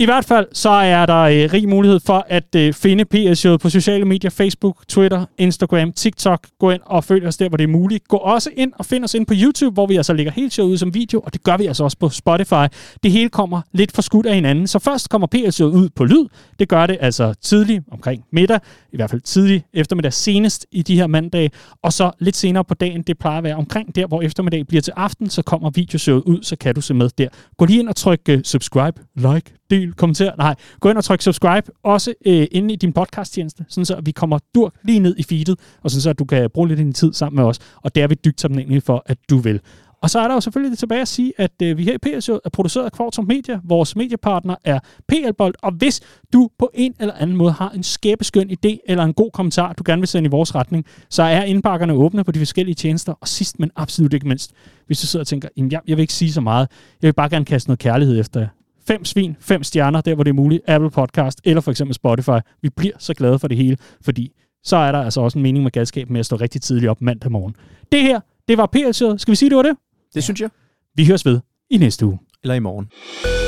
I 0.01 0.05
hvert 0.05 0.25
fald, 0.25 0.47
så 0.53 0.69
er 0.69 1.05
der 1.05 1.17
øh, 1.17 1.53
rig 1.53 1.69
mulighed 1.69 1.99
for 1.99 2.25
at 2.29 2.55
øh, 2.55 2.73
finde 2.73 3.05
PS 3.05 3.45
på 3.61 3.69
sociale 3.69 4.05
medier, 4.05 4.29
Facebook, 4.29 4.87
Twitter, 4.87 5.25
Instagram, 5.37 5.91
TikTok. 5.91 6.47
Gå 6.59 6.69
ind 6.69 6.81
og 6.85 7.03
følg 7.03 7.27
os 7.27 7.37
der, 7.37 7.49
hvor 7.49 7.57
det 7.57 7.63
er 7.63 7.67
muligt. 7.67 8.07
Gå 8.07 8.17
også 8.17 8.49
ind 8.55 8.73
og 8.75 8.85
find 8.85 9.03
os 9.03 9.13
ind 9.13 9.25
på 9.25 9.33
YouTube, 9.37 9.73
hvor 9.73 9.85
vi 9.85 9.95
altså 9.95 10.13
lægger 10.13 10.31
helt 10.31 10.53
showet 10.53 10.71
ud 10.71 10.77
som 10.77 10.93
video, 10.93 11.19
og 11.19 11.33
det 11.33 11.43
gør 11.43 11.57
vi 11.57 11.65
altså 11.65 11.83
også 11.83 11.97
på 11.97 12.09
Spotify. 12.09 12.65
Det 13.03 13.11
hele 13.11 13.29
kommer 13.29 13.61
lidt 13.71 13.91
for 13.91 14.01
skudt 14.01 14.25
af 14.25 14.35
hinanden. 14.35 14.67
Så 14.67 14.79
først 14.79 15.09
kommer 15.09 15.27
PS 15.27 15.61
ud 15.61 15.89
på 15.95 16.05
lyd. 16.05 16.27
Det 16.59 16.69
gør 16.69 16.85
det 16.85 16.97
altså 17.01 17.33
tidligt 17.41 17.83
omkring 17.91 18.23
middag, 18.31 18.59
i 18.93 18.95
hvert 18.95 19.09
fald 19.09 19.21
tidligt 19.21 19.65
eftermiddag 19.73 20.13
senest 20.13 20.65
i 20.71 20.81
de 20.81 20.95
her 20.95 21.07
mandage, 21.07 21.51
og 21.83 21.93
så 21.93 22.11
lidt 22.19 22.35
senere 22.35 22.63
på 22.63 22.73
dagen, 22.73 23.01
det 23.01 23.19
plejer 23.19 23.37
at 23.37 23.43
være 23.43 23.55
omkring 23.55 23.95
der, 23.95 24.07
hvor 24.07 24.21
eftermiddag 24.21 24.67
bliver 24.67 24.81
til 24.81 24.93
aften, 24.95 25.29
så 25.29 25.41
kommer 25.41 25.69
videoshowet 25.69 26.23
ud, 26.23 26.43
så 26.43 26.55
kan 26.55 26.75
du 26.75 26.81
se 26.81 26.93
med 26.93 27.09
der. 27.17 27.27
Gå 27.57 27.65
lige 27.65 27.79
ind 27.79 27.89
og 27.89 27.95
tryk 27.95 28.19
øh, 28.29 28.39
subscribe, 28.43 29.01
like, 29.15 29.53
del, 29.71 29.93
kommenter. 29.93 30.31
Nej, 30.37 30.55
gå 30.79 30.89
ind 30.89 30.97
og 30.97 31.03
tryk 31.03 31.21
subscribe, 31.21 31.71
også 31.83 32.13
øh, 32.25 32.47
inde 32.51 32.73
i 32.73 32.77
din 32.77 32.93
podcasttjeneste, 32.93 33.65
sådan 33.69 33.85
så 33.85 34.01
vi 34.05 34.11
kommer 34.11 34.39
dur 34.55 34.73
lige 34.83 34.99
ned 34.99 35.15
i 35.17 35.23
feedet, 35.23 35.59
og 35.83 35.91
sådan 35.91 36.01
så 36.01 36.09
at 36.09 36.19
du 36.19 36.25
kan 36.25 36.49
bruge 36.53 36.67
lidt 36.67 36.79
af 36.79 36.85
din 36.85 36.93
tid 36.93 37.13
sammen 37.13 37.35
med 37.35 37.43
os, 37.43 37.59
og 37.75 37.95
det 37.95 38.03
er 38.03 38.07
vi 38.07 38.15
dybt 38.15 38.37
taknemmelige 38.37 38.81
for, 38.81 39.03
at 39.05 39.17
du 39.29 39.37
vil. 39.37 39.59
Og 40.01 40.09
så 40.09 40.19
er 40.19 40.27
der 40.27 40.33
jo 40.33 40.41
selvfølgelig 40.41 40.71
det 40.71 40.79
tilbage 40.79 41.01
at 41.01 41.07
sige, 41.07 41.33
at 41.37 41.51
øh, 41.63 41.77
vi 41.77 41.83
her 41.83 41.93
i 41.93 41.97
PSJ 41.97 42.31
er 42.31 42.49
produceret 42.53 42.85
af 42.85 42.91
Kvartum 42.91 43.25
Media. 43.25 43.59
Vores 43.63 43.95
mediepartner 43.95 44.55
er 44.65 44.79
PL 45.07 45.33
Bold, 45.37 45.55
og 45.63 45.71
hvis 45.71 46.01
du 46.33 46.49
på 46.59 46.71
en 46.73 46.93
eller 46.99 47.13
anden 47.13 47.37
måde 47.37 47.51
har 47.51 47.69
en 47.69 47.83
skæbeskøn 47.83 48.51
idé 48.51 48.77
eller 48.85 49.03
en 49.03 49.13
god 49.13 49.31
kommentar, 49.31 49.73
du 49.73 49.83
gerne 49.85 50.01
vil 50.01 50.07
sende 50.07 50.27
i 50.27 50.29
vores 50.29 50.55
retning, 50.55 50.85
så 51.09 51.23
er 51.23 51.43
indbakkerne 51.43 51.93
åbne 51.93 52.23
på 52.23 52.31
de 52.31 52.39
forskellige 52.39 52.75
tjenester. 52.75 53.13
Og 53.21 53.27
sidst, 53.27 53.59
men 53.59 53.71
absolut 53.75 54.13
ikke 54.13 54.27
mindst, 54.27 54.51
hvis 54.87 55.01
du 55.01 55.07
sidder 55.07 55.23
og 55.23 55.27
tænker, 55.27 55.49
jeg, 55.57 55.81
jeg 55.87 55.97
vil 55.97 56.01
ikke 56.01 56.13
sige 56.13 56.31
så 56.31 56.41
meget, 56.41 56.67
jeg 57.01 57.07
vil 57.07 57.13
bare 57.13 57.29
gerne 57.29 57.45
kaste 57.45 57.69
noget 57.69 57.79
kærlighed 57.79 58.19
efter 58.19 58.39
jer. 58.39 58.47
Fem 58.87 59.05
svin, 59.05 59.37
fem 59.39 59.63
stjerner, 59.63 60.01
der 60.01 60.15
hvor 60.15 60.23
det 60.23 60.29
er 60.29 60.35
muligt, 60.35 60.61
Apple 60.67 60.91
Podcast 60.91 61.41
eller 61.43 61.61
for 61.61 61.71
eksempel 61.71 61.93
Spotify. 61.93 62.39
Vi 62.61 62.69
bliver 62.69 62.93
så 62.99 63.13
glade 63.13 63.39
for 63.39 63.47
det 63.47 63.57
hele, 63.57 63.77
fordi 64.01 64.31
så 64.63 64.75
er 64.75 64.91
der 64.91 64.99
altså 64.99 65.21
også 65.21 65.37
en 65.37 65.43
mening 65.43 65.63
med 65.63 65.71
galskab 65.71 66.09
med 66.09 66.19
at 66.19 66.25
stå 66.25 66.35
rigtig 66.35 66.61
tidligt 66.61 66.89
op 66.89 67.01
mandag 67.01 67.31
morgen. 67.31 67.55
Det 67.91 68.01
her, 68.01 68.19
det 68.47 68.57
var 68.57 68.65
PL 68.65 68.91
Skal 68.91 69.31
vi 69.31 69.35
sige, 69.35 69.49
det 69.49 69.57
var 69.57 69.63
det? 69.63 69.77
Det 70.13 70.23
synes 70.23 70.41
jeg. 70.41 70.49
Vi 70.95 71.05
høres 71.05 71.25
ved 71.25 71.39
i 71.69 71.77
næste 71.77 72.05
uge. 72.05 72.19
Eller 72.43 72.55
i 72.55 72.59
morgen. 72.59 73.40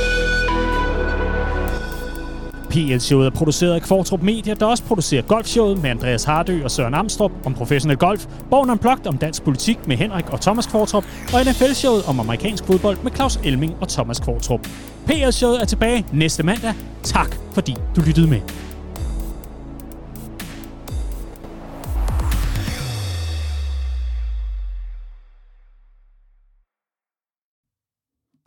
PL-showet 2.74 3.26
er 3.26 3.30
produceret 3.30 3.74
af 3.74 3.82
Kvartrup 3.82 4.22
Media, 4.22 4.54
der 4.54 4.66
også 4.66 4.84
producerer 4.84 5.22
golfshowet 5.22 5.82
med 5.82 5.90
Andreas 5.90 6.24
Hardø 6.24 6.64
og 6.64 6.72
Søren 6.72 6.94
Amstrup 6.94 7.32
om 7.46 7.54
professionel 7.54 7.98
golf, 7.98 8.26
Born 8.50 8.70
Unplugged 8.70 9.08
om 9.08 9.18
dansk 9.18 9.44
politik 9.44 9.88
med 9.88 9.98
Henrik 9.98 10.30
og 10.30 10.42
Thomas 10.42 10.66
Kvartrup, 10.66 11.06
og 11.34 11.42
NFL-showet 11.42 12.04
om 12.08 12.20
amerikansk 12.20 12.66
fodbold 12.66 12.98
med 13.04 13.12
Claus 13.12 13.40
Elming 13.44 13.74
og 13.82 13.90
Thomas 13.90 14.20
Kvartrup. 14.20 14.68
PL-showet 15.06 15.62
er 15.62 15.66
tilbage 15.66 16.06
næste 16.14 16.44
mandag. 16.44 16.74
Tak 17.04 17.36
fordi 17.54 17.76
du 17.96 18.02
lyttede 18.02 18.28
med. 18.28 18.73